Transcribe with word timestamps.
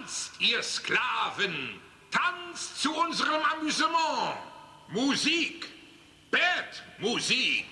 Tanzt, 0.00 0.32
ihr 0.40 0.62
Sklaven! 0.62 1.78
Tanzt 2.10 2.80
zu 2.80 2.90
unserem 2.94 3.42
Amüsement! 3.52 4.34
Musik! 4.88 5.68
Bad 6.30 6.82
Musik! 6.98 7.66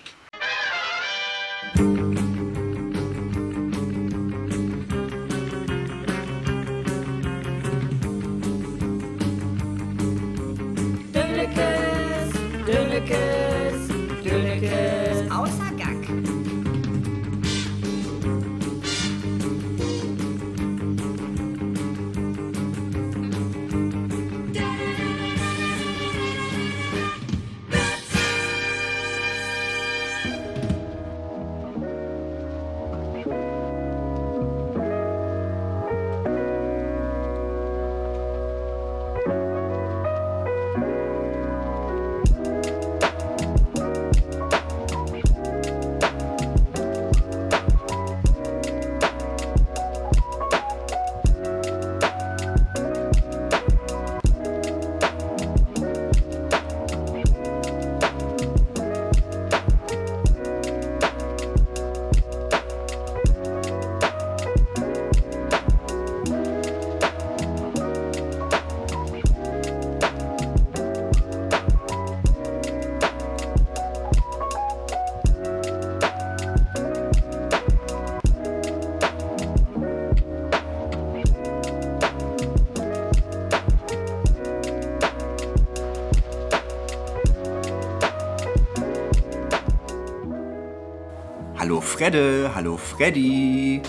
Fredde, 91.98 92.52
hallo 92.54 92.76
Freddy. 92.76 93.82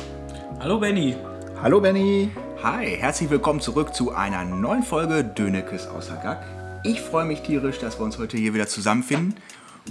Hallo 0.60 0.80
Benny. 0.80 1.16
Hallo 1.62 1.80
Benny. 1.80 2.32
Hi, 2.64 2.98
herzlich 2.98 3.30
willkommen 3.30 3.62
zurück 3.62 3.94
zu 3.94 4.12
einer 4.12 4.44
neuen 4.44 4.82
Folge 4.82 5.24
Dönekes 5.24 5.86
außer 5.86 6.16
Gack. 6.16 6.44
Ich 6.84 7.02
freue 7.02 7.26
mich 7.26 7.42
tierisch, 7.42 7.78
dass 7.78 8.00
wir 8.00 8.06
uns 8.06 8.18
heute 8.18 8.36
hier 8.36 8.56
wieder 8.56 8.66
zusammenfinden 8.66 9.36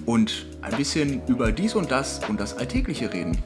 und 0.05 0.47
ein 0.63 0.77
bisschen 0.77 1.23
über 1.29 1.53
dies 1.53 1.77
und 1.77 1.93
das 1.93 2.21
und 2.29 2.41
das 2.41 2.59
Alltägliche 2.59 3.13
reden. 3.13 3.39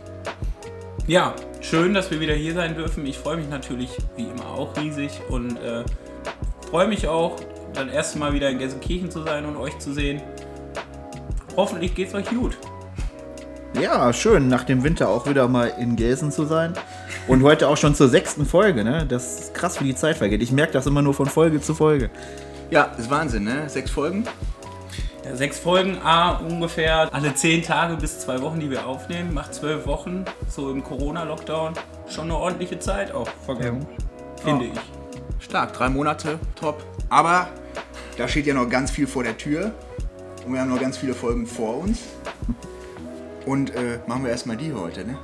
Ja, 1.07 1.35
schön, 1.61 1.93
dass 1.93 2.11
wir 2.11 2.21
wieder 2.21 2.33
hier 2.33 2.55
sein 2.55 2.75
dürfen. 2.75 3.05
Ich 3.05 3.19
freue 3.19 3.37
mich 3.37 3.51
natürlich 3.51 3.91
wie 4.17 4.23
immer 4.23 4.47
auch 4.47 4.75
riesig 4.79 5.21
und 5.29 5.59
äh, 5.59 5.85
freue 6.71 6.89
mich 6.89 7.07
auch, 7.07 7.37
das 7.75 7.89
erste 7.89 8.19
Mal 8.19 8.33
wieder 8.33 8.49
in 8.49 8.57
Gelsenkirchen 8.57 9.11
zu 9.11 9.23
sein 9.23 9.45
und 9.45 9.59
euch 9.59 9.79
zu 9.81 9.93
sehen. 9.93 10.23
Hoffentlich 11.59 11.95
geht's 11.95 12.15
euch 12.15 12.31
gut. 12.31 12.57
Ja, 13.83 14.13
schön, 14.13 14.47
nach 14.47 14.63
dem 14.63 14.85
Winter 14.85 15.09
auch 15.09 15.27
wieder 15.27 15.49
mal 15.49 15.73
in 15.77 15.97
Gelsen 15.97 16.31
zu 16.31 16.45
sein. 16.45 16.73
Und 17.27 17.43
heute 17.43 17.67
auch 17.67 17.77
schon 17.77 17.97
zur 17.97 18.09
sechsten 18.09 18.47
Folge, 18.47 18.85
ne? 18.85 19.05
Das 19.09 19.41
ist 19.41 19.55
krass, 19.55 19.81
wie 19.81 19.85
die 19.87 19.97
Zeit 19.97 20.19
vergeht. 20.19 20.41
Ich 20.41 20.53
merke 20.53 20.73
das 20.73 20.87
immer 20.87 21.03
nur 21.03 21.15
von 21.15 21.27
Folge 21.27 21.61
zu 21.61 21.75
Folge. 21.75 22.09
Ja, 22.71 22.85
ist 22.97 23.11
Wahnsinn, 23.11 23.43
ne? 23.43 23.69
Sechs 23.69 23.91
Folgen. 23.91 24.23
Ja, 25.25 25.35
sechs 25.35 25.59
Folgen, 25.59 25.99
A, 26.05 26.37
ungefähr 26.37 27.13
alle 27.13 27.35
zehn 27.35 27.61
Tage 27.61 27.97
bis 27.97 28.21
zwei 28.21 28.41
Wochen, 28.41 28.61
die 28.61 28.71
wir 28.71 28.87
aufnehmen, 28.87 29.35
macht 29.35 29.53
zwölf 29.53 29.85
Wochen, 29.85 30.27
so 30.49 30.71
im 30.71 30.85
Corona-Lockdown. 30.85 31.73
Schon 32.09 32.25
eine 32.27 32.37
ordentliche 32.37 32.79
Zeit 32.79 33.13
auch 33.13 33.29
vergangen, 33.45 33.85
finde 34.45 34.67
ich. 34.67 34.79
Stark, 35.41 35.73
drei 35.73 35.89
Monate, 35.89 36.39
top. 36.55 36.85
Aber 37.09 37.49
da 38.17 38.29
steht 38.29 38.47
ja 38.47 38.55
noch 38.55 38.69
ganz 38.69 38.93
viel 38.93 39.09
vor 39.09 39.25
der 39.25 39.37
Tür 39.37 39.73
und 40.47 40.53
wir 40.53 40.61
haben 40.61 40.71
noch 40.71 40.81
ganz 40.81 40.99
viele 40.99 41.15
Folgen 41.15 41.49
vor 41.49 41.79
uns. 41.79 41.99
Und 43.47 43.75
äh, 43.75 43.99
machen 44.07 44.25
wir 44.25 44.31
erstmal 44.31 44.57
die 44.57 44.73
heute, 44.73 45.05
ne? 45.05 45.19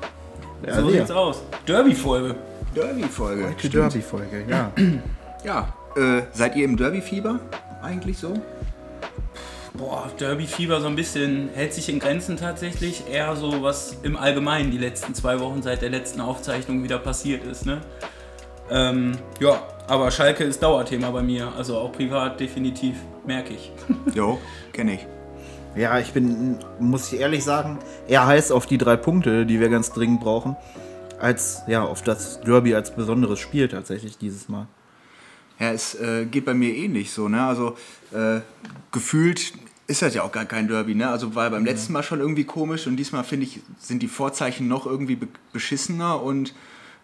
Ja, 0.66 0.74
So 0.74 0.90
ja. 0.90 0.98
sieht's 0.98 1.10
aus. 1.10 1.42
Derby-Folge. 1.66 2.34
Derby-Folge. 2.74 3.54
Die 3.62 3.68
Derby-Folge, 3.68 4.44
ja. 4.48 4.72
Ja, 5.44 5.72
äh, 5.96 6.22
seid 6.32 6.56
ihr 6.56 6.64
im 6.64 6.76
Derby-Fieber 6.76 7.38
eigentlich 7.80 8.18
so? 8.18 8.34
Boah, 9.74 10.10
Derby-Fieber 10.18 10.80
so 10.80 10.88
ein 10.88 10.96
bisschen 10.96 11.50
hält 11.54 11.72
sich 11.72 11.88
in 11.88 12.00
Grenzen 12.00 12.36
tatsächlich. 12.36 13.04
Eher 13.08 13.36
so, 13.36 13.62
was 13.62 13.96
im 14.02 14.16
Allgemeinen 14.16 14.72
die 14.72 14.78
letzten 14.78 15.14
zwei 15.14 15.38
Wochen 15.38 15.62
seit 15.62 15.80
der 15.82 15.90
letzten 15.90 16.20
Aufzeichnung 16.20 16.82
wieder 16.82 16.98
passiert 16.98 17.44
ist. 17.44 17.66
Ne? 17.66 17.80
Ähm, 18.68 19.12
ja, 19.38 19.62
aber 19.86 20.10
Schalke 20.10 20.42
ist 20.42 20.60
Dauerthema 20.60 21.10
bei 21.10 21.22
mir. 21.22 21.52
Also 21.56 21.78
auch 21.78 21.92
privat 21.92 22.40
definitiv, 22.40 22.96
merke 23.24 23.54
ich. 23.54 23.70
Jo, 24.14 24.38
kenne 24.72 24.94
ich. 24.94 25.06
Ja, 25.76 25.98
ich 25.98 26.12
bin, 26.12 26.58
muss 26.80 27.12
ich 27.12 27.20
ehrlich 27.20 27.44
sagen, 27.44 27.78
eher 28.08 28.26
heiß 28.26 28.50
auf 28.50 28.66
die 28.66 28.78
drei 28.78 28.96
Punkte, 28.96 29.46
die 29.46 29.60
wir 29.60 29.68
ganz 29.68 29.92
dringend 29.92 30.20
brauchen, 30.20 30.56
als 31.20 31.62
ja, 31.68 31.82
auf 31.82 32.02
das 32.02 32.40
Derby 32.40 32.74
als 32.74 32.94
besonderes 32.94 33.38
Spiel 33.38 33.68
tatsächlich 33.68 34.18
dieses 34.18 34.48
Mal. 34.48 34.66
Ja, 35.60 35.72
es 35.72 35.94
äh, 35.94 36.24
geht 36.26 36.44
bei 36.44 36.54
mir 36.54 36.74
ähnlich 36.74 37.10
so, 37.12 37.28
ne? 37.28 37.44
Also 37.44 37.76
äh, 38.12 38.40
gefühlt 38.92 39.52
ist 39.86 40.02
das 40.02 40.14
ja 40.14 40.22
auch 40.22 40.32
gar 40.32 40.44
kein 40.44 40.68
Derby, 40.68 40.94
ne? 40.94 41.08
Also 41.08 41.34
war 41.34 41.48
beim 41.50 41.64
letzten 41.64 41.92
Mal 41.92 42.02
schon 42.02 42.20
irgendwie 42.20 42.44
komisch 42.44 42.86
und 42.86 42.96
diesmal 42.96 43.24
finde 43.24 43.46
ich, 43.46 43.60
sind 43.78 44.02
die 44.02 44.08
Vorzeichen 44.08 44.68
noch 44.68 44.86
irgendwie 44.86 45.16
be 45.16 45.28
beschissener 45.52 46.22
und 46.22 46.54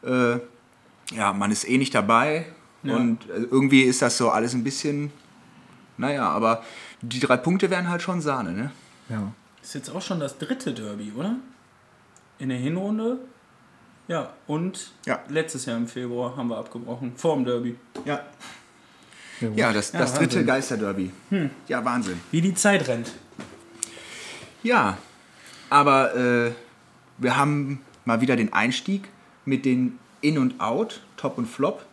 äh, 0.04 0.38
ja, 1.14 1.32
man 1.32 1.50
ist 1.50 1.68
eh 1.68 1.78
nicht 1.78 1.94
dabei 1.94 2.46
Ja. 2.82 2.96
und 2.96 3.28
äh, 3.30 3.42
irgendwie 3.50 3.82
ist 3.82 4.02
das 4.02 4.16
so 4.16 4.30
alles 4.30 4.54
ein 4.54 4.62
bisschen, 4.64 5.10
naja, 5.96 6.28
aber 6.28 6.62
die 7.08 7.20
drei 7.20 7.36
Punkte 7.36 7.70
wären 7.70 7.88
halt 7.88 8.02
schon 8.02 8.20
Sahne, 8.20 8.52
ne? 8.52 8.70
Ja. 9.08 9.32
Ist 9.62 9.74
jetzt 9.74 9.90
auch 9.90 10.02
schon 10.02 10.20
das 10.20 10.38
dritte 10.38 10.72
Derby, 10.74 11.12
oder? 11.16 11.36
In 12.38 12.48
der 12.50 12.58
Hinrunde. 12.58 13.18
Ja, 14.08 14.32
und 14.46 14.92
Ja. 15.06 15.20
letztes 15.28 15.64
Jahr 15.66 15.76
im 15.78 15.88
Februar 15.88 16.36
haben 16.36 16.48
wir 16.48 16.58
abgebrochen. 16.58 17.12
Vorm 17.16 17.44
Derby. 17.44 17.76
Ja. 18.04 18.20
Ja, 19.56 19.72
das, 19.72 19.90
das 19.92 20.12
Ja, 20.12 20.18
dritte 20.18 20.36
Wahnsinn. 20.36 20.46
Geisterderby. 20.46 21.10
Ja, 21.68 21.84
Wahnsinn. 21.84 22.20
Wie 22.30 22.40
die 22.40 22.54
Zeit 22.54 22.86
rennt. 22.88 23.12
Ja, 24.62 24.96
aber 25.70 26.14
äh, 26.14 26.52
wir 27.18 27.36
haben 27.36 27.80
mal 28.04 28.20
wieder 28.20 28.36
den 28.36 28.52
Einstieg 28.52 29.08
mit 29.44 29.64
den 29.64 29.98
In 30.20 30.38
und 30.38 30.60
Out, 30.60 31.00
Top 31.16 31.36
und 31.38 31.46
Flop. 31.46 31.84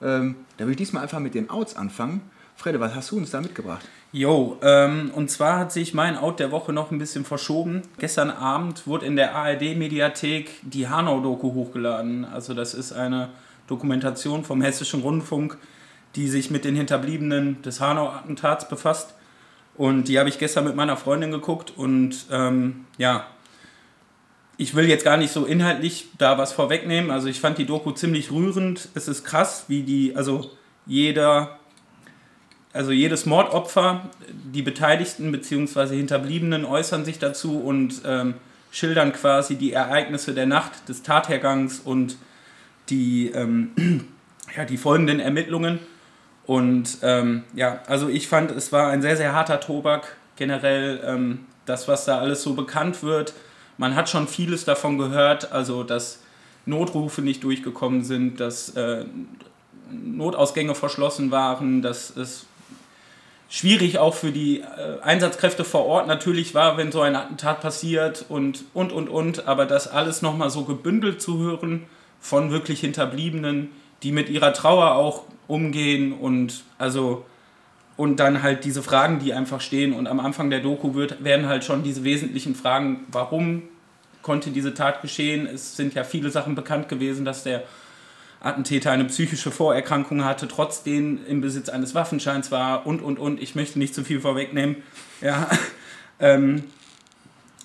Ähm, 0.00 0.36
da 0.56 0.64
will 0.64 0.72
ich 0.72 0.76
diesmal 0.76 1.02
einfach 1.02 1.18
mit 1.18 1.34
den 1.34 1.50
Outs 1.50 1.76
anfangen. 1.76 2.20
Fredde, 2.56 2.80
was 2.80 2.94
hast 2.94 3.10
du 3.10 3.16
uns 3.16 3.30
da 3.30 3.40
mitgebracht? 3.40 3.88
Jo, 4.14 4.58
ähm, 4.60 5.10
und 5.14 5.30
zwar 5.30 5.58
hat 5.58 5.72
sich 5.72 5.94
mein 5.94 6.18
Out 6.18 6.38
der 6.38 6.50
Woche 6.50 6.74
noch 6.74 6.90
ein 6.90 6.98
bisschen 6.98 7.24
verschoben. 7.24 7.80
Gestern 7.98 8.30
Abend 8.30 8.86
wurde 8.86 9.06
in 9.06 9.16
der 9.16 9.34
ARD-Mediathek 9.34 10.50
die 10.60 10.86
Hanau-Doku 10.86 11.54
hochgeladen. 11.54 12.26
Also 12.26 12.52
das 12.52 12.74
ist 12.74 12.92
eine 12.92 13.30
Dokumentation 13.68 14.44
vom 14.44 14.60
Hessischen 14.60 15.00
Rundfunk, 15.00 15.56
die 16.14 16.28
sich 16.28 16.50
mit 16.50 16.66
den 16.66 16.76
Hinterbliebenen 16.76 17.62
des 17.62 17.80
Hanau-Attentats 17.80 18.68
befasst. 18.68 19.14
Und 19.76 20.08
die 20.08 20.18
habe 20.18 20.28
ich 20.28 20.38
gestern 20.38 20.64
mit 20.64 20.76
meiner 20.76 20.98
Freundin 20.98 21.30
geguckt 21.30 21.72
und 21.74 22.26
ähm, 22.30 22.84
ja, 22.98 23.26
ich 24.58 24.74
will 24.74 24.86
jetzt 24.90 25.06
gar 25.06 25.16
nicht 25.16 25.32
so 25.32 25.46
inhaltlich 25.46 26.08
da 26.18 26.36
was 26.36 26.52
vorwegnehmen. 26.52 27.10
Also 27.10 27.28
ich 27.28 27.40
fand 27.40 27.56
die 27.56 27.64
Doku 27.64 27.92
ziemlich 27.92 28.30
rührend. 28.30 28.90
Es 28.94 29.08
ist 29.08 29.24
krass, 29.24 29.64
wie 29.68 29.82
die, 29.82 30.14
also 30.14 30.50
jeder 30.84 31.58
also 32.72 32.90
jedes 32.90 33.26
Mordopfer, 33.26 34.10
die 34.28 34.62
Beteiligten 34.62 35.30
bzw. 35.30 35.96
Hinterbliebenen 35.96 36.64
äußern 36.64 37.04
sich 37.04 37.18
dazu 37.18 37.60
und 37.60 38.02
ähm, 38.06 38.34
schildern 38.70 39.12
quasi 39.12 39.56
die 39.56 39.72
Ereignisse 39.72 40.32
der 40.32 40.46
Nacht 40.46 40.88
des 40.88 41.02
Tathergangs 41.02 41.80
und 41.80 42.16
die, 42.88 43.28
ähm, 43.28 43.72
ja, 44.56 44.64
die 44.64 44.78
folgenden 44.78 45.20
Ermittlungen. 45.20 45.80
Und 46.46 46.98
ähm, 47.02 47.44
ja, 47.54 47.82
also 47.86 48.08
ich 48.08 48.26
fand, 48.26 48.50
es 48.50 48.72
war 48.72 48.88
ein 48.90 49.02
sehr, 49.02 49.16
sehr 49.16 49.34
harter 49.34 49.60
Tobak 49.60 50.16
generell, 50.36 51.00
ähm, 51.04 51.40
das, 51.66 51.86
was 51.86 52.06
da 52.06 52.18
alles 52.18 52.42
so 52.42 52.54
bekannt 52.54 53.02
wird. 53.02 53.34
Man 53.78 53.94
hat 53.94 54.08
schon 54.08 54.26
vieles 54.26 54.64
davon 54.64 54.98
gehört, 54.98 55.52
also 55.52 55.84
dass 55.84 56.20
Notrufe 56.66 57.22
nicht 57.22 57.44
durchgekommen 57.44 58.02
sind, 58.02 58.40
dass 58.40 58.70
äh, 58.70 59.04
Notausgänge 59.90 60.74
verschlossen 60.74 61.30
waren, 61.30 61.82
dass 61.82 62.16
es 62.16 62.46
schwierig 63.52 63.98
auch 63.98 64.14
für 64.14 64.32
die 64.32 64.60
äh, 64.60 65.00
Einsatzkräfte 65.02 65.62
vor 65.62 65.84
Ort 65.84 66.06
natürlich 66.06 66.54
war, 66.54 66.78
wenn 66.78 66.90
so 66.90 67.02
ein 67.02 67.14
Attentat 67.14 67.60
passiert 67.60 68.24
und, 68.30 68.64
und, 68.72 68.92
und, 68.92 69.10
und. 69.10 69.46
Aber 69.46 69.66
das 69.66 69.88
alles 69.88 70.22
nochmal 70.22 70.48
so 70.48 70.64
gebündelt 70.64 71.20
zu 71.20 71.38
hören 71.38 71.84
von 72.18 72.50
wirklich 72.50 72.80
Hinterbliebenen, 72.80 73.70
die 74.02 74.10
mit 74.10 74.30
ihrer 74.30 74.54
Trauer 74.54 74.94
auch 74.94 75.24
umgehen 75.48 76.14
und 76.14 76.64
also 76.78 77.26
und 77.98 78.16
dann 78.16 78.42
halt 78.42 78.64
diese 78.64 78.82
Fragen, 78.82 79.18
die 79.18 79.34
einfach 79.34 79.60
stehen. 79.60 79.92
Und 79.92 80.06
am 80.06 80.18
Anfang 80.18 80.48
der 80.48 80.60
Doku 80.60 80.94
wird, 80.94 81.22
werden 81.22 81.46
halt 81.46 81.62
schon 81.62 81.82
diese 81.82 82.04
wesentlichen 82.04 82.54
Fragen, 82.54 83.04
warum 83.12 83.64
konnte 84.22 84.50
diese 84.50 84.72
Tat 84.72 85.02
geschehen? 85.02 85.46
Es 85.46 85.76
sind 85.76 85.92
ja 85.92 86.04
viele 86.04 86.30
Sachen 86.30 86.54
bekannt 86.54 86.88
gewesen, 86.88 87.26
dass 87.26 87.44
der 87.44 87.64
Attentäter 88.42 88.90
eine 88.90 89.04
psychische 89.04 89.52
Vorerkrankung 89.52 90.24
hatte, 90.24 90.48
trotzdem 90.48 91.20
im 91.26 91.40
Besitz 91.40 91.68
eines 91.68 91.94
Waffenscheins 91.94 92.50
war 92.50 92.86
und, 92.86 93.00
und, 93.00 93.18
und. 93.18 93.40
Ich 93.40 93.54
möchte 93.54 93.78
nicht 93.78 93.94
zu 93.94 94.02
viel 94.04 94.20
vorwegnehmen. 94.20 94.76
Ja, 95.20 95.48
ähm, 96.20 96.64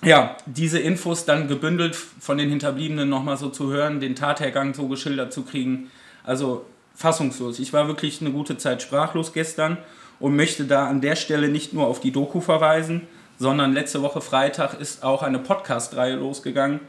ja, 0.02 0.36
diese 0.46 0.78
Infos 0.78 1.24
dann 1.24 1.48
gebündelt 1.48 1.96
von 1.96 2.38
den 2.38 2.48
Hinterbliebenen 2.48 3.08
nochmal 3.08 3.36
so 3.36 3.48
zu 3.48 3.72
hören, 3.72 3.98
den 3.98 4.14
Tathergang 4.14 4.72
so 4.74 4.86
geschildert 4.86 5.32
zu 5.32 5.42
kriegen. 5.42 5.90
Also 6.22 6.64
fassungslos. 6.94 7.58
Ich 7.58 7.72
war 7.72 7.88
wirklich 7.88 8.20
eine 8.20 8.30
gute 8.30 8.56
Zeit 8.56 8.80
sprachlos 8.80 9.32
gestern 9.32 9.78
und 10.20 10.36
möchte 10.36 10.64
da 10.64 10.86
an 10.86 11.00
der 11.00 11.16
Stelle 11.16 11.48
nicht 11.48 11.72
nur 11.72 11.88
auf 11.88 11.98
die 11.98 12.12
Doku 12.12 12.40
verweisen, 12.40 13.08
sondern 13.38 13.72
letzte 13.72 14.02
Woche 14.02 14.20
Freitag 14.20 14.80
ist 14.80 15.02
auch 15.02 15.22
eine 15.22 15.38
Podcast-Reihe 15.38 16.16
losgegangen, 16.16 16.80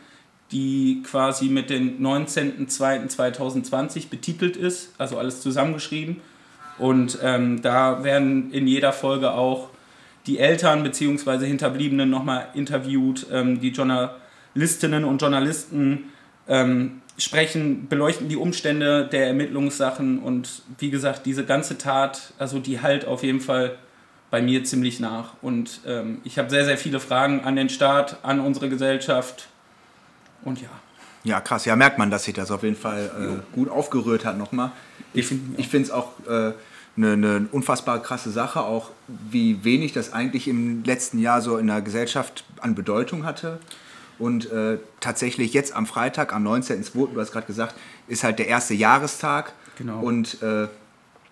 die 0.51 1.03
quasi 1.03 1.49
mit 1.49 1.69
dem 1.69 2.01
19.02.2020 2.01 4.09
betitelt 4.09 4.57
ist, 4.57 4.93
also 4.97 5.17
alles 5.17 5.41
zusammengeschrieben. 5.41 6.21
Und 6.77 7.19
ähm, 7.21 7.61
da 7.61 8.03
werden 8.03 8.51
in 8.51 8.67
jeder 8.67 8.93
Folge 8.93 9.31
auch 9.31 9.69
die 10.25 10.39
Eltern 10.39 10.83
bzw. 10.83 11.45
Hinterbliebenen 11.45 12.09
nochmal 12.09 12.47
interviewt, 12.53 13.27
ähm, 13.31 13.59
die 13.59 13.69
Journalistinnen 13.69 15.03
und 15.03 15.21
Journalisten 15.21 16.05
ähm, 16.47 17.01
sprechen, 17.17 17.87
beleuchten 17.87 18.29
die 18.29 18.37
Umstände 18.37 19.05
der 19.05 19.27
Ermittlungssachen 19.27 20.19
und 20.19 20.61
wie 20.77 20.89
gesagt, 20.89 21.25
diese 21.25 21.45
ganze 21.45 21.77
Tat, 21.77 22.33
also 22.39 22.59
die 22.59 22.81
halt 22.81 23.05
auf 23.05 23.23
jeden 23.23 23.41
Fall 23.41 23.75
bei 24.31 24.41
mir 24.41 24.63
ziemlich 24.63 24.99
nach. 24.99 25.33
Und 25.41 25.81
ähm, 25.85 26.19
ich 26.23 26.37
habe 26.37 26.49
sehr, 26.49 26.65
sehr 26.65 26.77
viele 26.77 26.99
Fragen 26.99 27.41
an 27.41 27.55
den 27.55 27.69
Staat, 27.69 28.17
an 28.23 28.39
unsere 28.39 28.69
Gesellschaft, 28.69 29.49
und 30.43 30.61
ja. 30.61 30.69
Ja, 31.23 31.41
krass. 31.41 31.65
Ja, 31.65 31.75
merkt 31.75 31.97
man, 31.97 32.09
dass 32.09 32.23
sich 32.23 32.33
das 32.33 32.49
auf 32.49 32.63
jeden 32.63 32.75
Fall 32.75 33.11
äh, 33.19 33.55
gut 33.55 33.69
aufgerührt 33.69 34.25
hat 34.25 34.37
nochmal. 34.37 34.71
Ich, 35.13 35.31
ich 35.57 35.67
finde 35.67 35.87
es 35.87 35.91
auch 35.91 36.13
eine 36.25 36.47
äh, 36.49 36.53
ne, 36.95 37.17
ne 37.17 37.47
unfassbar 37.51 38.01
krasse 38.01 38.31
Sache, 38.31 38.61
auch 38.61 38.91
wie 39.07 39.63
wenig 39.63 39.91
das 39.91 40.13
eigentlich 40.13 40.47
im 40.47 40.83
letzten 40.83 41.19
Jahr 41.19 41.41
so 41.41 41.57
in 41.57 41.67
der 41.67 41.81
Gesellschaft 41.81 42.45
an 42.61 42.73
Bedeutung 42.73 43.25
hatte. 43.25 43.59
Und 44.17 44.51
äh, 44.51 44.79
tatsächlich 44.99 45.53
jetzt 45.53 45.75
am 45.75 45.85
Freitag, 45.85 46.33
am 46.33 46.45
19.02., 46.47 47.13
du 47.13 47.19
hast 47.19 47.31
gerade 47.31 47.47
gesagt, 47.47 47.75
ist 48.07 48.23
halt 48.23 48.39
der 48.39 48.47
erste 48.47 48.73
Jahrestag. 48.73 49.53
Genau. 49.77 49.99
Und 49.99 50.41
äh, 50.41 50.67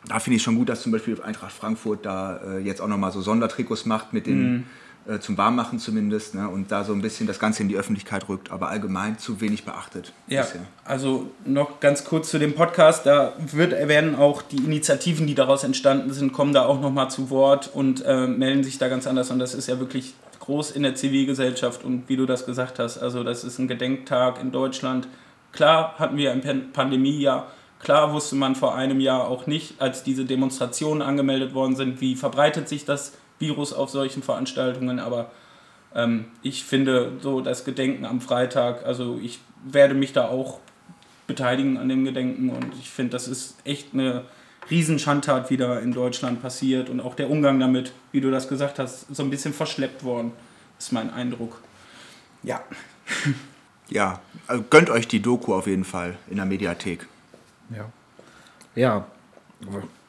da 0.08 0.20
finde 0.20 0.38
ich 0.38 0.44
schon 0.44 0.56
gut, 0.56 0.70
dass 0.70 0.82
zum 0.82 0.92
Beispiel 0.92 1.22
Eintracht 1.22 1.52
Frankfurt 1.52 2.06
da 2.06 2.38
äh, 2.38 2.60
jetzt 2.60 2.82
auch 2.82 2.88
nochmal 2.88 3.12
so 3.12 3.22
Sondertrikots 3.22 3.86
macht 3.86 4.12
mit 4.12 4.28
den. 4.28 4.52
Mhm 4.52 4.64
äh, 5.08 5.20
zum 5.20 5.38
Warmmachen 5.38 5.80
zumindest, 5.80 6.36
ne, 6.36 6.50
und 6.50 6.72
da 6.72 6.84
so 6.84 6.94
ein 6.94 7.02
bisschen 7.02 7.28
das 7.28 7.40
Ganze 7.40 7.64
in 7.64 7.70
die 7.70 7.78
Öffentlichkeit 7.78 8.28
rückt, 8.28 8.52
aber 8.52 8.70
allgemein 8.70 9.18
zu 9.18 9.40
wenig 9.42 9.64
beachtet. 9.64 10.12
Ja, 10.28 10.42
bisher. 10.42 10.62
also 10.84 11.32
noch 11.46 11.80
ganz 11.80 12.04
kurz 12.04 12.30
zu 12.30 12.40
dem 12.40 12.56
Podcast, 12.56 13.06
da 13.06 13.34
wird, 13.52 13.72
werden 13.72 14.16
auch 14.16 14.42
die 14.42 14.58
Initiativen, 14.58 15.26
die 15.26 15.36
daraus 15.36 15.64
entstanden 15.64 16.12
sind, 16.12 16.34
kommen 16.34 16.54
da 16.54 16.66
auch 16.66 16.82
nochmal 16.82 17.10
zu 17.10 17.30
Wort 17.30 17.70
und 17.74 18.04
äh, 18.06 18.28
melden 18.28 18.64
sich 18.64 18.78
da 18.78 18.88
ganz 18.90 19.08
anders 19.08 19.32
und 19.32 19.40
das 19.40 19.54
ist 19.54 19.68
ja 19.68 19.80
wirklich 19.80 20.14
groß 20.40 20.72
in 20.72 20.84
der 20.84 20.96
Zivilgesellschaft 20.96 21.84
und 21.84 22.10
wie 22.10 22.18
du 22.18 22.26
das 22.26 22.46
gesagt 22.46 22.80
hast, 22.80 22.98
also 22.98 23.24
das 23.24 23.44
ist 23.44 23.60
ein 23.60 23.68
Gedenktag 23.68 24.42
in 24.42 24.52
Deutschland. 24.52 25.08
Klar 25.52 25.96
hatten 25.98 26.18
wir 26.18 26.32
ein 26.32 26.72
Pandemiejahr, 26.74 27.48
Klar 27.80 28.12
wusste 28.12 28.36
man 28.36 28.56
vor 28.56 28.76
einem 28.76 29.00
Jahr 29.00 29.28
auch 29.28 29.46
nicht, 29.46 29.80
als 29.80 30.04
diese 30.04 30.26
Demonstrationen 30.26 31.02
angemeldet 31.02 31.54
worden 31.54 31.76
sind, 31.76 32.02
wie 32.02 32.16
verbreitet 32.16 32.68
sich 32.68 32.86
das 32.86 33.14
Virus 33.40 33.74
auf 33.74 33.90
solchen 33.90 34.24
Veranstaltungen, 34.24 35.00
aber 35.00 35.32
ähm, 35.96 36.26
ich 36.42 36.64
finde 36.64 37.14
so 37.22 37.42
das 37.42 37.66
Gedenken 37.66 38.06
am 38.06 38.22
Freitag, 38.22 38.86
also 38.86 39.20
ich 39.22 39.40
werde 39.64 39.94
mich 39.94 40.14
da 40.14 40.28
auch 40.28 40.60
beteiligen 41.28 41.78
an 41.78 41.90
dem 41.90 42.06
Gedenken 42.06 42.50
und 42.50 42.74
ich 42.80 42.90
finde, 42.90 43.12
das 43.12 43.28
ist 43.28 43.56
echt 43.66 43.94
eine 43.94 44.24
Riesenschandtat 44.70 45.50
wieder 45.50 45.82
in 45.82 45.94
Deutschland 45.94 46.42
passiert 46.42 46.90
und 46.90 47.00
auch 47.00 47.16
der 47.16 47.30
Umgang 47.30 47.60
damit, 47.60 47.94
wie 48.12 48.22
du 48.22 48.32
das 48.32 48.48
gesagt 48.48 48.80
hast, 48.80 49.14
so 49.14 49.24
ein 49.24 49.30
bisschen 49.30 49.54
verschleppt 49.54 50.04
worden, 50.04 50.32
ist 50.80 50.92
mein 50.92 51.12
Eindruck. 51.12 51.62
Ja. 52.44 52.62
Ja, 53.90 54.20
also 54.48 54.66
gönnt 54.70 54.90
euch 54.90 55.08
die 55.08 55.22
Doku 55.22 55.54
auf 55.54 55.66
jeden 55.66 55.86
Fall 55.86 56.18
in 56.30 56.36
der 56.36 56.46
Mediathek. 56.46 57.08
Ja. 57.74 57.90
Ja, 58.76 59.08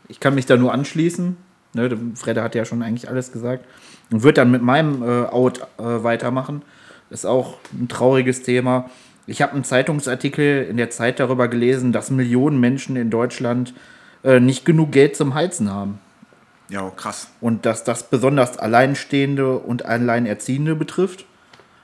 ich 0.09 0.19
kann 0.19 0.35
mich 0.35 0.47
da 0.47 0.57
nur 0.57 0.73
anschließen. 0.73 1.37
Ne, 1.75 1.91
Fredde 2.15 2.43
hat 2.43 2.55
ja 2.55 2.65
schon 2.65 2.83
eigentlich 2.83 3.09
alles 3.09 3.33
gesagt. 3.33 3.65
Und 4.11 4.23
wird 4.23 4.39
dann 4.39 4.51
mit 4.51 4.63
meinem 4.63 5.03
äh, 5.03 5.27
Out 5.27 5.61
äh, 5.79 5.83
weitermachen. 5.83 6.63
Ist 7.11 7.27
auch 7.27 7.57
ein 7.73 7.89
trauriges 7.89 8.43
Thema. 8.43 8.91
Ich 9.27 9.43
habe 9.43 9.53
einen 9.53 9.65
Zeitungsartikel 9.65 10.65
in 10.65 10.79
der 10.79 10.91
Zeit 10.91 11.21
darüber 11.21 11.49
gelesen, 11.49 11.93
dass 11.93 12.11
Millionen 12.11 12.59
Menschen 12.61 12.97
in 12.97 13.11
Deutschland 13.11 13.75
äh, 14.25 14.41
nicht 14.41 14.65
genug 14.65 14.93
Geld 14.93 15.17
zum 15.17 15.35
Heizen 15.35 15.71
haben. 15.71 15.99
Ja, 16.71 16.89
krass. 16.91 17.29
Und 17.41 17.67
dass 17.67 17.85
das 17.85 18.11
besonders 18.11 18.59
Alleinstehende 18.59 19.59
und 19.59 19.85
Alleinerziehende 19.85 20.75
betrifft. 20.75 21.25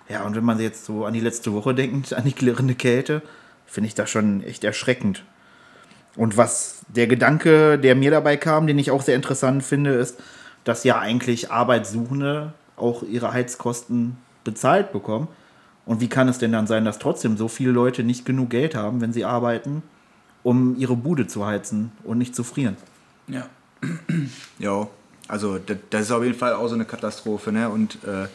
Ja, 0.08 0.24
und 0.24 0.36
wenn 0.36 0.44
man 0.44 0.60
jetzt 0.60 0.84
so 0.84 1.06
an 1.06 1.14
die 1.14 1.20
letzte 1.20 1.52
Woche 1.52 1.74
denkt, 1.74 2.12
an 2.12 2.24
die 2.24 2.32
klirrende 2.32 2.74
Kälte, 2.74 3.22
finde 3.66 3.88
ich 3.88 3.94
das 3.94 4.10
schon 4.10 4.42
echt 4.44 4.64
erschreckend. 4.64 5.24
Und 6.16 6.36
was 6.36 6.82
der 6.88 7.06
Gedanke, 7.06 7.78
der 7.78 7.94
mir 7.94 8.10
dabei 8.10 8.36
kam, 8.36 8.66
den 8.66 8.78
ich 8.78 8.90
auch 8.90 9.02
sehr 9.02 9.16
interessant 9.16 9.62
finde, 9.62 9.94
ist, 9.94 10.20
dass 10.64 10.84
ja 10.84 10.98
eigentlich 10.98 11.50
Arbeitssuchende 11.50 12.52
auch 12.76 13.02
ihre 13.02 13.32
Heizkosten 13.32 14.16
bezahlt 14.44 14.92
bekommen. 14.92 15.28
Und 15.86 16.00
wie 16.00 16.08
kann 16.08 16.28
es 16.28 16.38
denn 16.38 16.52
dann 16.52 16.66
sein, 16.66 16.84
dass 16.84 16.98
trotzdem 16.98 17.36
so 17.36 17.48
viele 17.48 17.72
Leute 17.72 18.04
nicht 18.04 18.24
genug 18.24 18.50
Geld 18.50 18.74
haben, 18.74 19.00
wenn 19.00 19.12
sie 19.12 19.24
arbeiten, 19.24 19.82
um 20.42 20.76
ihre 20.78 20.96
Bude 20.96 21.26
zu 21.26 21.44
heizen 21.44 21.92
und 22.04 22.18
nicht 22.18 22.34
zu 22.34 22.44
frieren? 22.44 22.76
Ja. 23.28 23.46
Ja, 24.58 24.86
also 25.28 25.58
das, 25.58 26.02
ist 26.02 26.10
auf 26.10 26.22
jeden 26.22 26.38
Fall 26.38 26.54
auch 26.54 26.68
so 26.68 26.74
eine 26.74 26.84
Katastrophe. 26.84 27.52
Ne? 27.52 27.68
Und 27.68 27.98
äh, 28.04 28.28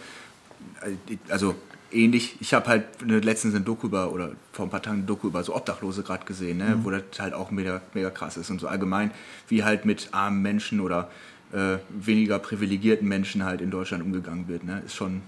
also 1.30 1.56
ähnlich. 1.92 2.36
Ich 2.40 2.54
habe 2.54 2.68
halt 2.68 2.86
letztens 3.02 3.56
ein 3.56 3.66
Doku 3.66 3.88
über, 3.88 4.12
oder 4.12 4.32
vor 4.52 4.66
ein 4.66 4.70
paar 4.70 4.82
Tagen 4.82 5.00
ein 5.00 5.06
Doku 5.06 5.28
über 5.28 5.44
so 5.44 5.56
Obdachlose 5.56 6.04
gerade 6.04 6.26
gesehen, 6.26 6.58
ne? 6.58 6.76
Mhm. 6.76 6.86
wo 6.86 6.90
das 6.90 7.04
halt 7.20 7.34
auch 7.34 7.52
mega, 7.52 7.82
mega 7.94 8.10
krass 8.10 8.38
ist 8.38 8.50
und 8.50 8.60
so 8.60 8.68
allgemein, 8.68 9.12
wie 9.48 9.64
halt 9.64 9.86
mit 9.86 10.10
armen 10.12 10.42
Menschen 10.42 10.80
oder 10.80 11.10
äh, 11.54 11.78
weniger 11.90 12.40
privilegierten 12.40 13.08
Menschen 13.08 13.44
halt 13.44 13.62
in 13.62 13.72
Deutschland 13.72 14.04
umgegangen 14.04 14.48
wird. 14.48 14.64
Ne? 14.64 14.82
Ist 14.86 14.96
schon. 14.96 15.22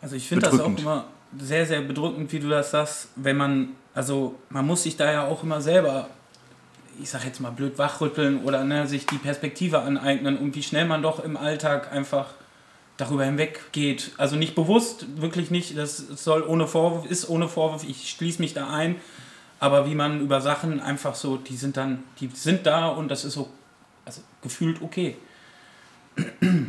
Also 0.00 0.16
ich 0.16 0.28
finde 0.28 0.46
das 0.48 0.60
auch 0.60 0.78
immer 0.78 1.06
sehr, 1.38 1.66
sehr 1.66 1.82
bedrückend, 1.82 2.32
wie 2.32 2.40
du 2.40 2.48
das 2.48 2.70
sagst, 2.70 3.08
wenn 3.16 3.36
man, 3.36 3.70
also 3.94 4.38
man 4.50 4.66
muss 4.66 4.84
sich 4.84 4.96
da 4.96 5.12
ja 5.12 5.26
auch 5.26 5.42
immer 5.42 5.60
selber, 5.60 6.08
ich 7.00 7.10
sag 7.10 7.24
jetzt 7.24 7.40
mal 7.40 7.50
blöd, 7.50 7.78
wachrütteln 7.78 8.42
oder 8.42 8.64
ne, 8.64 8.86
sich 8.86 9.06
die 9.06 9.18
Perspektive 9.18 9.80
aneignen 9.80 10.36
und 10.38 10.54
wie 10.54 10.62
schnell 10.62 10.86
man 10.86 11.02
doch 11.02 11.22
im 11.22 11.36
Alltag 11.36 11.92
einfach 11.92 12.34
darüber 12.98 13.24
hinweggeht. 13.24 14.12
Also 14.18 14.36
nicht 14.36 14.54
bewusst, 14.54 15.06
wirklich 15.16 15.50
nicht, 15.50 15.78
das 15.78 15.96
soll 15.96 16.42
ohne 16.42 16.66
Vorwurf, 16.66 17.06
ist 17.06 17.30
ohne 17.30 17.48
Vorwurf, 17.48 17.84
ich 17.88 18.10
schließe 18.10 18.42
mich 18.42 18.52
da 18.52 18.68
ein. 18.68 18.96
Aber 19.60 19.86
wie 19.86 19.94
man 19.94 20.20
über 20.20 20.40
Sachen 20.40 20.80
einfach 20.80 21.14
so, 21.14 21.36
die 21.36 21.56
sind 21.56 21.76
dann, 21.76 22.04
die 22.20 22.28
sind 22.32 22.66
da 22.66 22.88
und 22.88 23.08
das 23.08 23.24
ist 23.24 23.34
so, 23.34 23.48
also 24.04 24.20
gefühlt 24.42 24.82
okay. 24.82 25.16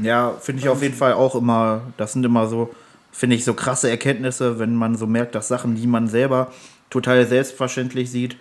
Ja, 0.04 0.32
finde 0.40 0.62
ich 0.62 0.70
auf 0.70 0.82
jeden 0.82 0.96
Fall 0.96 1.14
auch 1.14 1.36
immer, 1.36 1.82
das 1.98 2.14
sind 2.14 2.24
immer 2.24 2.48
so, 2.48 2.74
finde 3.12 3.36
ich, 3.36 3.44
so 3.44 3.56
krasse 3.56 3.90
Erkenntnisse, 3.90 4.60
wenn 4.60 4.76
man 4.76 4.96
so 4.96 5.08
merkt, 5.08 5.34
dass 5.36 5.48
Sachen, 5.48 5.76
die 5.76 5.88
man 5.88 6.08
selber 6.08 6.52
total 6.92 7.28
selbstverständlich 7.28 8.12
sieht, 8.12 8.38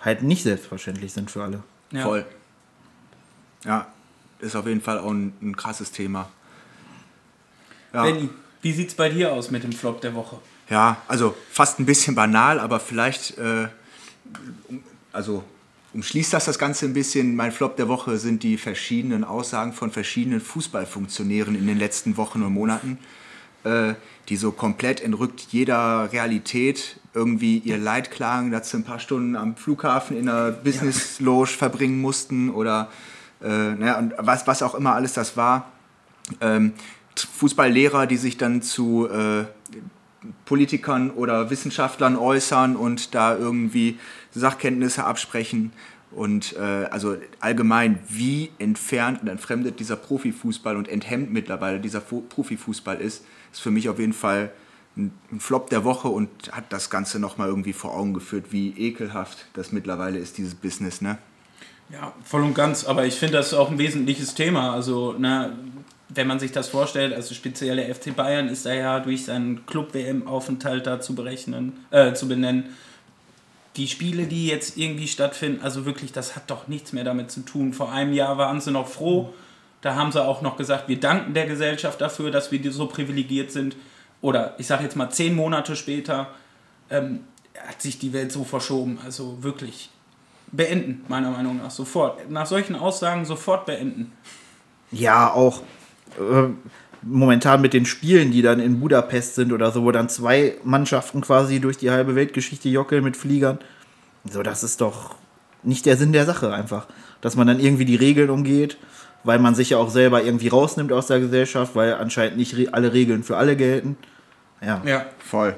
halt 0.00 0.22
nicht 0.22 0.42
selbstverständlich 0.42 1.12
sind 1.12 1.30
für 1.30 1.42
alle. 1.42 1.62
Ja. 1.90 2.02
Voll. 2.02 2.24
Ja, 3.64 3.86
ist 4.40 4.56
auf 4.56 4.66
jeden 4.66 4.80
Fall 4.80 4.98
auch 4.98 5.10
ein, 5.10 5.34
ein 5.42 5.56
krasses 5.56 5.92
Thema. 5.92 6.28
Ja. 7.92 8.02
Benny, 8.02 8.28
wie 8.62 8.72
sieht 8.72 8.88
es 8.88 8.94
bei 8.94 9.08
dir 9.08 9.32
aus 9.32 9.50
mit 9.50 9.62
dem 9.62 9.72
Flop 9.72 10.00
der 10.00 10.14
Woche? 10.14 10.38
Ja, 10.68 10.96
also 11.06 11.34
fast 11.50 11.78
ein 11.78 11.86
bisschen 11.86 12.14
banal, 12.14 12.58
aber 12.58 12.80
vielleicht, 12.80 13.38
äh, 13.38 13.68
also 15.12 15.44
umschließt 15.94 16.32
das 16.32 16.44
das 16.44 16.58
Ganze 16.58 16.86
ein 16.86 16.92
bisschen. 16.92 17.36
Mein 17.36 17.52
Flop 17.52 17.76
der 17.76 17.88
Woche 17.88 18.18
sind 18.18 18.42
die 18.42 18.58
verschiedenen 18.58 19.24
Aussagen 19.24 19.72
von 19.72 19.90
verschiedenen 19.90 20.40
Fußballfunktionären 20.40 21.54
in 21.54 21.66
den 21.66 21.78
letzten 21.78 22.16
Wochen 22.16 22.42
und 22.42 22.52
Monaten, 22.52 22.98
äh, 23.64 23.94
die 24.28 24.36
so 24.36 24.50
komplett 24.50 25.00
entrückt 25.00 25.46
jeder 25.50 26.12
Realität 26.12 26.98
irgendwie 27.14 27.58
ihr 27.58 27.78
Leid 27.78 28.10
klagen, 28.10 28.50
dass 28.50 28.70
sie 28.70 28.78
ein 28.78 28.84
paar 28.84 28.98
Stunden 29.00 29.36
am 29.36 29.56
Flughafen 29.56 30.18
in 30.18 30.28
einer 30.28 30.50
Business 30.50 31.20
Lounge 31.20 31.46
verbringen 31.46 32.00
mussten 32.00 32.50
oder 32.50 32.90
äh, 33.42 33.46
naja, 33.48 33.98
und 33.98 34.14
was, 34.18 34.46
was 34.46 34.62
auch 34.62 34.74
immer 34.74 34.94
alles 34.94 35.12
das 35.12 35.36
war. 35.36 35.70
Ähm, 36.40 36.72
Fußballlehrer, 37.20 38.06
die 38.06 38.16
sich 38.16 38.36
dann 38.36 38.62
zu 38.62 39.08
äh, 39.08 39.44
Politikern 40.44 41.10
oder 41.10 41.50
Wissenschaftlern 41.50 42.16
äußern 42.16 42.76
und 42.76 43.14
da 43.14 43.36
irgendwie 43.36 43.98
Sachkenntnisse 44.34 45.04
absprechen. 45.04 45.72
Und 46.10 46.56
äh, 46.56 46.86
also 46.90 47.16
allgemein, 47.40 47.98
wie 48.08 48.50
entfernt 48.58 49.22
und 49.22 49.28
entfremdet 49.28 49.80
dieser 49.80 49.96
Profifußball 49.96 50.76
und 50.76 50.88
enthemmt 50.88 51.32
mittlerweile 51.32 51.80
dieser 51.80 52.00
Fu 52.00 52.22
Profifußball 52.22 53.00
ist, 53.00 53.24
ist 53.52 53.60
für 53.60 53.70
mich 53.70 53.88
auf 53.88 53.98
jeden 53.98 54.12
Fall 54.12 54.50
ein, 54.96 55.12
ein 55.30 55.40
Flop 55.40 55.68
der 55.68 55.84
Woche 55.84 56.08
und 56.08 56.30
hat 56.52 56.72
das 56.72 56.90
Ganze 56.90 57.18
nochmal 57.18 57.48
irgendwie 57.48 57.72
vor 57.72 57.94
Augen 57.94 58.14
geführt, 58.14 58.46
wie 58.50 58.70
ekelhaft 58.78 59.46
das 59.54 59.72
mittlerweile 59.72 60.18
ist, 60.18 60.38
dieses 60.38 60.54
Business. 60.54 61.02
Ne? 61.02 61.18
Ja, 61.90 62.12
voll 62.24 62.42
und 62.42 62.54
ganz. 62.54 62.84
Aber 62.84 63.04
ich 63.04 63.14
finde 63.14 63.34
das 63.34 63.52
auch 63.52 63.70
ein 63.70 63.78
wesentliches 63.78 64.34
Thema. 64.34 64.72
Also, 64.72 65.12
ne, 65.12 65.56
wenn 66.08 66.26
man 66.26 66.38
sich 66.38 66.52
das 66.52 66.68
vorstellt, 66.68 67.12
also 67.12 67.34
speziell 67.34 67.76
der 67.76 67.92
FC 67.94 68.14
Bayern 68.14 68.48
ist 68.48 68.64
da 68.64 68.72
ja 68.72 69.00
durch 69.00 69.24
seinen 69.24 69.66
Club-WM-Aufenthalt 69.66 70.86
da 70.86 71.00
zu 71.00 71.14
berechnen, 71.14 71.72
äh, 71.90 72.12
zu 72.12 72.28
benennen. 72.28 72.76
Die 73.76 73.88
Spiele, 73.88 74.26
die 74.26 74.46
jetzt 74.46 74.78
irgendwie 74.78 75.08
stattfinden, 75.08 75.62
also 75.62 75.84
wirklich, 75.84 76.12
das 76.12 76.36
hat 76.36 76.50
doch 76.50 76.68
nichts 76.68 76.92
mehr 76.92 77.04
damit 77.04 77.30
zu 77.30 77.40
tun. 77.40 77.72
Vor 77.72 77.92
einem 77.92 78.12
Jahr 78.12 78.38
waren 78.38 78.60
sie 78.60 78.70
noch 78.70 78.88
froh. 78.88 79.34
Da 79.82 79.96
haben 79.96 80.12
sie 80.12 80.24
auch 80.24 80.40
noch 80.42 80.56
gesagt, 80.56 80.88
wir 80.88 80.98
danken 80.98 81.34
der 81.34 81.46
Gesellschaft 81.46 82.00
dafür, 82.00 82.30
dass 82.30 82.50
wir 82.50 82.72
so 82.72 82.86
privilegiert 82.86 83.50
sind. 83.50 83.76
Oder 84.22 84.54
ich 84.58 84.66
sage 84.66 84.84
jetzt 84.84 84.96
mal 84.96 85.10
zehn 85.10 85.34
Monate 85.34 85.76
später 85.76 86.30
ähm, 86.88 87.24
hat 87.68 87.82
sich 87.82 87.98
die 87.98 88.12
Welt 88.12 88.32
so 88.32 88.44
verschoben. 88.44 88.98
Also 89.04 89.42
wirklich 89.42 89.90
beenden, 90.52 91.04
meiner 91.08 91.30
Meinung 91.30 91.58
nach, 91.58 91.70
sofort. 91.70 92.30
Nach 92.30 92.46
solchen 92.46 92.76
Aussagen 92.76 93.26
sofort 93.26 93.66
beenden. 93.66 94.12
Ja, 94.90 95.32
auch 95.32 95.62
äh, 96.18 96.48
momentan 97.02 97.60
mit 97.60 97.72
den 97.72 97.86
Spielen, 97.86 98.32
die 98.32 98.42
dann 98.42 98.60
in 98.60 98.80
Budapest 98.80 99.34
sind 99.34 99.52
oder 99.52 99.70
so, 99.70 99.84
wo 99.84 99.92
dann 99.92 100.08
zwei 100.08 100.54
Mannschaften 100.64 101.20
quasi 101.20 101.60
durch 101.60 101.78
die 101.78 101.90
halbe 101.90 102.14
Weltgeschichte 102.14 102.68
jockeln 102.68 103.04
mit 103.04 103.16
Fliegern. 103.16 103.58
So, 104.30 104.42
das 104.42 104.64
ist 104.64 104.80
doch 104.80 105.14
nicht 105.62 105.86
der 105.86 105.96
Sinn 105.96 106.12
der 106.12 106.26
Sache 106.26 106.52
einfach. 106.52 106.86
Dass 107.20 107.36
man 107.36 107.46
dann 107.46 107.60
irgendwie 107.60 107.84
die 107.84 107.96
Regeln 107.96 108.30
umgeht, 108.30 108.76
weil 109.24 109.38
man 109.38 109.54
sich 109.54 109.70
ja 109.70 109.78
auch 109.78 109.90
selber 109.90 110.22
irgendwie 110.22 110.48
rausnimmt 110.48 110.92
aus 110.92 111.06
der 111.06 111.20
Gesellschaft, 111.20 111.74
weil 111.74 111.94
anscheinend 111.94 112.36
nicht 112.36 112.74
alle 112.74 112.92
Regeln 112.92 113.22
für 113.22 113.36
alle 113.36 113.56
gelten. 113.56 113.96
Ja. 114.60 114.82
Ja. 114.84 115.06
Voll. 115.18 115.56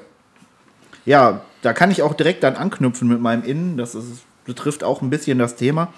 Ja, 1.05 1.43
da 1.63 1.73
kann 1.73 1.91
ich 1.91 2.03
auch 2.03 2.15
direkt 2.15 2.43
dann 2.43 2.57
anknüpfen 2.57 3.09
mit 3.09 3.21
meinem 3.21 3.43
Innen. 3.43 3.77
Das 3.77 3.95
ist, 3.95 4.23
betrifft 4.45 4.85
auch 4.85 5.03
ein 5.03 5.11
bisschen 5.11 5.39
das 5.39 5.57
Thema. 5.57 5.93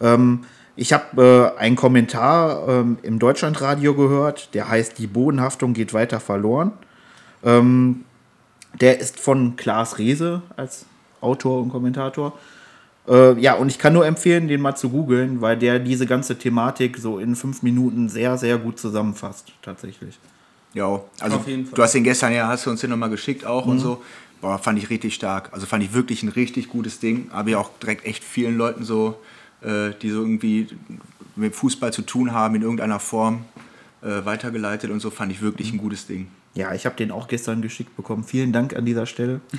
Ähm, 0.00 0.44
ich 0.76 0.92
habe 0.92 1.52
äh, 1.56 1.60
einen 1.60 1.76
Kommentar 1.76 2.68
ähm, 2.68 2.98
im 3.02 3.18
Deutschlandradio 3.18 3.94
gehört, 3.94 4.54
der 4.54 4.68
heißt, 4.68 4.98
die 4.98 5.06
Bodenhaftung 5.06 5.72
geht 5.72 5.94
weiter 5.94 6.20
verloren. 6.20 6.72
Ähm, 7.44 8.04
der 8.80 9.00
ist 9.00 9.20
von 9.20 9.56
Klaas 9.56 9.98
Rehse 9.98 10.42
als 10.56 10.86
Autor 11.20 11.62
und 11.62 11.70
Kommentator. 11.70 12.36
Äh, 13.06 13.38
ja, 13.38 13.54
und 13.54 13.68
ich 13.68 13.78
kann 13.78 13.92
nur 13.92 14.06
empfehlen, 14.06 14.48
den 14.48 14.60
mal 14.60 14.74
zu 14.74 14.90
googeln, 14.90 15.40
weil 15.40 15.56
der 15.56 15.78
diese 15.78 16.06
ganze 16.06 16.38
Thematik 16.38 16.98
so 16.98 17.18
in 17.18 17.36
fünf 17.36 17.62
Minuten 17.62 18.08
sehr, 18.08 18.36
sehr 18.36 18.58
gut 18.58 18.78
zusammenfasst, 18.80 19.52
tatsächlich. 19.62 20.18
Ja, 20.72 21.00
also 21.20 21.36
Auf 21.36 21.46
jeden 21.46 21.66
Fall. 21.66 21.74
du 21.76 21.82
hast 21.82 21.94
den 21.94 22.02
gestern 22.02 22.32
ja, 22.32 22.48
hast 22.48 22.66
du 22.66 22.70
uns 22.70 22.80
den 22.80 22.90
nochmal 22.90 23.10
geschickt 23.10 23.46
auch 23.46 23.66
und 23.66 23.78
so. 23.78 24.02
Boah, 24.40 24.58
fand 24.58 24.78
ich 24.78 24.90
richtig 24.90 25.14
stark. 25.14 25.50
Also 25.52 25.66
fand 25.66 25.84
ich 25.84 25.94
wirklich 25.94 26.24
ein 26.24 26.30
richtig 26.30 26.68
gutes 26.68 26.98
Ding. 26.98 27.30
Habe 27.32 27.52
ja 27.52 27.58
auch 27.58 27.70
direkt 27.80 28.04
echt 28.04 28.24
vielen 28.24 28.58
Leuten 28.58 28.82
so, 28.82 29.10
äh, 29.10 29.33
die 29.64 30.10
so 30.10 30.20
irgendwie 30.20 30.68
mit 31.36 31.54
Fußball 31.54 31.92
zu 31.92 32.02
tun 32.02 32.32
haben 32.32 32.54
in 32.54 32.62
irgendeiner 32.62 33.00
Form 33.00 33.44
äh, 34.02 34.24
weitergeleitet 34.24 34.90
und 34.90 35.00
so. 35.00 35.10
Fand 35.10 35.32
ich 35.32 35.40
wirklich 35.40 35.72
ein 35.72 35.78
gutes 35.78 36.06
Ding. 36.06 36.28
Ja, 36.54 36.72
ich 36.74 36.86
habe 36.86 36.96
den 36.96 37.10
auch 37.10 37.26
gestern 37.26 37.62
geschickt 37.62 37.96
bekommen. 37.96 38.24
Vielen 38.24 38.52
Dank 38.52 38.76
an 38.76 38.84
dieser 38.84 39.06
Stelle. 39.06 39.40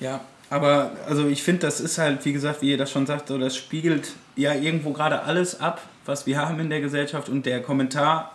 Ja, 0.00 0.20
aber 0.50 0.92
also 1.06 1.28
ich 1.28 1.42
finde, 1.42 1.60
das 1.60 1.80
ist 1.80 1.98
halt, 1.98 2.24
wie 2.24 2.32
gesagt, 2.32 2.62
wie 2.62 2.70
ihr 2.70 2.78
das 2.78 2.90
schon 2.90 3.06
sagt, 3.06 3.28
so, 3.28 3.38
das 3.38 3.56
spiegelt 3.56 4.12
ja 4.36 4.54
irgendwo 4.54 4.92
gerade 4.92 5.22
alles 5.22 5.60
ab, 5.60 5.82
was 6.04 6.26
wir 6.26 6.38
haben 6.38 6.60
in 6.60 6.70
der 6.70 6.80
Gesellschaft 6.80 7.28
und 7.28 7.46
der 7.46 7.62
Kommentar, 7.62 8.32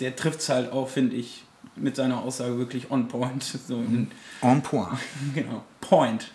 der 0.00 0.16
trifft 0.16 0.40
es 0.40 0.48
halt 0.48 0.72
auch, 0.72 0.88
finde 0.88 1.16
ich, 1.16 1.44
mit 1.74 1.96
seiner 1.96 2.22
Aussage 2.22 2.58
wirklich 2.58 2.90
on 2.90 3.08
point. 3.08 3.42
So 3.68 3.76
in, 3.76 4.10
En 4.42 4.62
point. 4.62 4.88
genau, 5.34 5.64
point. 5.80 6.30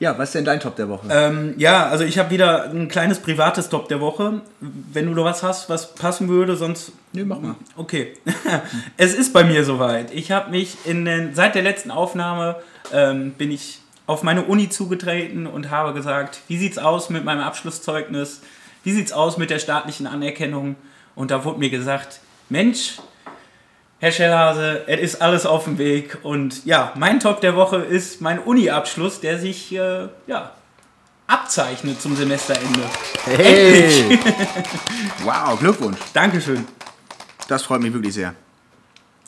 Ja, 0.00 0.16
was 0.16 0.28
ist 0.28 0.36
denn 0.36 0.44
dein 0.44 0.60
Top 0.60 0.76
der 0.76 0.88
Woche? 0.88 1.08
Ähm, 1.10 1.54
ja, 1.56 1.88
also 1.88 2.04
ich 2.04 2.18
habe 2.18 2.30
wieder 2.30 2.70
ein 2.70 2.88
kleines 2.88 3.18
privates 3.18 3.68
Top 3.68 3.88
der 3.88 4.00
Woche. 4.00 4.40
Wenn 4.60 5.06
du 5.06 5.12
noch 5.12 5.24
was 5.24 5.42
hast, 5.42 5.68
was 5.68 5.94
passen 5.94 6.28
würde, 6.28 6.56
sonst. 6.56 6.92
Nö, 7.12 7.24
mach 7.24 7.40
mal. 7.40 7.56
Okay. 7.76 8.14
es 8.96 9.14
ist 9.14 9.32
bei 9.32 9.42
mir 9.42 9.64
soweit. 9.64 10.14
Ich 10.14 10.30
habe 10.30 10.50
mich 10.50 10.76
in 10.84 11.04
den, 11.04 11.34
seit 11.34 11.56
der 11.56 11.62
letzten 11.62 11.90
Aufnahme 11.90 12.56
ähm, 12.92 13.32
bin 13.32 13.50
ich 13.50 13.80
auf 14.06 14.22
meine 14.22 14.44
Uni 14.44 14.68
zugetreten 14.68 15.46
und 15.46 15.70
habe 15.70 15.92
gesagt, 15.92 16.40
wie 16.48 16.58
sieht's 16.58 16.78
aus 16.78 17.10
mit 17.10 17.24
meinem 17.24 17.42
Abschlusszeugnis? 17.42 18.40
Wie 18.84 18.92
sieht's 18.92 19.12
aus 19.12 19.36
mit 19.36 19.50
der 19.50 19.58
staatlichen 19.58 20.06
Anerkennung? 20.06 20.76
Und 21.16 21.32
da 21.32 21.44
wurde 21.44 21.58
mir 21.58 21.70
gesagt, 21.70 22.20
Mensch, 22.48 22.98
Herr 24.00 24.12
Schellhase, 24.12 24.84
es 24.86 25.00
ist 25.00 25.22
alles 25.22 25.44
auf 25.44 25.64
dem 25.64 25.76
Weg. 25.76 26.18
Und 26.22 26.64
ja, 26.64 26.92
mein 26.94 27.18
Top 27.18 27.40
der 27.40 27.56
Woche 27.56 27.78
ist 27.78 28.20
mein 28.20 28.38
Uni-Abschluss, 28.38 29.20
der 29.20 29.38
sich 29.38 29.74
äh, 29.74 30.08
ja, 30.28 30.52
abzeichnet 31.26 32.00
zum 32.00 32.14
Semesterende. 32.14 32.82
Hey! 33.24 34.18
Wow, 35.24 35.58
Glückwunsch. 35.58 35.98
Dankeschön. 36.14 36.64
Das 37.48 37.64
freut 37.64 37.80
mich 37.80 37.92
wirklich 37.92 38.14
sehr. 38.14 38.34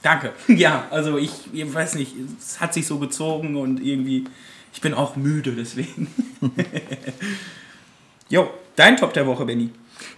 Danke. 0.03 0.33
Ja, 0.49 0.87
also 0.91 1.19
ich, 1.19 1.33
ich 1.53 1.75
weiß 1.75 1.97
nicht, 1.97 2.15
es 2.39 2.61
hat 2.61 2.73
sich 2.73 2.87
so 2.87 2.99
gezogen 2.99 3.57
und 3.57 3.81
irgendwie, 3.85 4.25
ich 4.73 4.81
bin 4.81 4.95
auch 4.95 5.17
müde 5.17 5.53
deswegen. 5.53 6.07
jo, 8.31 8.51
dein 8.77 8.97
Top 8.97 9.13
der 9.13 9.27
Woche, 9.27 9.45
Benny. 9.45 9.71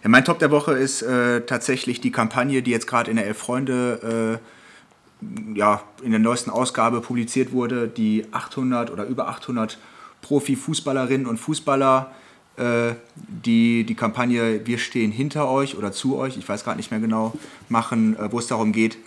Ja, 0.02 0.08
mein 0.08 0.24
Top 0.24 0.38
der 0.38 0.50
Woche 0.50 0.72
ist 0.72 1.02
äh, 1.02 1.40
tatsächlich 1.40 2.00
die 2.00 2.12
Kampagne, 2.12 2.62
die 2.62 2.70
jetzt 2.70 2.86
gerade 2.86 3.10
in 3.10 3.16
der 3.16 3.26
Elf 3.26 3.38
Freunde 3.38 4.38
äh, 4.40 5.58
ja, 5.58 5.82
in 6.02 6.10
der 6.10 6.20
neuesten 6.20 6.50
Ausgabe 6.50 7.00
publiziert 7.00 7.52
wurde, 7.52 7.88
die 7.88 8.26
800 8.32 8.90
oder 8.90 9.04
über 9.04 9.28
800 9.28 9.78
Profi-Fußballerinnen 10.20 11.26
und 11.26 11.38
Fußballer, 11.38 12.12
äh, 12.56 12.94
die 13.14 13.84
die 13.84 13.94
Kampagne 13.94 14.66
Wir 14.66 14.78
stehen 14.78 15.10
hinter 15.10 15.48
euch 15.48 15.76
oder 15.76 15.92
zu 15.92 16.16
euch, 16.16 16.36
ich 16.36 16.48
weiß 16.48 16.64
gerade 16.64 16.76
nicht 16.76 16.90
mehr 16.90 17.00
genau, 17.00 17.34
machen, 17.68 18.16
äh, 18.16 18.30
wo 18.30 18.38
es 18.38 18.46
darum 18.46 18.72
geht, 18.72 18.98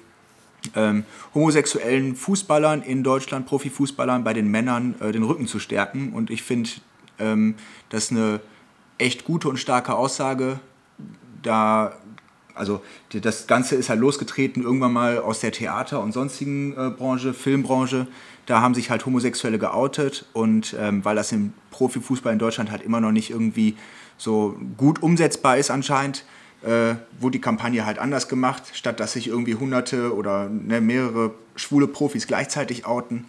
ähm, 0.76 1.06
homosexuellen 1.34 2.16
Fußballern 2.16 2.82
in 2.82 3.04
Deutschland, 3.04 3.46
Profifußballern 3.46 4.24
bei 4.24 4.34
den 4.34 4.50
Männern 4.50 4.96
äh, 5.00 5.12
den 5.12 5.24
Rücken 5.24 5.48
zu 5.48 5.60
stärken. 5.60 6.14
Und 6.14 6.32
ich 6.32 6.42
finde, 6.42 6.70
ähm, 7.20 7.56
das 7.90 8.12
eine 8.12 8.40
echt 8.98 9.26
gute 9.26 9.50
und 9.50 9.58
starke 9.58 9.96
Aussage. 9.96 10.60
Da, 11.42 11.94
also 12.54 12.82
das 13.12 13.48
Ganze 13.48 13.76
ist 13.76 13.90
halt 13.90 14.00
losgetreten 14.00 14.64
irgendwann 14.64 14.94
mal 14.94 15.20
aus 15.20 15.40
der 15.40 15.52
Theater- 15.52 16.02
und 16.02 16.12
sonstigen 16.12 16.74
äh, 16.74 16.90
Branche, 16.90 17.34
Filmbranche. 17.34 18.08
Da 18.46 18.62
haben 18.62 18.76
sich 18.76 18.90
halt 18.90 19.06
Homosexuelle 19.06 19.58
geoutet 19.58 20.26
und 20.34 20.76
ähm, 20.80 21.04
weil 21.04 21.16
das 21.16 21.32
im 21.32 21.54
Profifußball 21.72 22.34
in 22.34 22.40
Deutschland 22.40 22.72
halt 22.72 22.84
immer 22.84 23.02
noch 23.02 23.12
nicht 23.12 23.32
irgendwie 23.32 23.76
so 24.18 24.58
gut 24.78 25.02
umsetzbar 25.02 25.58
ist 25.58 25.72
anscheinend, 25.72 26.26
äh, 26.62 26.96
wurde 27.20 27.34
die 27.34 27.42
Kampagne 27.42 27.86
halt 27.86 28.00
anders 28.00 28.28
gemacht, 28.28 28.64
statt 28.74 29.00
dass 29.00 29.14
sich 29.14 29.28
irgendwie 29.28 29.56
hunderte 29.56 30.16
oder 30.16 30.50
ne, 30.50 30.80
mehrere 30.80 31.34
schwule 31.56 31.88
Profis 31.88 32.28
gleichzeitig 32.28 32.86
outen 32.86 33.26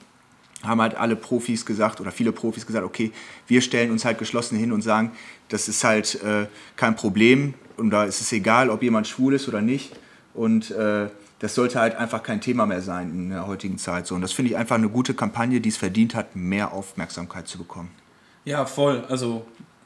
haben 0.63 0.81
halt 0.81 0.95
alle 0.95 1.17
Profis 1.17 1.67
gesagt 1.67 2.01
oder 2.01 2.11
viele 2.11 2.33
Profis 2.33 2.67
gesagt, 2.67 2.85
okay, 2.85 3.13
wir 3.47 3.61
stellen 3.61 3.91
uns 3.91 4.05
halt 4.05 4.19
geschlossen 4.19 4.59
hin 4.59 4.73
und 4.73 4.83
sagen, 4.83 5.13
das 5.49 5.69
ist 5.69 5.85
halt 5.85 6.23
äh, 6.23 6.47
kein 6.77 6.97
Problem 6.97 7.55
und 7.77 7.91
da 7.91 8.05
ist 8.05 8.21
es 8.21 8.33
egal, 8.33 8.71
ob 8.71 8.83
jemand 8.83 9.07
schwul 9.07 9.35
ist 9.35 9.49
oder 9.49 9.61
nicht 9.61 9.93
und 10.35 10.71
äh, 10.71 11.09
das 11.39 11.55
sollte 11.55 11.79
halt 11.79 11.97
einfach 11.97 12.23
kein 12.23 12.41
Thema 12.41 12.67
mehr 12.67 12.81
sein 12.81 13.11
in 13.11 13.31
der 13.31 13.47
heutigen 13.47 13.79
Zeit. 13.79 14.07
So. 14.07 14.15
Und 14.15 14.23
das 14.23 14.33
finde 14.33 14.53
ich 14.53 14.57
einfach 14.57 14.77
eine 14.77 14.89
gute 14.89 15.13
Kampagne, 15.15 15.61
die 15.61 15.69
es 15.69 15.77
verdient 15.77 16.15
hat, 16.15 16.35
mehr 16.35 16.73
Aufmerksamkeit 16.73 17.47
zu 17.47 17.59
bekommen. 17.59 17.91
Ja, 18.45 18.65
voll. 18.65 19.05
Also 19.09 19.45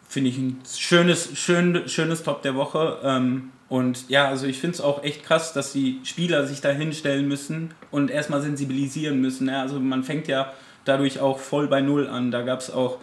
finde 0.09 0.31
ich 0.31 0.39
ein 0.39 0.61
schönes, 0.69 1.37
schön, 1.37 1.89
schönes 1.89 2.23
Top 2.23 2.43
der 2.43 2.55
Woche. 2.55 2.99
Ähm, 3.03 3.51
und 3.71 4.09
ja, 4.09 4.27
also 4.27 4.47
ich 4.47 4.59
finde 4.59 4.75
es 4.75 4.81
auch 4.81 5.05
echt 5.05 5.23
krass, 5.23 5.53
dass 5.53 5.73
die 5.73 6.01
Spieler 6.03 6.45
sich 6.45 6.61
da 6.61 6.71
hinstellen 6.71 7.29
müssen 7.29 7.73
und 7.93 8.11
erstmal 8.11 8.43
sensibilisieren 8.43 9.21
müssen. 9.21 9.49
Ja, 9.49 9.63
also 9.63 9.79
man 9.79 10.03
fängt 10.03 10.27
ja 10.27 10.53
dadurch 10.85 11.21
auch 11.21 11.39
voll 11.39 11.69
bei 11.69 11.81
Null 11.81 12.09
an. 12.09 12.33
Da 12.33 12.43
gab 12.43 12.59
es 12.59 12.73
auch 12.73 12.99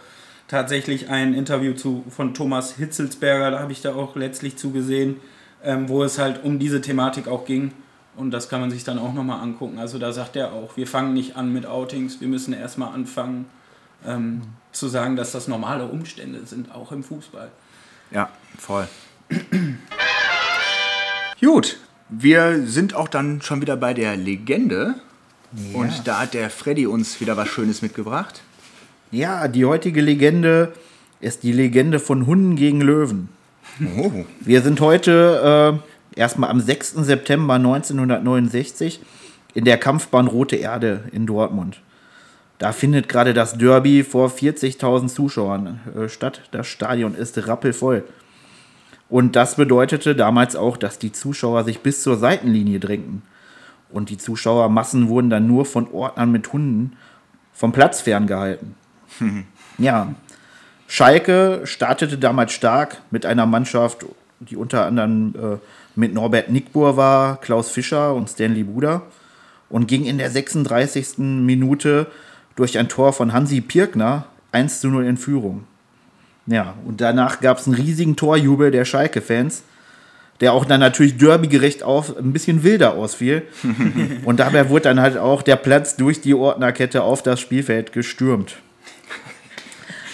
tatsächlich 0.46 1.08
ein 1.08 1.32
Interview 1.32 1.72
zu, 1.72 2.04
von 2.10 2.34
Thomas 2.34 2.76
Hitzelsberger, 2.76 3.50
da 3.50 3.60
habe 3.60 3.72
ich 3.72 3.80
da 3.80 3.94
auch 3.94 4.14
letztlich 4.14 4.58
zugesehen, 4.58 5.16
ähm, 5.64 5.88
wo 5.88 6.04
es 6.04 6.18
halt 6.18 6.44
um 6.44 6.58
diese 6.58 6.82
Thematik 6.82 7.28
auch 7.28 7.46
ging. 7.46 7.72
Und 8.14 8.30
das 8.32 8.50
kann 8.50 8.60
man 8.60 8.70
sich 8.70 8.84
dann 8.84 8.98
auch 8.98 9.14
nochmal 9.14 9.40
angucken. 9.40 9.78
Also 9.78 9.98
da 9.98 10.12
sagt 10.12 10.36
er 10.36 10.52
auch, 10.52 10.76
wir 10.76 10.86
fangen 10.86 11.14
nicht 11.14 11.36
an 11.36 11.50
mit 11.50 11.64
Outings, 11.64 12.20
wir 12.20 12.28
müssen 12.28 12.52
erstmal 12.52 12.92
anfangen 12.92 13.46
ähm, 14.06 14.42
zu 14.72 14.88
sagen, 14.88 15.16
dass 15.16 15.32
das 15.32 15.48
normale 15.48 15.86
Umstände 15.86 16.44
sind, 16.44 16.74
auch 16.74 16.92
im 16.92 17.02
Fußball. 17.02 17.50
Ja, 18.10 18.28
voll. 18.58 18.86
Gut, 21.40 21.78
wir 22.08 22.66
sind 22.66 22.94
auch 22.94 23.08
dann 23.08 23.42
schon 23.42 23.60
wieder 23.60 23.76
bei 23.76 23.94
der 23.94 24.16
Legende. 24.16 24.96
Und 25.72 26.06
da 26.06 26.20
hat 26.20 26.34
der 26.34 26.50
Freddy 26.50 26.86
uns 26.86 27.20
wieder 27.20 27.36
was 27.36 27.48
Schönes 27.48 27.80
mitgebracht. 27.80 28.42
Ja, 29.10 29.48
die 29.48 29.64
heutige 29.64 30.00
Legende 30.02 30.72
ist 31.20 31.42
die 31.42 31.52
Legende 31.52 32.00
von 32.00 32.26
Hunden 32.26 32.56
gegen 32.56 32.80
Löwen. 32.80 33.30
Oh. 33.96 34.10
Wir 34.40 34.62
sind 34.62 34.80
heute 34.80 35.80
äh, 36.14 36.20
erstmal 36.20 36.50
am 36.50 36.60
6. 36.60 36.94
September 36.96 37.54
1969 37.54 39.00
in 39.54 39.64
der 39.64 39.78
Kampfbahn 39.78 40.26
Rote 40.26 40.56
Erde 40.56 41.04
in 41.12 41.26
Dortmund. 41.26 41.80
Da 42.58 42.72
findet 42.72 43.08
gerade 43.08 43.34
das 43.34 43.56
Derby 43.56 44.02
vor 44.02 44.28
40.000 44.28 45.08
Zuschauern 45.08 45.80
äh, 45.96 46.08
statt. 46.08 46.42
Das 46.50 46.66
Stadion 46.66 47.14
ist 47.14 47.46
rappelvoll. 47.46 48.04
Und 49.08 49.36
das 49.36 49.56
bedeutete 49.56 50.14
damals 50.14 50.54
auch, 50.54 50.76
dass 50.76 50.98
die 50.98 51.12
Zuschauer 51.12 51.64
sich 51.64 51.80
bis 51.80 52.02
zur 52.02 52.16
Seitenlinie 52.16 52.78
drängten. 52.78 53.22
Und 53.90 54.10
die 54.10 54.18
Zuschauermassen 54.18 55.08
wurden 55.08 55.30
dann 55.30 55.46
nur 55.46 55.64
von 55.64 55.90
Ordnern 55.90 56.30
mit 56.30 56.52
Hunden 56.52 56.92
vom 57.54 57.72
Platz 57.72 58.02
ferngehalten. 58.02 58.74
ja, 59.78 60.14
Schalke 60.86 61.62
startete 61.64 62.18
damals 62.18 62.52
stark 62.52 63.02
mit 63.10 63.24
einer 63.24 63.46
Mannschaft, 63.46 64.04
die 64.40 64.56
unter 64.56 64.86
anderem 64.86 65.34
äh, 65.34 65.56
mit 65.94 66.14
Norbert 66.14 66.50
Nickbur 66.50 66.96
war, 66.96 67.40
Klaus 67.40 67.70
Fischer 67.70 68.14
und 68.14 68.28
Stanley 68.28 68.64
Buda 68.64 69.02
und 69.68 69.88
ging 69.88 70.04
in 70.04 70.18
der 70.18 70.30
36. 70.30 71.18
Minute 71.18 72.06
durch 72.56 72.78
ein 72.78 72.88
Tor 72.88 73.12
von 73.12 73.32
Hansi 73.32 73.60
Pirkner 73.60 74.26
1 74.52 74.80
zu 74.80 74.88
0 74.88 75.06
in 75.06 75.16
Führung. 75.16 75.64
Ja, 76.48 76.74
und 76.86 77.00
danach 77.00 77.40
gab 77.40 77.58
es 77.58 77.66
einen 77.66 77.76
riesigen 77.76 78.16
Torjubel 78.16 78.70
der 78.70 78.86
Schalke-Fans, 78.86 79.62
der 80.40 80.54
auch 80.54 80.64
dann 80.64 80.80
natürlich 80.80 81.18
derbygerecht 81.18 81.82
auf 81.82 82.16
ein 82.16 82.32
bisschen 82.32 82.62
wilder 82.62 82.94
ausfiel. 82.94 83.42
und 84.24 84.40
dabei 84.40 84.70
wurde 84.70 84.84
dann 84.84 85.00
halt 85.00 85.18
auch 85.18 85.42
der 85.42 85.56
Platz 85.56 85.96
durch 85.96 86.20
die 86.20 86.34
Ordnerkette 86.34 87.02
auf 87.02 87.22
das 87.22 87.40
Spielfeld 87.40 87.92
gestürmt. 87.92 88.56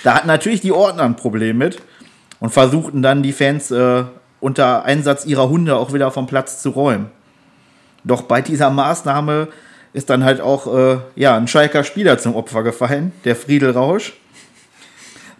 Da 0.02 0.16
hatten 0.16 0.26
natürlich 0.26 0.60
die 0.60 0.72
Ordner 0.72 1.04
ein 1.04 1.16
Problem 1.16 1.56
mit 1.56 1.80
und 2.40 2.50
versuchten 2.50 3.00
dann 3.00 3.22
die 3.22 3.32
Fans 3.32 3.70
äh, 3.70 4.04
unter 4.40 4.84
Einsatz 4.84 5.24
ihrer 5.24 5.48
Hunde 5.48 5.76
auch 5.76 5.94
wieder 5.94 6.10
vom 6.10 6.26
Platz 6.26 6.60
zu 6.60 6.70
räumen. 6.70 7.06
Doch 8.02 8.22
bei 8.22 8.42
dieser 8.42 8.70
Maßnahme 8.70 9.48
ist 9.94 10.10
dann 10.10 10.24
halt 10.24 10.40
auch 10.40 10.66
äh, 10.74 10.98
ja, 11.14 11.36
ein 11.36 11.48
Schalker 11.48 11.84
Spieler 11.84 12.18
zum 12.18 12.34
Opfer 12.34 12.62
gefallen, 12.62 13.12
der 13.24 13.36
Friedel 13.36 13.70
Rausch. 13.70 14.14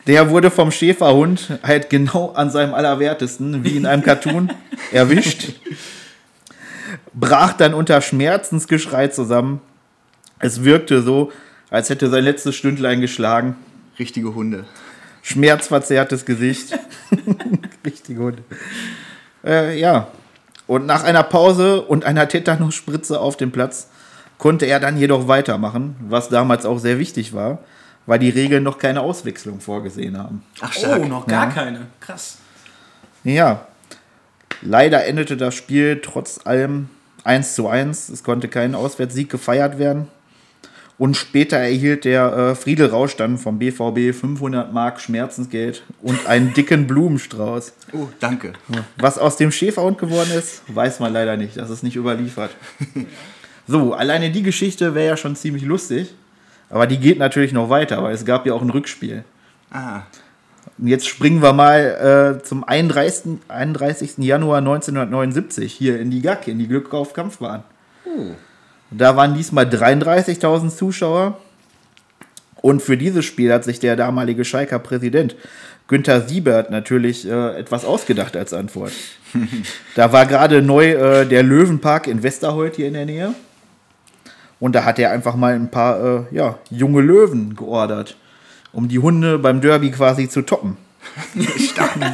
Der 0.06 0.28
wurde 0.30 0.50
vom 0.50 0.70
Schäferhund 0.70 1.58
halt 1.62 1.88
genau 1.88 2.32
an 2.32 2.50
seinem 2.50 2.75
Allerwertesten, 2.75 3.64
wie 3.64 3.76
in 3.76 3.87
einem 3.87 4.02
Cartoon, 4.02 4.52
erwischt. 4.92 5.52
Brach 7.14 7.54
dann 7.54 7.75
unter 7.75 8.00
Schmerzensgeschrei 8.00 9.08
zusammen. 9.08 9.61
Es 10.38 10.64
wirkte 10.64 11.00
so, 11.00 11.32
als 11.70 11.88
hätte 11.88 12.11
sein 12.11 12.25
letztes 12.25 12.54
Stündlein 12.54 13.00
geschlagen. 13.00 13.56
Richtige 13.99 14.34
Hunde. 14.34 14.64
Schmerzverzerrtes 15.23 16.26
Gesicht. 16.26 16.78
Richtige 17.87 18.20
Hunde. 18.20 18.42
Äh, 19.44 19.78
ja. 19.78 20.08
Und 20.66 20.87
nach 20.87 21.04
einer 21.04 21.23
Pause 21.23 21.82
und 21.82 22.04
einer 22.04 22.28
Tetanusspritze 22.28 23.20
auf 23.20 23.37
dem 23.37 23.52
Platz 23.52 23.88
konnte 24.38 24.66
er 24.66 24.80
dann 24.80 24.99
jedoch 24.99 25.28
weitermachen, 25.28 25.96
was 26.00 26.28
damals 26.28 26.66
auch 26.66 26.78
sehr 26.78 26.99
wichtig 26.99 27.32
war, 27.32 27.61
weil 28.06 28.18
die 28.18 28.30
Regeln 28.30 28.62
noch 28.62 28.78
keine 28.78 29.00
Auswechslung 29.00 29.61
vorgesehen 29.61 30.18
haben. 30.18 30.42
Ach, 30.61 30.73
Oh, 30.87 31.04
noch 31.04 31.26
gar 31.26 31.49
Ja. 31.49 31.52
keine. 31.52 31.87
Krass. 32.00 32.38
Ja, 33.25 33.66
leider 34.62 35.05
endete 35.07 35.37
das 35.37 35.55
Spiel 35.55 36.00
trotz 36.02 36.40
allem 36.44 36.88
1 37.24 37.55
zu 37.55 37.68
1. 37.68 38.11
Es 38.11 38.22
konnte 38.22 38.48
kein 38.48 38.74
Auswärtssieg 38.74 39.31
gefeiert 39.31 39.78
werden. 39.78 40.09
Und 40.96 41.16
später 41.16 41.57
erhielt 41.57 42.05
der 42.05 42.33
äh, 42.37 42.55
Friedel 42.55 42.87
Rausch 42.87 43.16
dann 43.16 43.37
vom 43.37 43.59
BVB 43.59 44.14
500 44.16 44.72
Mark 44.72 45.00
Schmerzensgeld 45.00 45.83
und 46.02 46.26
einen 46.28 46.55
dicken 46.55 46.87
Blumenstrauß. 46.87 47.72
Oh, 47.92 48.07
danke. 48.20 48.52
Was 48.98 49.18
aus 49.18 49.37
dem 49.37 49.50
Schäferhund 49.50 49.98
geworden 49.98 50.31
ist, 50.38 50.62
weiß 50.72 51.00
man 51.00 51.12
leider 51.12 51.37
nicht. 51.37 51.57
Das 51.57 51.68
ist 51.70 51.83
nicht 51.83 51.96
überliefert. 51.96 52.50
So, 53.66 53.94
alleine 53.94 54.31
die 54.31 54.42
Geschichte 54.44 54.94
wäre 54.94 55.09
ja 55.09 55.16
schon 55.16 55.35
ziemlich 55.35 55.64
lustig. 55.64 56.14
Aber 56.74 56.88
die 56.88 56.98
geht 56.98 57.20
natürlich 57.20 57.52
noch 57.52 57.70
weiter, 57.70 58.02
weil 58.02 58.12
es 58.16 58.24
gab 58.24 58.46
ja 58.46 58.52
auch 58.52 58.60
ein 58.60 58.70
Rückspiel. 58.70 59.22
Ah, 59.70 60.00
Und 60.76 60.88
jetzt 60.88 61.06
springen 61.06 61.40
wir 61.40 61.52
mal 61.52 62.40
äh, 62.40 62.42
zum 62.42 62.64
31. 62.64 63.38
31. 63.46 64.18
Januar 64.18 64.58
1979 64.58 65.72
hier 65.72 66.00
in 66.00 66.10
die 66.10 66.20
GAK, 66.20 66.48
in 66.48 66.58
die 66.58 66.66
Glück 66.66 66.92
auf 66.92 67.12
Kampfbahn. 67.12 67.62
Da 68.90 69.14
waren 69.14 69.34
diesmal 69.34 69.66
33.000 69.66 70.70
Zuschauer. 70.70 71.38
Und 72.60 72.82
für 72.82 72.96
dieses 72.96 73.24
Spiel 73.24 73.52
hat 73.52 73.62
sich 73.62 73.78
der 73.78 73.94
damalige 73.94 74.44
Schalker 74.44 74.80
Präsident 74.80 75.37
Günther 75.87 76.22
Siebert 76.22 76.72
natürlich 76.72 77.24
äh, 77.24 77.56
etwas 77.56 77.84
ausgedacht 77.84 78.37
als 78.37 78.52
Antwort. 78.52 78.92
da 79.94 80.12
war 80.12 80.26
gerade 80.26 80.60
neu 80.60 80.90
äh, 80.90 81.24
der 81.24 81.44
Löwenpark 81.44 82.08
in 82.08 82.24
Westerholt 82.24 82.74
hier 82.74 82.88
in 82.88 82.94
der 82.94 83.06
Nähe. 83.06 83.34
Und 84.60 84.74
da 84.74 84.84
hat 84.84 84.98
er 84.98 85.10
einfach 85.10 85.36
mal 85.36 85.54
ein 85.54 85.70
paar 85.70 86.02
äh, 86.02 86.22
ja, 86.30 86.58
junge 86.70 87.00
Löwen 87.00 87.56
geordert, 87.56 88.16
um 88.72 88.88
die 88.88 88.98
Hunde 88.98 89.38
beim 89.38 89.60
Derby 89.60 89.90
quasi 89.90 90.28
zu 90.28 90.42
toppen. 90.42 90.76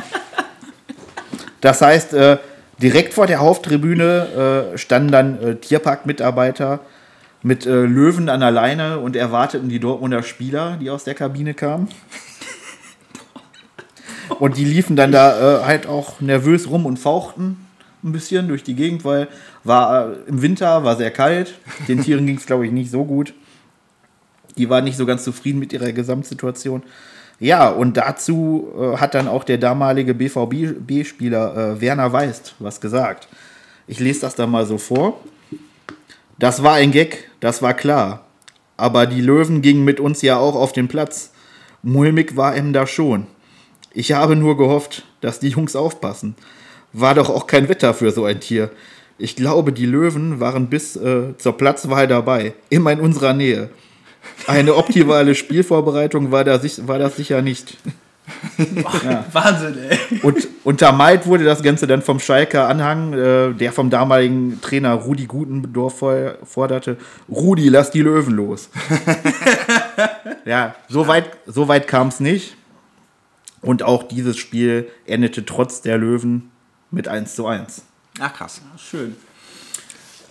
Das 1.62 1.82
heißt, 1.82 2.14
äh, 2.14 2.38
direkt 2.80 3.12
vor 3.12 3.26
der 3.26 3.40
Haupttribüne 3.40 4.72
äh, 4.72 4.78
standen 4.78 5.12
dann 5.12 5.42
äh, 5.42 5.56
Tierpark-Mitarbeiter 5.56 6.80
mit 7.42 7.66
äh, 7.66 7.84
Löwen 7.84 8.28
an 8.28 8.40
der 8.40 8.50
Leine 8.50 8.98
und 8.98 9.16
erwarteten 9.16 9.68
die 9.68 9.80
Dortmunder 9.80 10.22
Spieler, 10.22 10.78
die 10.80 10.90
aus 10.90 11.04
der 11.04 11.14
Kabine 11.14 11.52
kamen. 11.54 11.88
Und 14.38 14.56
die 14.56 14.64
liefen 14.64 14.96
dann 14.96 15.12
da 15.12 15.60
äh, 15.60 15.64
halt 15.64 15.86
auch 15.86 16.20
nervös 16.20 16.70
rum 16.70 16.86
und 16.86 16.98
fauchten 16.98 17.66
ein 18.02 18.12
bisschen 18.12 18.48
durch 18.48 18.62
die 18.62 18.74
Gegend, 18.74 19.04
weil 19.04 19.28
war 19.64 20.10
äh, 20.10 20.16
im 20.28 20.42
Winter 20.42 20.84
war 20.84 20.96
sehr 20.96 21.10
kalt. 21.10 21.54
Den 21.88 22.02
Tieren 22.02 22.26
ging 22.26 22.36
es, 22.36 22.46
glaube 22.46 22.66
ich, 22.66 22.72
nicht 22.72 22.90
so 22.90 23.04
gut. 23.04 23.34
Die 24.56 24.68
waren 24.68 24.84
nicht 24.84 24.96
so 24.96 25.06
ganz 25.06 25.24
zufrieden 25.24 25.58
mit 25.58 25.72
ihrer 25.72 25.92
Gesamtsituation. 25.92 26.82
Ja, 27.38 27.70
und 27.70 27.96
dazu 27.96 28.68
äh, 28.78 28.96
hat 28.98 29.14
dann 29.14 29.28
auch 29.28 29.44
der 29.44 29.58
damalige 29.58 30.14
BVB-Spieler 30.14 31.56
äh, 31.56 31.80
Werner 31.80 32.12
Weist 32.12 32.54
was 32.58 32.80
gesagt. 32.80 33.28
Ich 33.86 33.98
lese 33.98 34.20
das 34.20 34.34
da 34.34 34.46
mal 34.46 34.66
so 34.66 34.78
vor. 34.78 35.20
Das 36.38 36.62
war 36.62 36.74
ein 36.74 36.92
Gag, 36.92 37.30
das 37.40 37.62
war 37.62 37.74
klar. 37.74 38.26
Aber 38.76 39.06
die 39.06 39.20
Löwen 39.20 39.62
gingen 39.62 39.84
mit 39.84 40.00
uns 40.00 40.22
ja 40.22 40.38
auch 40.38 40.54
auf 40.54 40.72
den 40.72 40.88
Platz. 40.88 41.32
Mulmig 41.82 42.36
war 42.36 42.56
ihm 42.56 42.72
da 42.72 42.86
schon. 42.86 43.26
Ich 43.92 44.12
habe 44.12 44.36
nur 44.36 44.56
gehofft, 44.56 45.04
dass 45.20 45.40
die 45.40 45.48
Jungs 45.48 45.74
aufpassen. 45.74 46.34
War 46.92 47.14
doch 47.14 47.30
auch 47.30 47.46
kein 47.46 47.68
Wetter 47.68 47.94
für 47.94 48.10
so 48.10 48.24
ein 48.24 48.40
Tier. 48.40 48.70
Ich 49.20 49.36
glaube, 49.36 49.72
die 49.72 49.86
Löwen 49.86 50.40
waren 50.40 50.68
bis 50.68 50.96
äh, 50.96 51.36
zur 51.36 51.56
Platzwahl 51.56 52.08
dabei. 52.08 52.54
Immer 52.70 52.92
in 52.92 53.00
unserer 53.00 53.34
Nähe. 53.34 53.68
Eine 54.46 54.74
optimale 54.76 55.34
Spielvorbereitung 55.34 56.30
war, 56.32 56.44
da, 56.44 56.58
sich- 56.58 56.86
war 56.88 56.98
das 56.98 57.16
sicher 57.16 57.42
nicht. 57.42 57.76
Wahnsinn, 59.32 59.76
ey. 59.90 60.20
Und 60.22 60.46
untermalt 60.64 61.26
wurde 61.26 61.44
das 61.44 61.62
Ganze 61.62 61.86
dann 61.86 62.00
vom 62.00 62.20
Schalker 62.20 62.68
Anhang, 62.68 63.12
äh, 63.12 63.52
der 63.54 63.72
vom 63.72 63.90
damaligen 63.90 64.60
Trainer 64.62 64.94
Rudi 64.94 65.26
Gutendorf 65.26 65.98
for- 65.98 66.38
forderte, 66.44 66.96
Rudi, 67.28 67.68
lass 67.68 67.90
die 67.90 68.02
Löwen 68.02 68.34
los. 68.34 68.70
ja, 70.44 70.74
so 70.88 71.08
weit, 71.08 71.30
so 71.46 71.68
weit 71.68 71.88
kam 71.88 72.08
es 72.08 72.20
nicht. 72.20 72.56
Und 73.62 73.82
auch 73.82 74.04
dieses 74.04 74.38
Spiel 74.38 74.88
endete 75.06 75.44
trotz 75.44 75.82
der 75.82 75.98
Löwen 75.98 76.50
mit 76.90 77.08
1 77.08 77.34
zu 77.34 77.46
1. 77.46 77.82
ach 78.18 78.32
krass. 78.32 78.60
Schön. 78.78 79.16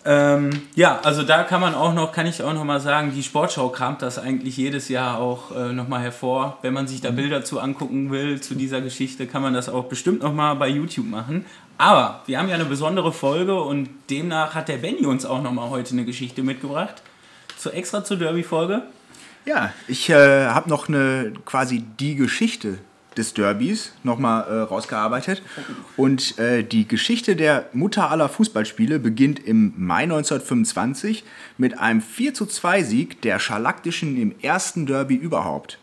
Ähm, 0.06 0.50
ja, 0.76 1.00
also 1.04 1.24
da 1.24 1.44
kann 1.44 1.60
man 1.60 1.76
auch 1.76 1.94
noch, 1.94 2.12
kann 2.12 2.26
ich 2.26 2.42
auch 2.42 2.54
noch 2.54 2.64
mal 2.64 2.80
sagen, 2.80 3.12
die 3.14 3.22
Sportschau 3.22 3.70
kramt 3.70 4.02
das 4.02 4.18
eigentlich 4.18 4.56
jedes 4.56 4.88
Jahr 4.88 5.20
auch 5.20 5.56
äh, 5.56 5.74
noch 5.74 5.88
mal 5.88 6.02
hervor. 6.02 6.58
Wenn 6.62 6.74
man 6.74 6.88
sich 6.88 7.02
da 7.02 7.12
Bilder 7.12 7.44
zu 7.44 7.60
angucken 7.60 8.10
will, 8.10 8.40
zu 8.40 8.56
dieser 8.56 8.82
Geschichte, 8.82 9.28
kann 9.28 9.42
man 9.42 9.54
das 9.54 9.68
auch 9.68 9.86
bestimmt 9.86 10.24
noch 10.24 10.34
mal 10.34 10.54
bei 10.56 10.70
YouTube 10.70 11.06
machen. 11.06 11.46
Aber 11.78 12.24
wir 12.26 12.40
haben 12.40 12.48
ja 12.48 12.56
eine 12.56 12.66
besondere 12.66 13.12
Folge 13.12 13.62
und 13.62 13.90
demnach 14.10 14.56
hat 14.56 14.70
der 14.70 14.78
Benny 14.78 15.06
uns 15.06 15.26
auch 15.26 15.42
noch 15.42 15.52
mal 15.52 15.70
heute 15.70 15.92
eine 15.92 16.06
Geschichte 16.06 16.44
mitgebracht. 16.44 17.02
Zu 17.58 17.72
extra 17.72 18.04
zur 18.04 18.18
Derby-Folge. 18.18 18.84
Ja, 19.46 19.74
ich 19.88 20.10
äh, 20.10 20.48
habe 20.48 20.70
noch 20.70 20.88
eine 20.88 21.34
quasi 21.46 21.84
die 22.00 22.16
Geschichte 22.16 22.80
des 23.18 23.34
Derbys 23.34 23.94
nochmal 24.04 24.46
äh, 24.48 24.62
rausgearbeitet. 24.62 25.42
Und 25.98 26.38
äh, 26.38 26.64
die 26.64 26.88
Geschichte 26.88 27.36
der 27.36 27.70
Mutter 27.74 28.10
aller 28.12 28.30
Fußballspiele 28.30 29.00
beginnt 29.00 29.40
im 29.40 29.74
Mai 29.78 30.04
1925 30.04 31.24
mit 31.58 31.80
einem 31.80 32.02
4 32.02 32.34
zu 32.34 32.46
2 32.46 32.84
Sieg 32.84 33.22
der 33.22 33.40
Scharlaktischen 33.40 34.20
im 34.22 34.34
ersten 34.42 34.86
Derby 34.86 35.16
überhaupt. 35.16 35.80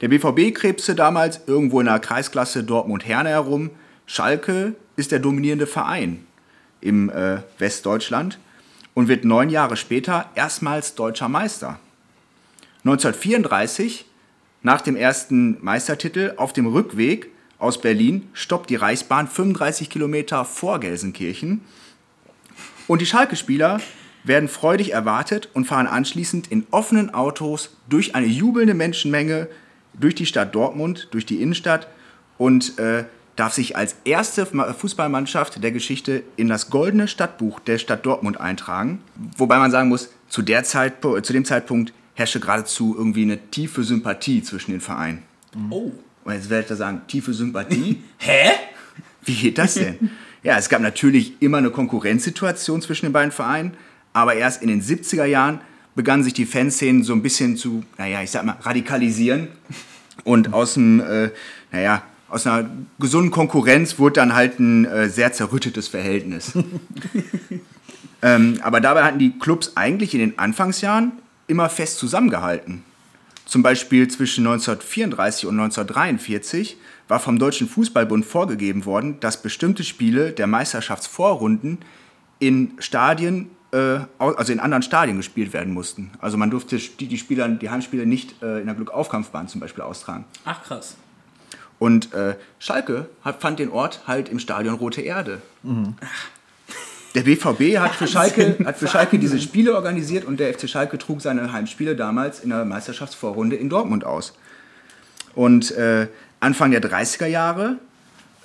Der 0.00 0.08
BVB 0.08 0.54
krebste 0.54 0.94
damals 0.94 1.42
irgendwo 1.46 1.78
in 1.80 1.86
der 1.86 2.00
Kreisklasse 2.00 2.64
Dortmund-Herne 2.64 3.28
herum. 3.28 3.70
Schalke 4.06 4.74
ist 4.96 5.12
der 5.12 5.20
dominierende 5.20 5.66
Verein 5.66 6.26
im 6.80 7.08
äh, 7.10 7.38
Westdeutschland 7.58 8.38
und 8.94 9.08
wird 9.08 9.24
neun 9.24 9.48
Jahre 9.48 9.76
später 9.76 10.28
erstmals 10.34 10.96
deutscher 10.96 11.28
Meister. 11.28 11.78
1934, 12.84 14.04
nach 14.62 14.80
dem 14.80 14.96
ersten 14.96 15.58
Meistertitel, 15.62 16.34
auf 16.36 16.52
dem 16.52 16.66
Rückweg 16.66 17.30
aus 17.58 17.80
Berlin, 17.80 18.28
stoppt 18.32 18.70
die 18.70 18.76
Reichsbahn 18.76 19.28
35 19.28 19.90
Kilometer 19.90 20.44
vor 20.44 20.80
Gelsenkirchen. 20.80 21.62
Und 22.86 23.00
die 23.00 23.06
Schalke-Spieler 23.06 23.80
werden 24.24 24.48
freudig 24.48 24.92
erwartet 24.92 25.48
und 25.52 25.64
fahren 25.64 25.86
anschließend 25.86 26.50
in 26.50 26.66
offenen 26.70 27.12
Autos 27.12 27.76
durch 27.88 28.14
eine 28.14 28.26
jubelnde 28.26 28.74
Menschenmenge 28.74 29.48
durch 29.94 30.14
die 30.14 30.26
Stadt 30.26 30.54
Dortmund, 30.54 31.08
durch 31.10 31.26
die 31.26 31.42
Innenstadt 31.42 31.88
und 32.38 32.78
äh, 32.78 33.04
darf 33.36 33.52
sich 33.54 33.76
als 33.76 33.96
erste 34.04 34.46
Fußballmannschaft 34.46 35.62
der 35.62 35.72
Geschichte 35.72 36.22
in 36.36 36.48
das 36.48 36.70
goldene 36.70 37.08
Stadtbuch 37.08 37.60
der 37.60 37.78
Stadt 37.78 38.04
Dortmund 38.04 38.40
eintragen. 38.40 39.00
Wobei 39.36 39.58
man 39.58 39.70
sagen 39.70 39.88
muss, 39.88 40.10
zu, 40.28 40.42
Zeit, 40.42 40.94
zu 41.02 41.32
dem 41.32 41.44
Zeitpunkt 41.44 41.92
herrschte 42.14 42.40
geradezu 42.40 42.94
irgendwie 42.96 43.22
eine 43.22 43.38
tiefe 43.50 43.84
Sympathie 43.84 44.42
zwischen 44.42 44.72
den 44.72 44.80
Vereinen. 44.80 45.22
Oh. 45.70 45.92
Und 46.24 46.32
jetzt 46.32 46.50
werde 46.50 46.62
ich 46.62 46.68
da 46.68 46.76
sagen, 46.76 47.02
tiefe 47.08 47.32
Sympathie? 47.32 48.02
Hä? 48.18 48.50
Wie 49.24 49.34
geht 49.34 49.58
das 49.58 49.74
denn? 49.74 50.10
ja, 50.42 50.58
es 50.58 50.68
gab 50.68 50.80
natürlich 50.80 51.34
immer 51.40 51.58
eine 51.58 51.70
Konkurrenzsituation 51.70 52.82
zwischen 52.82 53.06
den 53.06 53.12
beiden 53.12 53.32
Vereinen, 53.32 53.74
aber 54.12 54.34
erst 54.34 54.62
in 54.62 54.68
den 54.68 54.82
70er 54.82 55.24
Jahren 55.24 55.60
begannen 55.94 56.22
sich 56.22 56.34
die 56.34 56.46
Fanszenen 56.46 57.02
so 57.02 57.12
ein 57.12 57.22
bisschen 57.22 57.56
zu, 57.56 57.84
naja, 57.98 58.22
ich 58.22 58.30
sag 58.30 58.44
mal, 58.44 58.56
radikalisieren. 58.60 59.48
Und 60.24 60.52
aus 60.52 60.74
dem, 60.74 61.00
äh, 61.00 61.30
naja, 61.70 62.02
aus 62.28 62.46
einer 62.46 62.70
gesunden 62.98 63.30
Konkurrenz 63.30 63.98
wurde 63.98 64.14
dann 64.14 64.34
halt 64.34 64.58
ein 64.58 64.84
äh, 64.86 65.08
sehr 65.08 65.32
zerrüttetes 65.32 65.88
Verhältnis. 65.88 66.52
ähm, 68.22 68.58
aber 68.62 68.80
dabei 68.80 69.04
hatten 69.04 69.18
die 69.18 69.38
Clubs 69.38 69.72
eigentlich 69.74 70.14
in 70.14 70.20
den 70.20 70.38
Anfangsjahren 70.38 71.12
immer 71.46 71.68
fest 71.68 71.98
zusammengehalten. 71.98 72.84
Zum 73.44 73.62
Beispiel 73.62 74.08
zwischen 74.08 74.46
1934 74.46 75.46
und 75.46 75.58
1943 75.60 76.76
war 77.08 77.20
vom 77.20 77.38
Deutschen 77.38 77.68
Fußballbund 77.68 78.24
vorgegeben 78.24 78.84
worden, 78.84 79.20
dass 79.20 79.42
bestimmte 79.42 79.84
Spiele 79.84 80.32
der 80.32 80.46
Meisterschaftsvorrunden 80.46 81.78
in 82.38 82.72
Stadien, 82.78 83.50
äh, 83.72 83.98
also 84.18 84.52
in 84.52 84.60
anderen 84.60 84.82
Stadien 84.82 85.16
gespielt 85.16 85.52
werden 85.52 85.74
mussten. 85.74 86.12
Also 86.20 86.36
man 86.36 86.50
durfte 86.50 86.78
die, 86.78 87.06
die, 87.06 87.18
Spieler, 87.18 87.48
die 87.48 87.68
Heimspiele 87.68 88.06
nicht 88.06 88.42
äh, 88.42 88.60
in 88.60 88.66
der 88.66 88.74
Glückaufkampfbahn 88.74 89.48
zum 89.48 89.60
Beispiel 89.60 89.84
austragen. 89.84 90.24
Ach 90.44 90.62
krass. 90.62 90.96
Und 91.78 92.14
äh, 92.14 92.36
Schalke 92.60 93.10
hat, 93.22 93.42
fand 93.42 93.58
den 93.58 93.70
Ort 93.70 94.02
halt 94.06 94.28
im 94.28 94.38
Stadion 94.38 94.76
Rote 94.76 95.00
Erde. 95.02 95.42
Mhm. 95.62 95.96
Der 97.14 97.22
BVB 97.22 97.78
hat 97.78 97.94
für, 97.94 98.06
Schalke, 98.06 98.56
hat 98.64 98.78
für 98.78 98.88
Schalke 98.88 99.18
diese 99.18 99.38
Spiele 99.38 99.74
organisiert 99.74 100.24
und 100.24 100.40
der 100.40 100.52
FC 100.54 100.68
Schalke 100.68 100.96
trug 100.96 101.20
seine 101.20 101.52
Heimspiele 101.52 101.94
damals 101.94 102.40
in 102.40 102.50
der 102.50 102.64
Meisterschaftsvorrunde 102.64 103.56
in 103.56 103.68
Dortmund 103.68 104.04
aus. 104.04 104.32
Und 105.34 105.72
äh, 105.72 106.08
Anfang 106.40 106.70
der 106.70 106.82
30er 106.82 107.26
Jahre, 107.26 107.76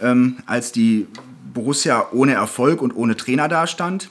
ähm, 0.01 0.38
als 0.45 0.71
die 0.71 1.08
Borussia 1.53 2.08
ohne 2.12 2.34
Erfolg 2.34 2.82
und 2.82 2.95
ohne 2.95 3.15
Trainer 3.15 3.47
dastand, 3.47 4.10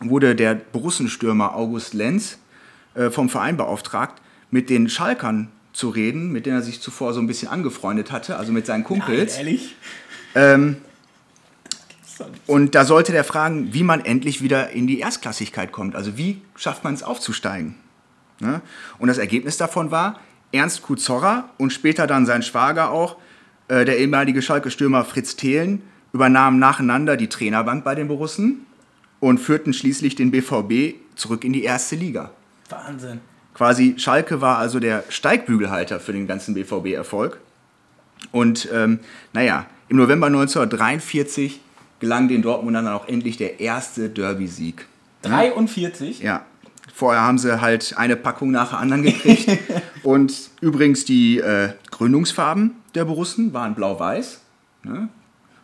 wurde 0.00 0.34
der 0.36 0.54
Borussenstürmer 0.54 1.54
August 1.56 1.94
Lenz 1.94 2.38
äh, 2.94 3.10
vom 3.10 3.28
Verein 3.28 3.56
beauftragt, 3.56 4.20
mit 4.50 4.70
den 4.70 4.88
Schalkern 4.88 5.48
zu 5.72 5.88
reden, 5.88 6.30
mit 6.30 6.46
denen 6.46 6.56
er 6.56 6.62
sich 6.62 6.80
zuvor 6.80 7.14
so 7.14 7.20
ein 7.20 7.26
bisschen 7.26 7.48
angefreundet 7.48 8.12
hatte, 8.12 8.36
also 8.36 8.52
mit 8.52 8.66
seinen 8.66 8.84
Kumpels. 8.84 9.36
Nein, 9.36 9.46
ehrlich? 9.46 9.76
Ähm, 10.34 10.76
und 12.46 12.74
da 12.74 12.84
sollte 12.84 13.12
der 13.12 13.24
fragen, 13.24 13.72
wie 13.72 13.82
man 13.82 14.04
endlich 14.04 14.42
wieder 14.42 14.70
in 14.70 14.86
die 14.86 15.00
Erstklassigkeit 15.00 15.72
kommt. 15.72 15.94
Also 15.94 16.16
wie 16.16 16.42
schafft 16.56 16.84
man 16.84 16.94
es 16.94 17.02
aufzusteigen? 17.02 17.76
Ne? 18.40 18.60
Und 18.98 19.08
das 19.08 19.18
Ergebnis 19.18 19.56
davon 19.56 19.90
war, 19.90 20.20
Ernst 20.52 20.82
Kuzorra 20.82 21.48
und 21.58 21.72
später 21.72 22.06
dann 22.06 22.26
sein 22.26 22.42
Schwager 22.42 22.90
auch, 22.90 23.16
äh, 23.68 23.84
der 23.84 23.98
ehemalige 23.98 24.42
Schalke-Stürmer 24.42 25.04
Fritz 25.04 25.36
Thelen, 25.36 25.82
übernahmen 26.12 26.58
nacheinander 26.58 27.16
die 27.16 27.28
Trainerbank 27.28 27.84
bei 27.84 27.94
den 27.94 28.08
Borussen 28.08 28.66
und 29.20 29.38
führten 29.38 29.72
schließlich 29.72 30.14
den 30.14 30.30
BVB 30.30 30.96
zurück 31.14 31.44
in 31.44 31.52
die 31.52 31.64
erste 31.64 31.96
Liga. 31.96 32.32
Wahnsinn. 32.68 33.20
Quasi 33.54 33.94
Schalke 33.98 34.40
war 34.40 34.58
also 34.58 34.80
der 34.80 35.04
Steigbügelhalter 35.08 36.00
für 36.00 36.12
den 36.12 36.26
ganzen 36.26 36.54
BVB-Erfolg. 36.54 37.38
Und 38.30 38.68
ähm, 38.72 39.00
naja, 39.32 39.66
im 39.88 39.96
November 39.96 40.26
1943 40.26 41.60
gelang 42.02 42.26
den 42.26 42.42
Dortmundern 42.42 42.86
dann 42.86 42.94
auch 42.94 43.06
endlich 43.06 43.36
der 43.36 43.60
erste 43.60 44.10
Derby-Sieg. 44.10 44.86
43? 45.22 46.20
Ja. 46.20 46.44
Vorher 46.92 47.22
haben 47.22 47.38
sie 47.38 47.60
halt 47.60 47.94
eine 47.96 48.16
Packung 48.16 48.50
nach 48.50 48.70
der 48.70 48.80
anderen 48.80 49.04
gekriegt. 49.04 49.48
und 50.02 50.50
übrigens 50.60 51.04
die 51.04 51.38
äh, 51.38 51.70
Gründungsfarben 51.92 52.72
der 52.96 53.04
Borussen 53.04 53.52
waren 53.54 53.76
blau-weiß. 53.76 54.40
Ne? 54.82 55.08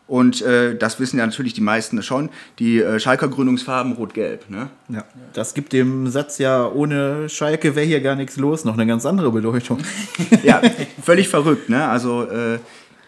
Und 0.07 0.40
äh, 0.42 0.79
das 0.79 1.01
wissen 1.01 1.18
ja 1.18 1.27
natürlich 1.27 1.55
die 1.55 1.61
meisten 1.61 2.01
schon. 2.05 2.31
Die 2.61 2.79
äh, 2.81 3.01
Schalker 3.01 3.27
Gründungsfarben 3.27 3.94
rot-gelb. 3.94 4.48
Ne? 4.48 4.70
Ja. 4.88 5.05
Das 5.33 5.55
gibt 5.55 5.72
dem 5.72 6.07
Satz 6.07 6.38
ja, 6.38 6.68
ohne 6.68 7.29
Schalke 7.29 7.74
wäre 7.74 7.85
hier 7.85 8.01
gar 8.01 8.14
nichts 8.14 8.37
los, 8.37 8.64
noch 8.64 8.74
eine 8.74 8.87
ganz 8.87 9.05
andere 9.05 9.33
Bedeutung. 9.33 9.79
ja, 10.44 10.62
völlig 11.03 11.29
verrückt. 11.29 11.68
Ne? 11.68 11.85
Also 11.87 12.22
äh, 12.22 12.61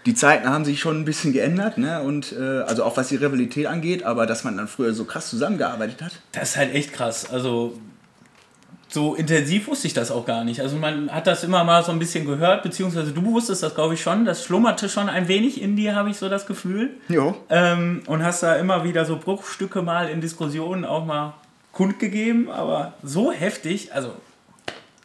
die 0.06 0.14
Zeiten 0.14 0.48
haben 0.48 0.64
sich 0.64 0.80
schon 0.80 1.00
ein 1.00 1.04
bisschen 1.04 1.32
geändert, 1.32 1.78
ne? 1.78 2.02
Und 2.02 2.32
äh, 2.32 2.62
also 2.62 2.84
auch 2.84 2.96
was 2.96 3.08
die 3.08 3.16
Rivalität 3.16 3.66
angeht, 3.66 4.02
aber 4.02 4.26
dass 4.26 4.44
man 4.44 4.56
dann 4.56 4.68
früher 4.68 4.94
so 4.94 5.04
krass 5.04 5.28
zusammengearbeitet 5.28 6.02
hat. 6.02 6.12
Das 6.32 6.50
ist 6.50 6.56
halt 6.56 6.74
echt 6.74 6.92
krass. 6.92 7.30
Also 7.30 7.78
so 8.88 9.14
intensiv 9.14 9.68
wusste 9.68 9.86
ich 9.86 9.94
das 9.94 10.10
auch 10.10 10.26
gar 10.26 10.44
nicht. 10.44 10.60
Also 10.60 10.76
man 10.76 11.10
hat 11.12 11.26
das 11.26 11.44
immer 11.44 11.62
mal 11.64 11.84
so 11.84 11.92
ein 11.92 11.98
bisschen 11.98 12.26
gehört, 12.26 12.62
beziehungsweise 12.62 13.12
du 13.12 13.24
wusstest 13.24 13.62
das, 13.62 13.74
glaube 13.74 13.94
ich, 13.94 14.02
schon. 14.02 14.24
Das 14.24 14.44
schlummerte 14.44 14.88
schon 14.88 15.08
ein 15.08 15.28
wenig 15.28 15.62
in 15.62 15.76
dir, 15.76 15.94
habe 15.94 16.10
ich 16.10 16.16
so 16.16 16.28
das 16.28 16.46
Gefühl. 16.46 16.90
Jo. 17.08 17.36
Ähm, 17.50 18.02
und 18.06 18.24
hast 18.24 18.42
da 18.42 18.56
immer 18.56 18.84
wieder 18.84 19.04
so 19.04 19.16
Bruchstücke 19.16 19.82
mal 19.82 20.08
in 20.08 20.20
Diskussionen 20.20 20.84
auch 20.84 21.04
mal 21.04 21.34
kundgegeben, 21.72 22.50
aber 22.50 22.94
so 23.02 23.30
heftig, 23.30 23.94
also 23.94 24.12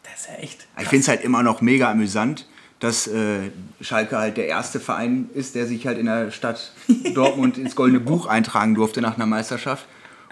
das 0.02 0.22
ist 0.22 0.28
ja 0.28 0.34
echt. 0.42 0.58
Krass. 0.58 0.82
Ich 0.82 0.88
finde 0.88 1.02
es 1.02 1.08
halt 1.08 1.22
immer 1.22 1.42
noch 1.42 1.60
mega 1.60 1.90
amüsant, 1.90 2.46
dass 2.80 3.06
äh, 3.06 3.50
Schalke 3.80 4.18
halt 4.18 4.36
der 4.36 4.48
erste 4.48 4.80
Verein 4.80 5.30
ist, 5.34 5.54
der 5.54 5.66
sich 5.66 5.86
halt 5.86 5.98
in 5.98 6.06
der 6.06 6.30
Stadt 6.30 6.72
Dortmund 7.14 7.58
ins 7.58 7.74
Goldene 7.74 8.00
Buch 8.00 8.26
eintragen 8.26 8.74
durfte 8.74 9.00
nach 9.00 9.16
einer 9.16 9.26
Meisterschaft. 9.26 9.86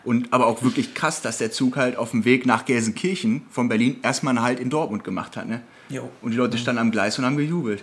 Und 0.04 0.34
aber 0.34 0.46
auch 0.46 0.62
wirklich 0.62 0.94
krass, 0.94 1.22
dass 1.22 1.38
der 1.38 1.50
Zug 1.50 1.76
halt 1.76 1.96
auf 1.96 2.10
dem 2.10 2.26
Weg 2.26 2.44
nach 2.44 2.66
Gelsenkirchen 2.66 3.46
von 3.50 3.70
Berlin 3.70 3.96
erstmal 4.02 4.36
einen 4.36 4.44
Halt 4.44 4.60
in 4.60 4.68
Dortmund 4.68 5.02
gemacht 5.02 5.34
hat. 5.36 5.48
Ne? 5.48 5.62
Jo. 5.88 6.10
Und 6.20 6.32
die 6.32 6.36
Leute 6.36 6.58
standen 6.58 6.80
am 6.80 6.90
Gleis 6.90 7.18
und 7.18 7.24
haben 7.24 7.38
gejubelt. 7.38 7.82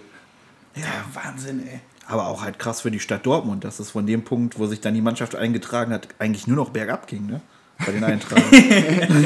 Ja, 0.76 0.84
Wahnsinn, 1.13 1.65
ey. 1.67 1.80
Aber 2.06 2.28
auch 2.28 2.43
halt 2.43 2.60
krass 2.60 2.82
für 2.82 2.91
die 2.91 3.00
Stadt 3.00 3.26
Dortmund, 3.26 3.63
dass 3.63 3.80
es 3.80 3.89
von 3.91 4.06
dem 4.06 4.24
Punkt, 4.24 4.60
wo 4.60 4.67
sich 4.67 4.82
dann 4.82 4.93
die 4.93 5.02
Mannschaft 5.02 5.36
eingetragen 5.36 5.93
hat, 5.93 6.10
eigentlich 6.19 6.45
nur 6.45 6.58
noch 6.58 6.69
bergab 6.69 7.08
ging, 7.08 7.26
ne? 7.26 7.41
Bei 7.84 7.91
den 7.91 8.04
Eintragungen. 8.04 9.26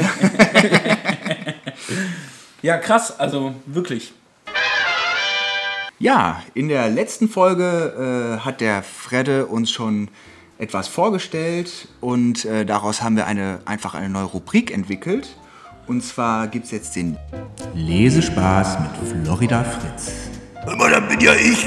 ja, 2.62 2.78
krass, 2.78 3.18
also 3.18 3.54
wirklich. 3.66 4.14
Ja, 5.98 6.42
in 6.52 6.68
der 6.68 6.90
letzten 6.90 7.26
Folge 7.26 8.36
äh, 8.38 8.44
hat 8.44 8.60
der 8.60 8.82
Fredde 8.82 9.46
uns 9.46 9.70
schon 9.70 10.08
etwas 10.58 10.88
vorgestellt 10.88 11.88
und 12.02 12.44
äh, 12.44 12.66
daraus 12.66 13.00
haben 13.00 13.16
wir 13.16 13.26
eine, 13.26 13.60
einfach 13.64 13.94
eine 13.94 14.10
neue 14.10 14.24
Rubrik 14.24 14.70
entwickelt. 14.70 15.36
Und 15.86 16.02
zwar 16.04 16.48
gibt 16.48 16.66
es 16.66 16.70
jetzt 16.70 16.96
den 16.96 17.16
Lesespaß 17.74 18.78
mit 18.80 19.24
Florida 19.24 19.64
Fritz. 19.64 20.12
Aber 20.66 20.90
dann 20.90 21.08
bin 21.08 21.20
ja 21.20 21.34
ich. 21.34 21.66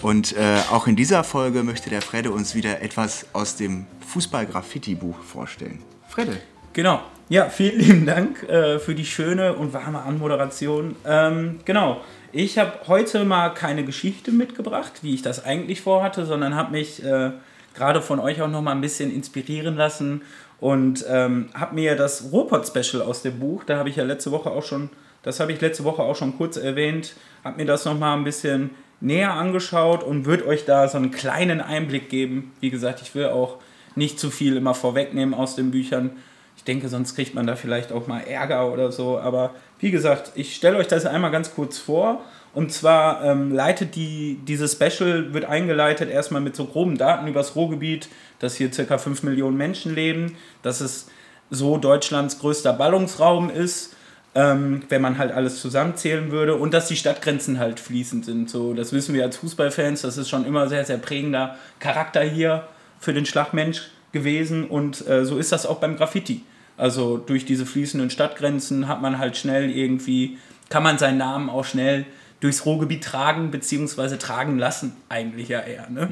Und 0.00 0.36
äh, 0.36 0.60
auch 0.70 0.86
in 0.86 0.94
dieser 0.94 1.24
Folge 1.24 1.64
möchte 1.64 1.90
der 1.90 2.02
Fredde 2.02 2.30
uns 2.30 2.54
wieder 2.54 2.82
etwas 2.82 3.26
aus 3.32 3.56
dem 3.56 3.86
Fußball-Graffiti-Buch 4.06 5.18
vorstellen. 5.24 5.82
Fredde. 6.08 6.38
Genau. 6.72 7.00
Ja, 7.28 7.48
vielen 7.48 7.80
lieben 7.80 8.06
Dank 8.06 8.44
äh, 8.44 8.78
für 8.78 8.94
die 8.94 9.04
schöne 9.04 9.54
und 9.54 9.72
warme 9.72 10.02
Anmoderation. 10.02 10.94
Ähm, 11.04 11.60
genau. 11.64 12.00
Ich 12.32 12.58
habe 12.58 12.72
heute 12.86 13.24
mal 13.24 13.48
keine 13.50 13.84
Geschichte 13.84 14.30
mitgebracht, 14.30 15.02
wie 15.02 15.14
ich 15.14 15.22
das 15.22 15.44
eigentlich 15.44 15.80
vorhatte, 15.80 16.26
sondern 16.26 16.54
habe 16.54 16.70
mich 16.70 17.02
äh, 17.02 17.32
gerade 17.74 18.00
von 18.00 18.20
euch 18.20 18.40
auch 18.40 18.48
noch 18.48 18.62
mal 18.62 18.70
ein 18.70 18.80
bisschen 18.80 19.12
inspirieren 19.12 19.76
lassen 19.76 20.22
und 20.60 21.04
ähm, 21.08 21.48
habe 21.54 21.74
mir 21.74 21.96
das 21.96 22.30
Robot-Special 22.30 23.02
aus 23.02 23.22
dem 23.22 23.40
Buch, 23.40 23.64
da 23.64 23.78
habe 23.78 23.88
ich 23.88 23.96
ja 23.96 24.04
letzte 24.04 24.30
Woche 24.30 24.48
auch 24.52 24.62
schon, 24.62 24.90
das 25.24 25.40
habe 25.40 25.50
ich 25.50 25.60
letzte 25.60 25.82
Woche 25.82 26.02
auch 26.02 26.14
schon 26.14 26.36
kurz 26.36 26.56
erwähnt, 26.56 27.14
habe 27.42 27.56
mir 27.56 27.66
das 27.66 27.84
noch 27.84 27.98
mal 27.98 28.14
ein 28.14 28.22
bisschen 28.22 28.70
näher 29.00 29.32
angeschaut 29.32 30.04
und 30.04 30.24
würde 30.24 30.46
euch 30.46 30.64
da 30.64 30.86
so 30.86 30.98
einen 30.98 31.10
kleinen 31.10 31.60
Einblick 31.60 32.10
geben. 32.10 32.52
Wie 32.60 32.70
gesagt, 32.70 33.02
ich 33.02 33.12
will 33.16 33.26
auch 33.26 33.56
nicht 33.96 34.20
zu 34.20 34.30
viel 34.30 34.56
immer 34.56 34.74
vorwegnehmen 34.74 35.34
aus 35.34 35.56
den 35.56 35.72
Büchern. 35.72 36.12
Ich 36.56 36.64
denke, 36.64 36.88
sonst 36.88 37.16
kriegt 37.16 37.34
man 37.34 37.46
da 37.46 37.56
vielleicht 37.56 37.90
auch 37.90 38.06
mal 38.06 38.20
Ärger 38.20 38.70
oder 38.70 38.92
so. 38.92 39.18
Aber 39.18 39.54
wie 39.80 39.90
gesagt, 39.90 40.32
ich 40.34 40.54
stelle 40.54 40.76
euch 40.76 40.88
das 40.88 41.06
einmal 41.06 41.30
ganz 41.30 41.54
kurz 41.54 41.78
vor. 41.78 42.22
Und 42.52 42.72
zwar 42.72 43.24
ähm, 43.24 43.52
leitet 43.52 43.94
die, 43.94 44.38
dieses 44.46 44.72
Special, 44.72 45.32
wird 45.32 45.44
eingeleitet 45.44 46.10
erstmal 46.10 46.40
mit 46.40 46.56
so 46.56 46.64
groben 46.64 46.98
Daten 46.98 47.28
über 47.28 47.40
das 47.40 47.54
Ruhrgebiet, 47.54 48.08
dass 48.40 48.56
hier 48.56 48.72
circa 48.72 48.98
5 48.98 49.22
Millionen 49.22 49.56
Menschen 49.56 49.94
leben, 49.94 50.36
dass 50.62 50.80
es 50.80 51.08
so 51.50 51.78
Deutschlands 51.78 52.40
größter 52.40 52.72
Ballungsraum 52.72 53.50
ist, 53.50 53.94
ähm, 54.34 54.82
wenn 54.88 55.00
man 55.00 55.18
halt 55.18 55.32
alles 55.32 55.60
zusammenzählen 55.60 56.32
würde 56.32 56.56
und 56.56 56.74
dass 56.74 56.88
die 56.88 56.96
Stadtgrenzen 56.96 57.58
halt 57.60 57.78
fließend 57.78 58.24
sind. 58.24 58.50
So, 58.50 58.74
das 58.74 58.92
wissen 58.92 59.14
wir 59.14 59.24
als 59.24 59.36
Fußballfans, 59.36 60.02
das 60.02 60.16
ist 60.16 60.28
schon 60.28 60.44
immer 60.44 60.68
sehr, 60.68 60.84
sehr 60.84 60.98
prägender 60.98 61.56
Charakter 61.78 62.22
hier 62.22 62.66
für 62.98 63.12
den 63.12 63.26
Schlagmensch 63.26 63.90
gewesen 64.12 64.66
und 64.66 65.06
äh, 65.08 65.24
so 65.24 65.38
ist 65.38 65.52
das 65.52 65.66
auch 65.66 65.78
beim 65.78 65.96
Graffiti. 65.96 66.42
Also 66.80 67.18
durch 67.18 67.44
diese 67.44 67.66
fließenden 67.66 68.08
Stadtgrenzen 68.08 68.88
hat 68.88 69.02
man 69.02 69.18
halt 69.18 69.36
schnell 69.36 69.70
irgendwie, 69.70 70.38
kann 70.70 70.82
man 70.82 70.96
seinen 70.96 71.18
Namen 71.18 71.50
auch 71.50 71.66
schnell 71.66 72.06
durchs 72.40 72.64
Ruhrgebiet 72.64 73.04
tragen, 73.04 73.50
beziehungsweise 73.50 74.16
tragen 74.16 74.58
lassen, 74.58 74.96
eigentlich 75.10 75.50
ja 75.50 75.60
eher. 75.60 75.90
Ne? 75.90 76.08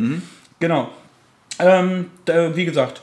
Genau. 0.61 0.91
Ähm, 1.59 2.11
da, 2.27 2.55
wie 2.55 2.67
gesagt, 2.67 3.01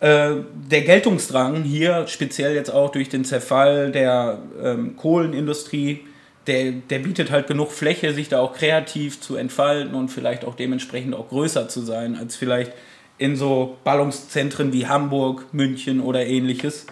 äh, 0.00 0.30
der 0.70 0.80
Geltungsdrang 0.80 1.62
hier, 1.62 2.06
speziell 2.06 2.54
jetzt 2.54 2.70
auch 2.70 2.90
durch 2.90 3.10
den 3.10 3.26
Zerfall 3.26 3.92
der 3.92 4.38
ähm, 4.62 4.96
Kohlenindustrie, 4.96 6.06
der, 6.46 6.72
der 6.72 7.00
bietet 7.00 7.30
halt 7.30 7.48
genug 7.48 7.70
Fläche, 7.72 8.14
sich 8.14 8.30
da 8.30 8.40
auch 8.40 8.54
kreativ 8.54 9.20
zu 9.20 9.36
entfalten 9.36 9.94
und 9.94 10.08
vielleicht 10.08 10.46
auch 10.46 10.54
dementsprechend 10.54 11.14
auch 11.14 11.28
größer 11.28 11.68
zu 11.68 11.82
sein, 11.82 12.16
als 12.16 12.34
vielleicht 12.34 12.72
in 13.18 13.36
so 13.36 13.76
Ballungszentren 13.84 14.72
wie 14.72 14.86
Hamburg, 14.86 15.46
München 15.52 16.00
oder 16.00 16.26
ähnliches. 16.26 16.86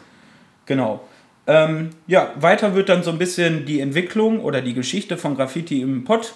Genau. 0.66 1.00
Ähm, 1.46 1.90
ja, 2.06 2.32
weiter 2.38 2.74
wird 2.74 2.88
dann 2.88 3.02
so 3.02 3.11
ein 3.11 3.18
bisschen 3.18 3.66
die 3.66 3.80
Entwicklung 3.80 4.40
oder 4.40 4.61
die 4.61 4.74
Geschichte 4.74 5.16
von 5.16 5.35
Graffiti 5.37 5.82
im 5.82 6.04
Pott 6.04 6.35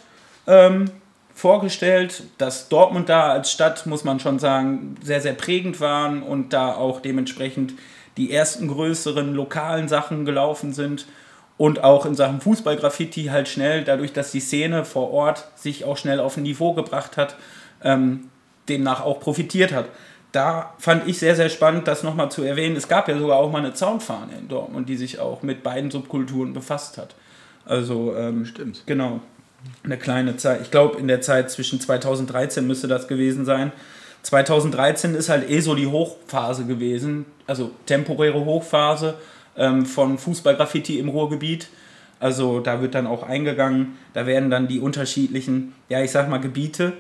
ähm, 0.49 0.87
vorgestellt, 1.33 2.25
dass 2.38 2.68
Dortmund 2.68 3.09
da 3.09 3.31
als 3.31 3.53
Stadt, 3.53 3.87
muss 3.87 4.05
man 4.05 4.18
schon 4.18 4.38
sagen, 4.38 4.96
sehr, 5.03 5.20
sehr 5.20 5.35
prägend 5.35 5.81
waren 5.81 6.22
und 6.22 6.53
da 6.53 6.75
auch 6.75 7.01
dementsprechend 7.01 7.75
die 8.16 8.33
ersten 8.33 8.68
größeren 8.68 9.35
lokalen 9.35 9.88
Sachen 9.88 10.25
gelaufen 10.25 10.72
sind 10.72 11.07
und 11.59 11.85
auch 11.85 12.07
in 12.07 12.14
Sachen 12.14 12.40
Fußball-Graffiti 12.40 13.25
halt 13.25 13.49
schnell, 13.49 13.85
dadurch, 13.85 14.12
dass 14.12 14.33
die 14.33 14.40
Szene 14.40 14.85
vor 14.85 15.12
Ort 15.12 15.49
sich 15.55 15.85
auch 15.85 15.96
schnell 15.96 16.20
auf 16.20 16.37
ein 16.37 16.42
Niveau 16.42 16.72
gebracht 16.72 17.16
hat, 17.16 17.37
ähm, 17.83 18.29
demnach 18.68 19.02
auch 19.02 19.20
profitiert 19.20 19.72
hat. 19.72 19.87
Da 20.33 20.74
fand 20.79 21.09
ich 21.09 21.18
sehr, 21.18 21.37
sehr 21.37 21.48
spannend, 21.48 21.88
das 21.88 22.02
nochmal 22.02 22.31
zu 22.31 22.42
erwähnen. 22.42 22.76
Es 22.76 22.88
gab 22.88 23.09
ja 23.09 23.18
sogar 23.18 23.38
auch 23.38 23.50
mal 23.50 23.59
eine 23.59 23.74
Zaunfahne 23.74 24.33
in 24.38 24.48
Dortmund, 24.48 24.88
die 24.88 24.96
sich 24.96 25.18
auch 25.18 25.42
mit 25.42 25.62
beiden 25.62 25.90
Subkulturen 25.90 26.52
befasst 26.52 26.98
hat. 26.98 27.14
Also, 27.64 28.14
ähm, 28.16 28.44
Stimmt. 28.44 28.83
Genau. 28.87 29.20
Eine 29.83 29.96
kleine 29.96 30.37
Zeit. 30.37 30.61
Ich 30.62 30.70
glaube, 30.70 30.98
in 30.98 31.09
der 31.09 31.20
Zeit 31.20 31.50
zwischen 31.50 31.81
2013 31.81 32.66
müsste 32.66 32.87
das 32.87 33.09
gewesen 33.09 33.44
sein. 33.44 33.72
2013 34.22 35.14
ist 35.14 35.29
halt 35.29 35.48
eh 35.48 35.61
so 35.61 35.74
die 35.74 35.87
Hochphase 35.87 36.66
gewesen, 36.66 37.26
also 37.46 37.70
temporäre 37.87 38.44
Hochphase 38.44 39.14
ähm, 39.57 39.87
von 39.87 40.18
Fußballgraffiti 40.18 40.98
im 40.98 41.09
Ruhrgebiet. 41.09 41.68
Also 42.18 42.61
da 42.61 42.81
wird 42.81 42.94
dann 42.94 43.07
auch 43.07 43.22
eingegangen, 43.22 43.96
da 44.14 44.26
werden 44.26 44.50
dann 44.50 44.68
die 44.68 44.81
unterschiedlichen, 44.81 45.74
ja 45.88 46.02
ich 46.02 46.11
sag 46.11 46.29
mal, 46.29 46.38
Gebiete 46.38 46.94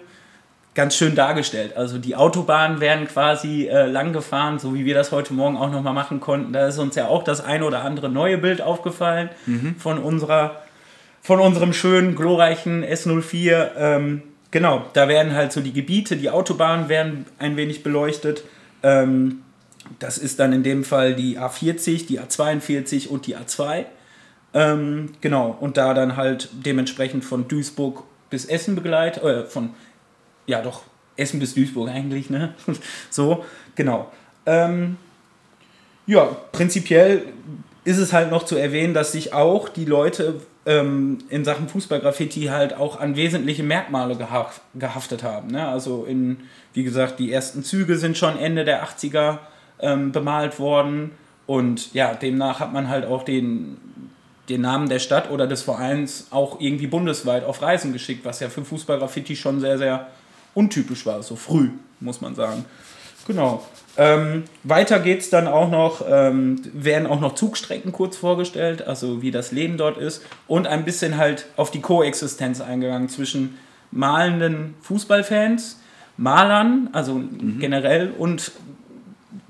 ganz 0.76 0.94
schön 0.94 1.16
dargestellt. 1.16 1.76
Also 1.76 1.98
die 1.98 2.14
Autobahnen 2.14 2.80
werden 2.80 3.08
quasi 3.08 3.66
äh, 3.66 3.86
lang 3.86 4.12
gefahren, 4.12 4.60
so 4.60 4.74
wie 4.74 4.84
wir 4.84 4.94
das 4.94 5.10
heute 5.10 5.32
Morgen 5.34 5.56
auch 5.56 5.70
nochmal 5.72 5.94
machen 5.94 6.20
konnten. 6.20 6.52
Da 6.52 6.68
ist 6.68 6.78
uns 6.78 6.94
ja 6.94 7.08
auch 7.08 7.24
das 7.24 7.44
ein 7.44 7.64
oder 7.64 7.82
andere 7.82 8.08
neue 8.08 8.38
Bild 8.38 8.62
aufgefallen 8.62 9.30
von 9.78 9.98
unserer, 9.98 10.62
von 11.22 11.40
unserem 11.40 11.72
schönen, 11.72 12.14
glorreichen 12.14 12.84
S04. 12.84 13.70
Ähm, 13.76 14.22
genau, 14.50 14.84
da 14.92 15.08
werden 15.08 15.34
halt 15.34 15.50
so 15.50 15.60
die 15.60 15.72
Gebiete, 15.72 16.16
die 16.16 16.30
Autobahnen 16.30 16.88
werden 16.88 17.24
ein 17.38 17.56
wenig 17.56 17.82
beleuchtet. 17.82 18.44
Ähm, 18.82 19.42
das 19.98 20.18
ist 20.18 20.38
dann 20.38 20.52
in 20.52 20.62
dem 20.62 20.84
Fall 20.84 21.14
die 21.14 21.38
A40, 21.38 22.06
die 22.06 22.20
A42 22.20 23.08
und 23.08 23.26
die 23.26 23.36
A2. 23.36 23.86
Ähm, 24.52 25.12
genau, 25.22 25.56
und 25.58 25.78
da 25.78 25.94
dann 25.94 26.16
halt 26.16 26.50
dementsprechend 26.52 27.24
von 27.24 27.48
Duisburg 27.48 28.04
bis 28.30 28.44
Essen 28.44 28.74
begleitet, 28.74 29.22
äh, 29.22 29.44
von, 29.44 29.70
ja 30.46 30.62
doch, 30.62 30.82
Essen 31.16 31.40
bis 31.40 31.54
Duisburg 31.54 31.88
eigentlich, 31.88 32.30
ne? 32.30 32.54
so, 33.10 33.44
genau. 33.74 34.10
Ähm, 34.44 34.96
ja, 36.06 36.24
prinzipiell 36.52 37.22
ist 37.84 37.98
es 37.98 38.12
halt 38.12 38.30
noch 38.30 38.44
zu 38.44 38.56
erwähnen, 38.56 38.94
dass 38.94 39.12
sich 39.12 39.32
auch 39.32 39.68
die 39.68 39.84
Leute 39.84 40.40
ähm, 40.66 41.18
in 41.30 41.44
Sachen 41.44 41.68
Fußballgraffiti 41.68 42.46
halt 42.46 42.76
auch 42.76 43.00
an 43.00 43.16
wesentliche 43.16 43.62
Merkmale 43.62 44.16
gehaft, 44.16 44.60
gehaftet 44.74 45.22
haben. 45.22 45.48
Ne? 45.48 45.66
Also 45.66 46.04
in, 46.04 46.38
wie 46.74 46.82
gesagt, 46.82 47.18
die 47.18 47.32
ersten 47.32 47.62
Züge 47.62 47.96
sind 47.96 48.18
schon 48.18 48.38
Ende 48.38 48.64
der 48.64 48.84
80er 48.84 49.38
ähm, 49.80 50.12
bemalt 50.12 50.58
worden 50.58 51.12
und 51.46 51.94
ja, 51.94 52.14
demnach 52.14 52.58
hat 52.60 52.72
man 52.72 52.88
halt 52.88 53.06
auch 53.06 53.22
den, 53.22 53.76
den 54.48 54.62
Namen 54.62 54.88
der 54.88 54.98
Stadt 54.98 55.30
oder 55.30 55.46
des 55.46 55.62
Vereins 55.62 56.26
auch 56.30 56.60
irgendwie 56.60 56.88
bundesweit 56.88 57.44
auf 57.44 57.62
Reisen 57.62 57.92
geschickt, 57.92 58.24
was 58.24 58.40
ja 58.40 58.48
für 58.48 58.64
Fußballgraffiti 58.64 59.36
schon 59.36 59.60
sehr, 59.60 59.78
sehr 59.78 60.08
untypisch 60.56 61.06
war, 61.06 61.22
so 61.22 61.36
früh, 61.36 61.70
muss 62.00 62.20
man 62.20 62.34
sagen. 62.34 62.64
Genau. 63.26 63.64
Ähm, 63.98 64.44
weiter 64.62 64.98
geht 64.98 65.20
es 65.20 65.30
dann 65.30 65.46
auch 65.46 65.70
noch, 65.70 66.04
ähm, 66.08 66.60
werden 66.72 67.06
auch 67.06 67.20
noch 67.20 67.34
Zugstrecken 67.34 67.92
kurz 67.92 68.16
vorgestellt, 68.16 68.86
also 68.86 69.22
wie 69.22 69.30
das 69.30 69.52
Leben 69.52 69.78
dort 69.78 69.96
ist 69.96 70.22
und 70.46 70.66
ein 70.66 70.84
bisschen 70.84 71.16
halt 71.16 71.46
auf 71.56 71.70
die 71.70 71.80
Koexistenz 71.80 72.60
eingegangen 72.60 73.08
zwischen 73.08 73.58
malenden 73.90 74.74
Fußballfans, 74.82 75.80
Malern, 76.18 76.90
also 76.92 77.20
generell 77.58 78.12
und 78.18 78.52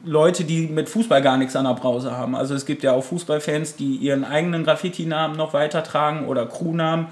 Leute, 0.05 0.45
die 0.45 0.69
mit 0.69 0.89
Fußball 0.89 1.23
gar 1.23 1.37
nichts 1.37 1.57
an 1.57 1.65
der 1.65 1.75
Brause 1.75 2.13
haben. 2.17 2.37
Also 2.37 2.55
es 2.55 2.67
gibt 2.67 2.85
ja 2.85 2.93
auch 2.93 3.03
Fußballfans, 3.03 3.75
die 3.75 3.97
ihren 3.97 4.25
eigenen 4.25 4.65
Graffiti-Namen 4.65 5.37
noch 5.37 5.53
weitertragen 5.53 6.27
oder 6.27 6.47
Crew-Namen 6.47 7.09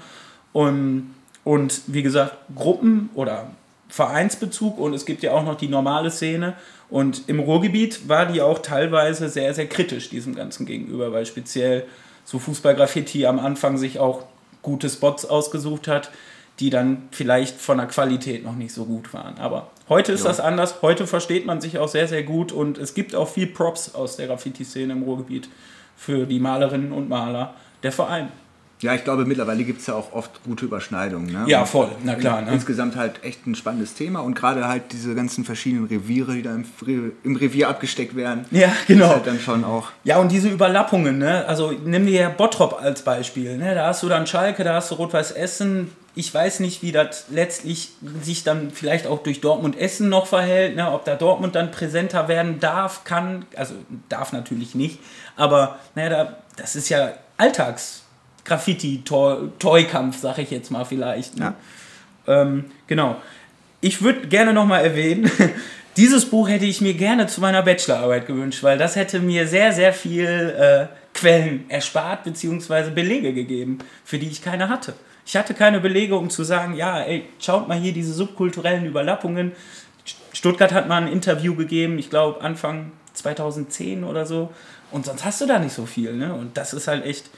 und, 0.53 1.13
und 1.43 1.81
wie 1.87 2.01
gesagt 2.01 2.37
Gruppen 2.55 3.09
oder 3.13 3.47
Vereinsbezug 3.89 4.77
und 4.77 4.93
es 4.93 5.05
gibt 5.05 5.23
ja 5.23 5.31
auch 5.31 5.43
noch 5.43 5.55
die 5.55 5.67
normale 5.67 6.11
Szene 6.11 6.53
und 6.89 7.27
im 7.27 7.39
Ruhrgebiet 7.39 8.07
war 8.09 8.25
die 8.25 8.41
auch 8.41 8.59
teilweise 8.59 9.29
sehr, 9.29 9.53
sehr 9.53 9.67
kritisch 9.67 10.09
diesem 10.09 10.35
Ganzen 10.35 10.65
gegenüber, 10.65 11.11
weil 11.11 11.25
speziell 11.25 11.85
so 12.23 12.39
Fußball-Graffiti 12.39 13.25
am 13.25 13.39
Anfang 13.39 13.77
sich 13.77 13.99
auch 13.99 14.23
gute 14.61 14.89
Spots 14.89 15.25
ausgesucht 15.25 15.87
hat, 15.87 16.11
die 16.59 16.69
dann 16.69 17.09
vielleicht 17.11 17.59
von 17.59 17.77
der 17.77 17.87
Qualität 17.87 18.43
noch 18.43 18.55
nicht 18.55 18.73
so 18.73 18.85
gut 18.85 19.13
waren. 19.13 19.37
Aber 19.37 19.69
heute 19.89 20.13
ist 20.13 20.25
das 20.25 20.39
anders. 20.39 20.81
Heute 20.81 21.05
versteht 21.05 21.45
man 21.45 21.59
sich 21.61 21.77
auch 21.77 21.89
sehr, 21.89 22.07
sehr 22.07 22.23
gut 22.23 22.51
und 22.51 22.77
es 22.77 22.93
gibt 22.93 23.13
auch 23.13 23.27
viel 23.27 23.47
Props 23.47 23.93
aus 23.93 24.15
der 24.15 24.27
Graffiti-Szene 24.27 24.93
im 24.93 25.03
Ruhrgebiet 25.03 25.49
für 25.97 26.25
die 26.25 26.39
Malerinnen 26.39 26.91
und 26.91 27.09
Maler 27.09 27.55
der 27.83 27.91
Verein. 27.91 28.29
Ja, 28.81 28.93
ich 28.93 29.03
glaube, 29.03 29.25
mittlerweile 29.25 29.63
gibt 29.63 29.79
es 29.79 29.87
ja 29.87 29.93
auch 29.93 30.11
oft 30.11 30.43
gute 30.43 30.65
Überschneidungen. 30.65 31.31
Ne? 31.31 31.45
Ja, 31.47 31.65
voll, 31.65 31.89
na 32.03 32.15
klar, 32.15 32.41
ne? 32.41 32.51
Insgesamt 32.51 32.95
halt 32.95 33.23
echt 33.23 33.47
ein 33.47 33.55
spannendes 33.55 33.93
Thema 33.93 34.19
und 34.19 34.35
gerade 34.35 34.67
halt 34.67 34.91
diese 34.91 35.15
ganzen 35.15 35.45
verschiedenen 35.45 35.85
Reviere, 35.87 36.33
die 36.33 36.41
da 36.41 36.53
im, 36.53 36.65
im 37.23 37.35
Revier 37.35 37.69
abgesteckt 37.69 38.15
werden. 38.15 38.45
Ja, 38.51 38.71
genau. 38.87 39.05
Ist 39.05 39.11
halt 39.11 39.27
dann 39.27 39.39
schon 39.39 39.63
auch. 39.63 39.89
Ja, 40.03 40.17
und 40.17 40.31
diese 40.31 40.49
Überlappungen, 40.49 41.17
ne? 41.17 41.45
Also 41.47 41.71
nimm 41.71 42.05
dir 42.05 42.29
Bottrop 42.29 42.79
als 42.81 43.01
Beispiel, 43.01 43.57
ne? 43.57 43.75
Da 43.75 43.87
hast 43.87 44.03
du 44.03 44.09
dann 44.09 44.27
Schalke, 44.27 44.63
da 44.63 44.75
hast 44.75 44.91
du 44.91 44.95
Rot-Weiß 44.95 45.31
Essen. 45.31 45.91
Ich 46.17 46.33
weiß 46.33 46.61
nicht, 46.61 46.81
wie 46.81 46.91
das 46.91 47.25
letztlich 47.29 47.91
sich 48.21 48.43
dann 48.43 48.71
vielleicht 48.71 49.07
auch 49.07 49.21
durch 49.23 49.41
Dortmund 49.41 49.77
Essen 49.77 50.07
noch 50.07 50.27
verhält, 50.27 50.77
ne? 50.77 50.89
ob 50.89 51.03
da 51.03 51.15
Dortmund 51.15 51.55
dann 51.55 51.71
präsenter 51.71 52.29
werden 52.29 52.61
darf, 52.61 53.03
kann, 53.03 53.45
also 53.57 53.73
darf 54.07 54.31
natürlich 54.31 54.75
nicht, 54.75 54.99
aber 55.35 55.77
ne, 55.93 56.09
da, 56.09 56.37
das 56.55 56.77
ist 56.77 56.87
ja 56.87 57.11
Alltags-Graffiti-Toy-Kampf, 58.45 60.19
sag 60.19 60.37
ich 60.37 60.51
jetzt 60.51 60.71
mal 60.71 60.85
vielleicht. 60.85 61.37
Ne? 61.37 61.53
Ähm, 62.27 62.65
genau. 62.87 63.17
Ich 63.81 64.01
würde 64.01 64.27
gerne 64.27 64.53
nochmal 64.53 64.83
erwähnen, 64.83 65.29
dieses 65.97 66.25
Buch 66.25 66.49
hätte 66.49 66.65
ich 66.65 66.81
mir 66.81 66.93
gerne 66.93 67.27
zu 67.27 67.41
meiner 67.41 67.61
Bachelorarbeit 67.61 68.27
gewünscht, 68.27 68.63
weil 68.63 68.77
das 68.77 68.95
hätte 68.95 69.19
mir 69.19 69.47
sehr, 69.47 69.71
sehr 69.73 69.93
viel 69.93 70.55
äh, 70.57 70.87
Quellen 71.13 71.65
erspart 71.69 72.23
bzw. 72.23 72.91
Belege 72.91 73.33
gegeben, 73.33 73.79
für 74.03 74.17
die 74.17 74.27
ich 74.27 74.41
keine 74.41 74.69
hatte. 74.69 74.93
Ich 75.25 75.35
hatte 75.35 75.53
keine 75.53 75.79
Belege, 75.79 76.15
um 76.15 76.29
zu 76.29 76.43
sagen, 76.43 76.75
ja, 76.75 77.01
ey, 77.01 77.25
schaut 77.39 77.67
mal 77.67 77.77
hier 77.77 77.93
diese 77.93 78.13
subkulturellen 78.13 78.85
Überlappungen. 78.85 79.53
Stuttgart 80.33 80.71
hat 80.71 80.87
mal 80.87 81.01
ein 81.01 81.11
Interview 81.11 81.55
gegeben, 81.55 81.97
ich 81.97 82.11
glaube 82.11 82.41
Anfang 82.41 82.91
2010 83.13 84.03
oder 84.03 84.25
so. 84.25 84.51
Und 84.91 85.05
sonst 85.05 85.25
hast 85.25 85.41
du 85.41 85.47
da 85.47 85.57
nicht 85.57 85.73
so 85.73 85.85
viel. 85.87 86.13
Ne? 86.13 86.33
Und 86.33 86.57
das 86.57 86.73
ist 86.73 86.87
halt 86.87 87.05
echt 87.05 87.29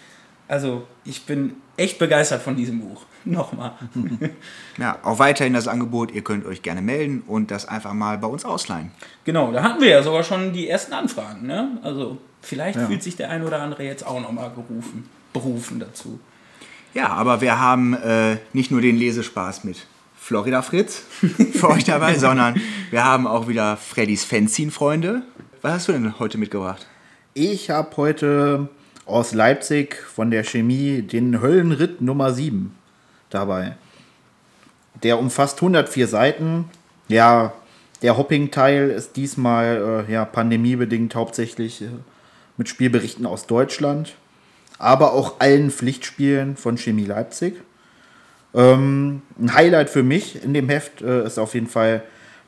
Also, 0.48 0.88
ich 1.04 1.26
bin 1.26 1.58
echt 1.76 2.00
begeistert 2.00 2.42
von 2.42 2.56
diesem 2.56 2.80
Buch. 2.82 3.02
Nochmal. 3.26 3.74
Ja, 4.78 5.00
auch 5.02 5.18
weiterhin 5.18 5.54
das 5.54 5.68
Angebot, 5.68 6.12
ihr 6.12 6.24
könnt 6.24 6.46
euch 6.46 6.62
gerne 6.62 6.84
melden 6.84 7.24
und 7.26 7.50
das 7.50 7.68
einfach 7.68 7.94
mal 7.94 8.20
bei 8.20 8.28
uns 8.28 8.46
ausleihen. 8.46 8.92
Genau, 9.26 9.52
da 9.52 9.64
hatten 9.64 9.82
wir 9.82 9.90
ja 9.90 10.04
sogar 10.04 10.22
schon 10.22 10.54
die 10.54 10.70
ersten 10.70 10.94
Anfragen. 10.94 11.48
Ne? 11.48 11.80
Also, 11.82 12.20
vielleicht 12.42 12.80
fühlt 12.80 13.02
sich 13.02 13.16
der 13.16 13.32
ein 13.32 13.44
oder 13.44 13.60
andere 13.60 13.84
jetzt 13.84 14.06
auch 14.06 14.22
nochmal 14.22 14.52
gerufen, 14.52 15.10
berufen 15.34 15.80
dazu. 15.80 16.20
Ja, 16.94 17.08
aber 17.10 17.42
wir 17.42 17.60
haben 17.60 17.96
äh, 17.96 18.38
nicht 18.54 18.70
nur 18.70 18.82
den 18.82 18.98
Lesespaß 18.98 19.64
mit 19.64 19.88
Florida 20.16 20.62
Fritz 20.62 21.04
für 21.54 21.70
euch 21.70 21.86
dabei, 21.86 22.20
sondern 22.20 22.62
wir 22.92 23.04
haben 23.04 23.26
auch 23.26 23.48
wieder 23.48 23.78
Freddys 23.78 24.26
Fanzine-Freunde. 24.26 25.24
Was 25.64 25.74
hast 25.74 25.88
du 25.88 25.94
denn 25.94 26.20
heute 26.20 26.38
mitgebracht? 26.38 26.86
Ich 27.34 27.70
habe 27.70 27.98
heute 27.98 28.70
aus 29.08 29.34
Leipzig 29.34 29.96
von 29.96 30.32
der 30.32 30.44
Chemie 30.44 31.02
den 31.02 31.42
Höllenritt 31.42 32.02
Nummer 32.02 32.34
7 32.34 32.76
dabei. 33.30 33.76
Der 35.04 35.20
umfasst 35.20 35.58
104 35.58 36.08
Seiten. 36.08 36.66
Ja, 37.08 37.54
der 38.02 38.18
Hopping-Teil 38.18 38.90
ist 38.90 39.16
diesmal 39.16 40.06
äh, 40.08 40.12
ja, 40.12 40.26
pandemiebedingt 40.26 41.16
hauptsächlich 41.16 41.82
äh, 41.82 41.90
mit 42.58 42.70
Spielberichten 42.70 43.26
aus 43.26 43.48
Deutschland, 43.48 44.16
aber 44.78 45.14
auch 45.14 45.40
allen 45.40 45.72
Pflichtspielen 45.72 46.58
von 46.58 46.78
Chemie 46.78 47.06
Leipzig. 47.06 47.56
Ähm, 48.54 49.22
ein 49.40 49.54
Highlight 49.54 49.90
für 49.90 50.04
mich 50.04 50.44
in 50.44 50.54
dem 50.54 50.70
Heft 50.70 51.02
äh, 51.02 51.26
ist 51.26 51.38
auf 51.38 51.54
jeden 51.54 51.68
Fall 51.68 52.04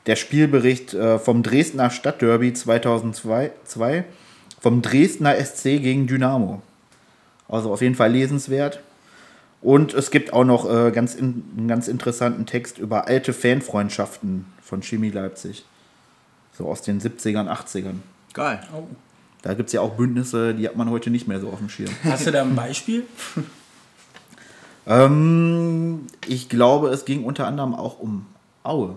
der 0.06 0.16
Spielbericht 0.16 0.94
äh, 0.94 1.18
vom 1.18 1.42
Dresdner 1.42 1.90
Stadtderby 1.90 2.52
2002 2.52 3.52
zwei, 3.64 4.04
vom 4.60 4.82
Dresdner 4.82 5.34
SC 5.42 5.80
gegen 5.80 6.06
Dynamo. 6.06 6.62
Also 7.48 7.72
auf 7.72 7.80
jeden 7.80 7.94
Fall 7.94 8.12
lesenswert. 8.12 8.80
Und 9.62 9.92
es 9.92 10.10
gibt 10.10 10.32
auch 10.32 10.44
noch 10.44 10.70
äh, 10.70 10.90
ganz 10.90 11.14
in, 11.14 11.44
einen 11.56 11.68
ganz 11.68 11.88
interessanten 11.88 12.46
Text 12.46 12.78
über 12.78 13.08
alte 13.08 13.32
Fanfreundschaften 13.32 14.46
von 14.62 14.82
Chemie 14.82 15.10
Leipzig. 15.10 15.64
So 16.56 16.66
aus 16.66 16.82
den 16.82 17.00
70ern, 17.00 17.48
80ern. 17.48 17.96
Geil. 18.32 18.60
Da 19.42 19.54
gibt 19.54 19.68
es 19.68 19.72
ja 19.72 19.80
auch 19.80 19.94
Bündnisse, 19.94 20.54
die 20.54 20.68
hat 20.68 20.76
man 20.76 20.90
heute 20.90 21.10
nicht 21.10 21.26
mehr 21.26 21.40
so 21.40 21.48
auf 21.48 21.58
dem 21.58 21.68
Schirm. 21.68 21.90
Hast 22.04 22.26
du 22.26 22.30
da 22.30 22.42
ein 22.42 22.54
Beispiel? 22.54 23.04
ähm, 24.86 26.06
ich 26.26 26.48
glaube, 26.48 26.88
es 26.88 27.04
ging 27.04 27.24
unter 27.24 27.46
anderem 27.46 27.74
auch 27.74 27.98
um 27.98 28.26
Aue. 28.62 28.96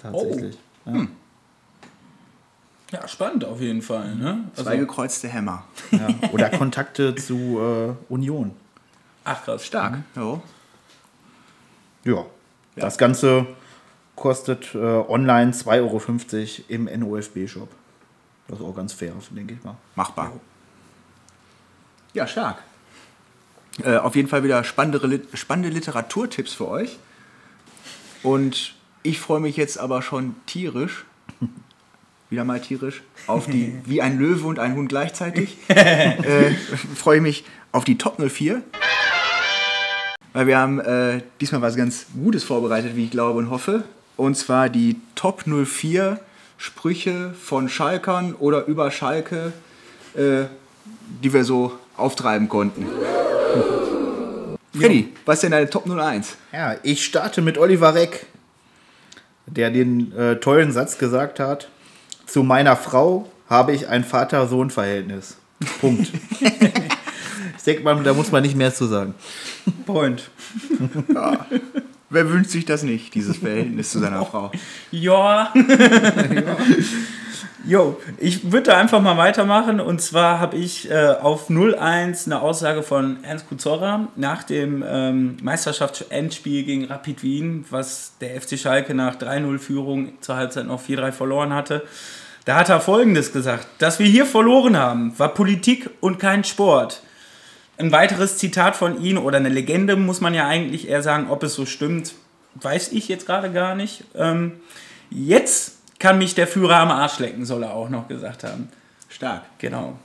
Tatsächlich. 0.00 0.58
Ja. 0.86 1.06
Ja, 2.94 3.08
spannend 3.08 3.44
auf 3.44 3.60
jeden 3.60 3.82
Fall. 3.82 4.14
Ne? 4.14 4.44
Also, 4.52 4.62
Zwei 4.62 4.76
gekreuzte 4.76 5.28
Hämmer. 5.28 5.64
Ja. 5.90 6.08
Oder 6.32 6.48
Kontakte 6.50 7.14
zu 7.16 7.58
äh, 7.58 8.12
Union. 8.12 8.52
ach 9.24 9.44
krass. 9.44 9.66
Stark. 9.66 9.98
Jo. 10.14 10.40
Ja. 12.04 12.24
Das 12.76 12.96
Ganze 12.96 13.46
kostet 14.14 14.74
äh, 14.74 14.78
online 14.78 15.50
2,50 15.50 15.80
Euro 15.80 16.00
im 16.68 16.84
NOFB-Shop. 16.84 17.68
Das 18.46 18.60
ist 18.60 18.64
auch 18.64 18.76
ganz 18.76 18.92
fair, 18.92 19.12
denke 19.30 19.54
ich 19.54 19.64
mal. 19.64 19.76
Machbar. 19.96 20.32
Ja, 22.12 22.28
stark. 22.28 22.62
Äh, 23.82 23.96
auf 23.96 24.14
jeden 24.14 24.28
Fall 24.28 24.44
wieder 24.44 24.62
spannende, 24.62 25.20
spannende 25.34 25.70
Literaturtipps 25.70 26.52
für 26.52 26.68
euch. 26.68 26.98
Und 28.22 28.74
ich 29.02 29.18
freue 29.18 29.40
mich 29.40 29.56
jetzt 29.56 29.78
aber 29.78 30.00
schon 30.00 30.36
tierisch, 30.46 31.06
wieder 32.34 32.44
mal 32.44 32.60
tierisch, 32.60 33.02
auf 33.28 33.46
die 33.46 33.72
Wie 33.86 34.02
ein 34.02 34.18
Löwe 34.18 34.46
und 34.46 34.58
ein 34.58 34.74
Hund 34.74 34.88
gleichzeitig. 34.88 35.56
äh, 35.68 36.50
freue 36.96 37.16
ich 37.16 37.22
mich 37.22 37.44
auf 37.70 37.84
die 37.84 37.96
Top 37.96 38.18
04. 38.18 38.62
Weil 40.32 40.46
wir 40.48 40.58
haben 40.58 40.80
äh, 40.80 41.20
diesmal 41.40 41.62
was 41.62 41.76
ganz 41.76 42.06
Gutes 42.12 42.42
vorbereitet, 42.42 42.96
wie 42.96 43.04
ich 43.04 43.10
glaube 43.12 43.38
und 43.38 43.50
hoffe. 43.50 43.84
Und 44.16 44.36
zwar 44.36 44.68
die 44.68 44.96
Top 45.14 45.44
04 45.46 46.18
Sprüche 46.56 47.34
von 47.40 47.68
Schalkern 47.68 48.34
oder 48.34 48.66
über 48.66 48.90
Schalke, 48.90 49.52
äh, 50.14 50.44
die 51.22 51.32
wir 51.32 51.44
so 51.44 51.78
auftreiben 51.96 52.48
konnten. 52.48 52.86
Freddy, 54.76 55.12
was 55.24 55.36
ist 55.36 55.42
denn 55.44 55.52
deine 55.52 55.70
Top 55.70 55.88
01? 55.88 56.36
Ja, 56.52 56.74
ich 56.82 57.04
starte 57.04 57.42
mit 57.42 57.58
Oliver 57.58 57.94
Reck, 57.94 58.26
der 59.46 59.70
den 59.70 60.12
äh, 60.16 60.36
tollen 60.40 60.72
Satz 60.72 60.98
gesagt 60.98 61.38
hat: 61.38 61.68
Zu 62.26 62.42
meiner 62.42 62.76
Frau 62.76 63.28
habe 63.48 63.72
ich 63.72 63.88
ein 63.88 64.04
Vater-Sohn-Verhältnis. 64.04 65.36
Punkt. 65.80 66.10
ich 66.40 67.62
denke 67.64 67.82
mal, 67.82 68.02
da 68.02 68.14
muss 68.14 68.32
man 68.32 68.42
nicht 68.42 68.56
mehr 68.56 68.74
zu 68.74 68.86
sagen. 68.86 69.14
Point. 69.86 70.30
Wer 72.10 72.30
wünscht 72.30 72.50
sich 72.50 72.64
das 72.64 72.82
nicht, 72.82 73.14
dieses 73.14 73.38
Verhältnis 73.38 73.90
zu 73.90 73.98
seiner 73.98 74.24
Frau? 74.24 74.52
Ja. 74.90 75.52
Jo, 77.66 77.98
ich 78.18 78.52
würde 78.52 78.70
da 78.70 78.78
einfach 78.78 79.00
mal 79.00 79.16
weitermachen. 79.16 79.80
Und 79.80 80.02
zwar 80.02 80.38
habe 80.38 80.56
ich 80.56 80.90
äh, 80.90 81.14
auf 81.20 81.48
0-1 81.48 82.26
eine 82.26 82.42
Aussage 82.42 82.82
von 82.82 83.24
Ernst 83.24 83.48
Kuzorra 83.48 84.08
nach 84.16 84.42
dem 84.42 84.84
ähm, 84.86 85.38
Meisterschaftsendspiel 85.42 86.64
gegen 86.64 86.84
Rapid 86.84 87.22
Wien, 87.22 87.64
was 87.70 88.12
der 88.20 88.38
FC 88.38 88.58
Schalke 88.58 88.94
nach 88.94 89.16
3-0-Führung 89.16 90.12
zur 90.20 90.36
Halbzeit 90.36 90.66
noch 90.66 90.82
4-3 90.82 91.12
verloren 91.12 91.54
hatte. 91.54 91.84
Da 92.44 92.56
hat 92.56 92.68
er 92.68 92.80
Folgendes 92.80 93.32
gesagt. 93.32 93.66
Dass 93.78 93.98
wir 93.98 94.06
hier 94.06 94.26
verloren 94.26 94.76
haben, 94.76 95.18
war 95.18 95.32
Politik 95.32 95.88
und 96.00 96.18
kein 96.18 96.44
Sport. 96.44 97.02
Ein 97.78 97.92
weiteres 97.92 98.36
Zitat 98.36 98.76
von 98.76 99.02
ihm 99.02 99.16
oder 99.16 99.38
eine 99.38 99.48
Legende, 99.48 99.96
muss 99.96 100.20
man 100.20 100.34
ja 100.34 100.46
eigentlich 100.46 100.88
eher 100.88 101.02
sagen, 101.02 101.30
ob 101.30 101.42
es 101.42 101.54
so 101.54 101.64
stimmt, 101.64 102.12
weiß 102.56 102.92
ich 102.92 103.08
jetzt 103.08 103.24
gerade 103.24 103.50
gar 103.50 103.74
nicht. 103.74 104.04
Ähm, 104.14 104.60
jetzt 105.10 105.73
kann 106.04 106.18
mich 106.18 106.34
der 106.34 106.46
Führer 106.46 106.80
am 106.80 106.90
Arsch 106.90 107.18
lecken, 107.18 107.46
soll 107.46 107.62
er 107.62 107.72
auch 107.72 107.88
noch 107.88 108.08
gesagt 108.08 108.44
haben. 108.44 108.68
Stark. 109.08 109.40
Genau. 109.56 109.98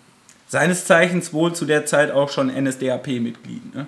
Seines 0.47 0.85
Zeichens 0.85 1.33
wohl 1.33 1.53
zu 1.53 1.65
der 1.65 1.85
Zeit 1.85 2.09
auch 2.09 2.29
schon 2.29 2.47
NSDAP-Mitglied. 2.47 3.75
Ne? 3.75 3.85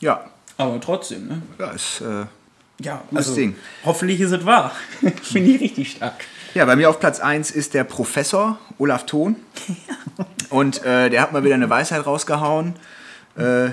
Ja, 0.00 0.26
Aber 0.56 0.80
trotzdem, 0.80 1.26
ne? 1.26 1.42
ja 1.58 1.72
ist, 1.72 2.02
äh, 2.02 2.26
Ja, 2.80 3.02
Gutes 3.10 3.34
Ding. 3.34 3.56
hoffentlich 3.84 4.20
ist 4.20 4.30
es 4.30 4.46
wahr. 4.46 4.70
Finde 5.24 5.50
ich 5.50 5.60
richtig 5.60 5.90
stark. 5.90 6.24
ja, 6.54 6.64
bei 6.64 6.76
mir 6.76 6.88
auf 6.88 7.00
Platz 7.00 7.18
1 7.18 7.50
ist 7.50 7.74
der 7.74 7.82
Professor 7.82 8.56
Olaf 8.78 9.06
Thon. 9.06 9.34
Und 10.50 10.84
äh, 10.84 11.10
der 11.10 11.20
hat 11.20 11.32
mal 11.32 11.42
wieder 11.42 11.56
eine 11.56 11.68
Weisheit 11.68 12.06
rausgehauen. 12.06 12.74
Äh, 13.36 13.70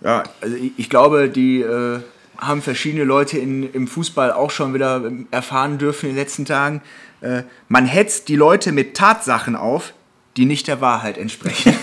ja, 0.00 0.24
also 0.40 0.56
ich, 0.56 0.72
ich 0.76 0.90
glaube, 0.90 1.28
die 1.28 1.60
äh, 1.60 2.00
haben 2.42 2.60
verschiedene 2.62 3.04
Leute 3.04 3.38
in, 3.38 3.72
im 3.72 3.86
Fußball 3.86 4.32
auch 4.32 4.50
schon 4.50 4.74
wieder 4.74 5.00
erfahren 5.30 5.78
dürfen 5.78 6.10
in 6.10 6.16
den 6.16 6.18
letzten 6.18 6.44
Tagen. 6.44 6.82
Äh, 7.20 7.44
man 7.68 7.86
hetzt 7.86 8.28
die 8.28 8.36
Leute 8.36 8.72
mit 8.72 8.96
Tatsachen 8.96 9.56
auf, 9.56 9.94
die 10.36 10.44
nicht 10.44 10.66
der 10.66 10.80
Wahrheit 10.80 11.18
entsprechen. 11.18 11.74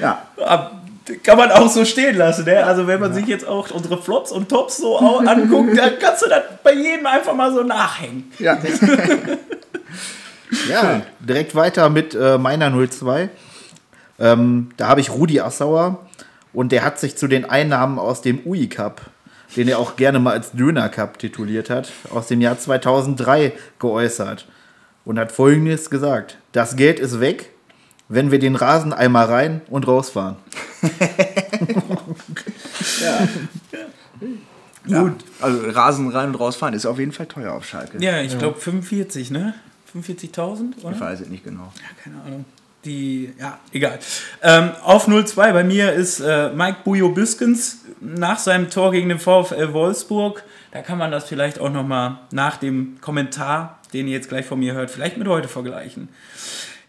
ja, 0.00 0.26
Kann 1.22 1.38
man 1.38 1.52
auch 1.52 1.68
so 1.68 1.84
stehen 1.84 2.16
lassen, 2.16 2.44
ne? 2.44 2.64
Also 2.64 2.86
wenn 2.86 3.00
man 3.00 3.12
sich 3.14 3.26
jetzt 3.26 3.46
auch 3.46 3.70
unsere 3.70 4.00
Flops 4.02 4.32
und 4.32 4.48
Tops 4.48 4.78
so 4.78 4.98
anguckt, 4.98 5.76
dann 5.76 5.98
kannst 6.00 6.22
du 6.22 6.28
das 6.28 6.42
bei 6.64 6.72
jedem 6.74 7.06
einfach 7.06 7.34
mal 7.34 7.52
so 7.52 7.62
nachhängen. 7.62 8.32
ja. 8.38 8.58
Ja, 10.68 11.02
direkt 11.20 11.54
weiter 11.54 11.88
mit 11.88 12.14
äh, 12.14 12.36
meiner 12.38 12.70
02. 12.70 13.30
Ähm, 14.18 14.70
da 14.76 14.88
habe 14.88 15.00
ich 15.00 15.10
Rudi 15.10 15.40
Assauer 15.40 15.98
und 16.52 16.72
der 16.72 16.84
hat 16.84 16.98
sich 16.98 17.16
zu 17.16 17.26
den 17.28 17.44
Einnahmen 17.44 17.98
aus 17.98 18.22
dem 18.22 18.40
UI 18.46 18.68
Cup, 18.68 19.02
den 19.56 19.68
er 19.68 19.78
auch 19.78 19.96
gerne 19.96 20.18
mal 20.18 20.32
als 20.32 20.52
Döner 20.52 20.88
Cup 20.88 21.18
tituliert 21.18 21.70
hat, 21.70 21.92
aus 22.10 22.26
dem 22.28 22.40
Jahr 22.40 22.58
2003 22.58 23.52
geäußert 23.78 24.46
und 25.04 25.18
hat 25.18 25.32
folgendes 25.32 25.90
gesagt: 25.90 26.38
Das 26.52 26.76
Geld 26.76 27.00
ist 27.00 27.20
weg, 27.20 27.50
wenn 28.08 28.30
wir 28.30 28.38
den 28.38 28.56
Rasen 28.56 28.92
einmal 28.92 29.26
rein 29.26 29.62
und 29.68 29.86
rausfahren. 29.86 30.36
Gut. 34.86 35.14
Also 35.40 35.60
Rasen 35.70 36.10
rein 36.10 36.30
und 36.30 36.34
rausfahren 36.34 36.74
ist 36.74 36.86
auf 36.86 36.98
jeden 36.98 37.12
Fall 37.12 37.26
teuer 37.26 37.52
auf 37.52 37.64
Schalke. 37.64 37.98
Ja, 38.02 38.20
ich 38.20 38.36
glaube 38.38 38.58
45, 38.58 39.30
ne? 39.30 39.54
45.000, 39.94 40.82
oder? 40.82 40.92
Ich 40.92 41.00
weiß 41.00 41.20
es 41.20 41.28
nicht 41.28 41.44
genau. 41.44 41.72
keine 42.02 42.20
Ahnung. 42.22 42.44
Die, 42.84 43.32
ja, 43.38 43.58
egal. 43.72 43.98
Ähm, 44.42 44.70
auf 44.82 45.06
0-2 45.06 45.52
bei 45.52 45.62
mir 45.62 45.92
ist 45.92 46.20
äh, 46.20 46.50
Mike 46.50 46.78
Bujo 46.84 47.10
Büskens 47.10 47.78
nach 48.00 48.38
seinem 48.38 48.70
Tor 48.70 48.90
gegen 48.90 49.08
den 49.08 49.20
VfL 49.20 49.72
Wolfsburg. 49.72 50.42
Da 50.72 50.82
kann 50.82 50.98
man 50.98 51.12
das 51.12 51.24
vielleicht 51.28 51.60
auch 51.60 51.70
nochmal 51.70 52.18
nach 52.32 52.56
dem 52.56 52.96
Kommentar, 53.00 53.78
den 53.92 54.08
ihr 54.08 54.14
jetzt 54.14 54.28
gleich 54.28 54.46
von 54.46 54.58
mir 54.58 54.74
hört, 54.74 54.90
vielleicht 54.90 55.16
mit 55.16 55.28
heute 55.28 55.46
vergleichen. 55.46 56.08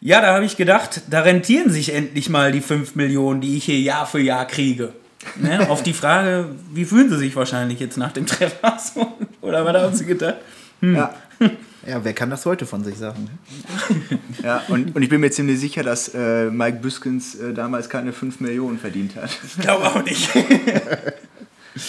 Ja, 0.02 0.20
da 0.20 0.34
habe 0.34 0.46
ich 0.46 0.58
gedacht, 0.58 1.02
da 1.10 1.22
rentieren 1.22 1.70
sich 1.70 1.94
endlich 1.94 2.30
mal 2.30 2.52
die 2.52 2.62
5 2.62 2.96
Millionen, 2.96 3.40
die 3.42 3.58
ich 3.58 3.66
hier 3.66 3.80
Jahr 3.80 4.08
für 4.08 4.20
Jahr 4.20 4.48
kriege. 4.48 4.94
Ne? 5.36 5.70
Auf 5.70 5.84
die 5.84 5.94
Frage, 5.94 6.50
wie 6.74 6.86
fühlen 6.86 7.10
sie 7.10 7.18
sich 7.18 7.36
wahrscheinlich 7.36 7.80
jetzt 7.80 7.98
nach 7.98 8.12
dem 8.12 8.26
Treffer? 8.26 8.78
Oder 9.42 9.64
was 9.64 9.82
haben 9.82 9.96
sie 9.96 10.06
gedacht? 10.06 10.38
Ja. 10.82 11.14
Ja, 11.86 12.04
wer 12.04 12.14
kann 12.14 12.30
das 12.30 12.46
heute 12.46 12.66
von 12.66 12.84
sich 12.84 12.98
sagen? 12.98 13.26
ne? 13.26 14.20
Ja, 14.44 14.64
und, 14.70 14.96
und 14.96 15.02
ich 15.02 15.10
bin 15.10 15.22
mir 15.22 15.32
ziemlich 15.32 15.60
sicher, 15.60 15.84
dass 15.84 16.10
äh, 16.14 16.50
Mike 16.50 16.80
Büskens 16.82 17.36
äh, 17.36 17.54
damals 17.54 17.90
keine 17.90 18.14
5 18.14 18.40
Millionen 18.40 18.80
verdient 18.80 19.16
hat. 19.16 19.30
Ich 19.46 19.62
glaube 19.62 19.86
auch 19.86 20.04
nicht. 20.04 20.30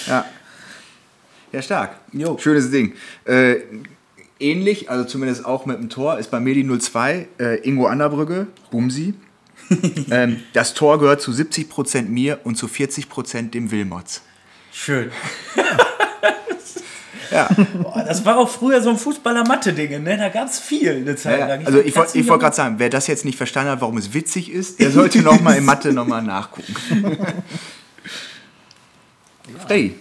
Ja. 0.07 0.25
Ja, 1.53 1.61
stark. 1.61 1.97
Jo. 2.11 2.39
Schönes 2.39 2.71
Ding. 2.71 2.95
Äh, 3.27 3.57
ähnlich, 4.41 4.89
also 4.91 5.05
zumindest 5.05 5.45
auch 5.45 5.67
mit 5.67 5.79
dem 5.79 5.91
Tor, 5.91 6.19
ist 6.19 6.31
bei 6.31 6.41
mir 6.41 6.55
die 6.55 6.67
02 6.67 7.29
äh, 7.39 7.69
Ingo 7.69 7.87
Anderbrügge, 7.87 8.47
Bumsi. 8.71 9.13
ähm, 10.11 10.43
das 10.55 10.73
Tor 10.73 10.99
gehört 10.99 11.21
zu 11.21 11.33
70% 11.33 12.05
mir 12.09 12.41
und 12.45 12.57
zu 12.57 12.67
40% 12.67 13.51
dem 13.51 13.71
Wilmots. 13.71 14.23
Schön. 14.73 15.11
Ja, 15.55 15.63
Boah, 17.83 18.05
das 18.07 18.25
war 18.25 18.39
auch 18.39 18.49
früher 18.49 18.81
so 18.83 18.91
ein 18.91 18.97
Fußballer-Mathe-Ding, 18.97 20.03
ne? 20.03 20.17
Da 20.17 20.29
gab 20.29 20.49
es 20.49 20.59
viel 20.61 20.91
eine 20.97 21.17
Zeit 21.17 21.41
ja, 21.41 21.47
lang. 21.49 21.67
also 21.67 21.81
ich, 21.81 21.95
wollt- 21.97 22.15
ich 22.15 22.29
wollte 22.29 22.43
gerade 22.45 22.57
sagen, 22.57 22.75
wer 22.79 22.89
das 22.91 23.07
jetzt 23.07 23.25
nicht 23.25 23.37
verstanden 23.37 23.73
hat, 23.73 23.81
warum 23.81 23.97
es 23.99 24.13
witzig 24.15 24.51
ist, 24.53 24.79
der 24.81 24.91
sollte 24.91 25.21
nochmal 25.23 25.57
in 25.57 25.65
Mathe 25.65 25.93
nochmal 25.93 26.23
nachgucken. 26.23 26.75
Freddy, 29.67 29.95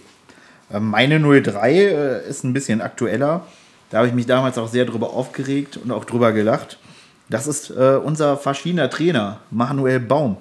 Äh, 0.71 0.79
Meine 0.79 1.19
03 1.19 1.71
äh, 1.73 2.29
ist 2.29 2.43
ein 2.43 2.53
bisschen 2.53 2.81
aktueller. 2.81 3.45
Da 3.89 3.97
habe 3.99 4.07
ich 4.07 4.13
mich 4.13 4.25
damals 4.25 4.57
auch 4.57 4.67
sehr 4.67 4.85
drüber 4.85 5.11
aufgeregt 5.13 5.77
und 5.77 5.91
auch 5.91 6.05
drüber 6.05 6.31
gelacht. 6.31 6.79
Das 7.29 7.47
ist 7.47 7.69
äh, 7.69 7.95
unser 8.03 8.37
verschiedener 8.37 8.89
Trainer, 8.89 9.39
Manuel 9.51 9.99
Baum. 9.99 10.37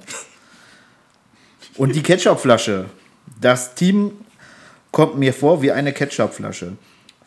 Und 1.76 1.95
die 1.95 2.03
Ketchupflasche. 2.03 2.86
Das 3.40 3.74
Team 3.74 4.12
kommt 4.93 5.18
mir 5.18 5.34
vor 5.34 5.62
wie 5.62 5.72
eine 5.72 5.93
Ketchupflasche. 5.93 6.74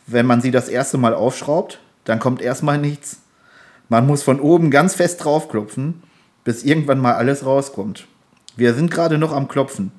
Wenn 0.06 0.24
man 0.24 0.40
sie 0.40 0.50
das 0.50 0.68
erste 0.68 0.98
Mal 0.98 1.14
aufschraubt, 1.14 1.80
dann 2.04 2.20
kommt 2.20 2.40
erstmal 2.40 2.78
nichts. 2.78 3.18
Man 3.88 4.06
muss 4.06 4.22
von 4.22 4.40
oben 4.40 4.70
ganz 4.70 4.94
fest 4.94 5.24
draufklopfen, 5.24 6.02
bis 6.44 6.62
irgendwann 6.62 7.00
mal 7.00 7.14
alles 7.14 7.44
rauskommt. 7.44 8.06
Wir 8.56 8.72
sind 8.74 8.90
gerade 8.90 9.18
noch 9.18 9.32
am 9.32 9.48
Klopfen. 9.48 9.92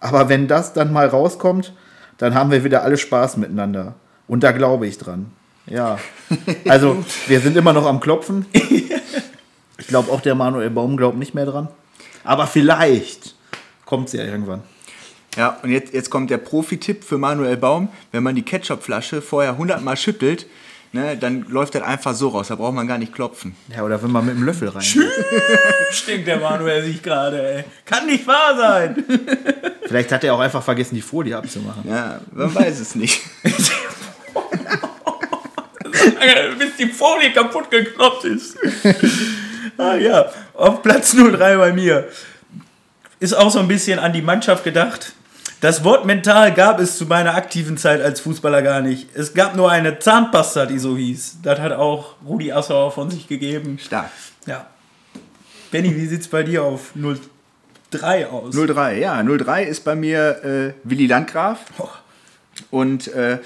Aber 0.00 0.28
wenn 0.28 0.48
das 0.48 0.72
dann 0.72 0.92
mal 0.92 1.06
rauskommt, 1.06 1.74
dann 2.18 2.34
haben 2.34 2.50
wir 2.50 2.64
wieder 2.64 2.82
alle 2.82 2.96
Spaß 2.96 3.36
miteinander. 3.36 3.94
Und 4.26 4.42
da 4.42 4.52
glaube 4.52 4.86
ich 4.86 4.98
dran. 4.98 5.30
Ja. 5.66 5.98
Also, 6.68 7.04
wir 7.26 7.40
sind 7.40 7.56
immer 7.56 7.72
noch 7.72 7.86
am 7.86 8.00
Klopfen. 8.00 8.46
Ich 8.52 9.86
glaube 9.86 10.10
auch 10.10 10.20
der 10.20 10.34
Manuel 10.34 10.70
Baum 10.70 10.96
glaubt 10.96 11.18
nicht 11.18 11.34
mehr 11.34 11.46
dran. 11.46 11.68
Aber 12.24 12.46
vielleicht 12.46 13.34
kommt 13.84 14.08
es 14.08 14.14
ja 14.14 14.24
irgendwann. 14.24 14.62
Ja, 15.36 15.58
und 15.62 15.70
jetzt, 15.70 15.92
jetzt 15.92 16.10
kommt 16.10 16.30
der 16.30 16.38
Profi-Tipp 16.38 17.04
für 17.04 17.18
Manuel 17.18 17.56
Baum. 17.56 17.88
Wenn 18.12 18.22
man 18.22 18.34
die 18.34 18.42
Ketchupflasche 18.42 19.20
vorher 19.20 19.52
100 19.52 19.82
Mal 19.82 19.96
schüttelt, 19.96 20.46
ne, 20.92 21.16
dann 21.16 21.46
läuft 21.48 21.74
das 21.74 21.82
einfach 21.82 22.14
so 22.14 22.28
raus. 22.28 22.48
Da 22.48 22.54
braucht 22.54 22.74
man 22.74 22.86
gar 22.86 22.98
nicht 22.98 23.12
klopfen. 23.12 23.56
Ja, 23.74 23.82
oder 23.82 24.02
wenn 24.02 24.12
man 24.12 24.24
mit 24.26 24.36
dem 24.36 24.44
Löffel 24.44 24.68
rein. 24.68 24.84
Stinkt 25.90 26.28
der 26.28 26.38
Manuel 26.38 26.84
sich 26.84 27.02
gerade, 27.02 27.56
ey. 27.56 27.64
Kann 27.84 28.06
nicht 28.06 28.26
wahr 28.26 28.56
sein. 28.56 29.04
Vielleicht 29.86 30.12
hat 30.12 30.24
er 30.24 30.34
auch 30.34 30.40
einfach 30.40 30.62
vergessen, 30.62 30.94
die 30.94 31.02
Folie 31.02 31.36
abzumachen. 31.36 31.82
Ja, 31.88 32.20
man 32.32 32.54
weiß 32.54 32.80
es 32.80 32.94
nicht. 32.94 33.20
Bis 36.58 36.76
die 36.78 36.86
Folie 36.86 37.32
kaputt 37.32 37.70
gekloppt 37.70 38.24
ist. 38.24 38.56
ah 39.76 39.94
ja, 39.96 40.30
auf 40.54 40.82
Platz 40.82 41.14
03 41.14 41.56
bei 41.56 41.72
mir. 41.72 42.08
Ist 43.20 43.34
auch 43.34 43.50
so 43.50 43.58
ein 43.58 43.68
bisschen 43.68 43.98
an 43.98 44.12
die 44.12 44.22
Mannschaft 44.22 44.64
gedacht. 44.64 45.12
Das 45.60 45.82
Wort 45.82 46.04
mental 46.04 46.52
gab 46.52 46.78
es 46.78 46.98
zu 46.98 47.06
meiner 47.06 47.34
aktiven 47.34 47.76
Zeit 47.76 48.02
als 48.02 48.20
Fußballer 48.20 48.62
gar 48.62 48.80
nicht. 48.80 49.08
Es 49.14 49.32
gab 49.34 49.56
nur 49.56 49.70
eine 49.70 49.98
Zahnpasta, 49.98 50.66
die 50.66 50.78
so 50.78 50.96
hieß. 50.96 51.38
Das 51.42 51.58
hat 51.58 51.72
auch 51.72 52.16
Rudi 52.26 52.52
Assauer 52.52 52.92
von 52.92 53.10
sich 53.10 53.26
gegeben. 53.28 53.78
Stark. 53.78 54.10
Ja. 54.46 54.66
Benny, 55.70 55.96
wie 55.96 56.06
sieht's 56.06 56.28
bei 56.28 56.42
dir 56.42 56.62
auf 56.64 56.92
03 57.90 58.26
aus? 58.28 58.54
03, 58.54 58.98
ja, 58.98 59.22
03 59.22 59.64
ist 59.64 59.84
bei 59.84 59.94
mir 59.94 60.44
äh, 60.44 60.74
Willi 60.84 61.06
Landgraf. 61.06 61.60
Oh. 61.78 61.88
Und 62.70 63.08
äh, 63.08 63.38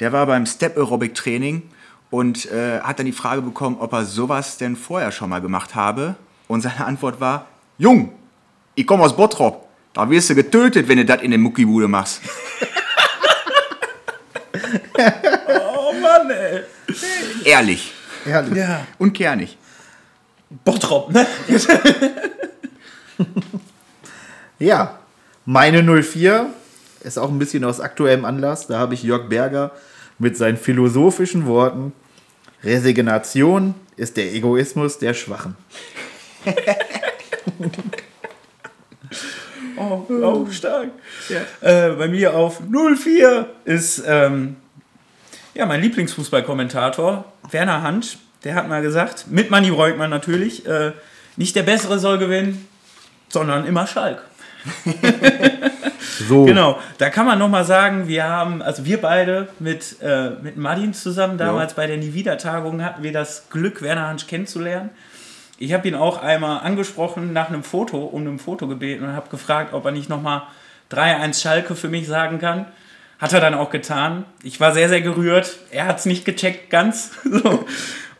der 0.00 0.12
war 0.12 0.26
beim 0.26 0.46
Step 0.46 0.76
Aerobic 0.76 1.14
Training 1.14 1.62
und 2.10 2.50
äh, 2.50 2.80
hat 2.80 2.98
dann 2.98 3.06
die 3.06 3.12
Frage 3.12 3.42
bekommen, 3.42 3.76
ob 3.78 3.92
er 3.92 4.04
sowas 4.04 4.58
denn 4.58 4.76
vorher 4.76 5.12
schon 5.12 5.30
mal 5.30 5.40
gemacht 5.40 5.74
habe. 5.74 6.16
Und 6.48 6.62
seine 6.62 6.86
Antwort 6.86 7.20
war: 7.20 7.46
Jung, 7.78 8.12
ich 8.74 8.86
komme 8.86 9.04
aus 9.04 9.16
Bottrop. 9.16 9.65
Da 9.96 10.08
wirst 10.10 10.28
du 10.28 10.34
getötet, 10.34 10.86
wenn 10.88 10.98
du 10.98 11.06
das 11.06 11.22
in 11.22 11.30
der 11.30 11.40
Muckibude 11.40 11.88
machst. 11.88 12.20
Oh 15.48 15.92
Mann, 16.00 16.30
ey. 16.30 16.62
Ehrlich 17.44 17.92
Herrlich. 18.24 18.56
Ja. 18.58 18.86
und 18.98 19.12
kernig. 19.14 19.56
Bottrop, 20.64 21.12
ne? 21.12 21.26
Ja, 24.58 24.98
meine 25.44 25.82
04 25.82 26.50
ist 27.02 27.18
auch 27.18 27.30
ein 27.30 27.38
bisschen 27.38 27.64
aus 27.64 27.80
aktuellem 27.80 28.24
Anlass. 28.24 28.66
Da 28.66 28.78
habe 28.78 28.94
ich 28.94 29.02
Jörg 29.02 29.28
Berger 29.28 29.72
mit 30.18 30.36
seinen 30.36 30.56
philosophischen 30.56 31.46
Worten: 31.46 31.92
Resignation 32.64 33.74
ist 33.96 34.16
der 34.16 34.34
Egoismus 34.34 34.98
der 34.98 35.14
Schwachen. 35.14 35.56
Oh, 39.76 40.06
oh 40.08 40.46
stark. 40.50 40.88
Äh, 41.60 41.90
bei 41.90 42.08
mir 42.08 42.34
auf 42.34 42.60
04 42.70 43.48
ist 43.64 44.02
ähm, 44.06 44.56
ja, 45.56 45.66
mein 45.66 45.80
Lieblingsfußballkommentator, 45.80 47.24
Werner 47.50 47.82
Hansch. 47.82 48.18
Der 48.44 48.54
hat 48.54 48.68
mal 48.68 48.82
gesagt, 48.82 49.26
mit 49.28 49.50
Manni 49.50 49.70
Breukmann 49.70 50.10
natürlich, 50.10 50.66
äh, 50.66 50.92
nicht 51.36 51.56
der 51.56 51.62
Bessere 51.62 51.98
soll 51.98 52.18
gewinnen, 52.18 52.68
sondern 53.28 53.66
immer 53.66 53.86
Schalk. 53.86 54.22
So, 56.28 56.44
Genau, 56.46 56.78
da 56.98 57.10
kann 57.10 57.26
man 57.26 57.38
nochmal 57.38 57.64
sagen, 57.64 58.06
wir 58.06 58.24
haben, 58.24 58.62
also 58.62 58.84
wir 58.84 59.00
beide 59.00 59.48
mit, 59.58 59.96
äh, 60.02 60.30
mit 60.42 60.56
Martin 60.56 60.94
zusammen, 60.94 61.38
damals 61.38 61.74
bei 61.74 61.86
der 61.86 61.96
Nie-Wieder-Tagung 61.96 62.84
hatten 62.84 63.02
wir 63.02 63.12
das 63.12 63.48
Glück, 63.50 63.82
Werner 63.82 64.08
Hansch 64.08 64.26
kennenzulernen. 64.26 64.90
Ich 65.58 65.72
habe 65.72 65.88
ihn 65.88 65.94
auch 65.94 66.22
einmal 66.22 66.60
angesprochen 66.60 67.32
nach 67.32 67.48
einem 67.48 67.62
Foto, 67.62 67.98
um 68.04 68.22
einem 68.22 68.38
Foto 68.38 68.66
gebeten 68.66 69.04
und 69.04 69.12
habe 69.14 69.30
gefragt, 69.30 69.72
ob 69.72 69.84
er 69.84 69.90
nicht 69.92 70.08
nochmal 70.08 70.42
3-1 70.92 71.40
Schalke 71.40 71.74
für 71.74 71.88
mich 71.88 72.06
sagen 72.06 72.38
kann. 72.38 72.66
Hat 73.18 73.32
er 73.32 73.40
dann 73.40 73.54
auch 73.54 73.70
getan. 73.70 74.24
Ich 74.42 74.60
war 74.60 74.72
sehr, 74.72 74.90
sehr 74.90 75.00
gerührt. 75.00 75.58
Er 75.70 75.86
hat 75.86 75.98
es 75.98 76.06
nicht 76.06 76.24
gecheckt 76.26 76.68
ganz. 76.68 77.12
so. 77.24 77.64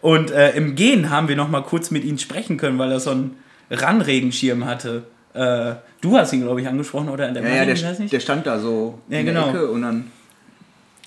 Und 0.01 0.31
äh, 0.31 0.53
im 0.53 0.75
Gehen 0.75 1.11
haben 1.11 1.29
wir 1.29 1.37
nochmal 1.37 1.63
kurz 1.63 1.91
mit 1.91 2.05
ihm 2.05 2.19
sprechen 2.19 2.57
können, 2.57 2.79
weil 2.79 2.91
er 2.93 3.01
so 3.01 3.11
einen 3.11 3.37
Randregenschirm 3.71 4.65
hatte. 4.65 5.05
Äh, 5.35 5.75
du 6.01 6.17
hast 6.17 6.33
ihn, 6.33 6.41
glaube 6.43 6.63
ich, 6.63 6.69
angesprochen, 6.69 7.11
oder? 7.11 7.31
Der 7.31 7.43
Ja, 7.43 7.49
ja, 7.49 7.67
Martin, 7.67 7.99
der, 7.99 8.09
der 8.09 8.21
stand 8.21 8.47
da 8.47 8.59
so 8.59 8.99
Ja, 9.09 9.19
in 9.19 9.27
genau. 9.27 9.51
der 9.51 9.51
Ecke 9.51 9.71
und 9.71 9.83
dann. 9.83 10.11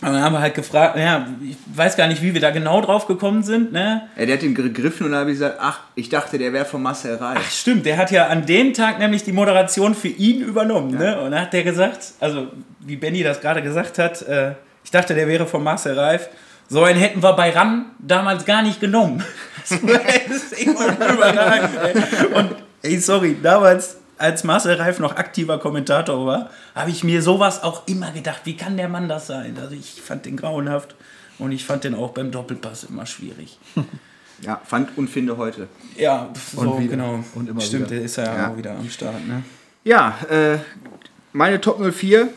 Und 0.01 0.13
dann 0.13 0.21
haben 0.21 0.31
wir 0.33 0.39
halt 0.39 0.55
gefragt, 0.55 0.97
ja, 0.97 1.27
ich 1.43 1.57
weiß 1.75 1.97
gar 1.97 2.07
nicht, 2.07 2.21
wie 2.21 2.33
wir 2.33 2.39
da 2.39 2.51
genau 2.51 2.79
drauf 2.79 3.05
gekommen 3.05 3.43
sind, 3.43 3.73
ne? 3.73 4.03
Ja, 4.15 4.25
der 4.25 4.37
hat 4.37 4.43
ihn 4.43 4.55
gegriffen 4.55 5.05
und 5.05 5.11
dann 5.11 5.21
habe 5.21 5.31
ich 5.31 5.35
gesagt: 5.35 5.57
Ach, 5.59 5.81
ich 5.95 6.07
dachte, 6.07 6.37
der 6.37 6.53
wäre 6.53 6.63
von 6.63 6.81
Marcel 6.81 7.15
Reif. 7.15 7.51
Stimmt, 7.51 7.85
der 7.85 7.97
hat 7.97 8.09
ja 8.09 8.27
an 8.27 8.45
dem 8.45 8.73
Tag 8.73 8.99
nämlich 8.99 9.23
die 9.23 9.33
Moderation 9.33 9.93
für 9.93 10.07
ihn 10.07 10.41
übernommen, 10.41 10.97
ne? 10.97 11.19
Und 11.19 11.31
dann 11.31 11.41
hat 11.41 11.53
der 11.53 11.63
gesagt, 11.63 12.13
also 12.21 12.47
wie 12.79 12.95
Benny 12.95 13.23
das 13.23 13.41
gerade 13.41 13.61
gesagt 13.61 13.99
hat, 13.99 14.21
äh, 14.21 14.53
ich 14.85 14.91
dachte, 14.91 15.13
der 15.13 15.27
wäre 15.27 15.45
von 15.45 15.63
Marcel 15.63 15.99
Reif. 15.99 16.29
So 16.69 16.83
einen 16.83 16.99
hätten 16.99 17.21
wir 17.21 17.33
bei 17.33 17.49
RAN 17.49 17.87
damals 17.99 18.45
gar 18.45 18.61
nicht 18.61 18.79
genommen. 18.79 19.23
Das 19.69 19.81
ist 20.35 20.65
immer 20.65 20.87
überragend, 20.87 21.77
ey. 21.83 22.25
Und 22.33 22.55
ey, 22.81 22.97
sorry, 22.97 23.37
damals, 23.41 23.97
als 24.19 24.43
Marcel 24.43 24.75
Reif 24.75 24.99
noch 24.99 25.15
aktiver 25.15 25.57
Kommentator 25.59 26.25
war, 26.25 26.49
habe 26.75 26.91
ich 26.91 27.03
mir 27.03 27.21
sowas 27.21 27.63
auch 27.63 27.87
immer 27.87 28.11
gedacht, 28.11 28.41
wie 28.43 28.55
kann 28.57 28.77
der 28.77 28.89
Mann 28.89 29.07
das 29.09 29.27
sein? 29.27 29.57
Also 29.59 29.73
ich 29.75 30.01
fand 30.01 30.25
den 30.25 30.37
grauenhaft 30.37 30.95
und 31.39 31.51
ich 31.51 31.65
fand 31.65 31.83
den 31.85 31.95
auch 31.95 32.11
beim 32.11 32.31
Doppelpass 32.31 32.83
immer 32.85 33.05
schwierig. 33.05 33.57
Ja, 34.41 34.61
fand 34.63 34.97
und 34.97 35.09
finde 35.09 35.35
heute. 35.35 35.67
Ja, 35.97 36.29
so 36.55 36.61
Und 36.61 36.79
wieder. 36.79 36.91
genau. 36.91 37.21
Und 37.35 37.49
immer 37.49 37.59
Stimmt, 37.59 37.87
wieder. 37.87 37.97
der 37.97 38.05
ist 38.05 38.15
ja, 38.15 38.23
Ja. 38.37 38.49
auch 38.49 38.55
wieder 38.55 38.71
am 38.71 38.89
Start, 38.89 39.27
ne? 39.27 39.43
Ja, 39.83 40.17
äh, 40.29 40.59
meine 41.33 41.59
Top 41.59 41.77
04 41.93 42.29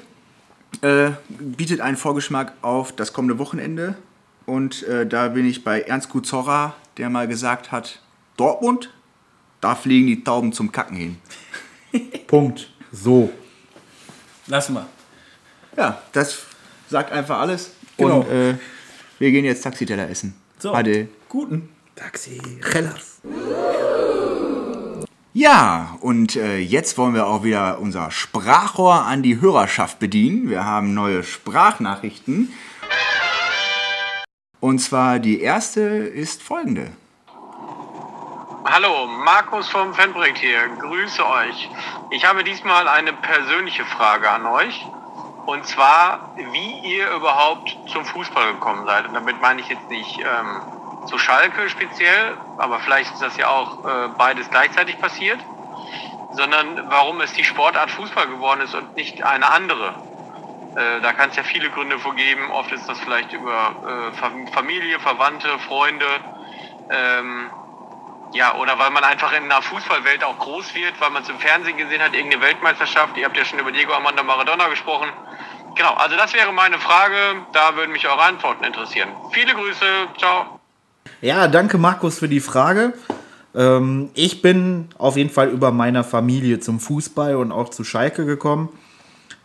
äh, 0.81 1.11
bietet 1.29 1.81
einen 1.81 1.97
Vorgeschmack 1.97 2.55
auf 2.61 2.91
das 2.91 3.13
kommende 3.13 3.39
Wochenende. 3.39 3.95
Und 4.47 4.83
äh, 4.83 5.07
da 5.07 5.29
bin 5.29 5.47
ich 5.47 5.63
bei 5.63 5.83
Ernst 5.83 6.09
Guzorra, 6.09 6.75
der 6.97 7.09
mal 7.09 7.29
gesagt 7.29 7.71
hat, 7.71 8.01
Dortmund, 8.37 8.91
da 9.61 9.77
fliegen 9.77 10.09
die 10.09 10.25
Tauben 10.25 10.53
zum 10.53 10.73
Kacken 10.73 10.97
hin. 10.97 11.19
Punkt. 12.27 12.71
So. 12.91 13.33
Lassen 14.47 14.75
wir. 14.75 14.87
Ja, 15.77 16.03
das 16.13 16.45
sagt 16.89 17.13
einfach 17.13 17.41
alles. 17.41 17.73
Genau. 17.97 18.21
Und 18.21 18.31
äh, 18.31 18.55
wir 19.19 19.31
gehen 19.31 19.45
jetzt 19.45 19.63
Taxiteller 19.63 20.09
essen. 20.09 20.35
So. 20.59 20.75
Ade. 20.75 21.09
Guten. 21.29 21.69
Taxi, 21.95 22.41
Rellas. 22.63 23.21
Ja, 25.35 25.97
und 26.01 26.37
äh, 26.37 26.59
jetzt 26.59 26.99
wollen 26.99 27.15
wir 27.15 27.27
auch 27.27 27.43
wieder 27.43 27.81
unser 27.81 28.11
Sprachrohr 28.11 29.07
an 29.07 29.23
die 29.23 29.41
Hörerschaft 29.41 29.99
bedienen. 29.99 30.51
Wir 30.51 30.65
haben 30.65 30.93
neue 30.93 31.23
Sprachnachrichten. 31.23 32.53
Und 34.61 34.79
zwar 34.81 35.19
die 35.19 35.41
erste 35.41 35.81
ist 35.81 36.43
folgende. 36.43 36.91
Hallo, 38.75 39.07
Markus 39.07 39.69
vom 39.69 39.93
Fanprojekt 39.93 40.39
hier. 40.39 40.67
Grüße 40.67 41.29
euch. 41.29 41.69
Ich 42.09 42.25
habe 42.25 42.43
diesmal 42.43 42.89
eine 42.89 43.13
persönliche 43.13 43.85
Frage 43.85 44.31
an 44.31 44.47
euch. 44.47 44.87
Und 45.45 45.67
zwar, 45.67 46.31
wie 46.37 46.79
ihr 46.79 47.11
überhaupt 47.11 47.77
zum 47.89 48.07
Fußball 48.07 48.55
gekommen 48.55 48.87
seid. 48.87 49.07
Und 49.07 49.13
damit 49.13 49.43
meine 49.43 49.61
ich 49.61 49.69
jetzt 49.69 49.91
nicht 49.91 50.21
ähm, 50.21 50.63
zu 51.07 51.19
Schalke 51.19 51.69
speziell, 51.69 52.39
aber 52.57 52.81
vielleicht 52.81 53.13
ist 53.13 53.21
das 53.21 53.37
ja 53.37 53.49
auch 53.49 53.85
äh, 53.85 54.09
beides 54.17 54.49
gleichzeitig 54.49 54.99
passiert, 54.99 55.41
sondern 56.31 56.89
warum 56.89 57.21
es 57.21 57.35
die 57.35 57.45
Sportart 57.45 57.91
Fußball 57.91 58.27
geworden 58.27 58.63
ist 58.63 58.75
und 58.75 58.97
nicht 58.97 59.23
eine 59.23 59.51
andere. 59.53 59.89
Äh, 60.77 61.03
da 61.03 61.13
kann 61.13 61.29
es 61.29 61.37
ja 61.37 61.43
viele 61.43 61.69
Gründe 61.69 61.99
für 61.99 62.15
geben. 62.15 62.51
Oft 62.51 62.73
ist 62.73 62.89
das 62.89 62.99
vielleicht 63.01 63.35
über 63.35 64.13
äh, 64.17 64.51
Familie, 64.51 64.99
Verwandte, 64.99 65.59
Freunde. 65.59 66.07
Ähm, 66.89 67.51
ja, 68.33 68.55
oder 68.57 68.79
weil 68.79 68.91
man 68.91 69.05
einfach 69.05 69.33
in 69.33 69.45
einer 69.45 69.61
Fußballwelt 69.63 70.25
auch 70.25 70.39
groß 70.39 70.75
wird, 70.75 71.01
weil 71.01 71.11
man 71.11 71.23
es 71.23 71.29
im 71.29 71.39
Fernsehen 71.39 71.77
gesehen 71.77 72.01
hat, 72.01 72.15
irgendeine 72.15 72.43
Weltmeisterschaft. 72.43 73.17
Ihr 73.17 73.27
habt 73.27 73.37
ja 73.37 73.45
schon 73.45 73.59
über 73.59 73.73
Diego 73.73 73.93
Armando 73.93 74.23
Maradona 74.23 74.69
gesprochen. 74.69 75.09
Genau, 75.75 75.95
also 75.95 76.17
das 76.17 76.33
wäre 76.35 76.53
meine 76.53 76.79
Frage. 76.79 77.15
Da 77.53 77.77
würden 77.77 77.93
mich 77.93 78.07
eure 78.07 78.23
Antworten 78.23 78.65
interessieren. 78.65 79.11
Viele 79.33 79.55
Grüße, 79.55 79.85
ciao. 80.19 80.61
Ja, 81.21 81.49
danke 81.49 81.79
Markus 81.79 82.19
für 82.19 82.29
die 82.29 82.41
Frage. 82.41 82.95
Ähm, 83.55 84.11
ich 84.15 84.43
bin 84.43 84.89
auf 84.99 85.17
jeden 85.17 85.31
Fall 85.31 85.49
über 85.49 85.71
meiner 85.71 86.05
Familie 86.05 86.61
zum 86.61 86.81
Fußball 86.81 87.37
und 87.37 87.53
auch 87.53 87.69
zu 87.69 87.85
Schalke 87.85 88.25
gekommen. 88.25 88.69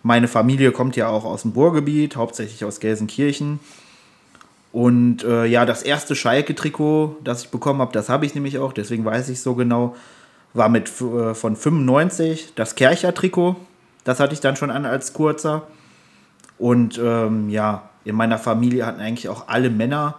Meine 0.04 0.28
Familie 0.28 0.72
kommt 0.72 0.96
ja 0.96 1.10
auch 1.10 1.26
aus 1.26 1.42
dem 1.42 1.52
Ruhrgebiet, 1.52 2.16
hauptsächlich 2.16 2.64
aus 2.64 2.80
Gelsenkirchen. 2.80 3.60
Und 4.72 5.24
äh, 5.24 5.46
ja, 5.46 5.66
das 5.66 5.84
erste 5.84 6.16
Schalke-Trikot, 6.16 7.18
das 7.24 7.46
ich 7.46 7.50
bekommen 7.50 7.82
habe, 7.82 7.94
das 7.94 8.10
habe 8.10 8.26
ich 8.26 8.36
nämlich 8.36 8.60
auch, 8.60 8.74
deswegen 8.74 9.06
weiß 9.06 9.30
ich 9.30 9.42
so 9.42 9.56
genau, 9.56 9.96
war 10.54 10.70
mit 10.70 10.90
äh, 11.02 11.34
von 11.34 11.56
95 11.56 12.54
das 12.56 12.76
Kercher-Trikot. 12.76 13.56
Das 14.04 14.20
hatte 14.20 14.34
ich 14.34 14.40
dann 14.40 14.56
schon 14.56 14.72
an 14.72 14.86
als 14.86 15.14
kurzer. 15.14 15.68
Und 16.58 17.00
ähm, 17.04 17.50
ja, 17.50 17.90
in 18.04 18.16
meiner 18.16 18.38
Familie 18.38 18.86
hatten 18.86 19.02
eigentlich 19.02 19.30
auch 19.30 19.48
alle 19.48 19.70
Männer 19.70 20.16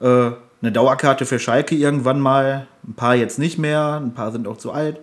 äh, 0.00 0.30
eine 0.60 0.72
Dauerkarte 0.72 1.26
für 1.26 1.38
Schalke 1.38 1.74
irgendwann 1.74 2.20
mal. 2.20 2.66
Ein 2.86 2.94
paar 2.94 3.14
jetzt 3.14 3.38
nicht 3.38 3.58
mehr, 3.58 4.00
ein 4.02 4.14
paar 4.14 4.32
sind 4.32 4.48
auch 4.48 4.56
zu 4.56 4.72
alt. 4.72 5.00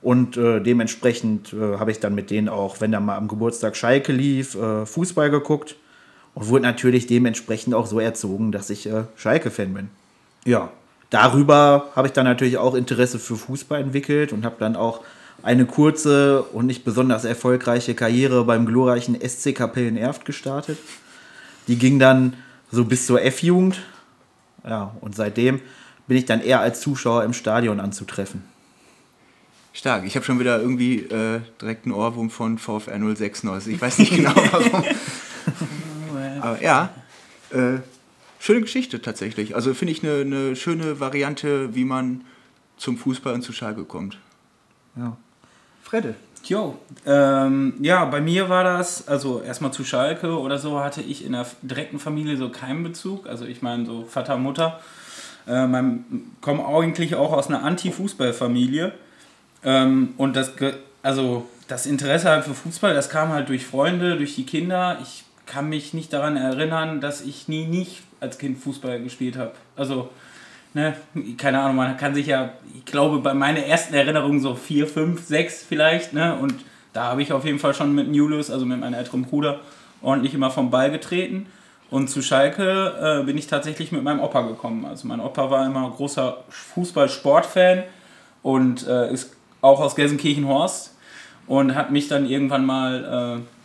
Und 0.00 0.36
äh, 0.36 0.60
dementsprechend 0.60 1.52
äh, 1.52 1.78
habe 1.78 1.90
ich 1.90 2.00
dann 2.00 2.14
mit 2.14 2.30
denen 2.30 2.48
auch, 2.48 2.80
wenn 2.80 2.92
da 2.92 3.00
mal 3.00 3.16
am 3.16 3.28
Geburtstag 3.28 3.76
Schalke 3.76 4.12
lief, 4.12 4.54
äh, 4.54 4.86
Fußball 4.86 5.30
geguckt. 5.30 5.76
Und 6.38 6.46
wurde 6.46 6.62
natürlich 6.62 7.08
dementsprechend 7.08 7.74
auch 7.74 7.86
so 7.86 7.98
erzogen, 7.98 8.52
dass 8.52 8.70
ich 8.70 8.86
äh, 8.86 9.02
Schalke-Fan 9.16 9.74
bin. 9.74 9.88
Ja, 10.44 10.70
darüber 11.10 11.90
habe 11.96 12.06
ich 12.06 12.12
dann 12.12 12.26
natürlich 12.26 12.58
auch 12.58 12.76
Interesse 12.76 13.18
für 13.18 13.34
Fußball 13.34 13.80
entwickelt 13.80 14.32
und 14.32 14.44
habe 14.44 14.54
dann 14.60 14.76
auch 14.76 15.00
eine 15.42 15.66
kurze 15.66 16.44
und 16.44 16.66
nicht 16.66 16.84
besonders 16.84 17.24
erfolgreiche 17.24 17.96
Karriere 17.96 18.44
beim 18.44 18.66
glorreichen 18.66 19.18
SC 19.20 19.52
Kapellen-Erft 19.52 20.24
gestartet. 20.24 20.78
Die 21.66 21.76
ging 21.76 21.98
dann 21.98 22.34
so 22.70 22.84
bis 22.84 23.06
zur 23.06 23.20
F-Jugend. 23.20 23.80
Ja, 24.62 24.94
und 25.00 25.16
seitdem 25.16 25.60
bin 26.06 26.16
ich 26.16 26.24
dann 26.24 26.40
eher 26.40 26.60
als 26.60 26.80
Zuschauer 26.80 27.24
im 27.24 27.32
Stadion 27.32 27.80
anzutreffen. 27.80 28.44
Stark. 29.72 30.04
Ich 30.06 30.14
habe 30.14 30.24
schon 30.24 30.38
wieder 30.38 30.60
irgendwie 30.60 31.00
äh, 31.00 31.40
direkt 31.60 31.84
einen 31.84 31.94
Ohrwurm 31.96 32.30
von 32.30 32.58
VfR 32.58 32.96
06 33.16 33.42
Neues. 33.42 33.66
Ich 33.66 33.80
weiß 33.80 33.98
nicht 33.98 34.12
genau 34.16 34.34
warum. 34.52 34.84
Aber 36.42 36.62
ja, 36.62 36.90
äh, 37.50 37.78
schöne 38.38 38.60
Geschichte 38.60 39.00
tatsächlich. 39.02 39.54
Also 39.54 39.74
finde 39.74 39.92
ich 39.92 40.02
eine 40.02 40.24
ne 40.24 40.56
schöne 40.56 41.00
Variante, 41.00 41.74
wie 41.74 41.84
man 41.84 42.22
zum 42.76 42.96
Fußball 42.96 43.34
und 43.34 43.42
zu 43.42 43.52
Schalke 43.52 43.84
kommt. 43.84 44.18
Ja. 44.96 45.16
Fredde. 45.82 46.14
Jo, 46.44 46.78
ähm, 47.04 47.74
ja, 47.80 48.04
bei 48.04 48.20
mir 48.20 48.48
war 48.48 48.64
das, 48.64 49.08
also 49.08 49.42
erstmal 49.42 49.72
zu 49.72 49.84
Schalke 49.84 50.38
oder 50.38 50.58
so, 50.58 50.80
hatte 50.80 51.02
ich 51.02 51.24
in 51.24 51.32
der 51.32 51.46
direkten 51.62 51.98
Familie 51.98 52.36
so 52.36 52.48
keinen 52.48 52.82
Bezug. 52.84 53.26
Also 53.26 53.44
ich 53.44 53.60
meine, 53.60 53.84
so 53.84 54.04
Vater, 54.04 54.36
Mutter. 54.36 54.80
Äh, 55.46 55.66
mein, 55.66 56.04
kommen 56.40 56.60
eigentlich 56.64 57.16
auch 57.16 57.32
aus 57.32 57.48
einer 57.48 57.64
Anti-Fußball-Familie. 57.64 58.92
Ähm, 59.64 60.14
und 60.16 60.36
das, 60.36 60.52
also 61.02 61.46
das 61.66 61.86
Interesse 61.86 62.30
halt 62.30 62.44
für 62.44 62.54
Fußball, 62.54 62.94
das 62.94 63.10
kam 63.10 63.30
halt 63.30 63.48
durch 63.48 63.66
Freunde, 63.66 64.16
durch 64.16 64.34
die 64.34 64.46
Kinder. 64.46 64.98
Ich 65.02 65.24
kann 65.48 65.68
mich 65.68 65.94
nicht 65.94 66.12
daran 66.12 66.36
erinnern, 66.36 67.00
dass 67.00 67.22
ich 67.22 67.48
nie 67.48 67.66
nicht 67.66 68.02
als 68.20 68.38
Kind 68.38 68.58
Fußball 68.58 69.00
gespielt 69.02 69.36
habe. 69.36 69.52
Also, 69.76 70.10
ne, 70.74 70.96
keine 71.36 71.60
Ahnung, 71.60 71.76
man 71.76 71.96
kann 71.96 72.14
sich 72.14 72.26
ja, 72.26 72.52
ich 72.76 72.84
glaube, 72.84 73.18
bei 73.18 73.34
meiner 73.34 73.60
ersten 73.60 73.94
Erinnerung 73.94 74.40
so 74.40 74.54
vier, 74.54 74.86
fünf, 74.86 75.26
sechs 75.26 75.64
vielleicht, 75.66 76.12
ne, 76.12 76.36
und 76.36 76.54
da 76.92 77.04
habe 77.04 77.22
ich 77.22 77.32
auf 77.32 77.44
jeden 77.44 77.58
Fall 77.58 77.74
schon 77.74 77.94
mit 77.94 78.14
Julius, 78.14 78.50
also 78.50 78.66
mit 78.66 78.80
meinem 78.80 78.94
älteren 78.94 79.22
Bruder, 79.22 79.60
ordentlich 80.02 80.34
immer 80.34 80.50
vom 80.50 80.70
Ball 80.70 80.90
getreten. 80.90 81.46
Und 81.90 82.08
zu 82.08 82.20
Schalke 82.20 83.20
äh, 83.20 83.24
bin 83.24 83.38
ich 83.38 83.46
tatsächlich 83.46 83.92
mit 83.92 84.02
meinem 84.02 84.20
Opa 84.20 84.42
gekommen. 84.42 84.84
Also 84.84 85.08
mein 85.08 85.20
Opa 85.20 85.50
war 85.50 85.64
immer 85.64 85.90
großer 85.90 86.44
Fußball-Sportfan 86.50 87.84
und 88.42 88.86
äh, 88.86 89.10
ist 89.10 89.34
auch 89.62 89.80
aus 89.80 89.96
Gelsenkirchen-Horst 89.96 90.94
und 91.46 91.74
hat 91.74 91.90
mich 91.90 92.08
dann 92.08 92.28
irgendwann 92.28 92.66
mal 92.66 93.38
äh, 93.38 93.57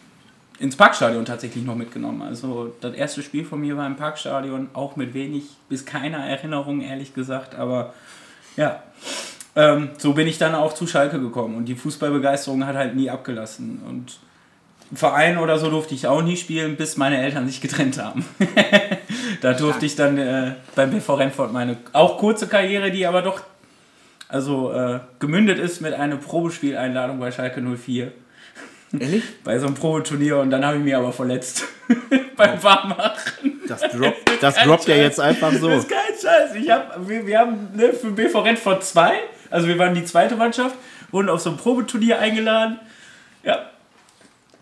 ins 0.59 0.75
Parkstadion 0.75 1.25
tatsächlich 1.25 1.63
noch 1.63 1.75
mitgenommen. 1.75 2.21
Also 2.21 2.73
das 2.81 2.93
erste 2.93 3.23
Spiel 3.23 3.45
von 3.45 3.59
mir 3.59 3.75
war 3.77 3.87
im 3.87 3.95
Parkstadion, 3.95 4.69
auch 4.73 4.95
mit 4.95 5.13
wenig 5.13 5.43
bis 5.69 5.85
keiner 5.85 6.19
Erinnerung, 6.19 6.81
ehrlich 6.81 7.13
gesagt. 7.13 7.55
Aber 7.55 7.93
ja, 8.55 8.83
ähm, 9.55 9.89
so 9.97 10.13
bin 10.13 10.27
ich 10.27 10.37
dann 10.37 10.55
auch 10.55 10.73
zu 10.73 10.87
Schalke 10.87 11.19
gekommen 11.19 11.55
und 11.55 11.65
die 11.65 11.75
Fußballbegeisterung 11.75 12.65
hat 12.65 12.75
halt 12.75 12.95
nie 12.95 13.09
abgelassen. 13.09 13.81
Und 13.87 14.19
Verein 14.93 15.37
oder 15.37 15.57
so 15.57 15.69
durfte 15.69 15.95
ich 15.95 16.07
auch 16.07 16.21
nie 16.21 16.37
spielen, 16.37 16.75
bis 16.75 16.97
meine 16.97 17.21
Eltern 17.21 17.47
sich 17.47 17.61
getrennt 17.61 18.01
haben. 18.01 18.25
da 19.41 19.53
durfte 19.53 19.85
ich 19.85 19.95
dann 19.95 20.17
äh, 20.17 20.53
beim 20.75 20.91
BV 20.91 21.15
Rennfort 21.15 21.51
meine 21.51 21.77
auch 21.93 22.17
kurze 22.17 22.47
Karriere, 22.47 22.91
die 22.91 23.05
aber 23.05 23.21
doch 23.21 23.41
also 24.27 24.71
äh, 24.71 24.99
gemündet 25.19 25.59
ist 25.59 25.81
mit 25.81 25.93
einer 25.93 26.17
Probespieleinladung 26.17 27.19
bei 27.19 27.31
Schalke 27.31 27.61
04. 27.61 28.11
Ehrlich? 28.97 29.23
bei 29.43 29.57
so 29.59 29.67
einem 29.67 29.75
Probeturnier 29.75 30.37
und 30.37 30.49
dann 30.49 30.65
habe 30.65 30.77
ich 30.77 30.83
mich 30.83 30.95
aber 30.95 31.11
verletzt 31.11 31.65
beim 32.35 32.61
Warmmachen. 32.61 33.61
Das 33.67 33.81
droppt, 33.81 34.31
das 34.41 34.55
droppt 34.55 34.87
ja 34.87 34.95
jetzt 34.95 35.19
einfach 35.19 35.51
so. 35.53 35.69
Das 35.69 35.83
ist 35.83 35.89
kein 35.89 36.13
Scheiß. 36.21 36.55
Ich 36.55 36.69
hab, 36.69 37.07
wir, 37.07 37.25
wir 37.25 37.39
haben 37.39 37.69
ne, 37.75 37.93
für 37.93 38.11
BV 38.11 38.39
Rennfort 38.39 38.83
2, 38.83 39.13
also 39.49 39.67
wir 39.67 39.77
waren 39.79 39.95
die 39.95 40.05
zweite 40.05 40.35
Mannschaft, 40.35 40.75
wurden 41.11 41.29
auf 41.29 41.41
so 41.41 41.49
ein 41.51 41.57
Probeturnier 41.57 42.19
eingeladen. 42.19 42.79
Ja. 43.43 43.69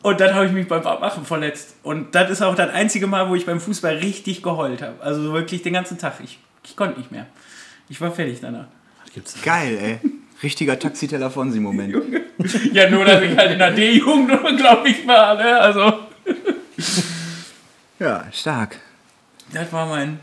Und 0.04 0.20
dann 0.20 0.34
habe 0.34 0.48
ich 0.48 0.52
mich 0.52 0.68
beim 0.68 0.84
Warmmachen 0.84 1.26
verletzt. 1.26 1.76
Und 1.84 2.16
das 2.16 2.32
ist 2.32 2.42
auch 2.42 2.56
das 2.56 2.72
einzige 2.72 3.06
Mal, 3.06 3.30
wo 3.30 3.36
ich 3.36 3.46
beim 3.46 3.60
Fußball 3.60 3.98
richtig 3.98 4.42
geheult 4.42 4.82
habe. 4.82 4.96
Also 5.02 5.32
wirklich 5.32 5.62
den 5.62 5.74
ganzen 5.74 6.00
Tag. 6.00 6.16
Ich, 6.24 6.40
ich 6.64 6.76
konnte 6.76 6.98
nicht 6.98 7.12
mehr. 7.12 7.28
Ich 7.88 8.02
war 8.02 8.12
fertig 8.12 8.40
danach. 8.42 8.66
Geil, 9.44 9.78
ey. 9.80 10.00
Richtiger 10.44 10.78
Taxiteller 10.80 11.30
von 11.32 11.52
sie 11.52 11.60
Moment. 11.60 11.96
Ja, 12.74 12.90
nur, 12.90 13.06
dass 13.06 13.22
ich 13.22 13.38
halt 13.38 13.52
in 13.52 13.60
der 13.60 13.70
D-Jugend, 13.72 14.32
glaube 14.58 14.90
ich, 14.90 15.06
war. 15.08 15.36
Ne? 15.36 15.60
Also, 15.60 15.94
Ja, 18.00 18.26
stark. 18.32 18.78
das 19.54 19.72
war 19.72 19.86
mein. 19.86 20.20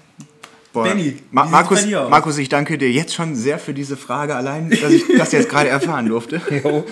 Boah. 0.73 0.85
Benny, 0.85 1.17
Ma 1.31 1.45
Markus? 1.45 1.87
Markus, 1.87 2.39
ich 2.39 2.49
danke 2.49 2.77
dir 2.77 2.91
jetzt 2.91 3.15
schon 3.15 3.35
sehr 3.35 3.59
für 3.59 3.73
diese 3.73 3.97
Frage 3.97 4.35
allein, 4.35 4.69
dass 4.71 4.91
ich 4.93 5.05
das 5.17 5.33
jetzt 5.33 5.49
gerade 5.49 5.69
erfahren 5.69 6.07
durfte. 6.07 6.41
Jo. 6.51 6.85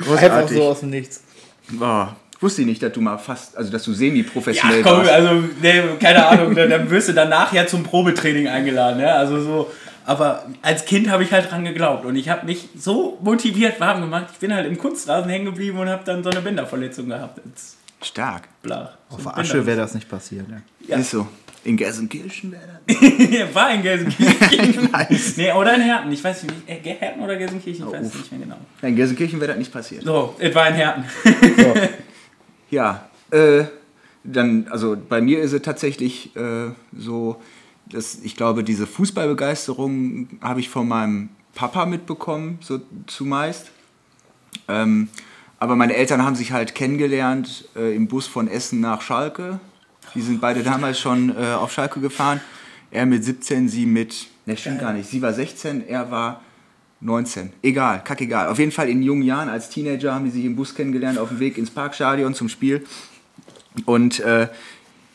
Einfach 0.00 0.06
Großartig. 0.06 0.56
so 0.56 0.62
aus 0.64 0.80
dem 0.80 0.90
Nichts. 0.90 1.22
Boah. 1.70 2.16
Wusste 2.40 2.62
ich 2.62 2.66
nicht, 2.66 2.82
dass 2.82 2.92
du 2.92 3.00
mal 3.00 3.18
fast, 3.18 3.56
also 3.56 3.70
dass 3.70 3.84
du 3.84 3.92
Ja, 3.92 3.96
semi-professionell 3.98 4.82
komm, 4.82 4.98
warst. 4.98 5.10
also, 5.10 5.34
ne, 5.60 5.84
keine 6.00 6.26
Ahnung, 6.26 6.54
dann, 6.56 6.68
dann 6.70 6.90
wirst 6.90 7.08
du 7.08 7.12
danach 7.12 7.52
ja 7.52 7.66
zum 7.68 7.84
Probetraining 7.84 8.48
eingeladen. 8.48 8.98
Ne? 8.98 9.12
Also 9.14 9.40
so. 9.40 9.70
Aber 10.04 10.46
als 10.62 10.84
Kind 10.84 11.08
habe 11.08 11.22
ich 11.22 11.32
halt 11.32 11.50
dran 11.50 11.64
geglaubt 11.64 12.04
und 12.04 12.16
ich 12.16 12.28
habe 12.28 12.46
mich 12.46 12.68
so 12.76 13.18
motiviert 13.22 13.80
warm 13.80 14.00
gemacht. 14.00 14.26
Ich 14.32 14.38
bin 14.38 14.52
halt 14.52 14.66
im 14.66 14.78
Kunstrasen 14.78 15.30
hängen 15.30 15.46
geblieben 15.46 15.78
und 15.78 15.88
habe 15.88 16.04
dann 16.04 16.22
so 16.22 16.30
eine 16.30 16.40
Bänderverletzung 16.40 17.08
gehabt. 17.08 17.40
Jetzt 17.44 17.76
Stark. 18.02 18.48
blach. 18.62 18.96
Auf 19.10 19.22
der 19.22 19.38
Asche 19.38 19.64
wäre 19.64 19.78
das 19.78 19.94
nicht 19.94 20.08
passiert. 20.08 20.46
Ja. 20.48 20.62
Ja. 20.88 20.96
Ist 20.98 21.10
so. 21.10 21.26
In 21.64 21.76
Gelsenkirchen 21.76 22.50
wäre 22.50 22.80
das. 22.86 23.54
War 23.54 23.72
in 23.72 23.82
Gelsenkirchen. 23.82 24.88
nee, 25.36 25.52
oder 25.52 25.76
in 25.76 25.82
Herten. 25.82 26.10
Ich 26.10 26.24
weiß 26.24 26.42
nicht, 26.42 26.54
äh, 26.66 26.74
Herten 26.82 27.20
oder 27.22 27.36
Gelsenkirchen, 27.36 27.86
ich 27.86 27.92
weiß 27.92 28.06
uff. 28.06 28.14
nicht 28.16 28.32
mehr 28.32 28.40
genau. 28.40 28.56
In 28.82 28.96
Gelsenkirchen 28.96 29.40
wäre 29.40 29.52
das 29.52 29.58
nicht 29.58 29.72
passiert. 29.72 30.02
So, 30.02 30.34
es 30.40 30.52
war 30.54 30.68
in 30.68 30.74
Herten. 30.74 31.04
Ja, 32.72 33.10
äh, 33.30 33.64
dann, 34.24 34.66
also 34.70 34.96
bei 34.96 35.20
mir 35.20 35.42
ist 35.42 35.52
es 35.52 35.60
tatsächlich 35.60 36.34
äh, 36.34 36.70
so, 36.96 37.42
dass 37.92 38.18
ich 38.22 38.36
glaube, 38.36 38.64
diese 38.64 38.86
Fußballbegeisterung 38.86 40.28
habe 40.40 40.60
ich 40.60 40.68
von 40.68 40.88
meinem 40.88 41.28
Papa 41.54 41.86
mitbekommen, 41.86 42.58
so 42.62 42.80
zumeist. 43.06 43.70
Ähm, 44.68 45.08
aber 45.58 45.76
meine 45.76 45.94
Eltern 45.94 46.24
haben 46.24 46.34
sich 46.34 46.52
halt 46.52 46.74
kennengelernt 46.74 47.68
äh, 47.76 47.94
im 47.94 48.08
Bus 48.08 48.26
von 48.26 48.48
Essen 48.48 48.80
nach 48.80 49.00
Schalke. 49.00 49.60
Die 50.14 50.20
sind 50.20 50.40
beide 50.40 50.62
damals 50.62 50.98
schon 50.98 51.30
äh, 51.30 51.52
auf 51.52 51.72
Schalke 51.72 52.00
gefahren. 52.00 52.40
Er 52.90 53.06
mit 53.06 53.24
17, 53.24 53.68
sie 53.68 53.86
mit, 53.86 54.26
ne, 54.44 54.56
stimmt 54.56 54.80
gar 54.80 54.92
nicht. 54.92 55.08
Sie 55.08 55.22
war 55.22 55.32
16, 55.32 55.86
er 55.86 56.10
war 56.10 56.42
19. 57.00 57.52
Egal, 57.62 58.02
kackegal. 58.04 58.48
Auf 58.48 58.58
jeden 58.58 58.72
Fall 58.72 58.88
in 58.88 59.02
jungen 59.02 59.22
Jahren 59.22 59.48
als 59.48 59.70
Teenager 59.70 60.14
haben 60.14 60.24
die 60.24 60.30
sich 60.30 60.44
im 60.44 60.56
Bus 60.56 60.74
kennengelernt 60.74 61.18
auf 61.18 61.28
dem 61.28 61.40
Weg 61.40 61.58
ins 61.58 61.70
Parkstadion 61.70 62.34
zum 62.34 62.48
Spiel. 62.48 62.84
Und 63.86 64.20
äh, 64.20 64.48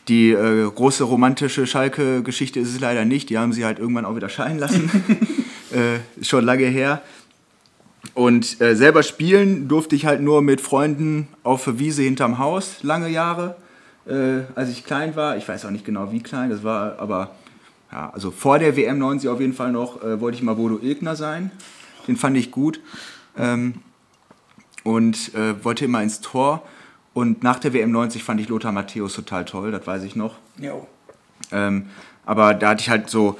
die 0.08 0.30
äh, 0.30 0.70
große 0.70 1.04
romantische 1.04 1.66
Schalke-Geschichte 1.66 2.60
ist 2.60 2.70
es 2.70 2.80
leider 2.80 3.04
nicht. 3.04 3.30
Die 3.30 3.38
haben 3.38 3.52
sie 3.52 3.64
halt 3.64 3.78
irgendwann 3.78 4.04
auch 4.04 4.16
wieder 4.16 4.28
scheiden 4.28 4.58
lassen. 4.58 4.90
äh, 5.72 6.24
schon 6.24 6.44
lange 6.44 6.66
her. 6.66 7.02
Und 8.14 8.60
äh, 8.60 8.74
selber 8.74 9.02
spielen 9.02 9.68
durfte 9.68 9.94
ich 9.94 10.06
halt 10.06 10.20
nur 10.20 10.42
mit 10.42 10.60
Freunden 10.60 11.28
auf 11.42 11.64
der 11.64 11.78
Wiese 11.78 12.02
hinterm 12.02 12.38
Haus 12.38 12.82
lange 12.82 13.08
Jahre, 13.08 13.56
äh, 14.06 14.40
als 14.54 14.70
ich 14.70 14.84
klein 14.84 15.14
war. 15.14 15.36
Ich 15.36 15.46
weiß 15.46 15.64
auch 15.66 15.70
nicht 15.70 15.84
genau, 15.84 16.10
wie 16.10 16.20
klein 16.20 16.50
das 16.50 16.64
war, 16.64 16.98
aber 16.98 17.34
ja, 17.92 18.10
also 18.10 18.30
vor 18.30 18.58
der 18.58 18.76
WM 18.76 18.98
90 18.98 19.28
auf 19.28 19.40
jeden 19.40 19.52
Fall 19.52 19.72
noch 19.72 20.02
äh, 20.02 20.20
wollte 20.20 20.36
ich 20.36 20.42
mal 20.42 20.54
Bodo 20.54 20.78
Ilgner 20.82 21.16
sein. 21.16 21.50
Den 22.06 22.16
fand 22.16 22.36
ich 22.36 22.50
gut. 22.50 22.80
Ähm, 23.36 23.74
und 24.84 25.34
äh, 25.34 25.62
wollte 25.62 25.84
immer 25.84 26.02
ins 26.02 26.20
Tor. 26.20 26.62
Und 27.18 27.42
nach 27.42 27.58
der 27.58 27.72
WM 27.72 27.90
90 27.90 28.22
fand 28.22 28.40
ich 28.40 28.48
Lothar 28.48 28.70
Matthäus 28.70 29.14
total 29.14 29.44
toll, 29.44 29.72
das 29.72 29.84
weiß 29.86 30.04
ich 30.04 30.14
noch. 30.14 30.36
Jo. 30.56 30.86
Ähm, 31.50 31.86
aber 32.24 32.54
da 32.54 32.68
hatte 32.70 32.82
ich 32.82 32.90
halt 32.90 33.10
so, 33.10 33.36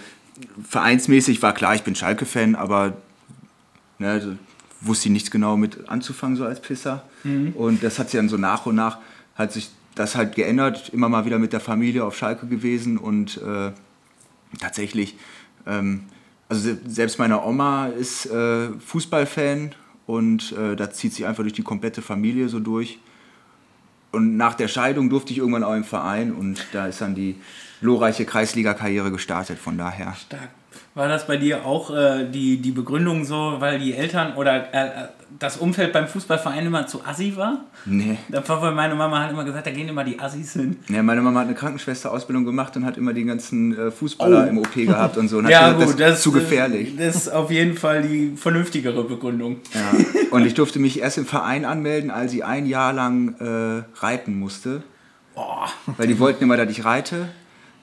vereinsmäßig 0.68 1.42
war 1.42 1.52
klar, 1.54 1.76
ich 1.76 1.82
bin 1.84 1.94
Schalke-Fan, 1.94 2.56
aber 2.56 2.94
ne, 4.00 4.36
wusste 4.80 5.08
ich 5.08 5.12
nichts 5.12 5.30
genau 5.30 5.56
mit 5.56 5.88
anzufangen, 5.88 6.36
so 6.36 6.44
als 6.44 6.60
Pisser. 6.60 7.04
Und 7.54 7.82
das 7.84 7.98
hat 8.00 8.10
sich 8.10 8.18
dann 8.18 8.28
so 8.28 8.36
nach 8.36 8.66
und 8.66 8.74
nach, 8.74 8.98
hat 9.36 9.52
sich 9.52 9.70
das 9.94 10.16
halt 10.16 10.34
geändert, 10.34 10.88
immer 10.88 11.08
mal 11.08 11.24
wieder 11.24 11.38
mit 11.38 11.52
der 11.52 11.60
Familie 11.60 12.04
auf 12.04 12.16
Schalke 12.16 12.46
gewesen 12.46 12.98
und 12.98 13.36
äh, 13.42 13.70
tatsächlich, 14.60 15.16
ähm, 15.66 16.02
also 16.48 16.62
se- 16.62 16.78
selbst 16.86 17.18
meine 17.20 17.42
Oma 17.44 17.88
ist 17.88 18.26
äh, 18.26 18.70
Fußballfan 18.80 19.72
und 20.06 20.52
äh, 20.52 20.74
da 20.74 20.90
zieht 20.90 21.12
sich 21.14 21.26
einfach 21.26 21.42
durch 21.42 21.52
die 21.52 21.62
komplette 21.62 22.02
Familie 22.02 22.48
so 22.48 22.58
durch. 22.60 22.98
Und 24.10 24.36
nach 24.36 24.54
der 24.54 24.68
Scheidung 24.68 25.10
durfte 25.10 25.32
ich 25.32 25.38
irgendwann 25.38 25.64
auch 25.64 25.74
im 25.74 25.84
Verein 25.84 26.32
und 26.32 26.66
da 26.72 26.86
ist 26.86 27.00
dann 27.00 27.14
die 27.14 27.36
glorreiche 27.80 28.24
Kreisliga-Karriere 28.24 29.10
gestartet, 29.10 29.58
von 29.58 29.78
daher. 29.78 30.14
Stark. 30.14 30.48
War 30.94 31.06
das 31.08 31.26
bei 31.28 31.36
dir 31.36 31.64
auch 31.64 31.94
äh, 31.94 32.24
die, 32.28 32.56
die 32.56 32.72
Begründung 32.72 33.24
so, 33.24 33.56
weil 33.60 33.78
die 33.78 33.94
Eltern 33.94 34.34
oder 34.34 34.74
äh, 34.74 34.86
äh, 34.86 34.90
das 35.38 35.56
Umfeld 35.58 35.92
beim 35.92 36.08
Fußballverein 36.08 36.66
immer 36.66 36.88
zu 36.88 37.04
assi 37.04 37.34
war? 37.36 37.60
Nee. 37.84 38.18
Da 38.28 38.46
war, 38.48 38.62
weil 38.62 38.72
meine 38.74 38.96
Mama 38.96 39.20
hat 39.22 39.30
immer 39.30 39.44
gesagt, 39.44 39.66
da 39.68 39.70
gehen 39.70 39.88
immer 39.88 40.02
die 40.02 40.18
Assis 40.18 40.54
hin. 40.54 40.76
Ja, 40.88 41.02
meine 41.04 41.20
Mama 41.20 41.40
hat 41.40 41.46
eine 41.46 41.54
Krankenschwesterausbildung 41.54 42.44
gemacht 42.44 42.76
und 42.76 42.84
hat 42.84 42.96
immer 42.96 43.12
die 43.12 43.24
ganzen 43.24 43.78
äh, 43.78 43.90
Fußballer 43.92 44.46
Oh. 44.46 44.48
im 44.48 44.58
OP 44.58 44.74
gehabt 44.74 45.16
und 45.18 45.28
so. 45.28 45.38
Und 45.38 45.44
hat 45.44 45.52
Ja, 45.52 45.72
gesagt, 45.72 45.78
gut, 45.92 46.00
das 46.00 46.08
das 46.08 46.16
ist 46.18 46.22
zu 46.24 46.32
gefährlich. 46.32 46.96
Das 46.96 47.14
ist 47.14 47.28
auf 47.28 47.50
jeden 47.52 47.76
Fall 47.76 48.02
die 48.02 48.32
vernünftigere 48.36 49.04
Begründung. 49.04 49.58
Ja. 49.74 50.26
Und 50.32 50.46
ich 50.46 50.54
durfte 50.54 50.80
mich 50.80 50.98
erst 51.00 51.18
im 51.18 51.26
Verein 51.26 51.64
anmelden, 51.64 52.10
als 52.10 52.32
ich 52.32 52.44
ein 52.44 52.66
Jahr 52.66 52.92
lang 52.92 53.36
äh, 53.38 53.84
reiten 54.04 54.36
musste. 54.36 54.82
Weil 55.96 56.08
die 56.08 56.18
wollten 56.18 56.42
immer, 56.42 56.56
dass 56.56 56.68
ich 56.70 56.84
reite. 56.84 57.28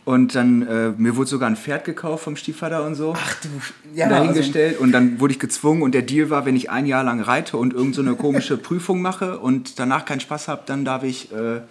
Und 0.05 0.35
dann, 0.35 0.61
äh, 0.67 0.91
mir 0.95 1.15
wurde 1.15 1.29
sogar 1.29 1.49
ein 1.49 1.55
Pferd 1.55 1.83
gekauft 1.83 2.23
vom 2.25 2.35
Stiefvater 2.35 2.85
und 2.85 2.93
so. 2.93 3.13
Ach 3.17 3.35
du, 3.41 3.49
ja, 3.95 4.07
dahingestellt 4.07 4.79
und 4.79 4.91
dann 4.91 5.19
wurde 5.19 5.33
ich 5.33 5.39
gezwungen 5.39 5.81
und 5.81 5.93
der 5.93 6.03
Deal 6.03 6.29
war, 6.29 6.45
wenn 6.45 6.55
ich 6.55 6.69
ein 6.69 6.85
Jahr 6.85 7.03
lang 7.03 7.21
reite 7.21 7.57
und 7.57 7.73
irgend 7.73 7.95
so 7.95 8.03
eine 8.03 8.13
komische 8.13 8.55
Prüfung 8.69 9.01
mache 9.01 9.39
und 9.39 9.79
danach 9.79 10.05
keinen 10.05 10.19
Spaß 10.19 10.47
habe, 10.47 10.61
dann 10.67 10.85
darf 10.85 11.03
ich 11.03 11.31
äh, 11.31 11.61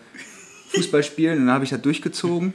Fußball 0.75 1.05
spielen 1.05 1.39
und 1.39 1.47
dann 1.47 1.55
habe 1.55 1.65
ich 1.65 1.71
das 1.71 1.81
durchgezogen 1.83 2.55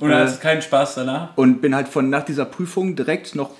Und 0.00 0.10
da 0.10 0.18
hast 0.18 0.40
keinen 0.40 0.62
Spaß 0.62 0.96
danach. 0.96 1.36
und 1.36 1.60
bin 1.60 1.76
halt 1.76 1.86
von 1.86 2.10
nach 2.10 2.24
dieser 2.24 2.44
Prüfung 2.44 2.96
direkt 2.96 3.36
noch 3.36 3.50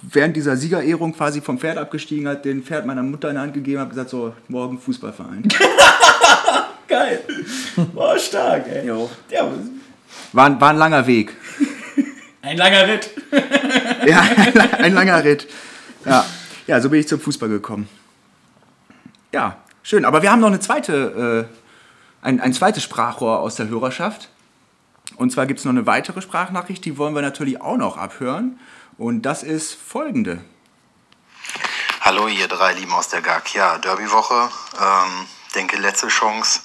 während 0.00 0.34
dieser 0.34 0.56
Siegerehrung 0.56 1.12
quasi 1.12 1.42
vom 1.42 1.58
Pferd 1.58 1.76
abgestiegen, 1.76 2.26
hat 2.26 2.46
den 2.46 2.62
Pferd 2.62 2.86
meiner 2.86 3.02
Mutter 3.02 3.28
in 3.28 3.34
die 3.36 3.40
Hand 3.42 3.52
gegeben, 3.52 3.80
habe 3.80 3.90
gesagt 3.90 4.08
so 4.08 4.32
morgen 4.48 4.78
Fußballverein. 4.78 5.46
Geil. 6.88 7.20
War 7.92 8.18
stark, 8.18 8.66
ey. 8.66 8.86
Jo. 8.86 9.10
Ja, 9.30 9.46
War, 10.32 10.46
ein- 10.46 10.60
war 10.60 10.70
ein 10.70 10.76
langer 10.76 11.06
Weg. 11.06 11.36
ein 12.42 12.56
langer 12.56 12.86
Ritt. 12.86 13.10
Ja, 14.06 14.20
ein 14.78 14.94
langer 14.94 15.22
Ritt. 15.24 15.46
Ja. 16.06 16.24
ja, 16.66 16.80
so 16.80 16.88
bin 16.88 17.00
ich 17.00 17.06
zum 17.08 17.20
Fußball 17.20 17.50
gekommen. 17.50 17.86
Ja, 19.30 19.58
schön. 19.82 20.06
Aber 20.06 20.22
wir 20.22 20.32
haben 20.32 20.40
noch 20.40 20.46
eine 20.48 20.58
zweite, 20.60 21.48
äh, 21.50 22.26
ein, 22.26 22.40
ein 22.40 22.54
zweites 22.54 22.82
Sprachrohr 22.82 23.40
aus 23.40 23.56
der 23.56 23.68
Hörerschaft. 23.68 24.30
Und 25.16 25.30
zwar 25.32 25.44
gibt 25.44 25.58
es 25.58 25.66
noch 25.66 25.72
eine 25.72 25.84
weitere 25.86 26.22
Sprachnachricht, 26.22 26.82
die 26.86 26.96
wollen 26.96 27.14
wir 27.14 27.20
natürlich 27.20 27.60
auch 27.60 27.76
noch 27.76 27.98
abhören. 27.98 28.58
Und 28.96 29.22
das 29.22 29.42
ist 29.42 29.74
folgende. 29.74 30.40
Hallo, 32.00 32.26
ihr 32.28 32.48
drei 32.48 32.72
Lieben 32.72 32.92
aus 32.92 33.08
der 33.08 33.20
GAG. 33.20 33.52
Ja, 33.54 33.76
Derbywoche. 33.78 34.48
Ähm, 34.80 35.26
denke, 35.54 35.76
letzte 35.76 36.08
Chance, 36.08 36.60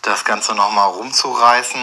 das 0.00 0.24
Ganze 0.24 0.54
nochmal 0.54 0.88
rumzureißen. 0.88 1.80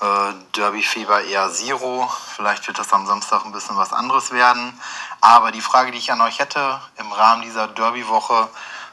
Äh, 0.00 0.32
Derby-Fieber 0.54 1.22
eher 1.24 1.50
Zero. 1.50 2.10
Vielleicht 2.34 2.66
wird 2.66 2.78
das 2.78 2.92
am 2.92 3.06
Samstag 3.06 3.44
ein 3.44 3.52
bisschen 3.52 3.76
was 3.76 3.92
anderes 3.92 4.30
werden. 4.30 4.78
Aber 5.20 5.52
die 5.52 5.62
Frage, 5.62 5.90
die 5.90 5.98
ich 5.98 6.12
an 6.12 6.20
euch 6.20 6.38
hätte 6.38 6.80
im 6.98 7.10
Rahmen 7.12 7.42
dieser 7.42 7.68
Derby-Woche, 7.68 8.48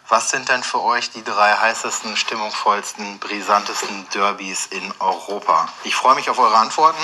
was 0.09 0.29
sind 0.29 0.47
denn 0.49 0.63
für 0.63 0.81
euch 0.81 1.11
die 1.11 1.23
drei 1.23 1.53
heißesten, 1.53 2.15
stimmungsvollsten, 2.15 3.19
brisantesten 3.19 4.07
Derbys 4.13 4.67
in 4.67 4.93
Europa? 4.99 5.67
Ich 5.83 5.95
freue 5.95 6.15
mich 6.15 6.29
auf 6.29 6.39
eure 6.39 6.57
Antworten. 6.57 7.01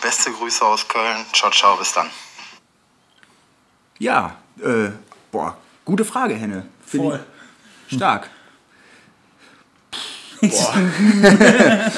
Beste 0.00 0.32
Grüße 0.32 0.64
aus 0.64 0.86
Köln. 0.88 1.24
Ciao, 1.32 1.50
ciao, 1.50 1.76
bis 1.76 1.92
dann. 1.92 2.08
Ja, 3.98 4.36
äh, 4.62 4.90
boah, 5.32 5.56
gute 5.84 6.04
Frage, 6.04 6.34
Henne. 6.34 6.68
Voll. 6.86 7.24
Stark. 7.88 8.30
Boah. 10.40 10.74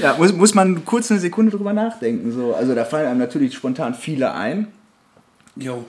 ja, 0.00 0.16
muss, 0.16 0.32
muss 0.32 0.54
man 0.54 0.84
kurz 0.84 1.10
eine 1.10 1.20
Sekunde 1.20 1.56
drüber 1.56 1.72
nachdenken. 1.72 2.32
So. 2.32 2.54
Also 2.54 2.74
da 2.74 2.84
fallen 2.84 3.06
einem 3.06 3.18
natürlich 3.18 3.54
spontan 3.54 3.94
viele 3.94 4.32
ein. 4.32 4.68
Jo. 5.56 5.84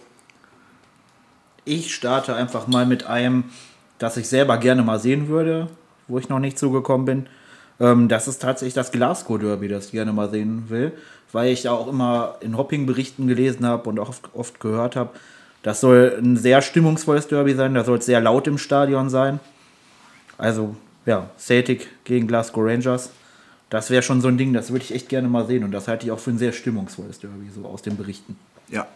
Ich 1.66 1.94
starte 1.94 2.36
einfach 2.36 2.68
mal 2.68 2.86
mit 2.86 3.06
einem, 3.06 3.46
das 4.00 4.18
ich 4.18 4.28
selber 4.28 4.58
gerne 4.58 4.82
mal 4.82 5.00
sehen 5.00 5.28
würde, 5.28 5.68
wo 6.08 6.18
ich 6.18 6.30
noch 6.30 6.40
nicht 6.40 6.58
zugekommen 6.58 7.06
bin. 7.06 7.28
Ähm, 7.80 8.08
das 8.08 8.28
ist 8.28 8.42
tatsächlich 8.42 8.74
das 8.74 8.92
Glasgow 8.92 9.40
Derby, 9.40 9.68
das 9.68 9.86
ich 9.88 9.92
gerne 9.92 10.12
mal 10.12 10.30
sehen 10.30 10.66
will, 10.70 10.92
weil 11.32 11.52
ich 11.52 11.64
ja 11.64 11.72
auch 11.72 11.88
immer 11.88 12.36
in 12.42 12.58
Hopping-Berichten 12.58 13.28
gelesen 13.28 13.66
habe 13.66 13.90
und 13.90 14.00
auch 14.00 14.10
oft, 14.10 14.30
oft 14.34 14.60
gehört 14.60 14.96
habe. 14.96 15.12
Das 15.62 15.82
soll 15.82 16.18
ein 16.22 16.38
sehr 16.38 16.62
stimmungsvolles 16.62 17.28
Derby 17.28 17.54
sein, 17.54 17.74
da 17.74 17.84
soll 17.84 17.98
es 17.98 18.06
sehr 18.06 18.22
laut 18.22 18.48
im 18.48 18.58
Stadion 18.58 19.10
sein. 19.10 19.40
Also, 20.38 20.76
ja, 21.10 21.28
Celtic 21.40 21.88
gegen 22.04 22.28
Glasgow 22.28 22.64
Rangers. 22.64 23.10
Das 23.72 23.90
wäre 23.90 24.04
schon 24.04 24.22
so 24.22 24.28
ein 24.28 24.38
Ding, 24.38 24.54
das 24.54 24.72
würde 24.72 24.86
ich 24.86 24.94
echt 24.94 25.10
gerne 25.10 25.28
mal 25.28 25.46
sehen 25.48 25.64
und 25.64 25.72
das 25.72 25.88
halte 25.88 26.06
ich 26.06 26.12
auch 26.12 26.20
für 26.20 26.30
ein 26.30 26.38
sehr 26.38 26.52
stimmungsvolles 26.52 27.20
Derby, 27.20 27.50
so 27.54 27.66
aus 27.66 27.82
den 27.82 27.98
Berichten. 27.98 28.38
Ja, 28.70 28.88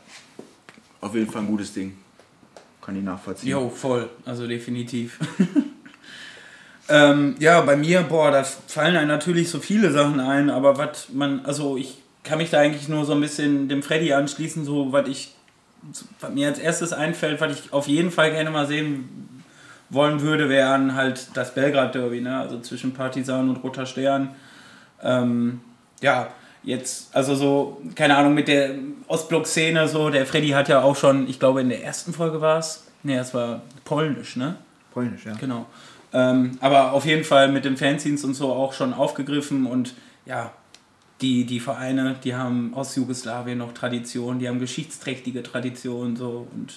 auf 1.01 1.15
jeden 1.15 1.29
Fall 1.29 1.41
ein 1.41 1.47
gutes 1.47 1.73
Ding. 1.73 1.97
Kann 2.81 2.95
ich 2.95 3.03
nachvollziehen. 3.03 3.49
Jo, 3.49 3.69
voll. 3.69 4.09
Also 4.25 4.47
definitiv. 4.47 5.19
ähm, 6.89 7.35
ja, 7.39 7.61
bei 7.61 7.75
mir, 7.75 8.01
boah, 8.03 8.29
da 8.29 8.43
fallen 8.43 8.95
einem 8.95 9.07
natürlich 9.07 9.49
so 9.49 9.59
viele 9.59 9.91
Sachen 9.91 10.19
ein, 10.19 10.51
aber 10.51 10.77
was 10.77 11.09
man, 11.09 11.43
also 11.45 11.77
ich 11.77 11.97
kann 12.23 12.37
mich 12.37 12.51
da 12.51 12.59
eigentlich 12.59 12.87
nur 12.89 13.05
so 13.05 13.13
ein 13.13 13.21
bisschen 13.21 13.69
dem 13.69 13.81
Freddy 13.81 14.13
anschließen, 14.13 14.65
so 14.65 14.91
was 14.91 15.07
ich, 15.07 15.33
was 16.19 16.31
mir 16.31 16.47
als 16.47 16.59
erstes 16.59 16.93
einfällt, 16.93 17.41
was 17.41 17.59
ich 17.59 17.73
auf 17.73 17.87
jeden 17.87 18.11
Fall 18.11 18.31
gerne 18.31 18.51
mal 18.51 18.67
sehen 18.67 19.32
wollen 19.93 20.21
würde, 20.21 20.49
wären 20.49 20.95
halt 20.95 21.29
das 21.35 21.53
Belgrad-Derby, 21.53 22.21
ne? 22.21 22.39
also 22.39 22.59
zwischen 22.59 22.93
Partisan 22.93 23.49
und 23.49 23.57
Roter 23.57 23.85
Stern. 23.85 24.29
Ähm, 25.01 25.61
ja, 26.01 26.29
jetzt, 26.63 27.15
also 27.15 27.35
so, 27.35 27.81
keine 27.95 28.17
Ahnung, 28.17 28.33
mit 28.33 28.47
der 28.47 28.71
Ostblock-Szene 29.07 29.87
so, 29.87 30.09
der 30.09 30.25
Freddy 30.25 30.49
hat 30.49 30.69
ja 30.69 30.81
auch 30.81 30.95
schon, 30.95 31.27
ich 31.29 31.39
glaube 31.39 31.61
in 31.61 31.69
der 31.69 31.83
ersten 31.83 32.13
Folge 32.13 32.41
war 32.41 32.59
es, 32.59 32.87
ne, 33.03 33.19
es 33.19 33.33
war 33.33 33.61
polnisch, 33.85 34.35
ne? 34.35 34.55
Polnisch, 34.93 35.25
ja. 35.25 35.33
Genau. 35.33 35.65
Ähm, 36.13 36.57
aber 36.61 36.93
auf 36.93 37.05
jeden 37.05 37.23
Fall 37.23 37.51
mit 37.51 37.65
dem 37.65 37.75
Fanzines 37.75 38.23
und 38.23 38.35
so 38.35 38.53
auch 38.53 38.73
schon 38.73 38.93
aufgegriffen 38.93 39.65
und 39.65 39.95
ja, 40.25 40.51
die, 41.21 41.45
die 41.45 41.59
Vereine, 41.59 42.15
die 42.23 42.35
haben 42.35 42.73
aus 42.75 42.95
Jugoslawien 42.95 43.57
noch 43.57 43.73
Tradition, 43.73 44.39
die 44.39 44.47
haben 44.47 44.59
geschichtsträchtige 44.59 45.41
Tradition 45.41 46.15
so 46.15 46.47
und 46.53 46.73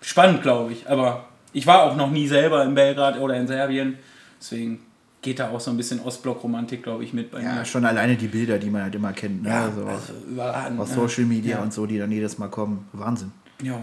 spannend, 0.00 0.42
glaube 0.42 0.72
ich. 0.72 0.88
Aber 0.90 1.29
ich 1.52 1.66
war 1.66 1.82
auch 1.84 1.96
noch 1.96 2.10
nie 2.10 2.26
selber 2.28 2.64
in 2.64 2.74
Belgrad 2.74 3.18
oder 3.18 3.34
in 3.36 3.46
Serbien, 3.46 3.98
deswegen 4.40 4.80
geht 5.22 5.38
da 5.38 5.50
auch 5.50 5.60
so 5.60 5.70
ein 5.70 5.76
bisschen 5.76 6.00
Ostblock-Romantik, 6.00 6.82
glaube 6.82 7.04
ich, 7.04 7.12
mit 7.12 7.30
bei 7.30 7.42
Ja, 7.42 7.56
mir. 7.56 7.64
schon 7.66 7.84
alleine 7.84 8.16
die 8.16 8.28
Bilder, 8.28 8.58
die 8.58 8.70
man 8.70 8.82
halt 8.84 8.94
immer 8.94 9.12
kennt. 9.12 9.42
Ne? 9.42 9.50
Ja, 9.50 9.64
also 9.66 9.84
also 9.84 10.12
überragend. 10.30 10.80
aus? 10.80 10.94
Social 10.94 11.24
Media 11.24 11.56
ja. 11.58 11.62
und 11.62 11.74
so, 11.74 11.84
die 11.84 11.98
dann 11.98 12.10
jedes 12.10 12.38
Mal 12.38 12.48
kommen. 12.48 12.86
Wahnsinn. 12.92 13.30
Ja. 13.62 13.78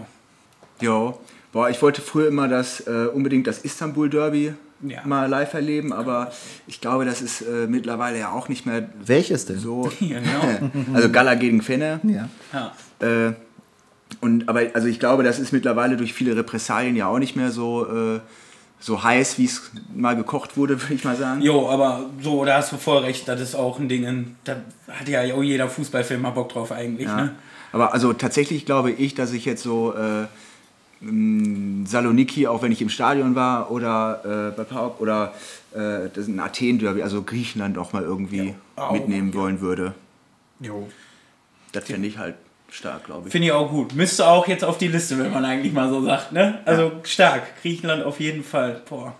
Jo. 0.80 1.18
Boah, 1.52 1.70
ich 1.70 1.80
wollte 1.80 2.00
früher 2.02 2.28
immer 2.28 2.48
das, 2.48 2.80
äh, 2.88 3.06
unbedingt 3.14 3.46
das 3.46 3.58
Istanbul-Derby 3.60 4.54
Ja. 4.82 5.00
mal 5.04 5.26
live 5.28 5.54
erleben, 5.54 5.92
aber 5.92 6.32
ich 6.66 6.80
glaube, 6.80 7.04
das 7.04 7.22
ist 7.22 7.42
äh, 7.42 7.66
mittlerweile 7.68 8.18
ja 8.18 8.32
auch 8.32 8.48
nicht 8.48 8.66
mehr 8.66 8.88
Welches 9.04 9.46
denn? 9.46 9.58
so. 9.60 9.90
Ja, 10.00 10.18
genau. 10.18 10.70
also 10.94 11.08
Gala 11.10 11.34
gegen 11.36 11.62
Fenne. 11.62 12.00
Ja. 12.02 12.28
Ja. 12.52 12.72
Äh, 13.28 13.32
und 14.20 14.48
aber 14.48 14.62
also 14.74 14.88
ich 14.88 14.98
glaube, 15.00 15.22
das 15.22 15.38
ist 15.38 15.52
mittlerweile 15.52 15.96
durch 15.96 16.12
viele 16.14 16.36
Repressalien 16.36 16.96
ja 16.96 17.06
auch 17.06 17.18
nicht 17.18 17.36
mehr 17.36 17.50
so, 17.50 17.86
äh, 17.86 18.20
so 18.80 19.02
heiß, 19.02 19.38
wie 19.38 19.44
es 19.46 19.70
mal 19.94 20.16
gekocht 20.16 20.56
wurde, 20.56 20.80
würde 20.82 20.94
ich 20.94 21.04
mal 21.04 21.16
sagen. 21.16 21.40
Jo, 21.42 21.68
aber 21.68 22.06
so, 22.20 22.44
da 22.44 22.58
hast 22.58 22.72
du 22.72 22.76
voll 22.76 22.98
recht, 22.98 23.26
das 23.28 23.40
ist 23.40 23.54
auch 23.54 23.78
ein 23.78 23.88
Ding, 23.88 24.36
da 24.44 24.56
hat 24.88 25.08
ja 25.08 25.22
auch 25.34 25.42
jeder 25.42 25.68
Fußballfilm 25.68 26.22
mal 26.22 26.30
Bock 26.30 26.50
drauf 26.50 26.72
eigentlich, 26.72 27.06
Ja. 27.08 27.16
ne? 27.16 27.34
Aber 27.70 27.92
also 27.92 28.14
tatsächlich 28.14 28.64
glaube 28.64 28.90
ich, 28.92 29.14
dass 29.14 29.32
ich 29.34 29.44
jetzt 29.44 29.62
so 29.62 29.92
äh, 29.94 30.26
Saloniki, 31.84 32.46
auch 32.46 32.62
wenn 32.62 32.72
ich 32.72 32.82
im 32.82 32.88
Stadion 32.88 33.34
war, 33.34 33.70
oder 33.70 34.50
äh, 34.52 34.56
bei 34.56 34.64
Pauk 34.64 35.00
oder 35.00 35.34
äh, 35.74 36.08
das 36.08 36.24
ist 36.24 36.28
ein 36.28 36.40
Athen-Derby, 36.40 37.02
also 37.02 37.22
Griechenland 37.22 37.78
auch 37.78 37.92
mal 37.92 38.02
irgendwie 38.02 38.54
Auch, 38.76 38.92
mitnehmen 38.92 39.32
wollen 39.34 39.60
würde. 39.60 39.94
Jo. 40.60 40.88
Das 41.72 41.84
fände 41.84 42.08
ich 42.08 42.18
halt 42.18 42.34
stark, 42.70 43.04
glaube 43.04 43.28
ich. 43.28 43.32
Finde 43.32 43.46
ich 43.48 43.52
auch 43.52 43.70
gut. 43.70 43.94
Müsste 43.94 44.26
auch 44.26 44.46
jetzt 44.48 44.64
auf 44.64 44.78
die 44.78 44.88
Liste, 44.88 45.18
wenn 45.18 45.32
man 45.32 45.44
eigentlich 45.44 45.72
mal 45.72 45.88
so 45.88 46.02
sagt, 46.04 46.32
ne? 46.32 46.60
Also 46.64 46.92
stark. 47.04 47.42
Griechenland 47.62 48.04
auf 48.04 48.20
jeden 48.20 48.44
Fall. 48.44 48.82
Boah. 48.88 49.14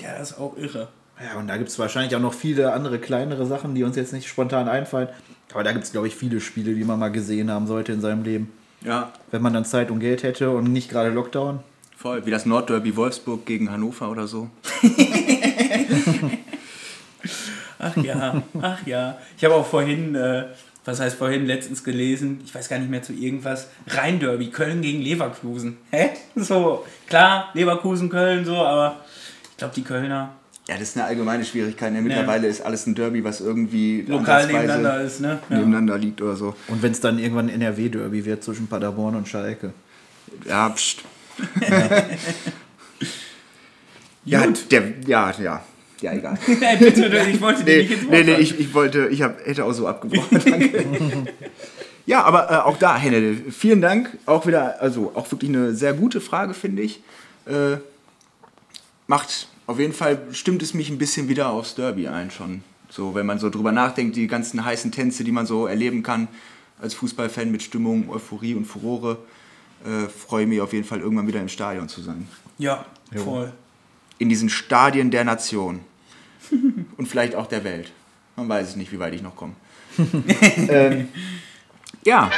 Ja, 0.00 0.18
das 0.18 0.32
ist 0.32 0.38
auch 0.38 0.56
irre. 0.56 0.88
Ja, 1.22 1.38
und 1.38 1.48
da 1.48 1.56
gibt 1.58 1.68
es 1.68 1.78
wahrscheinlich 1.78 2.16
auch 2.16 2.20
noch 2.20 2.32
viele 2.32 2.72
andere 2.72 2.98
kleinere 2.98 3.44
Sachen, 3.46 3.74
die 3.74 3.84
uns 3.84 3.96
jetzt 3.96 4.12
nicht 4.14 4.26
spontan 4.28 4.68
einfallen. 4.68 5.08
Aber 5.52 5.62
da 5.64 5.72
gibt 5.72 5.84
es, 5.84 5.92
glaube 5.92 6.06
ich, 6.06 6.14
viele 6.16 6.40
Spiele, 6.40 6.74
die 6.74 6.84
man 6.84 6.98
mal 6.98 7.10
gesehen 7.12 7.50
haben 7.50 7.66
sollte 7.66 7.92
in 7.92 8.00
seinem 8.00 8.22
Leben. 8.24 8.50
Ja, 8.82 9.12
Wenn 9.30 9.42
man 9.42 9.52
dann 9.52 9.66
Zeit 9.66 9.90
und 9.90 10.00
Geld 10.00 10.22
hätte 10.22 10.48
und 10.50 10.72
nicht 10.72 10.88
gerade 10.90 11.10
Lockdown. 11.10 11.60
voll. 11.94 12.24
Wie 12.24 12.30
das 12.30 12.46
Nordderby 12.46 12.96
Wolfsburg 12.96 13.44
gegen 13.44 13.70
Hannover 13.70 14.08
oder 14.10 14.26
so. 14.26 14.48
Ach 17.82 17.96
ja, 17.96 18.42
ach 18.60 18.86
ja. 18.86 19.16
Ich 19.38 19.44
habe 19.44 19.54
auch 19.54 19.64
vorhin, 19.66 20.14
äh, 20.14 20.44
was 20.84 21.00
heißt 21.00 21.16
vorhin, 21.16 21.46
letztens 21.46 21.84
gelesen, 21.84 22.40
ich 22.44 22.54
weiß 22.54 22.68
gar 22.68 22.78
nicht 22.78 22.90
mehr 22.90 23.02
zu 23.02 23.12
irgendwas, 23.12 23.68
Rhein-Derby, 23.88 24.48
Köln 24.50 24.82
gegen 24.82 25.00
Leverkusen. 25.02 25.76
Hä? 25.90 26.10
So, 26.36 26.86
klar, 27.06 27.50
Leverkusen, 27.54 28.08
Köln, 28.08 28.44
so, 28.44 28.56
aber 28.56 28.96
ich 29.50 29.56
glaube, 29.58 29.74
die 29.74 29.82
Kölner 29.82 30.32
Ja, 30.68 30.74
das 30.74 30.82
ist 30.90 30.96
eine 30.96 31.06
allgemeine 31.06 31.44
Schwierigkeit. 31.44 31.92
ne? 31.92 32.00
Mittlerweile 32.00 32.46
ist 32.46 32.62
alles 32.62 32.86
ein 32.86 32.94
Derby, 32.94 33.22
was 33.24 33.40
irgendwie 33.40 34.02
lokal 34.02 34.46
nebeneinander 34.46 35.02
ist, 35.02 35.20
ne? 35.20 35.38
Ja. 35.50 35.56
nebeneinander 35.56 35.98
liegt 35.98 36.22
oder 36.22 36.36
so. 36.36 36.54
Und 36.68 36.82
wenn 36.82 36.92
es 36.92 37.00
dann 37.00 37.18
irgendwann 37.18 37.48
ein 37.50 37.60
NRW-Derby 37.60 38.24
wird 38.24 38.42
zwischen 38.44 38.68
Paderborn 38.68 39.16
und 39.16 39.28
Schalke. 39.28 39.72
Ja, 40.46 40.68
pst. 40.70 41.02
ja, 44.24 44.46
der, 44.70 44.82
ja, 45.06 45.34
ja. 45.42 45.62
Ja, 46.00 46.12
egal. 46.12 46.38
Nein, 46.60 46.78
bitte, 46.78 47.26
ich 47.30 47.40
wollte 47.40 47.64
dir 47.64 47.76
Nee, 47.76 47.82
nicht 47.82 47.90
ins 47.92 48.02
Wort 48.02 48.12
nee, 48.12 48.22
nee 48.24 48.36
ich, 48.36 48.58
ich 48.58 48.74
wollte, 48.74 49.08
ich 49.08 49.22
hab, 49.22 49.44
hätte 49.46 49.64
auch 49.64 49.72
so 49.72 49.86
abgebrochen. 49.86 50.40
Danke. 50.44 50.84
ja, 52.06 52.22
aber 52.22 52.50
äh, 52.50 52.56
auch 52.56 52.78
da, 52.78 52.96
Henne, 52.96 53.36
vielen 53.50 53.80
Dank. 53.80 54.16
Auch 54.26 54.46
wieder, 54.46 54.80
also 54.80 55.12
auch 55.14 55.30
wirklich 55.30 55.50
eine 55.50 55.74
sehr 55.74 55.94
gute 55.94 56.20
Frage, 56.20 56.54
finde 56.54 56.82
ich. 56.82 57.02
Äh, 57.46 57.76
macht 59.06 59.48
auf 59.66 59.78
jeden 59.78 59.92
Fall, 59.92 60.20
stimmt 60.32 60.62
es 60.62 60.74
mich 60.74 60.90
ein 60.90 60.98
bisschen 60.98 61.28
wieder 61.28 61.50
aufs 61.50 61.74
Derby 61.74 62.08
ein 62.08 62.30
schon. 62.30 62.62
So, 62.88 63.14
wenn 63.14 63.24
man 63.24 63.38
so 63.38 63.50
drüber 63.50 63.70
nachdenkt, 63.70 64.16
die 64.16 64.26
ganzen 64.26 64.64
heißen 64.64 64.90
Tänze, 64.90 65.22
die 65.22 65.30
man 65.30 65.46
so 65.46 65.66
erleben 65.66 66.02
kann 66.02 66.26
als 66.80 66.94
Fußballfan 66.94 67.50
mit 67.50 67.62
Stimmung, 67.62 68.10
Euphorie 68.10 68.54
und 68.54 68.64
Furore, 68.64 69.18
äh, 69.84 70.08
freue 70.08 70.42
ich 70.42 70.48
mich 70.48 70.60
auf 70.60 70.72
jeden 70.72 70.84
Fall 70.84 71.00
irgendwann 71.00 71.26
wieder 71.26 71.40
im 71.40 71.48
Stadion 71.48 71.88
zu 71.88 72.00
sein. 72.00 72.26
Ja, 72.58 72.84
voll. 73.14 73.52
In 74.18 74.28
diesen 74.28 74.48
Stadien 74.48 75.10
der 75.10 75.24
Nation. 75.24 75.80
Und 76.96 77.06
vielleicht 77.06 77.34
auch 77.34 77.46
der 77.46 77.64
Welt. 77.64 77.92
Man 78.36 78.48
weiß 78.48 78.70
es 78.70 78.76
nicht, 78.76 78.92
wie 78.92 78.98
weit 78.98 79.14
ich 79.14 79.22
noch 79.22 79.36
komme. 79.36 79.54
ähm, 80.68 81.08
ja. 82.04 82.30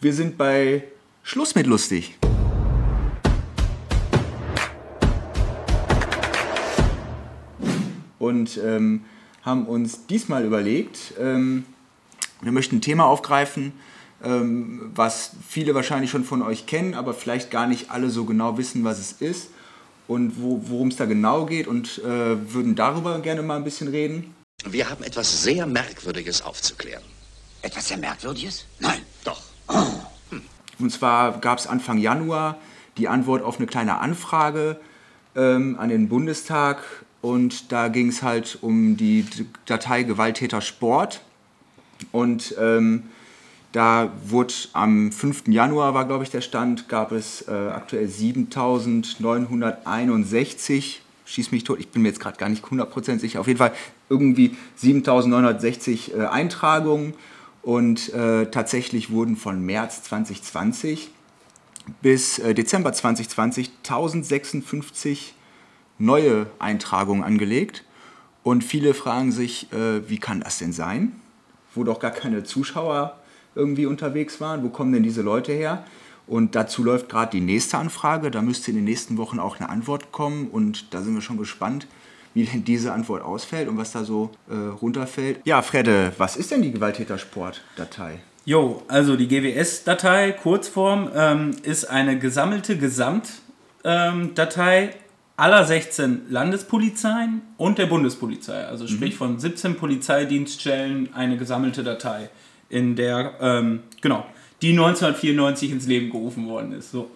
Wir 0.00 0.12
sind 0.12 0.38
bei 0.38 0.84
Schluss 1.22 1.54
mit 1.54 1.66
lustig. 1.66 2.18
Und 8.18 8.58
ähm, 8.64 9.04
haben 9.42 9.66
uns 9.66 10.06
diesmal 10.06 10.44
überlegt, 10.44 11.14
ähm, 11.20 11.64
wir 12.40 12.52
möchten 12.52 12.76
ein 12.76 12.80
Thema 12.80 13.04
aufgreifen, 13.04 13.72
ähm, 14.24 14.90
was 14.94 15.32
viele 15.48 15.74
wahrscheinlich 15.74 16.10
schon 16.10 16.24
von 16.24 16.42
euch 16.42 16.66
kennen, 16.66 16.94
aber 16.94 17.14
vielleicht 17.14 17.50
gar 17.50 17.66
nicht 17.66 17.90
alle 17.90 18.10
so 18.10 18.24
genau 18.24 18.58
wissen, 18.58 18.84
was 18.84 18.98
es 18.98 19.12
ist 19.12 19.50
und 20.08 20.40
wo, 20.40 20.60
worum 20.66 20.88
es 20.88 20.96
da 20.96 21.04
genau 21.04 21.46
geht 21.46 21.66
und 21.66 21.98
äh, 21.98 22.04
würden 22.52 22.74
darüber 22.74 23.18
gerne 23.20 23.42
mal 23.42 23.56
ein 23.56 23.64
bisschen 23.64 23.88
reden. 23.88 24.34
Wir 24.64 24.88
haben 24.88 25.02
etwas 25.04 25.42
sehr 25.42 25.66
Merkwürdiges 25.66 26.42
aufzuklären. 26.42 27.02
Etwas 27.62 27.88
sehr 27.88 27.98
Merkwürdiges? 27.98 28.66
Nein. 28.80 29.02
Doch. 29.24 29.42
Und 30.78 30.90
zwar 30.92 31.40
gab 31.40 31.58
es 31.58 31.66
Anfang 31.66 31.98
Januar 31.98 32.58
die 32.96 33.08
Antwort 33.08 33.42
auf 33.42 33.58
eine 33.58 33.66
kleine 33.66 33.98
Anfrage 33.98 34.78
ähm, 35.34 35.76
an 35.78 35.88
den 35.88 36.08
Bundestag 36.08 36.82
und 37.20 37.72
da 37.72 37.88
ging 37.88 38.08
es 38.08 38.22
halt 38.22 38.58
um 38.62 38.96
die 38.96 39.26
Datei 39.66 40.02
Gewalttäter 40.02 40.60
Sport 40.60 41.22
und 42.12 42.54
ähm, 42.58 43.04
da 43.76 44.10
wurde 44.24 44.52
am 44.72 45.12
5. 45.12 45.44
Januar 45.48 45.92
war 45.92 46.06
glaube 46.06 46.24
ich 46.24 46.30
der 46.30 46.40
Stand, 46.40 46.88
gab 46.88 47.12
es 47.12 47.46
äh, 47.46 47.50
aktuell 47.50 48.08
7961, 48.08 51.02
schieß 51.26 51.52
mich 51.52 51.64
tot, 51.64 51.78
ich 51.78 51.90
bin 51.90 52.00
mir 52.00 52.08
jetzt 52.08 52.20
gerade 52.20 52.38
gar 52.38 52.48
nicht 52.48 52.64
100% 52.64 53.18
sicher, 53.18 53.38
auf 53.38 53.48
jeden 53.48 53.58
Fall 53.58 53.74
irgendwie 54.08 54.56
7960 54.76 56.14
äh, 56.14 56.24
Eintragungen 56.24 57.12
und 57.60 58.14
äh, 58.14 58.50
tatsächlich 58.50 59.10
wurden 59.10 59.36
von 59.36 59.60
März 59.60 60.04
2020 60.04 61.10
bis 62.00 62.38
äh, 62.38 62.54
Dezember 62.54 62.94
2020 62.94 63.72
1056 63.82 65.34
neue 65.98 66.46
Eintragungen 66.58 67.22
angelegt. 67.22 67.84
Und 68.42 68.64
viele 68.64 68.94
fragen 68.94 69.32
sich, 69.32 69.70
äh, 69.74 70.08
wie 70.08 70.18
kann 70.18 70.40
das 70.40 70.56
denn 70.56 70.72
sein? 70.72 71.20
Wo 71.74 71.84
doch 71.84 72.00
gar 72.00 72.12
keine 72.12 72.42
Zuschauer 72.42 73.18
irgendwie 73.56 73.86
unterwegs 73.86 74.40
waren. 74.40 74.62
Wo 74.62 74.68
kommen 74.68 74.92
denn 74.92 75.02
diese 75.02 75.22
Leute 75.22 75.52
her? 75.52 75.84
Und 76.26 76.54
dazu 76.54 76.84
läuft 76.84 77.08
gerade 77.08 77.30
die 77.32 77.40
nächste 77.40 77.78
Anfrage. 77.78 78.30
Da 78.30 78.42
müsste 78.42 78.70
in 78.70 78.76
den 78.76 78.84
nächsten 78.84 79.16
Wochen 79.16 79.38
auch 79.38 79.58
eine 79.58 79.68
Antwort 79.68 80.12
kommen. 80.12 80.48
Und 80.48 80.94
da 80.94 81.02
sind 81.02 81.14
wir 81.14 81.22
schon 81.22 81.38
gespannt, 81.38 81.86
wie 82.34 82.44
denn 82.44 82.64
diese 82.64 82.92
Antwort 82.92 83.22
ausfällt 83.22 83.68
und 83.68 83.78
was 83.78 83.92
da 83.92 84.04
so 84.04 84.30
äh, 84.50 84.54
runterfällt. 84.54 85.40
Ja, 85.44 85.62
Fredde, 85.62 86.12
was 86.18 86.36
ist 86.36 86.50
denn 86.50 86.62
die 86.62 86.72
Gewalttätersport-Datei? 86.72 88.20
Jo, 88.44 88.82
also 88.86 89.16
die 89.16 89.26
GWS-Datei, 89.26 90.32
Kurzform, 90.32 91.10
ähm, 91.14 91.52
ist 91.62 91.86
eine 91.86 92.18
gesammelte 92.18 92.76
Gesamtdatei 92.76 94.94
aller 95.36 95.64
16 95.64 96.26
Landespolizeien 96.30 97.42
und 97.56 97.78
der 97.78 97.86
Bundespolizei. 97.86 98.66
Also 98.66 98.86
sprich 98.86 99.16
von 99.16 99.38
17 99.38 99.76
Polizeidienststellen 99.76 101.12
eine 101.12 101.36
gesammelte 101.36 101.82
Datei, 101.82 102.30
in 102.68 102.96
der, 102.96 103.34
ähm, 103.40 103.80
genau, 104.00 104.26
die 104.62 104.70
1994 104.70 105.70
ins 105.70 105.86
Leben 105.86 106.10
gerufen 106.10 106.48
worden 106.48 106.72
ist. 106.72 106.90
So. 106.90 107.10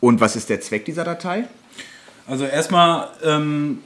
Und 0.00 0.20
was 0.20 0.36
ist 0.36 0.48
der 0.48 0.60
Zweck 0.60 0.84
dieser 0.84 1.04
Datei? 1.04 1.44
Also 2.26 2.44
erstmal 2.44 3.08
ähm, 3.24 3.78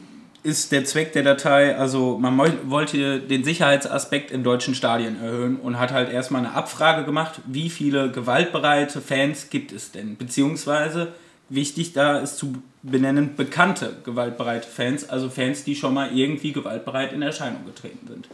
ist 0.42 0.72
der 0.72 0.84
Zweck 0.84 1.12
der 1.14 1.22
Datei, 1.22 1.74
also 1.76 2.18
man 2.18 2.38
wollte 2.66 3.20
den 3.20 3.44
Sicherheitsaspekt 3.44 4.30
in 4.30 4.44
deutschen 4.44 4.74
Stadien 4.74 5.20
erhöhen 5.20 5.56
und 5.56 5.78
hat 5.78 5.90
halt 5.90 6.12
erstmal 6.12 6.44
eine 6.44 6.54
Abfrage 6.54 7.04
gemacht, 7.04 7.40
wie 7.46 7.70
viele 7.70 8.10
gewaltbereite 8.10 9.00
Fans 9.00 9.48
gibt 9.48 9.72
es 9.72 9.90
denn? 9.90 10.16
Beziehungsweise 10.16 11.14
wichtig 11.48 11.94
da 11.94 12.18
ist 12.18 12.36
zu 12.36 12.54
benennen 12.82 13.36
bekannte 13.36 13.96
gewaltbereite 14.04 14.68
Fans, 14.68 15.08
also 15.08 15.30
Fans, 15.30 15.64
die 15.64 15.74
schon 15.74 15.94
mal 15.94 16.14
irgendwie 16.14 16.52
gewaltbereit 16.52 17.14
in 17.14 17.22
Erscheinung 17.22 17.64
getreten 17.64 18.06
sind. 18.06 18.28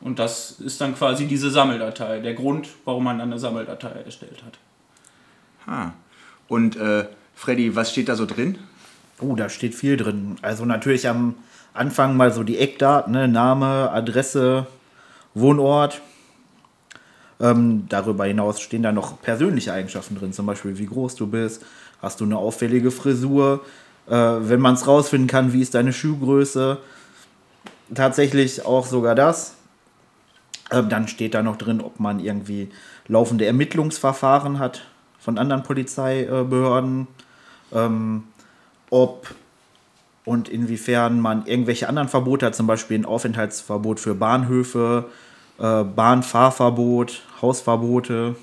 Und 0.00 0.18
das 0.18 0.52
ist 0.60 0.80
dann 0.80 0.94
quasi 0.94 1.26
diese 1.26 1.50
Sammeldatei, 1.50 2.20
der 2.20 2.34
Grund, 2.34 2.68
warum 2.84 3.04
man 3.04 3.18
dann 3.18 3.30
eine 3.30 3.40
Sammeldatei 3.40 4.02
erstellt 4.04 4.42
hat. 4.44 4.58
Ah. 5.66 5.92
Und 6.46 6.76
äh, 6.76 7.06
Freddy, 7.34 7.74
was 7.76 7.90
steht 7.90 8.08
da 8.08 8.16
so 8.16 8.26
drin? 8.26 8.58
Oh, 9.20 9.34
da 9.34 9.48
steht 9.48 9.74
viel 9.74 9.96
drin. 9.96 10.36
Also 10.42 10.64
natürlich 10.64 11.08
am 11.08 11.34
Anfang 11.74 12.16
mal 12.16 12.32
so 12.32 12.42
die 12.42 12.58
Eckdaten, 12.58 13.12
ne? 13.12 13.28
Name, 13.28 13.90
Adresse, 13.90 14.66
Wohnort. 15.34 16.00
Ähm, 17.40 17.86
darüber 17.88 18.24
hinaus 18.24 18.60
stehen 18.60 18.82
da 18.82 18.90
noch 18.90 19.20
persönliche 19.22 19.72
Eigenschaften 19.72 20.16
drin, 20.16 20.32
zum 20.32 20.46
Beispiel 20.46 20.76
wie 20.78 20.86
groß 20.86 21.14
du 21.14 21.28
bist, 21.28 21.64
hast 22.02 22.20
du 22.20 22.24
eine 22.24 22.36
auffällige 22.36 22.90
Frisur, 22.90 23.64
äh, 24.08 24.12
wenn 24.12 24.58
man 24.58 24.74
es 24.74 24.88
rausfinden 24.88 25.28
kann, 25.28 25.52
wie 25.52 25.62
ist 25.62 25.74
deine 25.74 25.92
Schuhgröße. 25.92 26.78
Tatsächlich 27.94 28.66
auch 28.66 28.86
sogar 28.86 29.14
das. 29.14 29.57
Ähm, 30.70 30.88
dann 30.88 31.08
steht 31.08 31.34
da 31.34 31.42
noch 31.42 31.56
drin, 31.56 31.80
ob 31.80 32.00
man 32.00 32.20
irgendwie 32.20 32.68
laufende 33.06 33.46
Ermittlungsverfahren 33.46 34.58
hat 34.58 34.82
von 35.18 35.38
anderen 35.38 35.62
Polizeibehörden. 35.62 37.06
Ähm, 37.72 38.24
ob 38.90 39.34
und 40.24 40.48
inwiefern 40.48 41.20
man 41.20 41.46
irgendwelche 41.46 41.88
anderen 41.88 42.08
Verbote 42.08 42.46
hat, 42.46 42.54
zum 42.54 42.66
Beispiel 42.66 42.98
ein 42.98 43.06
Aufenthaltsverbot 43.06 43.98
für 43.98 44.14
Bahnhöfe, 44.14 45.06
äh, 45.58 45.84
Bahnfahrverbot, 45.84 47.22
Hausverbote, 47.40 48.36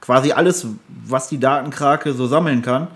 quasi 0.00 0.32
alles, 0.32 0.66
was 0.88 1.28
die 1.28 1.38
Datenkrake 1.38 2.12
so 2.12 2.26
sammeln 2.26 2.62
kann, 2.62 2.88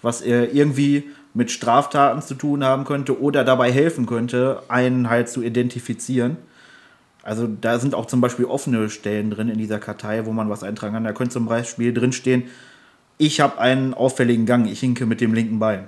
was 0.00 0.22
äh, 0.22 0.44
irgendwie 0.44 1.10
mit 1.34 1.50
Straftaten 1.50 2.22
zu 2.22 2.34
tun 2.34 2.64
haben 2.64 2.84
könnte 2.84 3.20
oder 3.20 3.44
dabei 3.44 3.70
helfen 3.70 4.06
könnte, 4.06 4.62
einen 4.68 5.10
halt 5.10 5.28
zu 5.28 5.42
identifizieren. 5.42 6.38
Also 7.22 7.46
da 7.46 7.78
sind 7.78 7.94
auch 7.94 8.06
zum 8.06 8.20
Beispiel 8.20 8.46
offene 8.46 8.90
Stellen 8.90 9.30
drin 9.30 9.48
in 9.48 9.58
dieser 9.58 9.78
Kartei, 9.78 10.26
wo 10.26 10.32
man 10.32 10.50
was 10.50 10.62
eintragen 10.62 10.94
kann. 10.94 11.04
Da 11.04 11.12
könnte 11.12 11.34
zum 11.34 11.46
Beispiel 11.46 11.94
drinstehen, 11.94 12.44
ich 13.18 13.40
habe 13.40 13.58
einen 13.58 13.94
auffälligen 13.94 14.46
Gang, 14.46 14.66
ich 14.66 14.80
hinke 14.80 15.06
mit 15.06 15.20
dem 15.20 15.32
linken 15.32 15.58
Bein. 15.58 15.86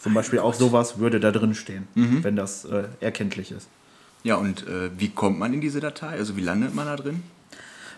Zum 0.00 0.14
Beispiel 0.14 0.38
auch 0.38 0.54
sowas 0.54 0.98
würde 0.98 1.20
da 1.20 1.30
drin 1.30 1.54
stehen, 1.54 1.86
wenn 2.22 2.34
das 2.34 2.64
äh, 2.64 2.84
erkenntlich 3.00 3.50
ist. 3.50 3.68
Ja, 4.22 4.36
und 4.36 4.66
äh, 4.66 4.90
wie 4.96 5.10
kommt 5.10 5.38
man 5.38 5.52
in 5.52 5.60
diese 5.60 5.80
Datei? 5.80 6.08
Also 6.08 6.36
wie 6.36 6.42
landet 6.42 6.74
man 6.74 6.86
da 6.86 6.96
drin? 6.96 7.22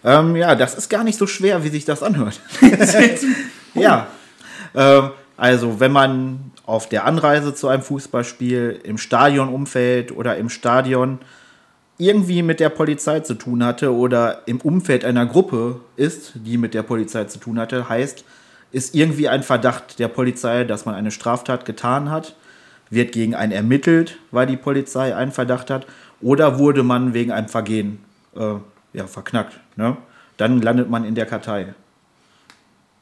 Ähm, 0.05 0.35
ja, 0.35 0.57
das 0.57 0.75
ist 0.75 0.89
gar 0.89 1.05
nicht 1.05 1.17
so 1.17 1.29
schwer, 1.29 1.63
wie 1.63 1.69
sich 1.69 1.85
das 1.85 2.03
anhört. 2.03 2.41
ja. 3.75 4.09
Ähm, 4.75 5.11
also, 5.37 5.81
wenn 5.81 5.93
man 5.93 6.53
auf 6.67 6.89
der 6.89 7.05
Anreise 7.05 7.55
zu 7.55 7.69
einem 7.69 7.83
Fußballspiel 7.83 8.81
im 8.85 8.99
Stadionumfeld 8.99 10.13
oder 10.13 10.37
im 10.37 10.49
Stadion 10.49 11.19
irgendwie 12.03 12.43
mit 12.43 12.59
der 12.61 12.69
Polizei 12.69 13.21
zu 13.21 13.35
tun 13.35 13.65
hatte 13.65 13.95
oder 13.95 14.43
im 14.47 14.61
Umfeld 14.61 15.05
einer 15.05 15.25
Gruppe 15.25 15.81
ist, 15.97 16.33
die 16.35 16.59
mit 16.59 16.75
der 16.75 16.83
Polizei 16.83 17.25
zu 17.25 17.39
tun 17.39 17.59
hatte, 17.61 17.89
heißt, 17.89 18.25
ist 18.73 18.95
irgendwie 18.95 19.29
ein 19.29 19.43
Verdacht 19.43 19.99
der 19.99 20.09
Polizei, 20.09 20.65
dass 20.65 20.85
man 20.85 20.95
eine 20.97 21.11
Straftat 21.13 21.65
getan 21.65 22.11
hat, 22.11 22.35
wird 22.91 23.13
gegen 23.13 23.35
einen 23.35 23.53
ermittelt, 23.53 24.19
weil 24.33 24.47
die 24.47 24.57
Polizei 24.57 25.15
einen 25.15 25.31
Verdacht 25.33 25.71
hat, 25.71 25.87
oder 26.21 26.59
wurde 26.59 26.83
man 26.83 27.15
wegen 27.15 27.31
einem 27.33 27.49
Vergehen 27.49 27.99
äh, 28.37 28.55
ja, 28.93 29.07
verknackt. 29.07 29.59
Ne? 29.77 29.97
Dann 30.37 30.61
landet 30.61 30.91
man 30.91 31.05
in 31.05 31.15
der 31.15 31.27
Kartei. 31.27 31.75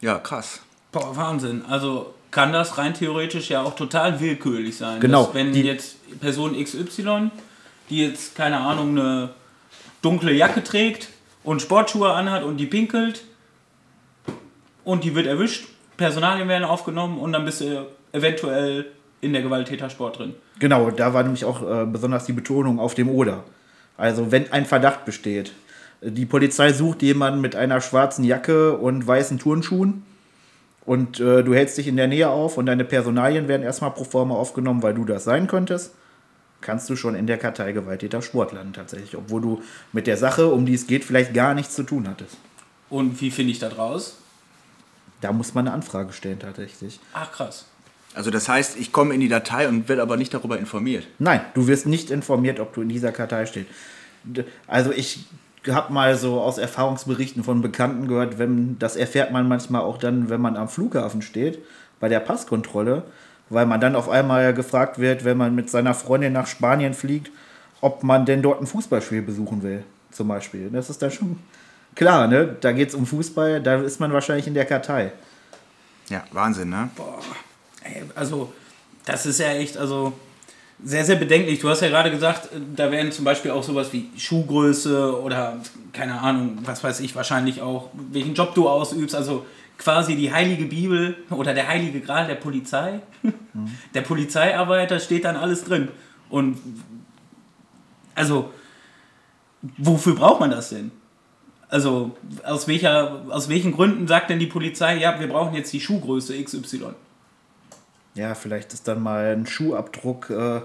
Ja, 0.00 0.18
krass. 0.18 0.60
Boah, 0.92 1.16
Wahnsinn. 1.16 1.62
Also 1.68 2.14
kann 2.30 2.52
das 2.52 2.78
rein 2.78 2.94
theoretisch 2.94 3.50
ja 3.50 3.62
auch 3.62 3.74
total 3.76 4.20
willkürlich 4.20 4.76
sein. 4.76 5.00
Genau, 5.00 5.24
Dass, 5.26 5.34
wenn 5.34 5.52
die- 5.52 5.62
jetzt 5.62 5.96
Person 6.20 6.54
XY, 6.62 7.30
die 7.90 8.06
jetzt, 8.06 8.34
keine 8.34 8.58
Ahnung, 8.58 8.98
eine 8.98 9.30
dunkle 10.02 10.32
Jacke 10.32 10.64
trägt 10.64 11.08
und 11.44 11.60
Sportschuhe 11.60 12.12
anhat 12.12 12.42
und 12.42 12.56
die 12.56 12.66
pinkelt 12.66 13.24
und 14.84 15.04
die 15.04 15.14
wird 15.14 15.26
erwischt, 15.26 15.66
Personalien 15.96 16.48
werden 16.48 16.64
aufgenommen 16.64 17.18
und 17.18 17.32
dann 17.32 17.44
bist 17.44 17.60
du 17.60 17.86
eventuell 18.12 18.86
in 19.20 19.32
der 19.32 19.42
Gewalttätersport 19.42 20.18
drin. 20.18 20.34
Genau, 20.58 20.90
da 20.90 21.12
war 21.12 21.22
nämlich 21.22 21.44
auch 21.44 21.62
äh, 21.62 21.84
besonders 21.84 22.24
die 22.24 22.32
Betonung 22.32 22.78
auf 22.80 22.94
dem 22.94 23.10
Oder. 23.10 23.44
Also 23.96 24.32
wenn 24.32 24.50
ein 24.52 24.64
Verdacht 24.64 25.04
besteht. 25.04 25.52
Die 26.02 26.24
Polizei 26.24 26.72
sucht 26.72 27.02
jemanden 27.02 27.42
mit 27.42 27.54
einer 27.54 27.82
schwarzen 27.82 28.24
Jacke 28.24 28.78
und 28.78 29.06
weißen 29.06 29.38
Turnschuhen 29.38 30.02
und 30.86 31.20
äh, 31.20 31.44
du 31.44 31.54
hältst 31.54 31.76
dich 31.76 31.88
in 31.88 31.98
der 31.98 32.08
Nähe 32.08 32.30
auf 32.30 32.56
und 32.56 32.64
deine 32.64 32.84
Personalien 32.84 33.48
werden 33.48 33.62
erstmal 33.62 33.90
pro 33.90 34.04
forma 34.04 34.34
aufgenommen, 34.34 34.82
weil 34.82 34.94
du 34.94 35.04
das 35.04 35.24
sein 35.24 35.46
könntest, 35.46 35.94
kannst 36.60 36.90
du 36.90 36.96
schon 36.96 37.14
in 37.14 37.26
der 37.26 37.38
Kartei 37.38 37.72
gewalttäter 37.72 38.22
Sport 38.22 38.52
landen 38.52 38.72
tatsächlich, 38.72 39.16
obwohl 39.16 39.40
du 39.40 39.62
mit 39.92 40.06
der 40.06 40.16
Sache, 40.16 40.48
um 40.48 40.66
die 40.66 40.74
es 40.74 40.86
geht, 40.86 41.04
vielleicht 41.04 41.34
gar 41.34 41.54
nichts 41.54 41.74
zu 41.74 41.82
tun 41.82 42.08
hattest. 42.08 42.36
Und 42.88 43.20
wie 43.20 43.30
finde 43.30 43.52
ich 43.52 43.58
das 43.58 43.78
raus? 43.78 44.16
Da 45.20 45.32
muss 45.32 45.54
man 45.54 45.66
eine 45.66 45.74
Anfrage 45.74 46.12
stellen 46.12 46.38
tatsächlich. 46.38 46.98
Ach 47.12 47.30
krass. 47.30 47.66
Also 48.14 48.30
das 48.30 48.48
heißt, 48.48 48.78
ich 48.78 48.92
komme 48.92 49.14
in 49.14 49.20
die 49.20 49.28
Datei 49.28 49.68
und 49.68 49.88
werde 49.88 50.02
aber 50.02 50.16
nicht 50.16 50.34
darüber 50.34 50.58
informiert. 50.58 51.06
Nein, 51.18 51.42
du 51.54 51.68
wirst 51.68 51.86
nicht 51.86 52.10
informiert, 52.10 52.58
ob 52.58 52.74
du 52.74 52.82
in 52.82 52.88
dieser 52.88 53.12
Kartei 53.12 53.46
stehst. 53.46 53.68
Also 54.66 54.90
ich 54.90 55.26
habe 55.68 55.92
mal 55.92 56.16
so 56.16 56.40
aus 56.40 56.58
Erfahrungsberichten 56.58 57.44
von 57.44 57.60
Bekannten 57.60 58.08
gehört, 58.08 58.38
wenn 58.38 58.78
das 58.78 58.96
erfährt 58.96 59.30
man 59.30 59.46
manchmal 59.46 59.82
auch 59.82 59.98
dann, 59.98 60.28
wenn 60.28 60.40
man 60.40 60.56
am 60.56 60.68
Flughafen 60.68 61.22
steht, 61.22 61.58
bei 62.00 62.08
der 62.08 62.20
Passkontrolle, 62.20 63.04
weil 63.50 63.66
man 63.66 63.80
dann 63.80 63.96
auf 63.96 64.08
einmal 64.08 64.54
gefragt 64.54 64.98
wird, 64.98 65.24
wenn 65.24 65.36
man 65.36 65.54
mit 65.54 65.68
seiner 65.68 65.94
Freundin 65.94 66.32
nach 66.32 66.46
Spanien 66.46 66.94
fliegt, 66.94 67.30
ob 67.80 68.02
man 68.02 68.24
denn 68.24 68.42
dort 68.42 68.60
ein 68.60 68.66
Fußballspiel 68.66 69.22
besuchen 69.22 69.62
will, 69.62 69.84
zum 70.10 70.28
Beispiel. 70.28 70.70
Das 70.70 70.88
ist 70.88 71.02
dann 71.02 71.10
schon 71.10 71.38
klar, 71.94 72.26
ne? 72.26 72.56
Da 72.60 72.72
geht 72.72 72.90
es 72.90 72.94
um 72.94 73.06
Fußball, 73.06 73.60
da 73.60 73.80
ist 73.82 74.00
man 74.00 74.12
wahrscheinlich 74.12 74.46
in 74.46 74.54
der 74.54 74.64
Kartei. 74.64 75.12
Ja, 76.08 76.24
Wahnsinn, 76.32 76.70
ne? 76.70 76.88
Ey, 77.82 78.02
Also, 78.14 78.52
das 79.04 79.26
ist 79.26 79.40
ja 79.40 79.48
echt, 79.52 79.76
also 79.76 80.12
sehr, 80.82 81.04
sehr 81.04 81.16
bedenklich. 81.16 81.58
Du 81.58 81.68
hast 81.68 81.82
ja 81.82 81.88
gerade 81.88 82.10
gesagt, 82.10 82.48
da 82.76 82.90
werden 82.90 83.12
zum 83.12 83.24
Beispiel 83.24 83.50
auch 83.50 83.62
sowas 83.62 83.92
wie 83.92 84.08
Schuhgröße 84.16 85.20
oder 85.20 85.58
keine 85.92 86.20
Ahnung, 86.20 86.58
was 86.64 86.82
weiß 86.82 87.00
ich, 87.00 87.14
wahrscheinlich 87.14 87.60
auch, 87.60 87.90
welchen 88.12 88.34
Job 88.34 88.54
du 88.54 88.68
ausübst. 88.68 89.14
Also 89.14 89.44
quasi 89.80 90.14
die 90.14 90.30
heilige 90.30 90.66
Bibel 90.66 91.16
oder 91.30 91.54
der 91.54 91.66
heilige 91.66 92.00
Gral 92.00 92.26
der 92.26 92.34
Polizei. 92.34 93.00
Der 93.94 94.02
Polizeiarbeit, 94.02 94.90
da 94.90 95.00
steht 95.00 95.24
dann 95.24 95.36
alles 95.36 95.64
drin. 95.64 95.88
Und 96.28 96.58
also, 98.14 98.52
wofür 99.76 100.14
braucht 100.14 100.40
man 100.40 100.50
das 100.50 100.68
denn? 100.68 100.92
Also, 101.68 102.16
aus, 102.44 102.68
welcher, 102.68 103.22
aus 103.30 103.48
welchen 103.48 103.72
Gründen 103.72 104.06
sagt 104.06 104.30
denn 104.30 104.38
die 104.38 104.46
Polizei, 104.46 104.98
ja, 104.98 105.18
wir 105.18 105.28
brauchen 105.28 105.54
jetzt 105.54 105.72
die 105.72 105.80
Schuhgröße 105.80 106.40
XY? 106.42 106.94
Ja, 108.14 108.34
vielleicht 108.34 108.72
ist 108.72 108.86
dann 108.86 109.02
mal 109.02 109.32
ein 109.34 109.46
Schuhabdruck 109.46 110.30
äh, 110.30 110.60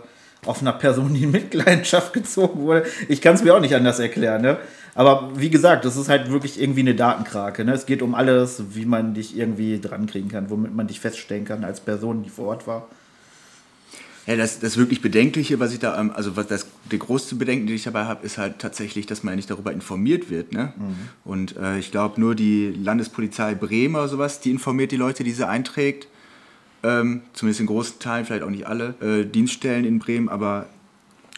auf 0.45 0.61
einer 0.61 0.73
Person, 0.73 1.13
die 1.13 1.23
in 1.23 1.31
Mitleidenschaft 1.31 2.13
gezogen 2.13 2.61
wurde. 2.61 2.85
Ich 3.07 3.21
kann 3.21 3.35
es 3.35 3.43
mir 3.43 3.55
auch 3.55 3.61
nicht 3.61 3.75
anders 3.75 3.99
erklären. 3.99 4.41
Ne? 4.41 4.57
Aber 4.95 5.29
wie 5.35 5.49
gesagt, 5.49 5.83
das 5.83 5.97
ist 5.97 6.07
halt 6.07 6.31
wirklich 6.31 6.59
irgendwie 6.59 6.79
eine 6.79 6.95
Datenkrake. 6.95 7.65
Ne? 7.65 7.73
Es 7.73 7.85
geht 7.85 8.01
um 8.01 8.15
alles, 8.15 8.63
wie 8.71 8.85
man 8.85 9.13
dich 9.13 9.37
irgendwie 9.37 9.79
dran 9.79 10.07
kriegen 10.07 10.29
kann, 10.29 10.49
womit 10.49 10.73
man 10.73 10.87
dich 10.87 11.01
feststellen 11.01 11.43
kann 11.43 11.65
als 11.65 11.81
Person, 11.81 12.23
die 12.23 12.29
vor 12.29 12.47
Ort 12.47 12.65
war. 12.65 12.87
Ja, 14.25 14.37
das, 14.37 14.59
das 14.59 14.77
wirklich 14.77 15.01
Bedenkliche, 15.01 15.59
was 15.59 15.73
ich 15.73 15.79
da, 15.79 15.99
ähm, 15.99 16.11
also 16.15 16.37
was 16.37 16.47
das, 16.47 16.65
der 16.91 16.97
größte 16.97 17.35
Bedenken, 17.35 17.67
den 17.67 17.75
ich 17.75 17.83
dabei 17.83 18.05
habe, 18.05 18.25
ist 18.25 18.37
halt 18.37 18.57
tatsächlich, 18.57 19.05
dass 19.05 19.21
man 19.21 19.35
nicht 19.35 19.51
darüber 19.51 19.73
informiert 19.73 20.29
wird. 20.29 20.53
Ne? 20.53 20.73
Und 21.25 21.57
äh, 21.57 21.77
ich 21.77 21.91
glaube, 21.91 22.19
nur 22.19 22.33
die 22.33 22.71
Landespolizei 22.71 23.53
Bremen 23.53 23.95
oder 23.95 24.07
sowas, 24.07 24.39
die 24.39 24.49
informiert 24.49 24.91
die 24.91 24.97
Leute, 24.97 25.25
die 25.25 25.31
sie 25.31 25.47
einträgt. 25.47 26.07
Ähm, 26.83 27.21
zumindest 27.33 27.59
in 27.59 27.67
großen 27.67 27.99
Teilen, 27.99 28.25
vielleicht 28.25 28.43
auch 28.43 28.49
nicht 28.49 28.65
alle 28.65 28.95
äh, 29.01 29.25
Dienststellen 29.25 29.85
in 29.85 29.99
Bremen, 29.99 30.29
aber 30.29 30.67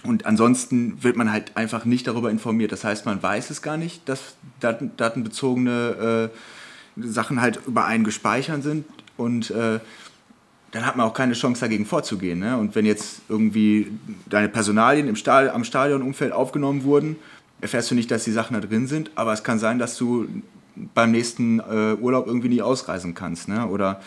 und 0.04 0.26
ansonsten 0.26 1.04
wird 1.04 1.18
man 1.18 1.32
halt 1.32 1.58
einfach 1.58 1.86
nicht 1.86 2.08
darüber 2.08 2.30
informiert. 2.30 2.72
Das 2.72 2.84
heißt, 2.84 3.06
man 3.06 3.22
weiß 3.22 3.50
es 3.50 3.62
gar 3.62 3.78
nicht, 3.78 4.08
dass 4.08 4.36
daten, 4.60 4.92
datenbezogene 4.96 6.32
äh, 6.32 7.04
Sachen 7.04 7.42
halt 7.42 7.60
über 7.68 7.86
einen 7.86 8.04
gespeichert 8.04 8.64
sind 8.64 8.86
und 9.18 9.52
äh, 9.52 9.80
dann 10.72 10.86
hat 10.86 10.96
man 10.96 11.06
auch 11.08 11.14
keine 11.14 11.34
Chance 11.34 11.62
dagegen 11.62 11.86
vorzugehen. 11.86 12.40
Ne? 12.40 12.58
Und 12.58 12.76
wenn 12.76 12.86
jetzt 12.86 13.22
irgendwie 13.30 13.92
deine 14.28 14.50
Personalien 14.50 15.08
im 15.08 15.16
Stadion, 15.16 15.56
am 15.56 15.64
Stadionumfeld 15.64 16.32
aufgenommen 16.32 16.84
wurden, 16.84 17.16
erfährst 17.62 17.90
du 17.90 17.96
nicht, 17.96 18.12
dass 18.12 18.24
die 18.26 18.32
Sachen 18.32 18.54
da 18.54 18.66
drin 18.66 18.88
sind, 18.88 19.12
aber 19.16 19.34
es 19.34 19.44
kann 19.44 19.60
sein, 19.60 19.80
dass 19.80 19.98
du 19.98 20.28
beim 20.94 21.12
nächsten 21.12 21.60
äh, 21.60 21.96
Urlaub 22.00 22.28
irgendwie 22.28 22.50
nicht 22.50 22.62
ausreisen 22.62 23.14
kannst. 23.14 23.48
Ne? 23.48 23.66
Oder 23.68 24.02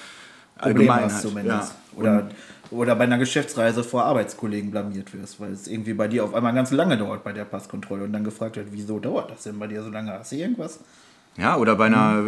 allgemein 0.56 1.04
hast 1.04 1.14
halt. 1.14 1.22
zumindest. 1.22 1.72
Ja. 1.72 1.98
Oder, 1.98 2.30
oder 2.70 2.94
bei 2.94 3.04
einer 3.04 3.18
Geschäftsreise 3.18 3.82
vor 3.84 4.04
Arbeitskollegen 4.04 4.70
blamiert 4.70 5.12
wirst, 5.12 5.40
weil 5.40 5.52
es 5.52 5.66
irgendwie 5.66 5.94
bei 5.94 6.08
dir 6.08 6.24
auf 6.24 6.34
einmal 6.34 6.54
ganz 6.54 6.70
lange 6.70 6.96
dauert 6.96 7.24
bei 7.24 7.32
der 7.32 7.44
Passkontrolle 7.44 8.04
und 8.04 8.12
dann 8.12 8.24
gefragt 8.24 8.56
wird, 8.56 8.68
wieso 8.70 8.98
dauert 8.98 9.30
das 9.30 9.42
denn 9.44 9.58
bei 9.58 9.66
dir 9.66 9.82
so 9.82 9.90
lange? 9.90 10.12
Hast 10.12 10.32
du 10.32 10.36
irgendwas? 10.36 10.80
Ja, 11.36 11.56
oder 11.56 11.74
bei 11.76 11.86
einer 11.86 12.22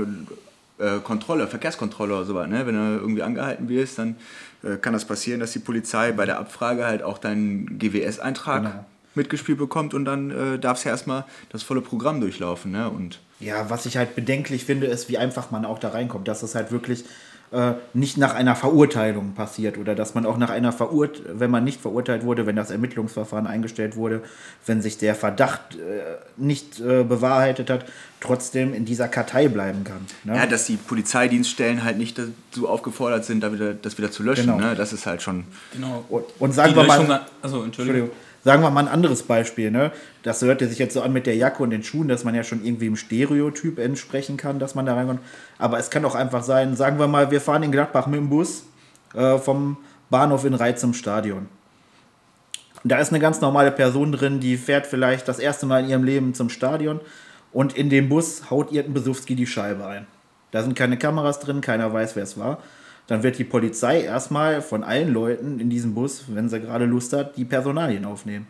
äh, 0.79 0.99
Kontrolle, 1.05 1.47
Verkehrskontrolle 1.47 2.15
oder 2.15 2.25
sowas, 2.25 2.49
ne? 2.49 2.67
wenn 2.67 2.75
du 2.75 2.81
irgendwie 3.01 3.23
angehalten 3.23 3.69
wirst, 3.69 3.99
dann 3.99 4.17
äh, 4.63 4.77
kann 4.77 4.93
das 4.93 5.05
passieren, 5.05 5.41
dass 5.41 5.53
die 5.53 5.59
Polizei 5.61 6.13
bei 6.13 6.25
der 6.27 6.39
Abfrage 6.39 6.85
halt 6.87 7.03
auch 7.03 7.19
deinen 7.19 7.79
GWS-Eintrag 7.79 8.63
Genau. 8.63 8.85
mitgespielt 9.15 9.59
bekommt 9.59 9.93
und 9.95 10.05
dann 10.07 10.31
äh, 10.31 10.59
darfst 10.59 10.85
du 10.85 10.89
ja 10.89 10.95
erstmal 10.95 11.25
das 11.51 11.63
volle 11.63 11.83
Programm 11.83 12.21
durchlaufen. 12.21 12.73
Ne? 12.73 12.89
Und 12.89 13.21
Ja, 13.41 13.69
was 13.71 13.87
ich 13.87 13.97
halt 13.97 14.15
bedenklich 14.15 14.65
finde, 14.65 14.87
ist, 14.87 15.09
wie 15.09 15.19
einfach 15.19 15.51
man 15.51 15.65
auch 15.67 15.79
da 15.79 15.91
reinkommt. 15.91 16.27
Dass 16.29 16.43
es 16.43 16.55
halt 16.55 16.73
wirklich 16.73 17.05
äh, 17.53 17.75
nicht 17.93 18.17
nach 18.17 18.35
einer 18.35 18.57
Verurteilung 18.57 19.35
passiert 19.35 19.77
oder 19.77 19.95
dass 19.95 20.15
man 20.15 20.25
auch 20.25 20.39
nach 20.39 20.49
einer 20.49 20.73
Verurteilung, 20.73 21.39
wenn 21.39 21.51
man 21.51 21.65
nicht 21.65 21.81
verurteilt 21.81 22.25
wurde, 22.25 22.47
wenn 22.47 22.57
das 22.57 22.71
Ermittlungsverfahren 22.71 23.47
eingestellt 23.47 23.95
wurde, 23.95 24.23
wenn 24.65 24.81
sich 24.81 24.97
der 24.97 25.15
Verdacht 25.15 25.75
äh, 25.75 26.17
nicht 26.37 26.81
äh, 26.81 27.05
bewahrheitet 27.05 27.69
hat, 27.69 27.85
trotzdem 28.21 28.73
in 28.73 28.85
dieser 28.87 29.07
Kartei 29.09 29.49
bleiben 29.49 29.85
kann. 29.85 30.07
Ne? 30.25 30.35
ja, 30.37 30.47
dass 30.47 30.65
die 30.67 30.77
Polizeidienststellen 30.77 31.85
halt 31.85 31.99
nicht 31.99 32.19
dazu 32.19 32.69
aufgefordert 32.69 33.25
sind, 33.27 33.43
da 33.43 33.53
wieder, 33.53 33.75
das 33.75 33.99
wieder 33.99 34.11
zu 34.11 34.23
löschen. 34.23 34.47
Genau. 34.47 34.59
Ne? 34.59 34.75
Das 34.75 34.93
ist 34.95 35.05
halt 35.05 35.21
schon. 35.21 35.45
Genau. 35.75 36.05
und, 36.09 36.25
und 36.39 36.53
sagen 36.53 36.71
Die 36.71 36.77
wir 36.77 36.85
Löschung, 36.85 37.07
mal, 37.07 37.27
also 37.43 37.63
Entschuldigung. 37.65 38.03
Entschuldigung. 38.03 38.32
Sagen 38.45 38.63
wir 38.63 38.71
mal 38.71 38.81
ein 38.81 38.89
anderes 38.89 39.23
Beispiel, 39.23 39.71
ne? 39.71 39.93
Das 40.25 40.43
hörte 40.43 40.67
sich 40.67 40.79
jetzt 40.79 40.95
so 40.95 41.03
an 41.03 41.13
mit 41.13 41.27
der 41.27 41.37
Jacke 41.37 41.63
und 41.63 41.71
den 41.71 41.85
Schuhen, 41.85 42.09
dass 42.09 42.25
man 42.25 42.35
ja 42.35 42.43
schon 42.43 42.65
irgendwie 42.65 42.87
im 42.87 42.97
Stereotyp 42.97 43.79
entsprechen 43.79 44.37
kann, 44.37 44.59
dass 44.59 44.75
man 44.75 44.85
da 44.85 44.95
reinkommt. 44.95 45.21
Aber 45.59 45.79
es 45.79 45.91
kann 45.91 46.05
auch 46.05 46.17
einfach 46.17 46.43
sein, 46.43 46.75
sagen 46.75 46.99
wir 46.99 47.07
mal, 47.07 47.31
wir 47.31 47.41
fahren 47.41 47.63
in 47.63 47.71
Gladbach 47.71 48.09
mit 48.09 48.19
dem 48.19 48.31
Bus 48.31 48.65
äh, 49.15 49.39
vom 49.39 49.77
Bahnhof 50.11 50.45
in 50.45 50.55
Reit 50.55 50.81
zum 50.81 50.93
Stadion. 50.93 51.49
Da 52.85 52.99
ist 52.99 53.11
eine 53.11 53.21
ganz 53.21 53.41
normale 53.41 53.71
Person 53.71 54.11
drin, 54.11 54.41
die 54.41 54.57
fährt 54.57 54.89
vielleicht 54.89 55.29
das 55.29 55.39
erste 55.39 55.67
Mal 55.67 55.85
in 55.85 55.91
ihrem 55.91 56.05
Leben 56.05 56.35
zum 56.35 56.51
Stadion 56.51 57.01
und 57.53 57.77
in 57.77 57.91
dem 57.91 58.09
Bus 58.09 58.51
haut 58.51 58.73
irgendein 58.73 58.95
Besowski 58.95 59.37
die 59.37 59.47
Scheibe 59.47 59.87
ein. 59.87 60.07
Da 60.51 60.63
sind 60.63 60.75
keine 60.75 60.99
Kameras 60.99 61.39
drin, 61.39 61.61
keiner 61.61 61.93
weiß, 61.93 62.17
wer 62.17 62.25
es 62.25 62.37
war. 62.39 62.59
Dann 63.07 63.23
wird 63.23 63.39
die 63.39 63.45
Polizei 63.45 64.03
erstmal 64.03 64.63
von 64.63 64.85
allen 64.85 65.13
Leuten 65.13 65.61
in 65.61 65.69
diesem 65.69 65.95
Bus, 65.95 66.25
wenn 66.29 66.49
sie 66.49 66.61
gerade 66.61 66.85
Lust 66.85 67.13
hat, 67.13 67.37
die 67.37 67.45
Personalien 67.45 68.05
aufnehmen. 68.05 68.47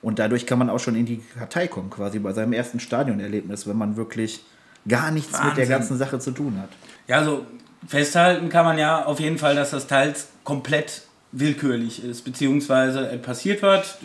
Und 0.00 0.18
dadurch 0.18 0.46
kann 0.46 0.58
man 0.58 0.70
auch 0.70 0.80
schon 0.80 0.96
in 0.96 1.06
die 1.06 1.18
Kartei 1.38 1.68
kommen, 1.68 1.90
quasi 1.90 2.18
bei 2.18 2.32
seinem 2.32 2.52
ersten 2.52 2.80
Stadionerlebnis, 2.80 3.66
wenn 3.68 3.76
man 3.76 3.96
wirklich 3.96 4.44
gar 4.88 5.10
nichts 5.12 5.32
mit 5.32 5.42
der 5.42 5.48
Wahnsinn. 5.50 5.68
ganzen 5.68 5.98
Sache 5.98 6.18
zu 6.18 6.32
tun 6.32 6.58
hat. 6.60 6.70
Ja, 7.06 7.18
also 7.18 7.46
festhalten 7.86 8.48
kann 8.48 8.64
man 8.64 8.78
ja 8.78 9.04
auf 9.04 9.20
jeden 9.20 9.38
Fall, 9.38 9.54
dass 9.54 9.70
das 9.70 9.86
teils 9.86 10.28
komplett 10.42 11.02
willkürlich 11.30 12.04
ist, 12.04 12.24
beziehungsweise 12.24 13.04
passiert 13.22 13.62
was 13.62 13.98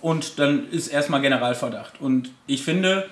und 0.00 0.38
dann 0.38 0.68
ist 0.70 0.88
erstmal 0.88 1.22
Generalverdacht. 1.22 2.00
Und 2.00 2.30
ich 2.46 2.62
finde, 2.64 3.06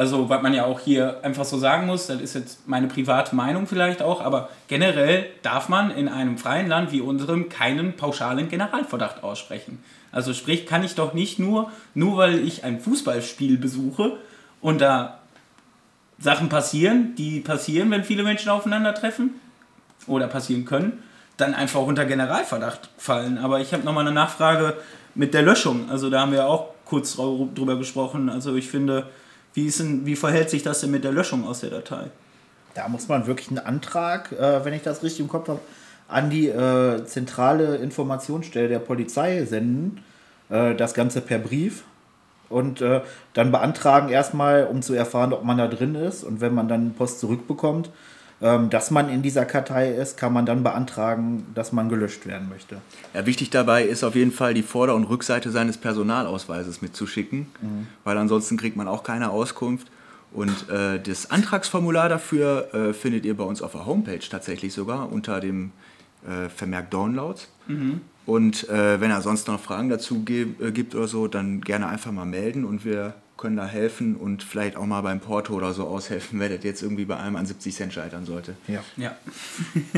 also 0.00 0.30
was 0.30 0.40
man 0.40 0.54
ja 0.54 0.64
auch 0.64 0.80
hier 0.80 1.18
einfach 1.22 1.44
so 1.44 1.58
sagen 1.58 1.86
muss, 1.86 2.06
das 2.06 2.22
ist 2.22 2.34
jetzt 2.34 2.66
meine 2.66 2.86
private 2.86 3.36
Meinung 3.36 3.66
vielleicht 3.66 4.00
auch, 4.00 4.22
aber 4.22 4.48
generell 4.66 5.26
darf 5.42 5.68
man 5.68 5.90
in 5.90 6.08
einem 6.08 6.38
freien 6.38 6.68
Land 6.68 6.90
wie 6.90 7.02
unserem 7.02 7.50
keinen 7.50 7.92
pauschalen 7.98 8.48
Generalverdacht 8.48 9.22
aussprechen. 9.22 9.84
Also 10.10 10.32
sprich, 10.32 10.64
kann 10.64 10.82
ich 10.84 10.94
doch 10.94 11.12
nicht 11.12 11.38
nur, 11.38 11.70
nur 11.92 12.16
weil 12.16 12.38
ich 12.38 12.64
ein 12.64 12.80
Fußballspiel 12.80 13.58
besuche 13.58 14.16
und 14.62 14.80
da 14.80 15.18
Sachen 16.18 16.48
passieren, 16.48 17.14
die 17.16 17.40
passieren, 17.40 17.90
wenn 17.90 18.02
viele 18.02 18.22
Menschen 18.22 18.48
aufeinandertreffen 18.48 19.34
oder 20.06 20.28
passieren 20.28 20.64
können, 20.64 21.02
dann 21.36 21.52
einfach 21.52 21.82
unter 21.82 22.06
Generalverdacht 22.06 22.88
fallen. 22.96 23.36
Aber 23.36 23.60
ich 23.60 23.74
habe 23.74 23.84
nochmal 23.84 24.06
eine 24.06 24.14
Nachfrage 24.14 24.78
mit 25.14 25.34
der 25.34 25.42
Löschung. 25.42 25.90
Also 25.90 26.08
da 26.08 26.20
haben 26.20 26.32
wir 26.32 26.46
auch 26.46 26.68
kurz 26.86 27.16
drüber 27.16 27.76
gesprochen. 27.76 28.30
Also 28.30 28.56
ich 28.56 28.70
finde, 28.70 29.04
wie, 29.54 29.70
denn, 29.70 30.06
wie 30.06 30.16
verhält 30.16 30.50
sich 30.50 30.62
das 30.62 30.80
denn 30.80 30.90
mit 30.90 31.04
der 31.04 31.12
Löschung 31.12 31.46
aus 31.46 31.60
der 31.60 31.70
Datei? 31.70 32.10
Da 32.74 32.88
muss 32.88 33.08
man 33.08 33.26
wirklich 33.26 33.48
einen 33.48 33.58
Antrag, 33.58 34.32
äh, 34.32 34.64
wenn 34.64 34.72
ich 34.72 34.82
das 34.82 35.02
richtig 35.02 35.20
im 35.20 35.28
Kopf 35.28 35.48
habe, 35.48 35.60
an 36.08 36.30
die 36.30 36.48
äh, 36.48 37.04
zentrale 37.04 37.76
Informationsstelle 37.76 38.68
der 38.68 38.78
Polizei 38.78 39.44
senden. 39.44 40.02
Äh, 40.50 40.74
das 40.74 40.94
Ganze 40.94 41.20
per 41.20 41.38
Brief. 41.38 41.84
Und 42.48 42.80
äh, 42.80 43.00
dann 43.32 43.52
beantragen 43.52 44.08
erstmal, 44.08 44.66
um 44.66 44.82
zu 44.82 44.94
erfahren, 44.94 45.32
ob 45.32 45.44
man 45.44 45.56
da 45.56 45.68
drin 45.68 45.94
ist. 45.94 46.24
Und 46.24 46.40
wenn 46.40 46.52
man 46.52 46.68
dann 46.68 46.94
Post 46.94 47.20
zurückbekommt, 47.20 47.90
dass 48.40 48.90
man 48.90 49.10
in 49.10 49.20
dieser 49.20 49.44
Kartei 49.44 49.90
ist, 49.90 50.16
kann 50.16 50.32
man 50.32 50.46
dann 50.46 50.62
beantragen, 50.62 51.46
dass 51.54 51.72
man 51.72 51.90
gelöscht 51.90 52.26
werden 52.26 52.48
möchte. 52.48 52.78
Ja, 53.12 53.26
wichtig 53.26 53.50
dabei 53.50 53.84
ist 53.84 54.02
auf 54.02 54.14
jeden 54.14 54.32
Fall 54.32 54.54
die 54.54 54.62
Vorder- 54.62 54.94
und 54.94 55.04
Rückseite 55.04 55.50
seines 55.50 55.76
Personalausweises 55.76 56.80
mitzuschicken, 56.80 57.46
weil 58.02 58.16
ansonsten 58.16 58.56
kriegt 58.56 58.76
man 58.76 58.88
auch 58.88 59.02
keine 59.02 59.28
Auskunft. 59.30 59.88
Und 60.32 60.70
äh, 60.70 61.00
das 61.00 61.30
Antragsformular 61.30 62.08
dafür 62.08 62.72
äh, 62.72 62.92
findet 62.94 63.26
ihr 63.26 63.36
bei 63.36 63.44
uns 63.44 63.60
auf 63.60 63.72
der 63.72 63.84
Homepage 63.84 64.20
tatsächlich 64.20 64.72
sogar 64.72 65.12
unter 65.12 65.40
dem 65.40 65.72
äh, 66.26 66.48
Vermerk 66.48 66.90
Downloads. 66.90 67.48
Und 68.26 68.68
äh, 68.68 69.00
wenn 69.00 69.10
er 69.10 69.22
sonst 69.22 69.48
noch 69.48 69.58
Fragen 69.58 69.88
dazu 69.88 70.24
äh, 70.28 70.70
gibt 70.70 70.94
oder 70.94 71.08
so, 71.08 71.26
dann 71.26 71.60
gerne 71.62 71.88
einfach 71.88 72.12
mal 72.12 72.26
melden 72.26 72.64
und 72.64 72.84
wir 72.84 73.14
können 73.40 73.56
da 73.56 73.66
helfen 73.66 74.16
und 74.16 74.42
vielleicht 74.42 74.76
auch 74.76 74.84
mal 74.84 75.00
beim 75.00 75.18
Porto 75.18 75.54
oder 75.54 75.72
so 75.72 75.86
aushelfen, 75.86 76.38
wenn 76.38 76.54
das 76.54 76.62
jetzt 76.62 76.82
irgendwie 76.82 77.06
bei 77.06 77.16
einem 77.16 77.36
an 77.36 77.46
70 77.46 77.74
Cent 77.74 77.92
scheitern 77.92 78.26
sollte. 78.26 78.54
Ja. 78.68 78.80
Ja. 78.98 79.16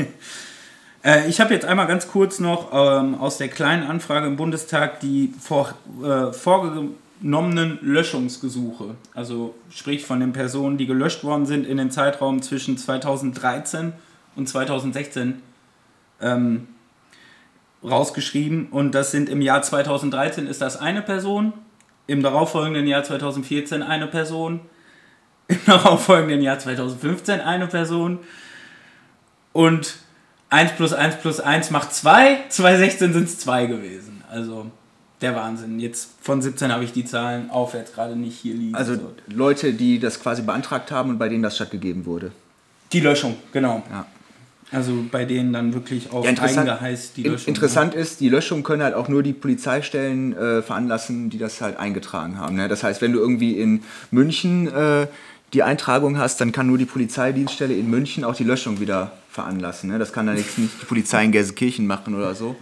äh, 1.03 1.27
ich 1.27 1.41
habe 1.41 1.53
jetzt 1.53 1.65
einmal 1.65 1.87
ganz 1.87 2.07
kurz 2.07 2.39
noch 2.39 2.71
ähm, 2.71 3.15
aus 3.15 3.37
der 3.37 3.49
kleinen 3.49 3.83
Anfrage 3.83 4.27
im 4.27 4.37
Bundestag 4.37 5.01
die 5.01 5.33
vor, 5.37 5.73
äh, 6.01 6.31
vorgenommenen 6.31 7.79
Löschungsgesuche, 7.81 8.95
also 9.13 9.55
sprich 9.69 10.05
von 10.05 10.21
den 10.21 10.31
Personen, 10.31 10.77
die 10.77 10.85
gelöscht 10.85 11.25
worden 11.25 11.45
sind 11.45 11.67
in 11.67 11.77
dem 11.77 11.91
Zeitraum 11.91 12.41
zwischen 12.41 12.77
2013 12.77 13.91
und 14.37 14.47
2016 14.47 15.41
ähm, 16.21 16.69
rausgeschrieben. 17.83 18.67
Und 18.71 18.95
das 18.95 19.11
sind 19.11 19.27
im 19.27 19.41
Jahr 19.41 19.61
2013 19.61 20.47
ist 20.47 20.61
das 20.61 20.77
eine 20.77 21.01
Person, 21.01 21.51
im 22.07 22.21
darauffolgenden 22.23 22.87
Jahr 22.87 23.03
2014 23.03 23.83
eine 23.83 24.07
Person, 24.07 24.61
im 25.47 25.59
darauffolgenden 25.65 26.41
Jahr 26.41 26.59
2015 26.59 27.41
eine 27.41 27.67
Person 27.67 28.19
und 29.51 29.95
1 30.49 30.73
plus 30.73 30.93
1 30.93 31.15
plus 31.17 31.39
1 31.39 31.71
macht 31.71 31.93
2, 31.93 32.45
2016 32.49 33.13
sind 33.13 33.23
es 33.25 33.39
2 33.39 33.65
gewesen. 33.65 34.23
Also 34.29 34.67
der 35.21 35.35
Wahnsinn. 35.35 35.79
Jetzt 35.79 36.09
von 36.21 36.41
17 36.41 36.71
habe 36.71 36.83
ich 36.83 36.91
die 36.91 37.05
Zahlen 37.05 37.49
aufwärts 37.49 37.93
gerade 37.93 38.15
nicht 38.15 38.37
hier 38.39 38.53
liegen. 38.53 38.75
Also 38.75 38.95
So. 38.95 39.13
Leute, 39.27 39.73
die 39.73 39.99
das 39.99 40.19
quasi 40.19 40.41
beantragt 40.41 40.91
haben 40.91 41.09
und 41.11 41.17
bei 41.17 41.29
denen 41.29 41.43
das 41.43 41.55
stattgegeben 41.55 42.05
wurde. 42.05 42.31
die 42.91 42.99
Löschung, 42.99 43.37
genau. 43.51 43.81
Ja. 43.89 44.05
Also 44.73 45.05
bei 45.11 45.23
denen 45.23 45.53
dann 45.53 45.73
wirklich 45.73 46.11
auf 46.11 46.25
Ja, 46.25 46.31
interessant, 46.31 46.69
eingeheißt 46.69 47.15
die 47.15 47.23
Löschung. 47.23 47.47
interessant 47.47 47.93
ist, 47.93 48.19
die 48.19 48.29
Löschung 48.29 48.63
können 48.63 48.81
halt 48.81 48.95
auch 48.95 49.07
nur 49.07 49.21
die 49.21 49.33
Polizeistellen 49.33 50.35
äh, 50.35 50.61
veranlassen, 50.63 51.29
die 51.29 51.37
das 51.37 51.61
halt 51.61 51.77
eingetragen 51.77 52.39
haben. 52.39 52.55
Ne? 52.55 52.67
Das 52.67 52.83
heißt, 52.83 53.01
wenn 53.01 53.13
du 53.13 53.19
irgendwie 53.19 53.59
in 53.59 53.83
München 54.09 54.67
äh, 54.67 55.07
die 55.53 55.61
Eintragung 55.61 56.17
hast, 56.17 56.41
dann 56.41 56.51
kann 56.51 56.65
nur 56.65 56.79
die 56.79 56.85
Polizeidienststelle 56.85 57.75
in 57.75 57.89
München 57.89 58.23
auch 58.23 58.35
die 58.35 58.43
Löschung 58.43 58.79
wieder 58.79 59.11
veranlassen. 59.29 59.91
Ne? 59.91 59.99
Das 59.99 60.11
kann 60.11 60.25
dann 60.25 60.37
jetzt 60.37 60.57
nicht 60.57 60.81
die 60.81 60.85
Polizei 60.85 61.23
in 61.23 61.31
Gelsenkirchen 61.31 61.85
machen 61.85 62.15
oder 62.15 62.33
so. 62.33 62.55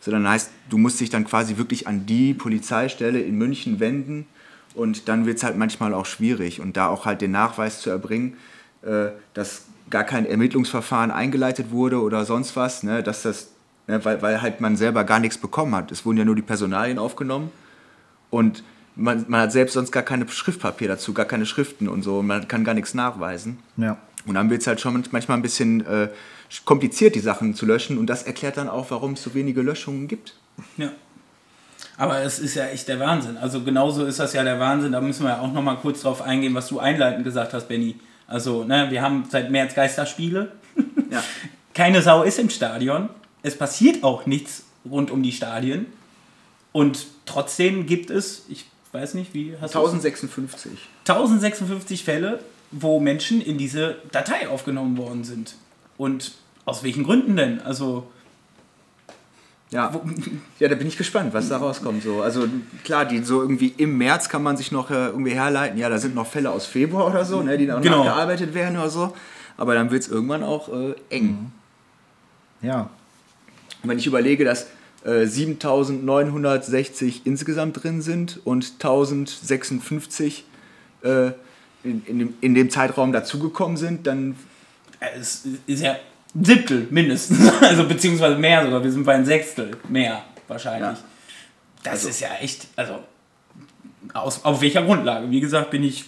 Sondern 0.00 0.28
heißt, 0.28 0.50
du 0.70 0.78
musst 0.78 1.00
dich 1.00 1.10
dann 1.10 1.24
quasi 1.24 1.56
wirklich 1.56 1.86
an 1.88 2.06
die 2.06 2.32
Polizeistelle 2.32 3.20
in 3.20 3.36
München 3.36 3.80
wenden 3.80 4.26
und 4.74 5.08
dann 5.08 5.26
wird 5.26 5.38
es 5.38 5.42
halt 5.42 5.56
manchmal 5.56 5.94
auch 5.94 6.06
schwierig 6.06 6.60
und 6.60 6.76
da 6.76 6.86
auch 6.86 7.04
halt 7.06 7.20
den 7.20 7.32
Nachweis 7.32 7.80
zu 7.80 7.90
erbringen, 7.90 8.36
äh, 8.82 9.08
dass 9.34 9.64
gar 9.90 10.04
kein 10.04 10.26
Ermittlungsverfahren 10.26 11.10
eingeleitet 11.10 11.70
wurde 11.70 12.00
oder 12.00 12.24
sonst 12.24 12.56
was, 12.56 12.82
ne, 12.82 13.02
dass 13.02 13.22
das, 13.22 13.50
ne, 13.86 14.04
weil, 14.04 14.22
weil 14.22 14.40
halt 14.40 14.60
man 14.60 14.76
selber 14.76 15.04
gar 15.04 15.18
nichts 15.18 15.38
bekommen 15.38 15.74
hat. 15.74 15.92
Es 15.92 16.06
wurden 16.06 16.18
ja 16.18 16.24
nur 16.24 16.36
die 16.36 16.42
Personalien 16.42 16.98
aufgenommen 16.98 17.50
und 18.30 18.62
man, 18.96 19.24
man 19.28 19.42
hat 19.42 19.52
selbst 19.52 19.74
sonst 19.74 19.92
gar 19.92 20.02
keine 20.02 20.28
Schriftpapier 20.28 20.88
dazu, 20.88 21.12
gar 21.12 21.26
keine 21.26 21.46
Schriften 21.46 21.88
und 21.88 22.02
so, 22.02 22.20
und 22.20 22.26
man 22.26 22.48
kann 22.48 22.64
gar 22.64 22.74
nichts 22.74 22.94
nachweisen. 22.94 23.58
Ja. 23.76 23.98
Und 24.26 24.34
dann 24.34 24.50
wird 24.50 24.60
es 24.60 24.66
halt 24.66 24.80
schon 24.80 25.02
manchmal 25.10 25.38
ein 25.38 25.42
bisschen 25.42 25.84
äh, 25.86 26.08
kompliziert, 26.64 27.14
die 27.14 27.20
Sachen 27.20 27.54
zu 27.54 27.66
löschen 27.66 27.98
und 27.98 28.06
das 28.06 28.22
erklärt 28.22 28.56
dann 28.56 28.68
auch, 28.68 28.90
warum 28.90 29.14
es 29.14 29.22
so 29.22 29.34
wenige 29.34 29.62
Löschungen 29.62 30.08
gibt. 30.08 30.34
Ja. 30.76 30.90
Aber 31.96 32.20
es 32.22 32.38
ist 32.38 32.54
ja 32.54 32.66
echt 32.66 32.88
der 32.88 32.98
Wahnsinn. 32.98 33.36
Also 33.36 33.62
genauso 33.62 34.04
ist 34.04 34.20
das 34.20 34.32
ja 34.32 34.42
der 34.42 34.58
Wahnsinn. 34.58 34.92
Da 34.92 35.00
müssen 35.00 35.24
wir 35.24 35.30
ja 35.30 35.40
auch 35.40 35.52
noch 35.52 35.62
mal 35.62 35.76
kurz 35.76 36.02
drauf 36.02 36.22
eingehen, 36.22 36.54
was 36.54 36.68
du 36.68 36.78
einleitend 36.78 37.24
gesagt 37.24 37.52
hast, 37.52 37.68
Benny. 37.68 37.96
Also, 38.30 38.62
ne, 38.62 38.86
wir 38.90 39.02
haben 39.02 39.24
seit 39.28 39.50
März 39.50 39.74
Geisterspiele. 39.74 40.52
Ja. 41.10 41.22
Keine 41.74 42.00
Sau 42.00 42.22
ist 42.22 42.38
im 42.38 42.48
Stadion. 42.48 43.08
Es 43.42 43.58
passiert 43.58 44.04
auch 44.04 44.24
nichts 44.24 44.64
rund 44.88 45.10
um 45.10 45.22
die 45.24 45.32
Stadien. 45.32 45.86
Und 46.70 47.06
trotzdem 47.26 47.86
gibt 47.86 48.08
es, 48.08 48.44
ich 48.48 48.66
weiß 48.92 49.14
nicht, 49.14 49.34
wie 49.34 49.56
hast 49.60 49.74
du 49.74 49.80
1056. 49.80 50.70
1056 51.08 52.04
Fälle, 52.04 52.38
wo 52.70 53.00
Menschen 53.00 53.40
in 53.40 53.58
diese 53.58 53.96
Datei 54.12 54.48
aufgenommen 54.48 54.96
worden 54.96 55.24
sind. 55.24 55.56
Und 55.96 56.34
aus 56.66 56.84
welchen 56.84 57.02
Gründen 57.02 57.34
denn? 57.34 57.60
Also, 57.60 58.06
Ja. 59.70 59.92
ja, 60.58 60.68
da 60.68 60.74
bin 60.74 60.88
ich 60.88 60.96
gespannt, 60.96 61.32
was 61.32 61.48
da 61.48 61.58
rauskommt. 61.58 62.02
So. 62.02 62.22
Also 62.22 62.48
klar, 62.82 63.04
die 63.04 63.22
so 63.22 63.40
irgendwie 63.40 63.72
im 63.76 63.96
März 63.98 64.28
kann 64.28 64.42
man 64.42 64.56
sich 64.56 64.72
noch 64.72 64.90
äh, 64.90 65.06
irgendwie 65.06 65.30
herleiten, 65.32 65.78
ja, 65.78 65.88
da 65.88 65.98
sind 65.98 66.14
noch 66.16 66.26
Fälle 66.26 66.50
aus 66.50 66.66
Februar 66.66 67.06
oder 67.06 67.24
so, 67.24 67.40
ne, 67.42 67.56
die 67.56 67.66
dann 67.66 67.80
Genau. 67.80 67.98
nachgearbeitet 67.98 68.52
werden 68.54 68.76
oder 68.76 68.90
so. 68.90 69.14
Aber 69.56 69.74
dann 69.74 69.90
wird 69.92 70.02
es 70.02 70.08
irgendwann 70.08 70.42
auch 70.42 70.68
äh, 70.70 70.94
eng. 71.10 71.52
Ja. 72.62 72.90
Und 73.82 73.90
wenn 73.90 73.98
ich 73.98 74.06
überlege, 74.06 74.44
dass 74.44 74.66
äh, 75.04 75.24
7960 75.26 77.22
insgesamt 77.24 77.82
drin 77.82 78.02
sind 78.02 78.40
und 78.44 78.72
1056 78.74 80.44
äh, 81.02 81.30
in, 81.84 82.02
in, 82.06 82.18
dem, 82.18 82.34
in 82.40 82.54
dem 82.54 82.70
Zeitraum 82.70 83.12
dazugekommen 83.12 83.76
sind, 83.76 84.06
dann 84.06 84.36
es 85.16 85.46
ist 85.66 85.82
ja 85.82 85.96
Siebtel 86.34 86.86
mindestens. 86.90 87.50
Also 87.62 87.84
beziehungsweise 87.86 88.36
mehr 88.36 88.64
sogar. 88.64 88.82
Wir 88.84 88.92
sind 88.92 89.04
bei 89.04 89.14
ein 89.14 89.24
Sechstel 89.24 89.72
mehr 89.88 90.22
wahrscheinlich. 90.48 90.98
Ja. 90.98 91.04
Das 91.82 92.04
ist 92.04 92.20
ja 92.20 92.28
echt, 92.40 92.66
also 92.76 92.98
aus, 94.12 94.44
auf 94.44 94.60
welcher 94.60 94.82
Grundlage? 94.82 95.30
Wie 95.30 95.40
gesagt, 95.40 95.70
bin 95.70 95.82
ich, 95.82 96.04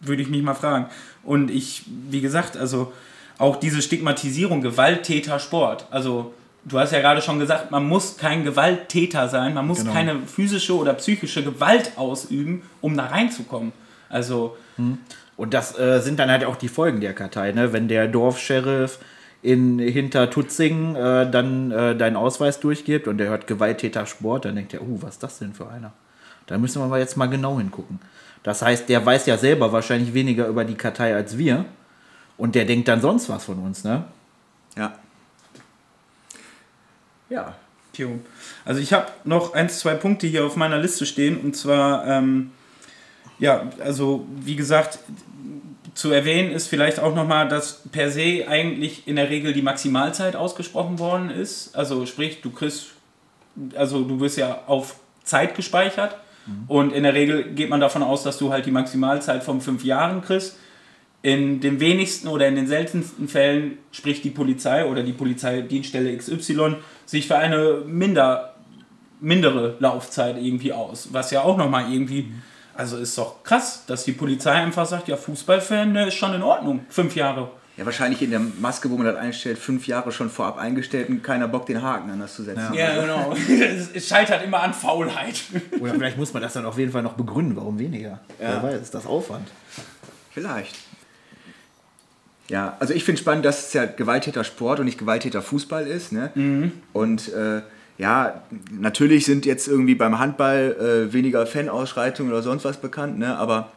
würde 0.00 0.22
ich 0.22 0.28
mich 0.28 0.42
mal 0.42 0.54
fragen. 0.54 0.86
Und 1.22 1.50
ich, 1.50 1.84
wie 2.10 2.20
gesagt, 2.20 2.56
also 2.56 2.92
auch 3.38 3.56
diese 3.56 3.82
Stigmatisierung, 3.82 4.60
Gewalttäter, 4.62 5.38
Sport. 5.38 5.86
Also 5.90 6.34
du 6.64 6.78
hast 6.78 6.92
ja 6.92 7.00
gerade 7.00 7.22
schon 7.22 7.38
gesagt, 7.38 7.70
man 7.70 7.86
muss 7.86 8.16
kein 8.16 8.44
Gewalttäter 8.44 9.28
sein, 9.28 9.54
man 9.54 9.66
muss 9.66 9.80
Genau. 9.80 9.92
keine 9.92 10.20
physische 10.26 10.76
oder 10.76 10.94
psychische 10.94 11.44
Gewalt 11.44 11.92
ausüben, 11.96 12.62
um 12.80 12.96
da 12.96 13.06
reinzukommen. 13.06 13.72
Also 14.08 14.56
Und 15.36 15.54
das 15.54 15.78
äh, 15.78 16.00
sind 16.00 16.18
dann 16.18 16.30
halt 16.30 16.44
auch 16.44 16.56
die 16.56 16.68
Folgen 16.68 17.00
der 17.00 17.12
Kartei, 17.14 17.52
ne? 17.52 17.72
Wenn 17.72 17.86
der 17.88 18.08
Dorfscheriff 18.08 18.98
in 19.42 19.78
hinter 19.78 20.30
Tutzing 20.30 20.96
äh, 20.96 21.30
dann 21.30 21.70
äh, 21.70 21.96
deinen 21.96 22.16
Ausweis 22.16 22.60
durchgibt 22.60 23.06
und 23.06 23.18
der 23.18 23.28
hört 23.28 23.46
Gewalttäter 23.46 24.06
Sport, 24.06 24.44
dann 24.44 24.56
denkt 24.56 24.74
er, 24.74 24.82
uh, 24.82 25.00
was 25.00 25.14
ist 25.14 25.22
das 25.22 25.38
denn 25.38 25.54
für 25.54 25.68
einer? 25.68 25.92
Da 26.46 26.58
müssen 26.58 26.88
wir 26.88 26.98
jetzt 26.98 27.16
mal 27.16 27.26
genau 27.26 27.58
hingucken. 27.58 28.00
Das 28.42 28.62
heißt, 28.62 28.88
der 28.88 29.04
weiß 29.04 29.26
ja 29.26 29.36
selber 29.36 29.72
wahrscheinlich 29.72 30.14
weniger 30.14 30.46
über 30.48 30.64
die 30.64 30.74
Kartei 30.74 31.14
als 31.14 31.38
wir 31.38 31.66
und 32.36 32.54
der 32.54 32.64
denkt 32.64 32.88
dann 32.88 33.00
sonst 33.00 33.28
was 33.28 33.44
von 33.44 33.58
uns, 33.58 33.84
ne? 33.84 34.04
Ja. 34.76 34.94
Ja. 37.28 37.54
Also 38.64 38.80
ich 38.80 38.92
habe 38.92 39.06
noch 39.24 39.54
ein, 39.54 39.68
zwei 39.68 39.94
Punkte 39.94 40.28
hier 40.28 40.44
auf 40.44 40.54
meiner 40.54 40.78
Liste 40.78 41.04
stehen 41.04 41.40
und 41.40 41.56
zwar, 41.56 42.06
ähm, 42.06 42.52
ja, 43.40 43.70
also 43.80 44.24
wie 44.40 44.54
gesagt, 44.54 45.00
zu 45.98 46.12
erwähnen 46.12 46.52
ist 46.52 46.68
vielleicht 46.68 47.00
auch 47.00 47.12
nochmal, 47.12 47.48
dass 47.48 47.82
per 47.90 48.08
se 48.08 48.44
eigentlich 48.46 49.08
in 49.08 49.16
der 49.16 49.30
Regel 49.30 49.52
die 49.52 49.62
Maximalzeit 49.62 50.36
ausgesprochen 50.36 51.00
worden 51.00 51.28
ist. 51.28 51.74
Also 51.74 52.06
sprich, 52.06 52.40
du 52.40 52.50
kriegst, 52.50 52.92
also 53.74 54.04
du 54.04 54.20
wirst 54.20 54.38
ja 54.38 54.60
auf 54.68 54.94
Zeit 55.24 55.56
gespeichert 55.56 56.16
und 56.68 56.92
in 56.92 57.02
der 57.02 57.14
Regel 57.14 57.52
geht 57.52 57.68
man 57.68 57.80
davon 57.80 58.04
aus, 58.04 58.22
dass 58.22 58.38
du 58.38 58.52
halt 58.52 58.64
die 58.64 58.70
Maximalzeit 58.70 59.42
von 59.42 59.60
fünf 59.60 59.82
Jahren 59.82 60.22
kriegst. 60.22 60.56
In 61.22 61.58
den 61.58 61.80
wenigsten 61.80 62.28
oder 62.28 62.46
in 62.46 62.54
den 62.54 62.68
seltensten 62.68 63.26
Fällen 63.26 63.78
spricht 63.90 64.22
die 64.22 64.30
Polizei 64.30 64.86
oder 64.86 65.02
die 65.02 65.12
Polizeidienststelle 65.12 66.16
XY 66.16 66.76
sich 67.06 67.26
für 67.26 67.38
eine 67.38 67.82
minder, 67.84 68.54
mindere 69.18 69.74
Laufzeit 69.80 70.36
irgendwie 70.40 70.72
aus. 70.72 71.08
Was 71.10 71.32
ja 71.32 71.42
auch 71.42 71.56
nochmal 71.56 71.92
irgendwie, 71.92 72.32
also 72.78 72.96
ist 72.96 73.18
doch 73.18 73.42
krass, 73.42 73.82
dass 73.88 74.04
die 74.04 74.12
Polizei 74.12 74.52
einfach 74.52 74.86
sagt, 74.86 75.08
ja, 75.08 75.16
Fußballfan 75.16 75.94
der 75.94 76.06
ist 76.06 76.14
schon 76.14 76.32
in 76.32 76.42
Ordnung, 76.42 76.86
fünf 76.88 77.16
Jahre. 77.16 77.50
Ja, 77.76 77.84
wahrscheinlich 77.84 78.22
in 78.22 78.30
der 78.30 78.38
Maske, 78.38 78.88
wo 78.88 78.96
man 78.96 79.06
das 79.06 79.16
einstellt, 79.16 79.58
fünf 79.58 79.88
Jahre 79.88 80.12
schon 80.12 80.30
vorab 80.30 80.58
eingestellt 80.58 81.08
und 81.08 81.22
keiner 81.24 81.48
Bock, 81.48 81.66
den 81.66 81.82
Haken 81.82 82.08
anders 82.08 82.34
zu 82.34 82.44
setzen. 82.44 82.74
Ja, 82.74 83.00
genau. 83.00 83.32
es, 83.32 83.90
es 83.94 84.08
scheitert 84.08 84.44
immer 84.44 84.62
an 84.62 84.74
Faulheit. 84.74 85.42
Oder 85.80 85.94
vielleicht 85.94 86.18
muss 86.18 86.32
man 86.32 86.42
das 86.42 86.52
dann 86.52 86.66
auf 86.66 86.78
jeden 86.78 86.92
Fall 86.92 87.02
noch 87.02 87.14
begründen, 87.14 87.56
warum 87.56 87.80
weniger. 87.80 88.20
Wer 88.38 88.62
weiß, 88.62 88.80
ist 88.80 88.94
das 88.94 89.06
Aufwand. 89.06 89.48
Vielleicht. 90.30 90.76
Ja, 92.48 92.76
also 92.78 92.94
ich 92.94 93.02
finde 93.02 93.20
spannend, 93.20 93.44
dass 93.44 93.66
es 93.66 93.72
ja 93.72 93.86
Gewalttäter 93.86 94.44
Sport 94.44 94.78
und 94.78 94.86
nicht 94.86 94.98
Gewalttäter 94.98 95.42
Fußball 95.42 95.86
ist. 95.86 96.12
Ne? 96.12 96.70
Und 96.92 97.32
äh, 97.32 97.62
ja, 97.98 98.42
natürlich 98.70 99.26
sind 99.26 99.44
jetzt 99.44 99.66
irgendwie 99.68 99.96
beim 99.96 100.18
Handball 100.18 101.08
äh, 101.08 101.12
weniger 101.12 101.46
Fanausschreitungen 101.46 102.32
oder 102.32 102.42
sonst 102.42 102.64
was 102.64 102.80
bekannt, 102.80 103.18
ne? 103.18 103.36
aber 103.36 103.72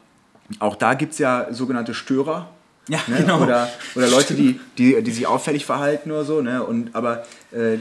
auch 0.60 0.76
da 0.76 0.94
gibt 0.94 1.14
es 1.14 1.20
ja 1.20 1.48
sogenannte 1.52 1.94
Störer. 1.94 2.50
Ja, 2.88 3.00
Ne? 3.08 3.18
genau. 3.18 3.42
Oder, 3.44 3.70
oder 3.96 4.10
Leute, 4.10 4.34
die, 4.34 4.60
die, 4.78 5.02
die 5.02 5.12
sich 5.12 5.28
auffällig 5.28 5.66
verhalten 5.66 6.12
oder 6.12 6.26
so. 6.26 6.42
Ne? 6.42 6.64
Und, 6.64 6.96
aber 6.96 7.24
äh, 7.52 7.78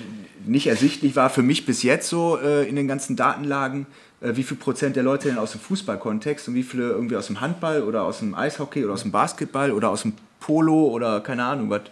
nicht 0.47 0.67
ersichtlich 0.67 1.17
war 1.17 1.31
für 1.31 1.43
mich 1.43 1.67
bis 1.67 1.83
jetzt 1.83 2.09
so 2.09 2.39
äh, 2.39 2.69
in 2.69 2.77
den 2.77 2.87
ganzen 2.87 3.17
Datenlagen, 3.17 3.87
äh, 4.21 4.37
wie 4.37 4.43
viel 4.43 4.57
Prozent 4.57 4.97
der 4.97 5.03
Leute 5.03 5.29
denn 5.29 5.39
aus 5.39 5.53
dem 5.53 5.61
Fußballkontext 5.61 6.49
und 6.49 6.55
wie 6.55 6.63
viele 6.63 6.91
irgendwie 6.91 7.17
aus 7.17 7.27
dem 7.29 7.41
Handball 7.41 7.83
oder 7.83 8.03
aus 8.03 8.19
dem 8.19 8.35
Eishockey 8.35 8.85
oder 8.85 8.95
aus 8.95 9.03
dem 9.03 9.11
Basketball 9.11 9.73
oder 9.73 9.89
aus 9.91 10.03
dem 10.03 10.13
Polo 10.39 10.89
oder 10.89 11.21
keine 11.21 11.45
Ahnung 11.45 11.71
was. 11.71 11.83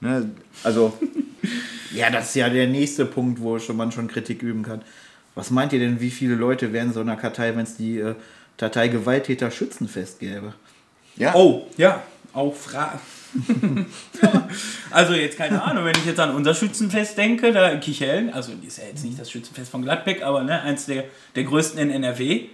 Ne? 0.00 0.30
Also, 0.62 0.96
Ja, 1.96 2.10
das 2.10 2.28
ist 2.28 2.34
ja 2.34 2.48
der 2.48 2.66
nächste 2.66 3.06
Punkt, 3.06 3.40
wo 3.40 3.58
schon 3.58 3.76
man 3.76 3.90
schon 3.90 4.08
Kritik 4.08 4.42
üben 4.42 4.62
kann. 4.62 4.82
Was 5.34 5.50
meint 5.50 5.72
ihr 5.72 5.78
denn, 5.78 6.00
wie 6.00 6.10
viele 6.10 6.34
Leute 6.34 6.72
wären 6.72 6.92
so 6.92 7.00
einer 7.00 7.16
Kartei, 7.16 7.54
wenn 7.56 7.64
es 7.64 7.76
die 7.76 7.98
äh, 7.98 8.14
Datei 8.56 8.88
Gewalttäter 8.88 9.50
Schützenfest 9.50 10.20
gäbe? 10.20 10.54
ja. 11.16 11.34
Oh, 11.34 11.66
ja, 11.78 12.02
auch 12.34 12.54
Fra 12.54 13.00
Also 14.90 15.14
jetzt 15.14 15.38
keine 15.38 15.62
Ahnung, 15.62 15.84
wenn 15.84 15.96
ich 15.96 16.04
jetzt 16.04 16.20
an 16.20 16.34
unser 16.34 16.54
Schützenfest 16.54 17.16
denke, 17.16 17.52
da 17.52 17.68
in 17.68 17.80
Kichellen, 17.80 18.32
also 18.32 18.52
ist 18.66 18.78
ja 18.78 18.84
jetzt 18.84 19.04
nicht 19.04 19.18
das 19.18 19.30
Schützenfest 19.30 19.70
von 19.70 19.82
Gladbeck, 19.82 20.22
aber 20.22 20.42
ne, 20.42 20.60
eins 20.62 20.86
der, 20.86 21.04
der 21.34 21.44
größten 21.44 21.78
in 21.78 21.90
NRW, 21.90 22.46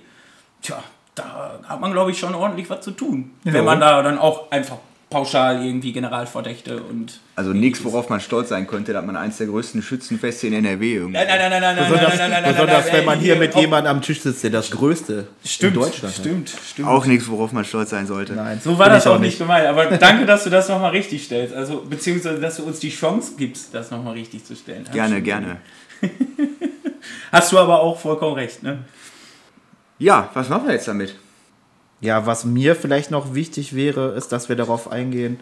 tja, 0.60 0.82
da 1.14 1.60
hat 1.64 1.80
man 1.80 1.92
glaube 1.92 2.12
ich 2.12 2.18
schon 2.18 2.34
ordentlich 2.34 2.70
was 2.70 2.80
zu 2.80 2.92
tun. 2.92 3.32
Wenn 3.44 3.64
man 3.64 3.80
da 3.80 4.02
dann 4.02 4.18
auch 4.18 4.50
einfach 4.50 4.78
pauschal 5.12 5.64
irgendwie 5.64 5.92
Generalverdächte 5.92 6.82
und... 6.82 7.20
Also 7.36 7.52
nichts, 7.52 7.84
worauf 7.84 8.08
man 8.08 8.20
stolz 8.20 8.48
sein 8.48 8.66
könnte, 8.66 8.92
dass 8.92 9.04
man 9.04 9.16
eins 9.16 9.36
der 9.38 9.46
größten 9.46 9.82
Schützenfeste 9.82 10.46
in 10.48 10.54
NRW 10.54 10.94
irgendwie. 10.94 11.12
Nein, 11.12 11.26
nein, 11.28 11.38
nein, 11.38 11.50
nein, 11.50 11.60
nein, 11.62 11.76
nein, 11.76 11.84
Besonders, 11.92 12.08
nein, 12.18 12.18
nein, 12.18 12.30
nein, 12.30 12.42
nein, 12.42 12.52
besonders 12.54 12.84
nein, 12.86 12.94
wenn 12.96 13.04
man 13.04 13.18
hier 13.20 13.36
mit 13.36 13.54
auf- 13.54 13.60
jemandem 13.60 13.90
am 13.96 14.02
Tisch 14.02 14.20
sitzt, 14.20 14.42
der 14.42 14.50
das 14.50 14.70
Größte 14.70 15.26
Stimmt, 15.44 15.74
in 15.76 15.80
Deutschland 15.82 16.14
hat. 16.14 16.20
stimmt, 16.20 16.52
stimmt. 16.70 16.88
Auch 16.88 17.04
nichts, 17.06 17.28
worauf 17.28 17.52
man 17.52 17.64
stolz 17.64 17.90
sein 17.90 18.06
sollte. 18.06 18.32
Nein, 18.32 18.60
So 18.62 18.78
war 18.78 18.86
bin 18.86 18.94
das 18.94 19.06
auch 19.06 19.18
nicht 19.18 19.38
gemeint, 19.38 19.66
aber 19.66 19.86
danke, 19.86 20.26
dass 20.26 20.44
du 20.44 20.50
das 20.50 20.68
nochmal 20.68 20.90
richtig 20.90 21.24
stellst. 21.24 21.54
Also, 21.54 21.84
beziehungsweise, 21.88 22.40
dass 22.40 22.56
du 22.56 22.64
uns 22.64 22.80
die 22.80 22.90
Chance 22.90 23.32
gibst, 23.38 23.74
das 23.74 23.90
nochmal 23.90 24.14
richtig 24.14 24.44
zu 24.44 24.56
stellen. 24.56 24.84
Gerne, 24.92 25.20
gerne. 25.22 25.58
Hast 27.30 27.52
du 27.52 27.58
aber 27.58 27.80
auch 27.80 27.98
vollkommen 27.98 28.34
recht, 28.34 28.62
ne? 28.62 28.78
Ja, 29.98 30.30
was 30.34 30.48
machen 30.48 30.66
wir 30.66 30.74
jetzt 30.74 30.88
damit? 30.88 31.14
Ja, 32.02 32.26
was 32.26 32.44
mir 32.44 32.74
vielleicht 32.74 33.12
noch 33.12 33.32
wichtig 33.32 33.76
wäre, 33.76 34.08
ist, 34.08 34.32
dass 34.32 34.48
wir 34.48 34.56
darauf 34.56 34.90
eingehen, 34.90 35.38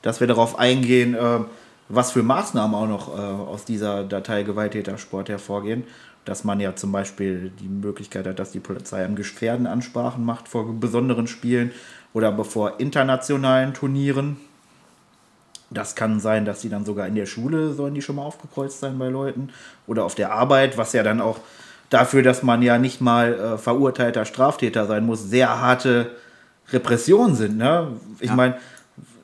dass 0.00 0.18
wir 0.18 0.26
darauf 0.26 0.58
eingehen, 0.58 1.14
ähm, 1.20 1.44
was 1.90 2.12
für 2.12 2.22
Maßnahmen 2.22 2.74
auch 2.74 2.88
noch 2.88 3.16
äh, 3.16 3.20
aus 3.20 3.66
dieser 3.66 4.02
Datei 4.04 4.44
Gewalttätersport 4.44 5.28
hervorgehen. 5.28 5.84
Dass 6.24 6.42
man 6.42 6.58
ja 6.58 6.74
zum 6.74 6.90
Beispiel 6.90 7.52
die 7.60 7.68
Möglichkeit 7.68 8.26
hat, 8.26 8.38
dass 8.38 8.50
die 8.50 8.60
Polizei 8.60 9.04
am 9.04 9.14
Gefährden 9.14 9.66
Ansprachen 9.66 10.24
macht 10.24 10.48
vor 10.48 10.72
besonderen 10.72 11.26
Spielen 11.26 11.72
oder 12.14 12.32
bevor 12.32 12.80
internationalen 12.80 13.74
Turnieren. 13.74 14.38
Das 15.68 15.94
kann 15.94 16.18
sein, 16.18 16.46
dass 16.46 16.62
die 16.62 16.70
dann 16.70 16.86
sogar 16.86 17.06
in 17.06 17.14
der 17.14 17.26
Schule 17.26 17.74
sollen 17.74 17.94
die 17.94 18.02
schon 18.02 18.16
mal 18.16 18.22
aufgekreuzt 18.22 18.80
sein 18.80 18.98
bei 18.98 19.08
Leuten 19.08 19.50
oder 19.86 20.04
auf 20.04 20.14
der 20.14 20.32
Arbeit, 20.32 20.78
was 20.78 20.94
ja 20.94 21.02
dann 21.02 21.20
auch 21.20 21.40
dafür, 21.90 22.22
dass 22.22 22.42
man 22.42 22.62
ja 22.62 22.78
nicht 22.78 23.00
mal 23.00 23.34
äh, 23.34 23.58
verurteilter 23.58 24.24
Straftäter 24.24 24.86
sein 24.86 25.06
muss, 25.06 25.24
sehr 25.24 25.60
harte 25.60 26.10
Repressionen 26.70 27.34
sind. 27.34 27.56
Ne? 27.56 27.88
Ich 28.20 28.32
meine, 28.32 28.56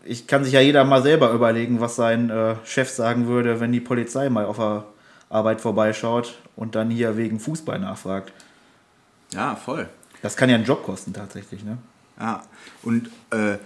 ich 0.04 0.26
kann 0.26 0.44
sich 0.44 0.52
ja 0.52 0.60
jeder 0.60 0.84
mal 0.84 1.02
selber 1.02 1.32
überlegen, 1.32 1.80
was 1.80 1.96
sein 1.96 2.30
äh, 2.30 2.56
Chef 2.64 2.90
sagen 2.90 3.26
würde, 3.26 3.60
wenn 3.60 3.72
die 3.72 3.80
Polizei 3.80 4.28
mal 4.30 4.44
auf 4.46 4.56
der 4.56 4.84
Arbeit 5.30 5.60
vorbeischaut 5.60 6.38
und 6.56 6.74
dann 6.74 6.90
hier 6.90 7.16
wegen 7.16 7.40
Fußball 7.40 7.78
nachfragt. 7.78 8.32
Ja, 9.32 9.56
voll. 9.56 9.88
Das 10.22 10.36
kann 10.36 10.48
ja 10.48 10.56
einen 10.56 10.64
Job 10.64 10.84
kosten 10.84 11.12
tatsächlich. 11.12 11.64
Ne? 11.64 11.78
Ja, 12.18 12.42
und 12.82 13.08
äh, 13.30 13.58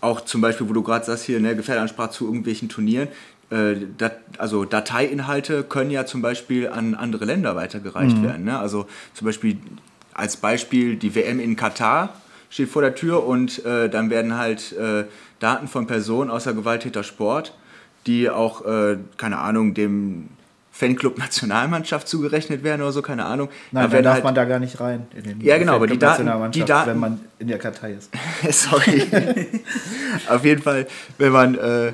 auch 0.00 0.22
zum 0.22 0.40
Beispiel, 0.40 0.68
wo 0.68 0.72
du 0.72 0.82
gerade 0.82 1.04
sagst, 1.04 1.24
hier, 1.24 1.40
ne, 1.40 1.54
Gefährdansprache 1.54 2.10
zu 2.10 2.24
irgendwelchen 2.24 2.68
Turnieren, 2.68 3.08
dat, 3.50 4.18
also 4.38 4.64
Dateiinhalte 4.64 5.62
können 5.64 5.90
ja 5.90 6.04
zum 6.06 6.20
Beispiel 6.22 6.68
an 6.68 6.94
andere 6.94 7.24
Länder 7.24 7.56
weitergereicht 7.56 8.22
werden. 8.22 8.44
Ne? 8.44 8.58
Also 8.58 8.86
zum 9.14 9.24
Beispiel 9.26 9.58
als 10.12 10.36
Beispiel 10.36 10.96
die 10.96 11.14
WM 11.14 11.40
in 11.40 11.56
Katar 11.56 12.14
steht 12.50 12.68
vor 12.68 12.82
der 12.82 12.94
Tür 12.94 13.24
und 13.26 13.64
äh, 13.64 13.88
dann 13.88 14.10
werden 14.10 14.36
halt 14.36 14.72
äh, 14.72 15.04
Daten 15.38 15.68
von 15.68 15.86
Personen 15.86 16.30
außer 16.30 16.52
Gewalttäter 16.54 17.04
Sport, 17.04 17.54
die 18.06 18.28
auch, 18.30 18.64
äh, 18.66 18.96
keine 19.16 19.38
Ahnung, 19.38 19.74
dem 19.74 20.28
Fanclub 20.72 21.18
Nationalmannschaft 21.24 22.06
zugerechnet 22.08 22.62
werden 22.64 22.82
oder 22.82 22.92
so, 22.92 23.02
keine 23.02 23.24
Ahnung. 23.26 23.48
Nein, 23.72 23.84
Da 23.90 23.96
dann 23.96 24.04
darf 24.04 24.14
halt- 24.14 24.24
man 24.24 24.34
da 24.34 24.44
gar 24.44 24.58
nicht 24.58 24.80
rein. 24.80 25.06
In 25.16 25.22
den 25.24 25.40
Ja, 25.40 25.56
genau, 25.58 25.74
aber 25.74 25.86
die 25.86 25.98
Daten- 25.98 26.50
die 26.52 26.64
Daten- 26.64 26.90
wenn 26.90 26.98
man 26.98 27.20
in 27.38 27.48
der 27.48 27.58
Kartei 27.58 27.92
ist. 27.92 28.10
Sorry. 28.50 29.02
Auf 30.28 30.44
jeden 30.44 30.62
Fall, 30.62 30.86
wenn 31.18 31.32
man 31.32 31.54
äh, 31.56 31.88
äh, 31.88 31.92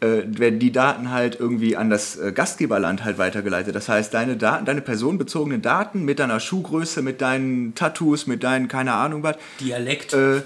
werden 0.00 0.58
die 0.58 0.72
Daten 0.72 1.10
halt 1.10 1.40
irgendwie 1.40 1.76
an 1.76 1.88
das 1.88 2.16
äh, 2.16 2.32
Gastgeberland 2.32 3.04
halt 3.04 3.18
weitergeleitet. 3.18 3.74
Das 3.74 3.88
heißt, 3.88 4.12
deine 4.12 4.36
Daten, 4.36 4.64
deine 4.66 4.82
personenbezogenen 4.82 5.62
Daten 5.62 6.04
mit 6.04 6.18
deiner 6.18 6.38
Schuhgröße, 6.38 7.02
mit 7.02 7.20
deinen 7.20 7.74
Tattoos, 7.74 8.26
mit 8.26 8.44
deinen, 8.44 8.68
keine 8.68 8.92
Ahnung 8.92 9.22
was, 9.22 9.36
Dialekt. 9.60 10.12
äh, 10.12 10.42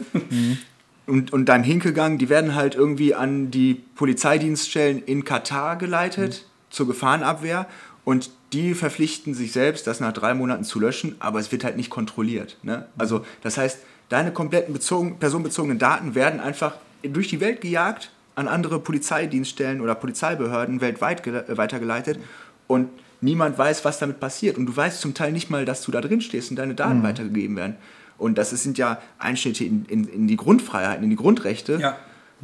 und, 1.07 1.33
und 1.33 1.47
deinem 1.47 1.65
Hinkegang, 1.65 2.19
die 2.19 2.29
werden 2.29 2.55
halt 2.55 2.75
irgendwie 2.75 3.15
an 3.15 3.51
die 3.51 3.83
Polizeidienststellen 3.97 5.03
in 5.03 5.25
Katar 5.25 5.77
geleitet 5.77 6.45
zur 6.71 6.87
Gefahrenabwehr 6.87 7.67
und 8.05 8.31
die 8.53 8.75
verpflichten 8.75 9.35
sich 9.35 9.53
selbst, 9.53 9.87
das 9.87 10.01
nach 10.01 10.13
drei 10.13 10.35
Monaten 10.35 10.65
zu 10.65 10.81
löschen, 10.81 11.17
aber 11.19 11.39
es 11.41 11.53
wird 11.53 11.65
halt 11.65 11.77
nicht 11.77 11.91
kontrolliert. 11.91 12.57
Ne? 12.63 12.87
Also 12.97 13.25
das 13.43 13.59
heißt, 13.59 13.81
deine 14.09 14.33
kompletten 14.33 14.73
bezogen, 14.73 15.19
personenbezogenen 15.19 15.79
Daten 15.79 16.15
werden 16.15 16.41
einfach 16.41 16.75
durch 17.03 17.29
die 17.29 17.41
Welt 17.41 17.61
gejagt, 17.61 18.11
an 18.35 18.48
andere 18.48 18.78
Polizeidienststellen 18.81 19.81
oder 19.81 19.94
Polizeibehörden 19.94 20.81
weltweit 20.81 21.27
äh, 21.27 21.57
weitergeleitet 21.57 22.19
und 22.66 22.89
niemand 23.20 23.59
weiß, 23.59 23.85
was 23.85 23.98
damit 23.98 24.20
passiert. 24.20 24.57
Und 24.57 24.66
du 24.66 24.77
weißt 24.77 25.01
zum 25.01 25.15
Teil 25.15 25.32
nicht 25.32 25.51
mal, 25.51 25.65
dass 25.65 25.82
du 25.82 25.90
da 25.93 26.01
drin 26.01 26.20
stehst 26.20 26.51
und 26.51 26.57
deine 26.57 26.74
Daten 26.74 27.02
weitergegeben 27.02 27.57
werden. 27.57 27.77
Und 28.19 28.39
das 28.39 28.51
sind 28.51 28.78
ja 28.78 28.98
Einschnitte 29.19 29.65
in, 29.65 29.85
in, 29.86 30.05
in 30.05 30.27
die 30.28 30.36
Grundfreiheiten, 30.36 31.02
in 31.05 31.11
die 31.11 31.16
Grundrechte, 31.16 31.78
Ja. 31.81 31.97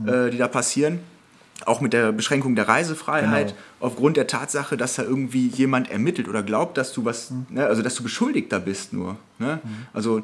äh, 0.06 0.30
die 0.30 0.38
da 0.38 0.48
passieren. 0.48 0.98
Auch 1.64 1.80
mit 1.80 1.94
der 1.94 2.12
Beschränkung 2.12 2.54
der 2.54 2.68
Reisefreiheit, 2.68 3.48
Genau. 3.48 3.58
aufgrund 3.80 4.18
der 4.18 4.26
Tatsache, 4.26 4.76
dass 4.76 4.96
da 4.96 5.02
irgendwie 5.02 5.46
jemand 5.48 5.90
ermittelt 5.90 6.28
oder 6.28 6.42
glaubt, 6.42 6.76
dass 6.76 6.92
du 6.92 7.06
was, 7.06 7.32
ne, 7.48 7.64
also 7.66 7.80
dass 7.80 7.94
du 7.94 8.02
Beschuldigter 8.02 8.60
bist 8.60 8.92
nur. 8.92 9.16
Ne? 9.38 9.60
Also 9.94 10.22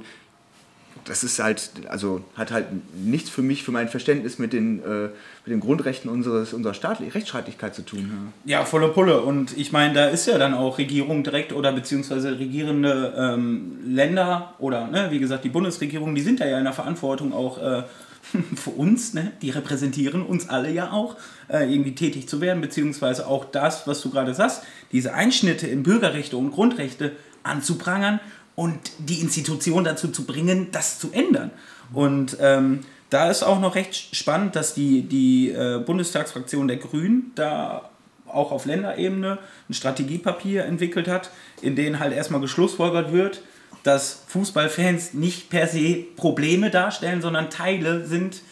das 1.04 1.24
ist 1.24 1.38
halt, 1.38 1.70
also 1.88 2.22
hat 2.36 2.52
halt 2.52 2.66
nichts 2.94 3.28
für 3.28 3.42
mich, 3.42 3.64
für 3.64 3.72
mein 3.72 3.88
Verständnis 3.88 4.38
mit 4.38 4.52
den, 4.52 4.78
äh, 4.80 5.08
mit 5.44 5.52
den 5.52 5.60
Grundrechten 5.60 6.10
unseres, 6.10 6.52
unserer 6.52 6.74
Staatlich 6.74 7.14
Rechtsstaatlichkeit 7.14 7.74
zu 7.74 7.82
tun. 7.82 8.32
Ja, 8.44 8.64
volle 8.64 8.88
Pulle. 8.88 9.20
Und 9.22 9.56
ich 9.56 9.72
meine, 9.72 9.94
da 9.94 10.06
ist 10.06 10.26
ja 10.26 10.38
dann 10.38 10.54
auch 10.54 10.78
Regierung 10.78 11.24
direkt 11.24 11.52
oder 11.52 11.72
beziehungsweise 11.72 12.38
regierende 12.38 13.14
ähm, 13.16 13.78
Länder 13.86 14.54
oder, 14.58 14.86
ne, 14.86 15.08
wie 15.10 15.18
gesagt, 15.18 15.44
die 15.44 15.48
Bundesregierung, 15.48 16.14
die 16.14 16.22
sind 16.22 16.40
da 16.40 16.46
ja 16.46 16.58
in 16.58 16.64
der 16.64 16.72
Verantwortung 16.72 17.32
auch 17.32 17.58
äh, 17.58 17.82
für 18.56 18.70
uns, 18.70 19.14
ne, 19.14 19.32
die 19.42 19.50
repräsentieren 19.50 20.22
uns 20.22 20.48
alle 20.48 20.70
ja 20.70 20.92
auch, 20.92 21.16
äh, 21.48 21.72
irgendwie 21.72 21.94
tätig 21.94 22.28
zu 22.28 22.40
werden, 22.40 22.60
beziehungsweise 22.60 23.26
auch 23.26 23.44
das, 23.44 23.86
was 23.86 24.00
du 24.02 24.10
gerade 24.10 24.34
sagst, 24.34 24.62
diese 24.92 25.14
Einschnitte 25.14 25.66
in 25.66 25.82
Bürgerrechte 25.82 26.36
und 26.36 26.52
Grundrechte 26.52 27.12
anzuprangern 27.42 28.20
und 28.54 28.78
die 28.98 29.20
Institution 29.20 29.84
dazu 29.84 30.08
zu 30.08 30.24
bringen, 30.24 30.68
das 30.72 30.98
zu 30.98 31.10
ändern. 31.12 31.50
Und 31.92 32.36
ähm, 32.40 32.80
da 33.10 33.30
ist 33.30 33.42
auch 33.42 33.60
noch 33.60 33.74
recht 33.74 34.14
spannend, 34.14 34.56
dass 34.56 34.74
die, 34.74 35.02
die 35.02 35.50
äh, 35.50 35.82
Bundestagsfraktion 35.84 36.68
der 36.68 36.78
Grünen 36.78 37.32
da 37.34 37.90
auch 38.26 38.52
auf 38.52 38.64
Länderebene 38.64 39.38
ein 39.68 39.74
Strategiepapier 39.74 40.64
entwickelt 40.64 41.08
hat, 41.08 41.30
in 41.60 41.76
dem 41.76 41.98
halt 41.98 42.14
erstmal 42.14 42.40
geschlussfolgert 42.40 43.12
wird, 43.12 43.42
dass 43.82 44.22
Fußballfans 44.28 45.14
nicht 45.14 45.50
per 45.50 45.66
se 45.66 46.04
Probleme 46.16 46.70
darstellen, 46.70 47.20
sondern 47.20 47.50
Teile 47.50 48.06
sind, 48.06 48.42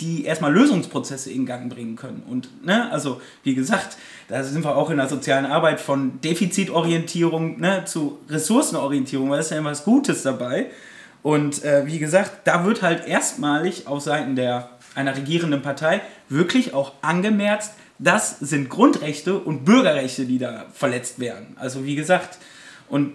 die 0.00 0.24
erstmal 0.24 0.52
Lösungsprozesse 0.52 1.30
in 1.30 1.46
Gang 1.46 1.72
bringen 1.72 1.96
können. 1.96 2.22
Und, 2.28 2.64
ne, 2.64 2.90
also, 2.90 3.20
wie 3.42 3.54
gesagt, 3.54 3.96
da 4.28 4.42
sind 4.42 4.64
wir 4.64 4.76
auch 4.76 4.90
in 4.90 4.96
der 4.96 5.08
sozialen 5.08 5.46
Arbeit 5.46 5.80
von 5.80 6.20
Defizitorientierung 6.20 7.60
ne, 7.60 7.84
zu 7.84 8.18
Ressourcenorientierung, 8.28 9.30
weil 9.30 9.38
das 9.38 9.46
ist 9.46 9.52
ja 9.52 9.58
immer 9.58 9.70
was 9.70 9.84
Gutes 9.84 10.22
dabei. 10.22 10.66
Und 11.22 11.64
äh, 11.64 11.86
wie 11.86 11.98
gesagt, 11.98 12.32
da 12.44 12.64
wird 12.64 12.82
halt 12.82 13.06
erstmalig 13.06 13.86
auf 13.86 14.02
Seiten 14.02 14.36
der, 14.36 14.70
einer 14.94 15.16
regierenden 15.16 15.62
Partei 15.62 16.00
wirklich 16.28 16.74
auch 16.74 16.92
angemerzt, 17.02 17.72
das 17.98 18.38
sind 18.40 18.68
Grundrechte 18.68 19.38
und 19.38 19.64
Bürgerrechte, 19.64 20.26
die 20.26 20.38
da 20.38 20.66
verletzt 20.72 21.20
werden. 21.20 21.56
Also 21.58 21.84
wie 21.84 21.94
gesagt, 21.94 22.38
und 22.88 23.12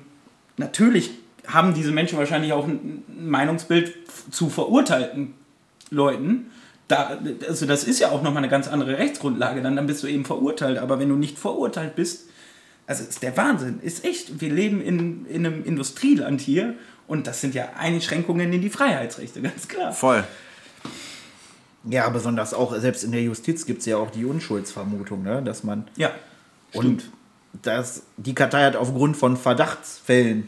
natürlich 0.58 1.12
haben 1.48 1.74
diese 1.74 1.92
Menschen 1.92 2.18
wahrscheinlich 2.18 2.54
auch 2.54 2.68
ein 2.68 3.04
Meinungsbild 3.08 3.94
zu 4.32 4.50
verurteilten 4.50 5.34
Leuten. 5.90 6.52
Da, 6.90 7.20
also 7.48 7.66
das 7.66 7.86
ist 7.86 8.00
ja 8.00 8.10
auch 8.10 8.22
nochmal 8.22 8.40
eine 8.40 8.50
ganz 8.50 8.68
andere 8.68 8.98
Rechtsgrundlage, 8.98 9.62
dann, 9.62 9.78
dann 9.78 9.88
bist 9.88 10.04
du 10.04 10.08
eben 10.08 10.26
verurteilt. 10.26 10.80
Aber 10.80 11.00
wenn 11.00 11.08
du 11.08 11.16
nicht 11.16 11.40
verurteilt 11.40 11.96
bist, 11.96 12.28
also 12.88 13.04
ist 13.04 13.24
der 13.24 13.38
Wahnsinn, 13.38 13.80
ist 13.82 14.04
echt. 14.04 14.42
Wir 14.42 14.50
leben 14.50 14.82
in, 14.82 15.26
in 15.28 15.46
einem 15.46 15.64
Industrieland 15.64 16.42
hier 16.42 16.74
und 17.08 17.28
das 17.28 17.40
sind 17.40 17.54
ja 17.54 17.70
Einschränkungen 17.78 18.52
in 18.52 18.62
die 18.62 18.70
Freiheitsrechte, 18.70 19.42
ganz 19.42 19.68
klar. 19.68 19.94
Voll. 19.94 20.24
Ja, 21.86 22.10
besonders 22.10 22.54
auch, 22.54 22.76
selbst 22.78 23.04
in 23.04 23.12
der 23.12 23.22
Justiz 23.22 23.66
gibt 23.66 23.80
es 23.80 23.86
ja 23.86 23.98
auch 23.98 24.12
die 24.12 24.26
Unschuldsvermutung, 24.26 25.24
ne? 25.24 25.42
dass 25.42 25.64
man. 25.64 25.88
Ja. 25.96 26.12
Und 26.74 27.10
dass 27.62 28.04
die 28.18 28.36
Kartei 28.36 28.66
hat 28.66 28.76
aufgrund 28.76 29.18
von 29.18 29.38
Verdachtsfällen 29.38 30.48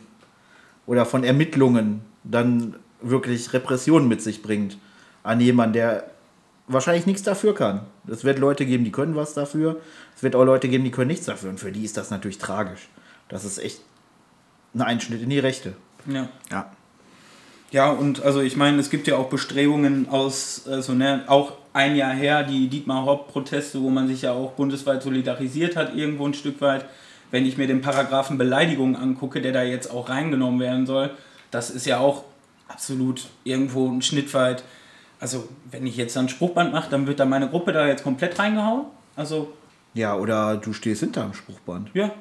oder 0.86 1.06
von 1.06 1.24
Ermittlungen 1.24 2.02
dann 2.24 2.76
wirklich 3.02 3.54
Repressionen 3.54 4.08
mit 4.08 4.22
sich 4.22 4.42
bringt 4.44 4.78
an 5.24 5.40
jemanden, 5.40 5.74
der 5.74 6.12
wahrscheinlich 6.68 7.06
nichts 7.06 7.24
dafür 7.24 7.54
kann. 7.54 7.82
Es 8.08 8.24
wird 8.24 8.40
Leute 8.40 8.66
geben, 8.66 8.84
die 8.84 8.92
können 8.92 9.16
was 9.16 9.34
dafür. 9.34 9.82
Es 10.16 10.24
wird 10.24 10.36
auch 10.36 10.46
Leute 10.46 10.70
geben, 10.70 10.84
die 10.84 10.92
können 10.92 11.10
nichts 11.10 11.26
dafür. 11.26 11.50
Und 11.50 11.60
für 11.60 11.72
die 11.72 11.84
ist 11.84 11.98
das 11.98 12.10
natürlich 12.10 12.38
tragisch. 12.38 12.90
Das 13.30 13.46
ist 13.46 13.58
echt 13.58 13.82
ein 14.74 14.82
Einschnitt 14.82 15.22
in 15.22 15.30
die 15.30 15.40
Rechte. 15.40 15.74
Ja. 16.08 16.30
Ja. 16.52 16.72
Ja, 17.72 17.90
und 17.90 18.22
also 18.24 18.42
ich 18.42 18.58
meine, 18.58 18.80
es 18.80 18.90
gibt 18.90 19.08
ja 19.08 19.16
auch 19.16 19.30
Bestrebungen 19.30 20.10
aus, 20.10 20.68
also 20.68 20.94
ne, 20.94 21.24
auch 21.28 21.54
ein 21.72 21.96
Jahr 21.96 22.14
her, 22.14 22.44
die 22.44 22.68
Dietmar 22.68 23.06
Hopp-Proteste, 23.06 23.82
wo 23.82 23.90
man 23.90 24.10
sich 24.10 24.24
ja 24.24 24.34
auch 24.34 24.52
bundesweit 24.52 25.02
solidarisiert 25.02 25.78
hat, 25.78 25.96
irgendwo 25.96 26.28
ein 26.28 26.34
Stück 26.34 26.60
weit. 26.60 26.86
Wenn 27.32 27.46
ich 27.46 27.58
mir 27.58 27.68
den 27.68 27.80
Paragraphen 27.80 28.38
Beleidigung 28.38 28.98
angucke, 28.98 29.42
der 29.42 29.54
da 29.54 29.64
jetzt 29.64 29.90
auch 29.90 30.10
reingenommen 30.10 30.60
werden 30.60 30.86
soll, 30.86 31.12
das 31.50 31.70
ist 31.70 31.86
ja 31.86 32.00
auch 32.00 32.26
absolut 32.68 33.28
irgendwo 33.46 33.90
ein 33.90 34.02
Schnitt 34.02 34.34
weit. 34.34 34.64
Also, 35.22 35.48
wenn 35.70 35.86
ich 35.86 35.96
jetzt 35.98 36.18
ein 36.18 36.30
Spruchband 36.30 36.74
mache, 36.74 36.90
dann 36.90 37.06
wird 37.06 37.20
da 37.20 37.26
meine 37.26 37.48
Gruppe 37.48 37.72
da 37.72 37.88
jetzt 37.88 38.04
komplett 38.04 38.38
reingehauen. 38.40 38.86
Also, 39.16 39.54
Ja, 39.94 40.16
oder 40.16 40.58
du 40.58 40.74
stehst 40.74 41.02
hinterm 41.02 41.34
Spruchband 41.34 41.92
ja, 41.94 42.12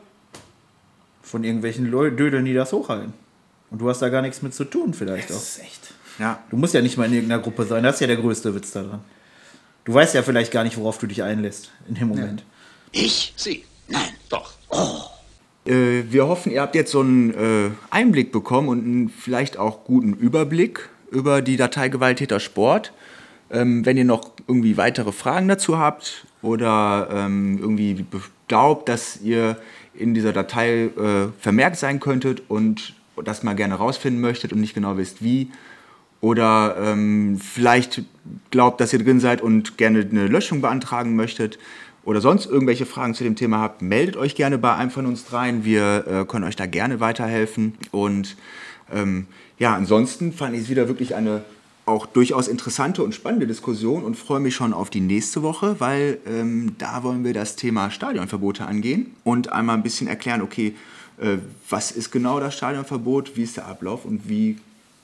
von 1.22 1.42
irgendwelchen 1.42 1.90
Dödeln, 1.90 2.44
die 2.44 2.52
das 2.52 2.72
hochhalten. 2.72 3.14
Und 3.70 3.80
du 3.80 3.88
hast 3.88 4.02
da 4.02 4.10
gar 4.10 4.20
nichts 4.20 4.42
mit 4.42 4.52
zu 4.52 4.64
tun, 4.64 4.92
vielleicht 4.92 5.30
auch. 5.30 5.34
das 5.34 5.56
ist 5.56 5.62
echt. 5.62 5.94
Ja. 6.18 6.40
Du 6.50 6.56
musst 6.58 6.74
ja 6.74 6.82
nicht 6.82 6.98
mal 6.98 7.06
in 7.06 7.14
irgendeiner 7.14 7.42
Gruppe 7.42 7.64
sein. 7.64 7.82
Das 7.82 7.94
ist 7.94 8.00
ja 8.00 8.06
der 8.06 8.16
größte 8.16 8.54
Witz 8.54 8.72
daran. 8.72 9.00
Du 9.84 9.94
weißt 9.94 10.14
ja 10.14 10.22
vielleicht 10.22 10.52
gar 10.52 10.64
nicht, 10.64 10.76
worauf 10.76 10.98
du 10.98 11.06
dich 11.06 11.22
einlässt 11.22 11.70
in 11.88 11.94
dem 11.94 12.08
Moment. 12.08 12.44
Ich? 12.92 13.32
Sie. 13.36 13.64
Nein. 13.88 14.10
Doch. 14.28 14.52
Äh, 15.64 16.02
wir 16.10 16.26
hoffen, 16.28 16.52
ihr 16.52 16.60
habt 16.60 16.74
jetzt 16.74 16.90
so 16.90 17.00
einen 17.00 17.32
äh, 17.32 17.70
Einblick 17.90 18.32
bekommen 18.32 18.68
und 18.68 18.84
einen 18.84 19.08
vielleicht 19.08 19.56
auch 19.56 19.84
guten 19.84 20.12
Überblick 20.12 20.90
über 21.10 21.42
die 21.42 21.56
Datei 21.56 21.88
Gewalttäter 21.88 22.40
Sport. 22.40 22.92
Ähm, 23.50 23.84
wenn 23.84 23.96
ihr 23.96 24.04
noch 24.04 24.30
irgendwie 24.46 24.76
weitere 24.76 25.12
Fragen 25.12 25.48
dazu 25.48 25.78
habt 25.78 26.26
oder 26.40 27.08
ähm, 27.12 27.58
irgendwie 27.60 28.04
glaubt, 28.46 28.88
dass 28.88 29.20
ihr 29.20 29.56
in 29.94 30.14
dieser 30.14 30.32
Datei 30.32 30.84
äh, 30.84 31.28
vermerkt 31.38 31.76
sein 31.76 31.98
könntet 31.98 32.42
und 32.48 32.94
das 33.24 33.42
mal 33.42 33.54
gerne 33.54 33.74
rausfinden 33.74 34.20
möchtet 34.20 34.52
und 34.52 34.60
nicht 34.60 34.74
genau 34.74 34.96
wisst 34.96 35.22
wie, 35.22 35.50
oder 36.20 36.76
ähm, 36.78 37.38
vielleicht 37.38 38.02
glaubt, 38.50 38.80
dass 38.80 38.92
ihr 38.92 39.02
drin 39.02 39.20
seid 39.20 39.40
und 39.40 39.78
gerne 39.78 40.06
eine 40.10 40.26
Löschung 40.26 40.60
beantragen 40.60 41.16
möchtet 41.16 41.58
oder 42.04 42.20
sonst 42.20 42.46
irgendwelche 42.46 42.86
Fragen 42.86 43.14
zu 43.14 43.24
dem 43.24 43.36
Thema 43.36 43.58
habt, 43.60 43.82
meldet 43.82 44.16
euch 44.16 44.34
gerne 44.34 44.58
bei 44.58 44.74
einem 44.74 44.90
von 44.90 45.06
uns 45.06 45.24
dreien. 45.24 45.64
Wir 45.64 46.06
äh, 46.06 46.24
können 46.24 46.44
euch 46.44 46.56
da 46.56 46.66
gerne 46.66 47.00
weiterhelfen. 47.00 47.74
Und 47.90 48.36
ähm, 48.92 49.26
ja, 49.60 49.74
ansonsten 49.74 50.32
fand 50.32 50.56
ich 50.56 50.62
es 50.62 50.68
wieder 50.70 50.88
wirklich 50.88 51.14
eine 51.14 51.42
auch 51.84 52.06
durchaus 52.06 52.48
interessante 52.48 53.02
und 53.02 53.14
spannende 53.14 53.46
Diskussion 53.46 54.04
und 54.04 54.16
freue 54.16 54.40
mich 54.40 54.54
schon 54.54 54.72
auf 54.72 54.90
die 54.90 55.00
nächste 55.00 55.42
Woche, 55.42 55.76
weil 55.80 56.18
ähm, 56.26 56.76
da 56.78 57.02
wollen 57.02 57.24
wir 57.24 57.34
das 57.34 57.56
Thema 57.56 57.90
Stadionverbote 57.90 58.64
angehen 58.64 59.14
und 59.22 59.52
einmal 59.52 59.76
ein 59.76 59.82
bisschen 59.82 60.08
erklären, 60.08 60.40
okay, 60.40 60.74
äh, 61.18 61.36
was 61.68 61.90
ist 61.90 62.10
genau 62.10 62.40
das 62.40 62.56
Stadionverbot, 62.56 63.36
wie 63.36 63.42
ist 63.42 63.58
der 63.58 63.66
Ablauf 63.66 64.04
und 64.04 64.28
wie 64.28 64.58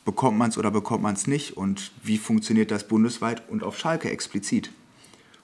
bekommt 0.06 0.38
man 0.38 0.48
es 0.48 0.56
oder 0.56 0.70
bekommt 0.70 1.02
man 1.02 1.14
es 1.14 1.26
nicht 1.26 1.56
und 1.56 1.90
wie 2.02 2.16
funktioniert 2.16 2.70
das 2.70 2.88
bundesweit 2.88 3.42
und 3.50 3.62
auf 3.62 3.78
Schalke 3.78 4.10
explizit. 4.10 4.70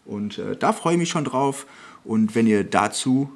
Und 0.06 0.38
äh, 0.38 0.56
da 0.56 0.72
freue 0.72 0.94
ich 0.94 0.98
mich 0.98 1.10
schon 1.10 1.24
drauf. 1.24 1.66
Und 2.04 2.34
wenn 2.34 2.46
ihr 2.46 2.64
dazu, 2.64 3.30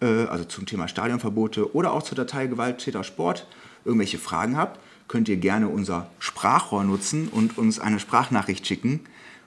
äh, 0.00 0.24
also 0.24 0.44
zum 0.44 0.66
Thema 0.66 0.88
Stadionverbote 0.88 1.74
oder 1.76 1.92
auch 1.92 2.02
zur 2.02 2.16
Datei 2.16 2.46
Gewalttäter 2.46 3.04
Sport, 3.04 3.46
irgendwelche 3.84 4.18
Fragen 4.18 4.56
habt, 4.56 4.80
könnt 5.08 5.28
ihr 5.28 5.36
gerne 5.36 5.68
unser 5.68 6.08
Sprachrohr 6.18 6.84
nutzen 6.84 7.28
und 7.28 7.58
uns 7.58 7.78
eine 7.78 8.00
Sprachnachricht 8.00 8.66
schicken 8.66 9.00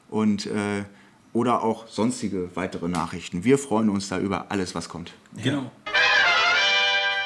und 0.10 0.46
äh, 0.48 0.84
oder 1.34 1.64
auch 1.64 1.88
sonstige 1.88 2.50
weitere 2.56 2.88
Nachrichten. 2.88 3.44
Wir 3.44 3.58
freuen 3.58 3.90
uns 3.90 4.10
da 4.10 4.20
über 4.20 4.52
alles, 4.52 4.74
was 4.76 4.90
kommt. 4.90 5.14
Genau. 5.42 5.72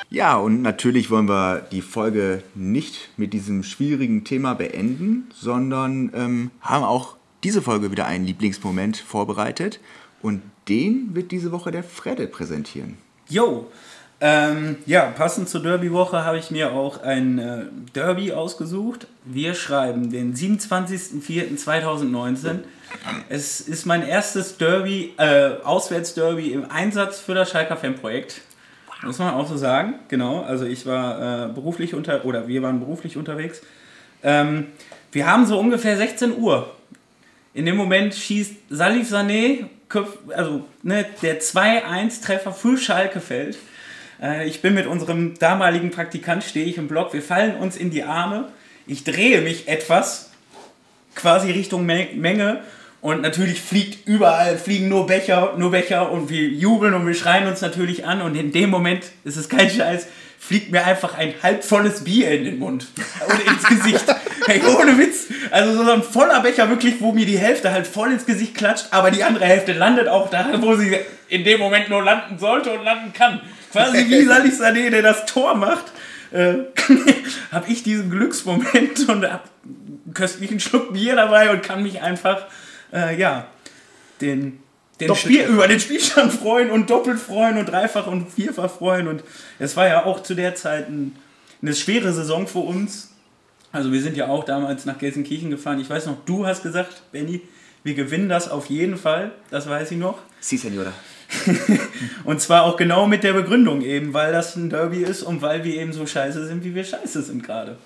Ja, 0.10 0.38
und 0.38 0.61
natürlich 0.61 1.10
wollen 1.10 1.27
wir 1.27 1.61
die 1.72 1.81
Folge 1.81 2.43
nicht 2.53 3.10
mit 3.18 3.34
diesem 3.34 3.64
schwierigen 3.64 4.23
Thema 4.23 4.53
beenden, 4.53 5.27
sondern 5.34 6.11
ähm, 6.14 6.51
haben 6.61 6.84
auch 6.84 7.15
diese 7.43 7.61
Folge 7.61 7.91
wieder 7.91 8.05
einen 8.05 8.26
Lieblingsmoment 8.26 8.97
vorbereitet. 8.97 9.80
Und 10.22 10.43
den 10.69 11.15
wird 11.15 11.31
diese 11.31 11.51
Woche 11.51 11.72
der 11.72 11.84
Fredde 11.84 12.27
präsentieren. 12.27 12.97
Jo, 13.27 13.72
ähm, 14.26 14.78
ja, 14.86 15.08
passend 15.08 15.50
zur 15.50 15.62
Derby-Woche 15.62 16.24
habe 16.24 16.38
ich 16.38 16.50
mir 16.50 16.72
auch 16.72 17.04
ein 17.04 17.40
äh, 17.40 17.66
Derby 17.94 18.32
ausgesucht. 18.32 19.06
Wir 19.26 19.54
schreiben 19.54 20.12
den 20.12 20.34
27.04.2019. 20.34 22.60
Es 23.28 23.60
ist 23.60 23.86
mein 23.86 24.08
erstes 24.08 24.58
Derby, 24.58 25.12
äh, 25.18 25.56
Auswärtsderby 25.66 26.54
im 26.54 26.72
Einsatz 26.72 27.20
für 27.20 27.34
das 27.34 27.52
Schalker 27.52 27.76
Fanprojekt. 27.76 28.40
Muss 29.02 29.20
man 29.20 29.34
auch 29.34 29.45
so 29.45 29.58
sagen, 29.58 29.95
genau. 30.08 30.44
Also 30.44 30.64
ich 30.64 30.86
war 30.86 31.50
äh, 31.50 31.52
beruflich 31.52 31.94
unter, 31.94 32.24
oder 32.24 32.48
wir 32.48 32.62
waren 32.62 32.80
beruflich 32.80 33.18
unterwegs. 33.18 33.62
Ähm, 34.24 34.68
wir 35.12 35.28
haben 35.28 35.45
so 35.45 35.60
ungefähr 35.60 35.98
16 35.98 36.38
Uhr. 36.38 36.74
In 37.54 37.66
dem 37.66 37.76
Moment 37.76 38.16
schießt 38.16 38.56
Salif 38.70 39.12
Sané, 39.12 39.66
also 40.34 40.64
ne, 40.82 41.06
der 41.22 41.41
2-1-Treffer 41.41 42.54
für 42.54 42.78
Schalke 42.78 43.20
fällt. 43.20 43.58
Äh, 44.24 44.48
ich 44.48 44.62
bin 44.62 44.74
mit 44.74 44.88
unserem 44.88 45.38
damaligen 45.38 45.91
Praktikant, 45.91 46.44
stehe 46.44 46.66
ich 46.66 46.78
im 46.78 46.88
Block, 46.88 47.14
wir 47.14 47.22
fallen 47.22 47.56
uns 47.58 47.76
in 47.76 47.91
die 47.91 48.04
Arme. 48.04 48.48
Ich 48.88 49.04
drehe 49.04 49.41
mich 49.41 49.68
etwas, 49.68 50.32
quasi 51.16 51.52
Richtung 51.52 51.86
Me 51.86 52.08
Menge. 52.16 52.62
Und 53.02 53.22
natürlich 53.22 53.62
fliegt 53.62 54.08
überall, 54.08 54.58
fliegen 54.58 54.88
nur 54.88 55.08
Becher, 55.08 55.56
nur 55.58 55.72
Becher 55.72 56.10
und 56.10 56.30
wir 56.30 56.48
jubeln 56.48 56.94
und 56.94 57.06
wir 57.06 57.14
schreien 57.14 57.48
uns 57.48 57.60
natürlich 57.60 58.06
an. 58.06 58.22
Und 58.22 58.36
in 58.36 58.54
dem 58.54 58.70
Moment, 58.70 59.04
ist 59.26 59.36
es 59.36 59.50
kein 59.50 59.70
Scheiß, 59.70 60.08
fliegt 60.40 60.72
mir 60.72 60.86
einfach 60.86 61.18
ein 61.18 61.34
halbvolles 61.44 62.06
Bier 62.06 62.32
in 62.32 62.45
den 62.45 62.60
Mund 62.60 62.88
und 63.28 63.52
ins 63.52 63.64
Gesicht. 63.64 64.06
Hey, 64.45 64.62
ohne 64.78 64.98
Witz. 64.98 65.28
Also 65.52 65.86
so 65.86 65.90
ein 65.90 66.04
voller 66.04 66.41
Becher 66.41 66.68
wirklich, 66.68 66.95
wo 67.00 67.14
mir 67.14 67.26
die 67.26 67.38
Hälfte 67.38 67.72
halt 67.72 67.88
voll 67.88 68.12
ins 68.12 68.26
Gesicht 68.26 68.56
klatscht, 68.56 68.88
aber 68.91 69.10
die 69.10 69.24
andere 69.24 69.45
Hälfte 69.45 69.72
landet 69.72 70.10
auch 70.10 70.30
da, 70.30 70.50
wo 70.60 70.76
sie 70.76 70.98
in 71.30 71.45
dem 71.45 71.62
Moment 71.62 71.88
nur 71.88 72.04
landen 72.04 72.38
sollte 72.38 72.72
und 72.72 72.84
landen 72.84 73.14
kann. 73.14 73.40
Quasi 73.74 74.10
wie 74.10 74.24
Salih 74.26 74.54
Sané, 74.54 74.90
der 74.90 75.02
das 75.02 75.26
Tor 75.26 75.56
macht, 75.56 75.91
äh, 76.32 76.54
habe 77.52 77.66
ich 77.68 77.84
diesen 77.84 78.10
Glücksmoment 78.10 79.10
und 79.10 79.26
hab 79.26 79.50
einen 79.66 80.14
köstlichen 80.14 80.60
Schluck 80.60 80.94
Bier 80.94 81.16
dabei 81.16 81.52
und 81.52 81.64
kann 81.64 81.84
mich 81.84 82.02
einfach, 82.02 82.45
äh, 82.94 83.20
ja, 83.20 83.48
den, 84.22 84.60
den 85.00 85.16
Spiel, 85.16 85.45
über 85.45 85.68
den 85.68 85.80
Spielstand 85.80 86.32
freuen 86.32 86.70
und 86.70 86.90
doppelt 86.90 87.20
freuen 87.20 87.58
und 87.58 87.66
dreifach 87.66 88.08
und 88.08 88.32
vierfach 88.32 88.72
freuen. 88.72 89.08
Und 89.08 89.24
es 89.60 89.76
war 89.76 89.88
ja 89.88 90.06
auch 90.06 90.24
zu 90.24 90.36
der 90.36 90.56
Zeit 90.56 90.88
ein, 90.88 91.16
eine 91.62 91.74
schwere 91.74 92.14
Saison 92.14 92.48
für 92.48 92.60
uns. 92.60 93.10
Also 93.72 93.91
wir 93.91 94.02
sind 94.02 94.16
ja 94.16 94.28
auch 94.28 94.44
damals 94.44 94.86
nach 94.86 95.00
Gelsenkirchen 95.00 95.50
gefahren. 95.50 95.80
Ich 95.80 95.90
weiß 95.90 96.06
noch, 96.06 96.18
du 96.26 96.45
hast 96.45 96.62
gesagt, 96.62 97.02
Benny, 97.12 97.41
wir 97.84 97.95
gewinnen 97.95 98.30
das 98.30 98.50
auf 98.50 98.68
jeden 98.68 98.98
Fall. 98.98 99.32
Das 99.50 99.68
weiß 99.68 99.91
ich 99.91 99.98
noch. 99.98 100.20
Si, 100.40 100.58
Senora. 100.58 100.94
Und 102.23 102.41
zwar 102.41 102.64
auch 102.64 102.77
genau 102.77 103.07
mit 103.07 103.23
der 103.23 103.34
Begründung 103.34 103.81
eben, 103.81 104.14
weil 104.14 104.31
das 104.31 104.55
ein 104.55 104.69
Derby 104.69 105.03
ist 105.03 105.23
und 105.23 105.41
weil 105.41 105.64
wir 105.64 105.76
eben 105.76 105.93
so 105.93 106.05
scheiße 106.05 106.45
sind, 106.47 106.64
wie 106.64 106.76
wir 106.76 106.84
scheiße 106.84 107.22
sind 107.22 107.43
gerade. 107.43 107.77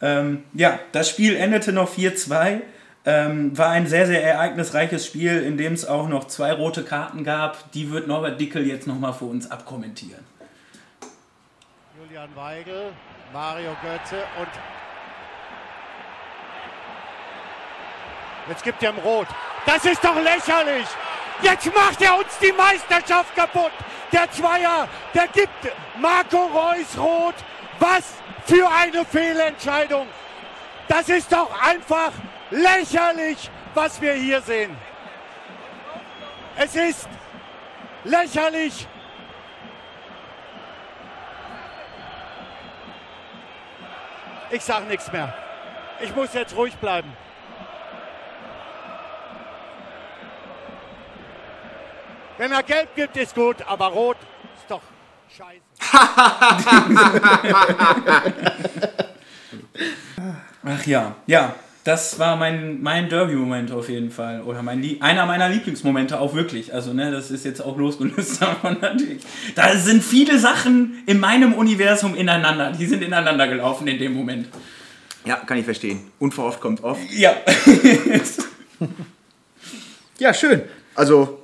Ähm, 0.00 0.42
ja, 0.52 0.78
das 0.92 1.08
Spiel 1.08 1.36
endete 1.36 1.72
noch 1.72 1.94
4-2. 1.94 2.60
Ähm, 3.04 3.56
war 3.58 3.70
ein 3.70 3.88
sehr, 3.88 4.06
sehr 4.06 4.22
ereignisreiches 4.22 5.06
Spiel, 5.06 5.42
in 5.42 5.56
dem 5.56 5.72
es 5.72 5.84
auch 5.84 6.08
noch 6.08 6.28
zwei 6.28 6.52
rote 6.52 6.84
Karten 6.84 7.24
gab. 7.24 7.72
Die 7.72 7.90
wird 7.90 8.06
Norbert 8.06 8.40
Dickel 8.40 8.66
jetzt 8.66 8.86
nochmal 8.86 9.12
für 9.12 9.24
uns 9.24 9.50
abkommentieren. 9.50 10.24
Julian 11.98 12.30
Weigel, 12.36 12.92
Mario 13.32 13.76
Götze 13.82 14.22
und 14.38 14.48
jetzt 18.48 18.62
gibt 18.62 18.82
er 18.82 18.90
ihm 18.90 18.98
Rot. 18.98 19.26
Das 19.66 19.84
ist 19.84 20.02
doch 20.04 20.16
lächerlich! 20.16 20.86
Jetzt 21.40 21.74
macht 21.74 22.00
er 22.02 22.16
uns 22.16 22.38
die 22.40 22.52
Meisterschaft 22.52 23.34
kaputt! 23.34 23.72
Der 24.12 24.30
Zweier, 24.30 24.88
der 25.14 25.26
gibt 25.28 25.72
Marco 25.98 26.46
Reus 26.46 26.98
Rot. 26.98 27.34
Was 27.78 28.14
für 28.44 28.68
eine 28.68 29.04
Fehlentscheidung! 29.04 30.06
Das 30.88 31.08
ist 31.08 31.32
doch 31.32 31.50
einfach 31.62 32.12
lächerlich, 32.50 33.50
was 33.74 34.00
wir 34.00 34.12
hier 34.12 34.42
sehen. 34.42 34.76
Es 36.56 36.76
ist 36.76 37.08
lächerlich. 38.04 38.86
Ich 44.50 44.62
sage 44.62 44.84
nichts 44.84 45.10
mehr. 45.10 45.32
Ich 46.00 46.14
muss 46.14 46.34
jetzt 46.34 46.54
ruhig 46.54 46.76
bleiben. 46.76 47.16
Wenn 52.42 52.50
er 52.50 52.64
gelb 52.64 52.88
gibt, 52.96 53.16
ist 53.16 53.36
gut, 53.36 53.58
aber 53.68 53.86
rot 53.86 54.16
ist 54.56 54.68
doch 54.68 54.82
scheiße. 55.38 55.60
Ach 60.64 60.84
ja, 60.84 61.14
ja, 61.28 61.54
das 61.84 62.18
war 62.18 62.34
mein, 62.34 62.82
mein 62.82 63.08
Derby-Moment 63.08 63.70
auf 63.70 63.88
jeden 63.88 64.10
Fall. 64.10 64.42
Oder 64.42 64.64
mein 64.64 64.82
Lie 64.82 65.00
einer 65.00 65.24
meiner 65.24 65.48
Lieblingsmomente 65.48 66.18
auch 66.18 66.34
wirklich. 66.34 66.74
Also, 66.74 66.92
ne, 66.92 67.12
das 67.12 67.30
ist 67.30 67.44
jetzt 67.44 67.60
auch 67.60 67.76
losgelöst 67.76 68.42
davon 68.42 68.78
natürlich. 68.80 69.22
Da 69.54 69.76
sind 69.76 70.02
viele 70.02 70.40
Sachen 70.40 71.04
in 71.06 71.20
meinem 71.20 71.54
Universum 71.54 72.16
ineinander. 72.16 72.72
Die 72.72 72.86
sind 72.86 73.04
ineinander 73.04 73.46
gelaufen 73.46 73.86
in 73.86 74.00
dem 74.00 74.14
Moment. 74.14 74.48
Ja, 75.24 75.36
kann 75.36 75.58
ich 75.58 75.64
verstehen. 75.64 76.10
Unverhofft 76.18 76.60
kommt 76.60 76.82
oft. 76.82 77.08
Ja. 77.12 77.36
Ja, 80.18 80.34
schön. 80.34 80.62
Also, 80.94 81.41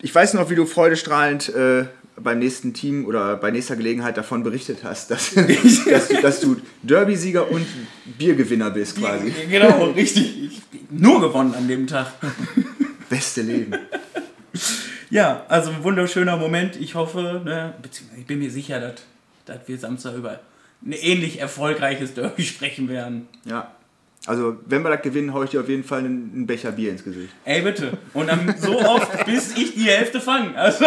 ich 0.00 0.14
weiß 0.14 0.34
noch, 0.34 0.50
wie 0.50 0.54
du 0.54 0.66
freudestrahlend 0.66 1.48
äh, 1.50 1.86
beim 2.16 2.38
nächsten 2.38 2.74
Team 2.74 3.06
oder 3.06 3.36
bei 3.36 3.50
nächster 3.50 3.76
Gelegenheit 3.76 4.16
davon 4.16 4.42
berichtet 4.42 4.84
hast, 4.84 5.10
dass, 5.10 5.34
dass, 5.90 6.08
du, 6.08 6.20
dass 6.20 6.40
du 6.40 6.56
Derby-Sieger 6.82 7.50
und 7.50 7.66
Biergewinner 8.18 8.70
bist 8.70 8.98
quasi. 8.98 9.32
genau, 9.50 9.90
richtig. 9.90 10.44
Ich 10.44 10.62
nur 10.90 11.20
gewonnen 11.20 11.54
an 11.54 11.68
dem 11.68 11.86
Tag. 11.86 12.12
Beste 13.08 13.42
Leben. 13.42 13.74
Ja, 15.08 15.44
also 15.48 15.70
ein 15.70 15.82
wunderschöner 15.82 16.36
Moment. 16.36 16.76
Ich 16.76 16.94
hoffe, 16.94 17.42
ne, 17.44 17.74
beziehungsweise 17.82 18.20
ich 18.20 18.26
bin 18.26 18.38
mir 18.38 18.50
sicher, 18.50 18.80
dass, 18.80 18.94
dass 19.46 19.66
wir 19.66 19.78
Samstag 19.78 20.14
über 20.16 20.40
ein 20.84 20.92
ähnlich 20.92 21.40
erfolgreiches 21.40 22.14
Derby 22.14 22.42
sprechen 22.42 22.88
werden. 22.88 23.28
Ja. 23.44 23.74
Also, 24.26 24.58
wenn 24.66 24.82
wir 24.82 24.90
das 24.90 25.02
gewinnen, 25.02 25.32
hau 25.32 25.42
ich 25.44 25.50
dir 25.50 25.60
auf 25.60 25.68
jeden 25.68 25.82
Fall 25.84 26.00
einen, 26.00 26.30
einen 26.34 26.46
Becher 26.46 26.72
Bier 26.72 26.90
ins 26.90 27.02
Gesicht. 27.02 27.32
Ey, 27.44 27.62
bitte. 27.62 27.96
Und 28.12 28.28
dann 28.28 28.54
so 28.58 28.78
oft, 28.78 29.24
bis 29.26 29.56
ich 29.56 29.74
die 29.74 29.84
Hälfte 29.84 30.20
fange. 30.20 30.54
Also, 30.56 30.84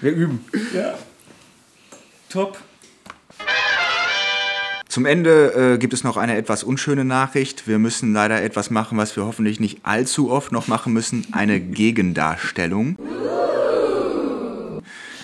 Wir 0.00 0.12
üben. 0.12 0.44
ja. 0.72 0.94
Top. 2.28 2.58
Zum 4.88 5.06
Ende 5.06 5.72
äh, 5.74 5.78
gibt 5.78 5.92
es 5.92 6.04
noch 6.04 6.16
eine 6.16 6.36
etwas 6.36 6.62
unschöne 6.62 7.04
Nachricht. 7.04 7.66
Wir 7.66 7.80
müssen 7.80 8.12
leider 8.12 8.40
etwas 8.40 8.70
machen, 8.70 8.96
was 8.96 9.16
wir 9.16 9.24
hoffentlich 9.24 9.58
nicht 9.58 9.80
allzu 9.82 10.30
oft 10.30 10.52
noch 10.52 10.68
machen 10.68 10.92
müssen. 10.92 11.26
Eine 11.32 11.58
Gegendarstellung. 11.58 12.96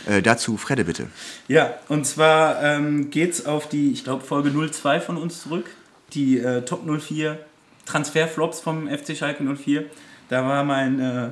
Äh, 0.08 0.22
dazu 0.22 0.56
Fredde 0.56 0.84
bitte. 0.84 1.06
Ja, 1.46 1.74
und 1.88 2.04
zwar 2.04 2.60
ähm, 2.64 3.10
geht's 3.10 3.46
auf 3.46 3.68
die, 3.68 3.92
ich 3.92 4.02
glaube, 4.02 4.24
Folge 4.24 4.50
02 4.50 5.00
von 5.00 5.16
uns 5.16 5.42
zurück. 5.42 5.66
Die 6.12 6.38
äh, 6.38 6.62
Top 6.62 6.82
04 6.86 7.38
Transferflops 7.86 8.60
vom 8.60 8.88
FC 8.88 9.16
Schalke 9.16 9.42
04. 9.42 9.84
Da 10.28 10.46
war 10.46 10.64
mein, 10.64 11.00
äh, 11.00 11.30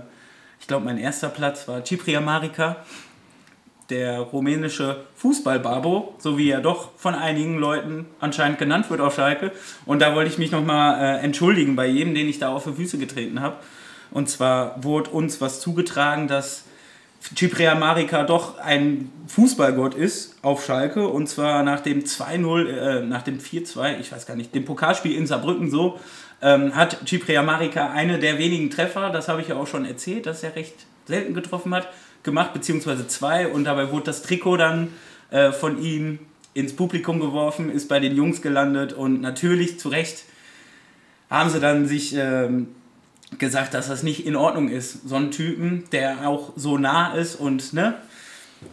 ich 0.60 0.66
glaube, 0.66 0.84
mein 0.84 0.98
erster 0.98 1.28
Platz 1.28 1.68
war 1.68 1.84
Cipria 1.84 2.20
Marica, 2.20 2.84
der 3.90 4.18
rumänische 4.18 5.04
Fußballbabo, 5.16 6.16
so 6.18 6.36
wie 6.36 6.50
er 6.50 6.60
doch 6.60 6.90
von 6.96 7.14
einigen 7.14 7.58
Leuten 7.58 8.06
anscheinend 8.20 8.58
genannt 8.58 8.90
wird 8.90 9.00
auf 9.00 9.14
Schalke. 9.14 9.52
Und 9.86 10.02
da 10.02 10.14
wollte 10.14 10.30
ich 10.30 10.38
mich 10.38 10.50
nochmal 10.50 11.00
äh, 11.00 11.24
entschuldigen 11.24 11.76
bei 11.76 11.86
jedem, 11.86 12.14
den 12.14 12.28
ich 12.28 12.38
da 12.38 12.50
auf 12.50 12.64
die 12.64 12.72
Füße 12.72 12.98
getreten 12.98 13.40
habe. 13.40 13.56
Und 14.10 14.28
zwar 14.28 14.82
wurde 14.82 15.10
uns 15.10 15.40
was 15.40 15.60
zugetragen, 15.60 16.28
dass 16.28 16.64
Cipria 17.20 17.74
Marica 17.74 18.24
doch 18.24 18.58
ein 18.58 19.10
Fußballgott 19.26 19.94
ist 19.94 20.36
auf 20.42 20.64
Schalke. 20.64 21.08
Und 21.08 21.28
zwar 21.28 21.62
nach 21.62 21.80
dem 21.80 22.04
2-0, 22.04 22.68
äh, 22.68 23.02
nach 23.02 23.22
dem 23.22 23.38
4-2, 23.38 24.00
ich 24.00 24.12
weiß 24.12 24.26
gar 24.26 24.36
nicht, 24.36 24.54
dem 24.54 24.64
Pokalspiel 24.64 25.14
in 25.14 25.26
Saarbrücken 25.26 25.70
so, 25.70 25.98
ähm, 26.40 26.74
hat 26.74 26.98
Cipria 27.06 27.42
Marica 27.42 27.90
eine 27.90 28.18
der 28.18 28.38
wenigen 28.38 28.70
Treffer, 28.70 29.10
das 29.10 29.28
habe 29.28 29.42
ich 29.42 29.48
ja 29.48 29.56
auch 29.56 29.66
schon 29.66 29.84
erzählt, 29.84 30.26
dass 30.26 30.42
er 30.42 30.54
recht 30.54 30.74
selten 31.06 31.34
getroffen 31.34 31.74
hat, 31.74 31.88
gemacht, 32.22 32.52
beziehungsweise 32.52 33.08
zwei. 33.08 33.48
Und 33.48 33.64
dabei 33.64 33.90
wurde 33.90 34.04
das 34.04 34.22
Trikot 34.22 34.56
dann 34.56 34.88
äh, 35.30 35.52
von 35.52 35.82
ihm 35.82 36.20
ins 36.54 36.74
Publikum 36.74 37.20
geworfen, 37.20 37.70
ist 37.70 37.88
bei 37.88 38.00
den 38.00 38.16
Jungs 38.16 38.42
gelandet. 38.42 38.92
Und 38.92 39.20
natürlich 39.20 39.78
zu 39.78 39.88
Recht 39.88 40.24
haben 41.30 41.50
sie 41.50 41.60
dann 41.60 41.86
sich 41.86 42.14
ähm, 42.16 42.68
gesagt, 43.38 43.74
dass 43.74 43.88
das 43.88 44.02
nicht 44.02 44.24
in 44.26 44.36
Ordnung 44.36 44.68
ist. 44.70 45.08
So 45.08 45.16
ein 45.16 45.30
Typen, 45.30 45.84
der 45.92 46.26
auch 46.26 46.52
so 46.56 46.78
nah 46.78 47.14
ist 47.14 47.36
und 47.36 47.72
ne, 47.74 47.94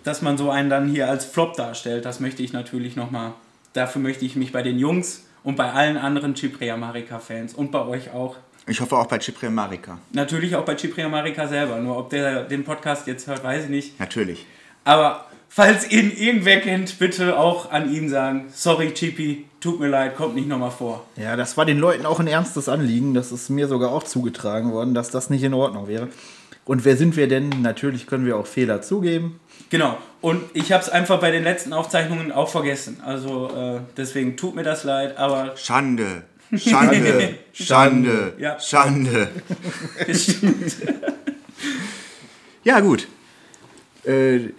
dass 0.04 0.22
man 0.22 0.38
so 0.38 0.50
einen 0.50 0.70
dann 0.70 0.88
hier 0.88 1.10
als 1.10 1.26
Flop 1.26 1.56
darstellt, 1.58 2.06
das 2.06 2.20
möchte 2.20 2.42
ich 2.44 2.54
natürlich 2.54 2.96
nochmal, 2.96 3.34
dafür 3.74 4.02
möchte 4.02 4.26
ich 4.26 4.36
mich 4.36 4.52
bei 4.52 4.62
den 4.64 4.80
Jungs 4.80 5.26
und 5.44 5.56
bei 5.58 5.72
allen 5.72 5.98
anderen 5.98 6.36
Cipria 6.36 6.78
Marica 6.78 7.20
Fans 7.20 7.54
und 7.54 7.72
bei 7.72 7.86
euch 7.86 8.12
auch, 8.12 8.38
Ich 8.68 8.80
hoffe 8.82 8.96
auch 8.98 9.08
bei 9.08 9.20
Cipria 9.20 9.50
Marica. 9.50 10.00
natürlich 10.14 10.56
auch 10.56 10.66
bei 10.66 10.78
Cipria 10.78 11.10
Marica 11.10 11.48
selber, 11.48 11.78
nur 11.78 11.98
ob 11.98 12.10
der 12.10 12.44
den 12.46 12.64
Podcast 12.64 13.06
jetzt 13.08 13.28
hört, 13.28 13.44
weiß 13.44 13.66
ich 13.66 13.70
nicht. 13.70 14.00
Natürlich. 14.00 14.46
Aber 14.86 15.26
falls 15.50 15.92
ihn 15.92 16.12
irgendwer 16.16 16.62
kennt, 16.62 16.98
bitte 16.98 17.38
auch 17.38 17.72
an 17.72 17.94
ihn 17.94 18.10
sagen, 18.10 18.46
sorry 18.54 18.94
Chippy, 18.94 19.46
tut 19.66 19.80
mir 19.80 19.88
leid, 19.88 20.16
kommt 20.16 20.36
nicht 20.36 20.48
nochmal 20.48 20.70
vor. 20.70 21.08
Ja, 21.16 21.36
das 21.36 21.58
war 21.58 21.66
den 21.66 21.80
Leuten 21.80 22.06
auch 22.06 22.20
ein 22.20 22.28
ernstes 22.28 22.70
Anliegen. 22.70 23.16
Das 23.16 23.32
ist 23.32 23.50
mir 23.50 23.68
sogar 23.68 23.92
auch 23.92 24.04
zugetragen 24.04 24.72
worden, 24.72 24.94
dass 24.94 25.10
das 25.10 25.32
nicht 25.32 25.42
in 25.42 25.56
Ordnung 25.56 25.88
wäre. 25.88 26.08
Und 26.66 26.86
wer 26.86 26.96
sind 26.96 27.16
wir 27.16 27.28
denn? 27.28 27.50
Natürlich 27.64 28.06
können 28.06 28.28
wir 28.28 28.38
auch 28.38 28.46
Fehler 28.46 28.84
zugeben. 28.84 29.40
Genau. 29.72 29.98
Und 30.22 30.44
ich 30.54 30.72
habe 30.72 30.84
es 30.84 30.90
einfach 30.90 31.20
bei 31.20 31.32
den 31.32 31.44
letzten 31.44 31.74
Aufzeichnungen 31.74 32.32
auch 32.32 32.50
vergessen. 32.50 33.02
Also 33.04 33.50
äh, 33.50 33.80
deswegen 33.98 34.38
tut 34.38 34.54
mir 34.54 34.64
das 34.64 34.84
leid, 34.84 35.18
aber 35.18 35.58
Schande. 35.58 36.24
Schande. 36.56 37.40
Schande. 37.54 38.34
Ja. 38.38 38.60
Schande. 38.60 39.30
Ja, 42.64 42.80
gut. 42.80 43.08
Äh, 44.06 44.50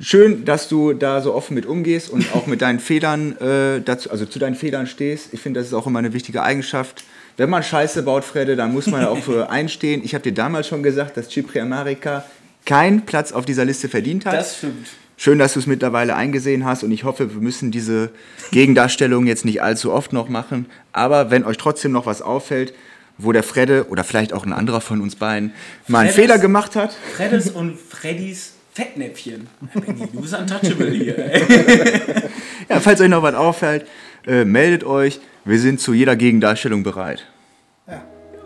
schön, 0.00 0.44
dass 0.44 0.68
du 0.68 0.92
da 0.92 1.20
so 1.20 1.34
offen 1.34 1.54
mit 1.54 1.66
umgehst 1.66 2.10
und 2.10 2.34
auch 2.34 2.46
mit 2.46 2.62
deinen 2.62 2.80
Fehlern 2.80 3.36
äh, 3.38 3.80
dazu, 3.80 4.10
also 4.10 4.26
zu 4.26 4.38
deinen 4.38 4.56
Fehlern 4.56 4.86
stehst. 4.86 5.32
Ich 5.32 5.40
finde, 5.40 5.60
das 5.60 5.68
ist 5.68 5.74
auch 5.74 5.86
immer 5.86 5.98
eine 5.98 6.12
wichtige 6.12 6.42
Eigenschaft. 6.42 7.04
Wenn 7.36 7.50
man 7.50 7.62
Scheiße 7.62 8.02
baut, 8.02 8.24
Fredde, 8.24 8.56
dann 8.56 8.72
muss 8.72 8.86
man 8.86 9.00
da 9.00 9.08
auch 9.08 9.18
für 9.18 9.50
einstehen. 9.50 10.02
Ich 10.04 10.14
habe 10.14 10.22
dir 10.22 10.32
damals 10.32 10.68
schon 10.68 10.82
gesagt, 10.82 11.16
dass 11.16 11.30
Cipria 11.30 11.64
Marica 11.64 12.24
keinen 12.64 13.02
Platz 13.02 13.32
auf 13.32 13.44
dieser 13.44 13.64
Liste 13.64 13.88
verdient 13.88 14.24
hat. 14.24 14.34
Das 14.34 14.58
stimmt. 14.58 14.86
schön, 15.16 15.38
dass 15.38 15.54
du 15.54 15.58
es 15.58 15.66
mittlerweile 15.66 16.16
eingesehen 16.16 16.64
hast 16.64 16.82
und 16.82 16.92
ich 16.92 17.04
hoffe, 17.04 17.34
wir 17.34 17.40
müssen 17.40 17.70
diese 17.70 18.10
Gegendarstellung 18.52 19.26
jetzt 19.26 19.44
nicht 19.44 19.62
allzu 19.62 19.92
oft 19.92 20.12
noch 20.12 20.28
machen. 20.28 20.66
Aber 20.92 21.30
wenn 21.30 21.44
euch 21.44 21.56
trotzdem 21.56 21.92
noch 21.92 22.06
was 22.06 22.22
auffällt, 22.22 22.72
wo 23.18 23.32
der 23.32 23.42
Fredde 23.42 23.86
oder 23.90 24.02
vielleicht 24.02 24.32
auch 24.32 24.46
ein 24.46 24.52
anderer 24.52 24.80
von 24.80 25.00
uns 25.00 25.16
beiden 25.16 25.52
mal 25.86 26.00
einen 26.00 26.08
Freddes- 26.10 26.14
Fehler 26.14 26.38
gemacht 26.38 26.74
hat, 26.74 26.96
Freddes 27.16 27.50
und 27.50 27.78
Freddys 27.78 28.53
Fettnäpfchen. 28.74 29.46
Benny, 29.72 30.08
du 30.12 30.20
bist 30.20 30.36
untouchable 30.36 30.90
hier. 30.90 31.16
Ja, 32.68 32.80
falls 32.80 33.00
euch 33.00 33.10
noch 33.10 33.22
was 33.22 33.34
auffällt, 33.34 33.86
äh, 34.26 34.44
meldet 34.44 34.84
euch. 34.84 35.20
Wir 35.44 35.58
sind 35.58 35.80
zu 35.80 35.92
jeder 35.92 36.16
Gegendarstellung 36.16 36.82
bereit. 36.82 37.26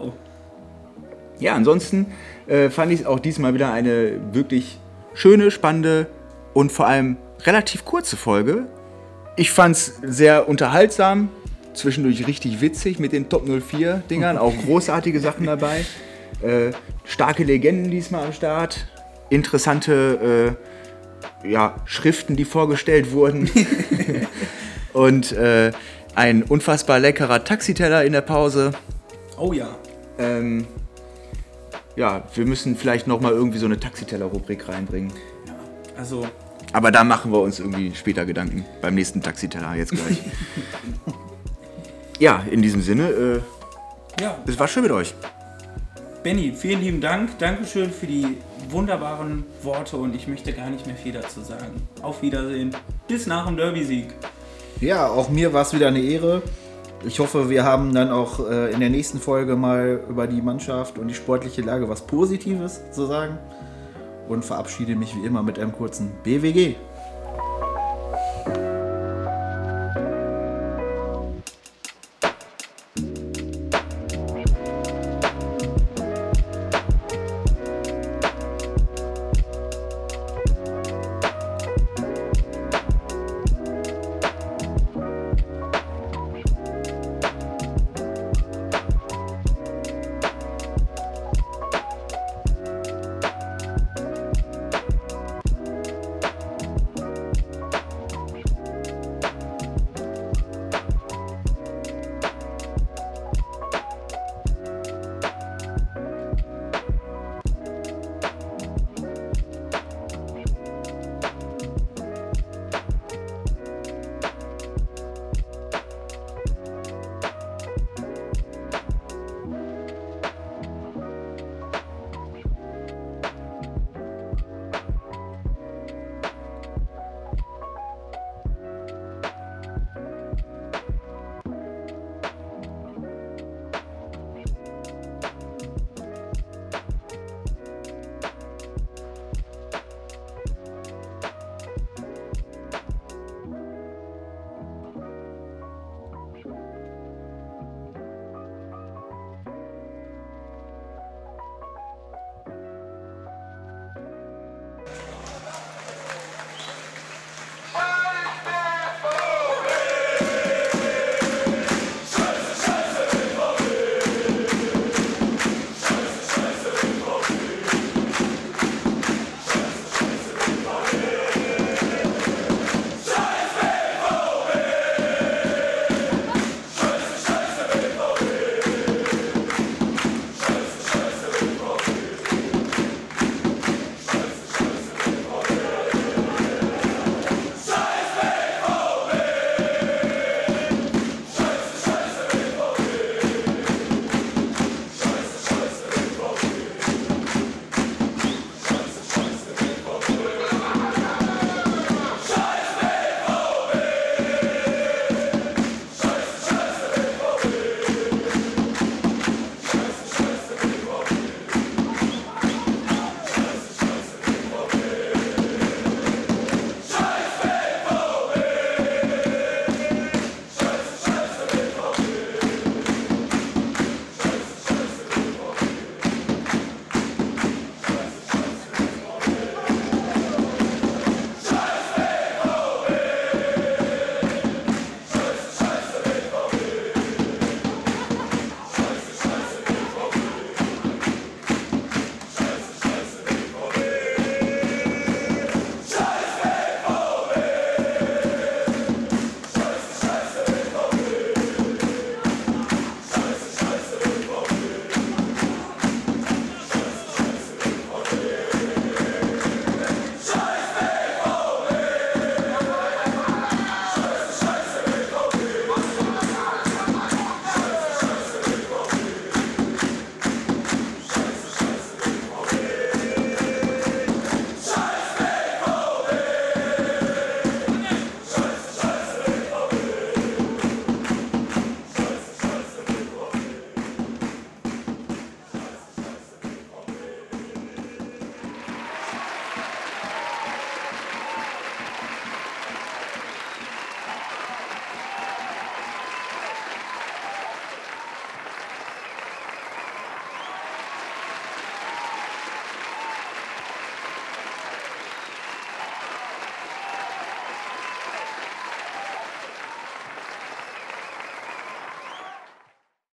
Oh. 0.01 0.13
Ja, 1.39 1.55
ansonsten 1.55 2.07
äh, 2.49 2.69
fand 2.69 2.93
ich 2.93 3.01
es 3.01 3.07
auch 3.07 3.21
diesmal 3.21 3.55
wieder 3.55 3.73
eine 3.73 4.19
wirklich 4.33 4.79
schöne, 5.15 5.53
spannende 5.53 6.09
und 6.53 6.73
vor 6.73 6.89
allem 6.89 7.17
relativ 7.45 7.85
kurze 7.85 8.17
Folge. 8.17 8.67
Ich 9.37 9.53
fand 9.53 9.77
es 9.77 10.01
sehr 10.03 10.49
unterhaltsam, 10.49 11.29
zwischendurch 11.75 12.27
richtig 12.27 12.61
witzig 12.61 12.99
mit 12.99 13.13
den 13.13 13.29
Top 13.29 13.47
04 13.47 14.03
Dingern, 14.11 14.37
auch 14.37 14.55
großartige 14.67 15.21
Sachen 15.21 15.47
dabei. 15.47 15.85
Äh, 16.43 16.73
starke 17.05 17.45
Legenden 17.45 17.91
diesmal 17.91 18.27
am 18.27 18.33
Start, 18.33 18.89
interessante 19.31 20.57
äh, 21.45 21.49
ja, 21.49 21.77
Schriften, 21.85 22.37
die 22.37 22.45
vorgestellt 22.45 23.13
wurden. 23.13 23.51
und 24.93 25.33
äh, 25.33 25.73
ein 26.15 26.43
unfassbar 26.43 26.99
leckerer 26.99 27.45
Taxiteller 27.45 28.05
in 28.05 28.13
der 28.13 28.23
Pause. 28.23 28.73
oh 29.39 29.53
ja. 29.53 29.69
Ähm, 30.19 30.67
ja, 31.95 32.25
wir 32.35 32.47
müssen 32.47 32.77
vielleicht 32.77 33.07
noch 33.07 33.21
mal 33.21 33.33
irgendwie 33.33 33.59
so 33.59 33.67
eine 33.67 33.79
Taxiteller-Rubrik 33.79 34.69
reinbringen. 34.69 35.13
Also, 35.97 36.27
Aber 36.73 36.93
da 36.93 37.03
machen 37.03 37.33
wir 37.33 37.41
uns 37.41 37.59
irgendwie 37.59 37.93
später 37.95 38.25
Gedanken. 38.25 38.65
Beim 38.81 38.95
nächsten 38.95 39.21
Taxiteller 39.21 39.75
jetzt 39.75 39.93
gleich. 39.93 40.23
ja, 42.21 42.45
in 42.51 42.63
diesem 42.63 42.83
Sinne, 42.83 43.09
äh, 43.09 44.23
ja. 44.23 44.39
es 44.47 44.59
war 44.59 44.69
schön 44.69 44.85
mit 44.85 44.93
euch. 44.93 45.15
Benny, 46.23 46.53
vielen 46.53 46.81
lieben 46.81 47.01
Dank. 47.01 47.39
Dankeschön 47.39 47.93
für 47.93 48.07
die 48.07 48.39
wunderbaren 48.71 49.45
Worte 49.63 49.97
und 49.97 50.17
ich 50.17 50.27
möchte 50.27 50.53
gar 50.53 50.69
nicht 50.69 50.85
mehr 50.85 50.97
viel 50.97 51.13
dazu 51.13 51.41
sagen. 51.43 51.87
Auf 52.03 52.23
Wiedersehen. 52.23 52.75
Bis 53.07 53.27
nach 53.29 53.47
dem 53.47 53.57
Derby-Sieg. 53.57 54.09
Ja, 54.81 55.07
auch 55.07 55.29
mir 55.29 55.53
war 55.53 55.63
es 55.63 55.73
wieder 55.73 55.89
eine 55.89 56.01
Ehre. 56.01 56.43
Ich 57.07 57.21
hoffe, 57.21 57.49
wir 57.49 57.65
haben 57.65 57.95
dann 57.95 58.11
auch 58.11 58.41
äh, 58.51 58.73
in 58.73 58.81
der 58.81 58.91
nächsten 58.91 59.21
Folge 59.21 59.55
mal 59.55 60.01
über 60.09 60.27
die 60.27 60.43
Mannschaft 60.43 60.99
und 60.99 61.07
die 61.07 61.15
sportliche 61.15 61.63
Lage 61.63 61.89
was 61.89 62.05
Positives 62.05 62.81
zu 62.91 63.07
sagen. 63.07 63.39
Und 64.29 64.45
verabschiede 64.45 64.97
mich 64.97 65.15
wie 65.15 65.25
immer 65.25 65.45
mit 65.45 65.59
einem 65.61 65.73
kurzen 65.73 66.11
BWG. 66.25 66.75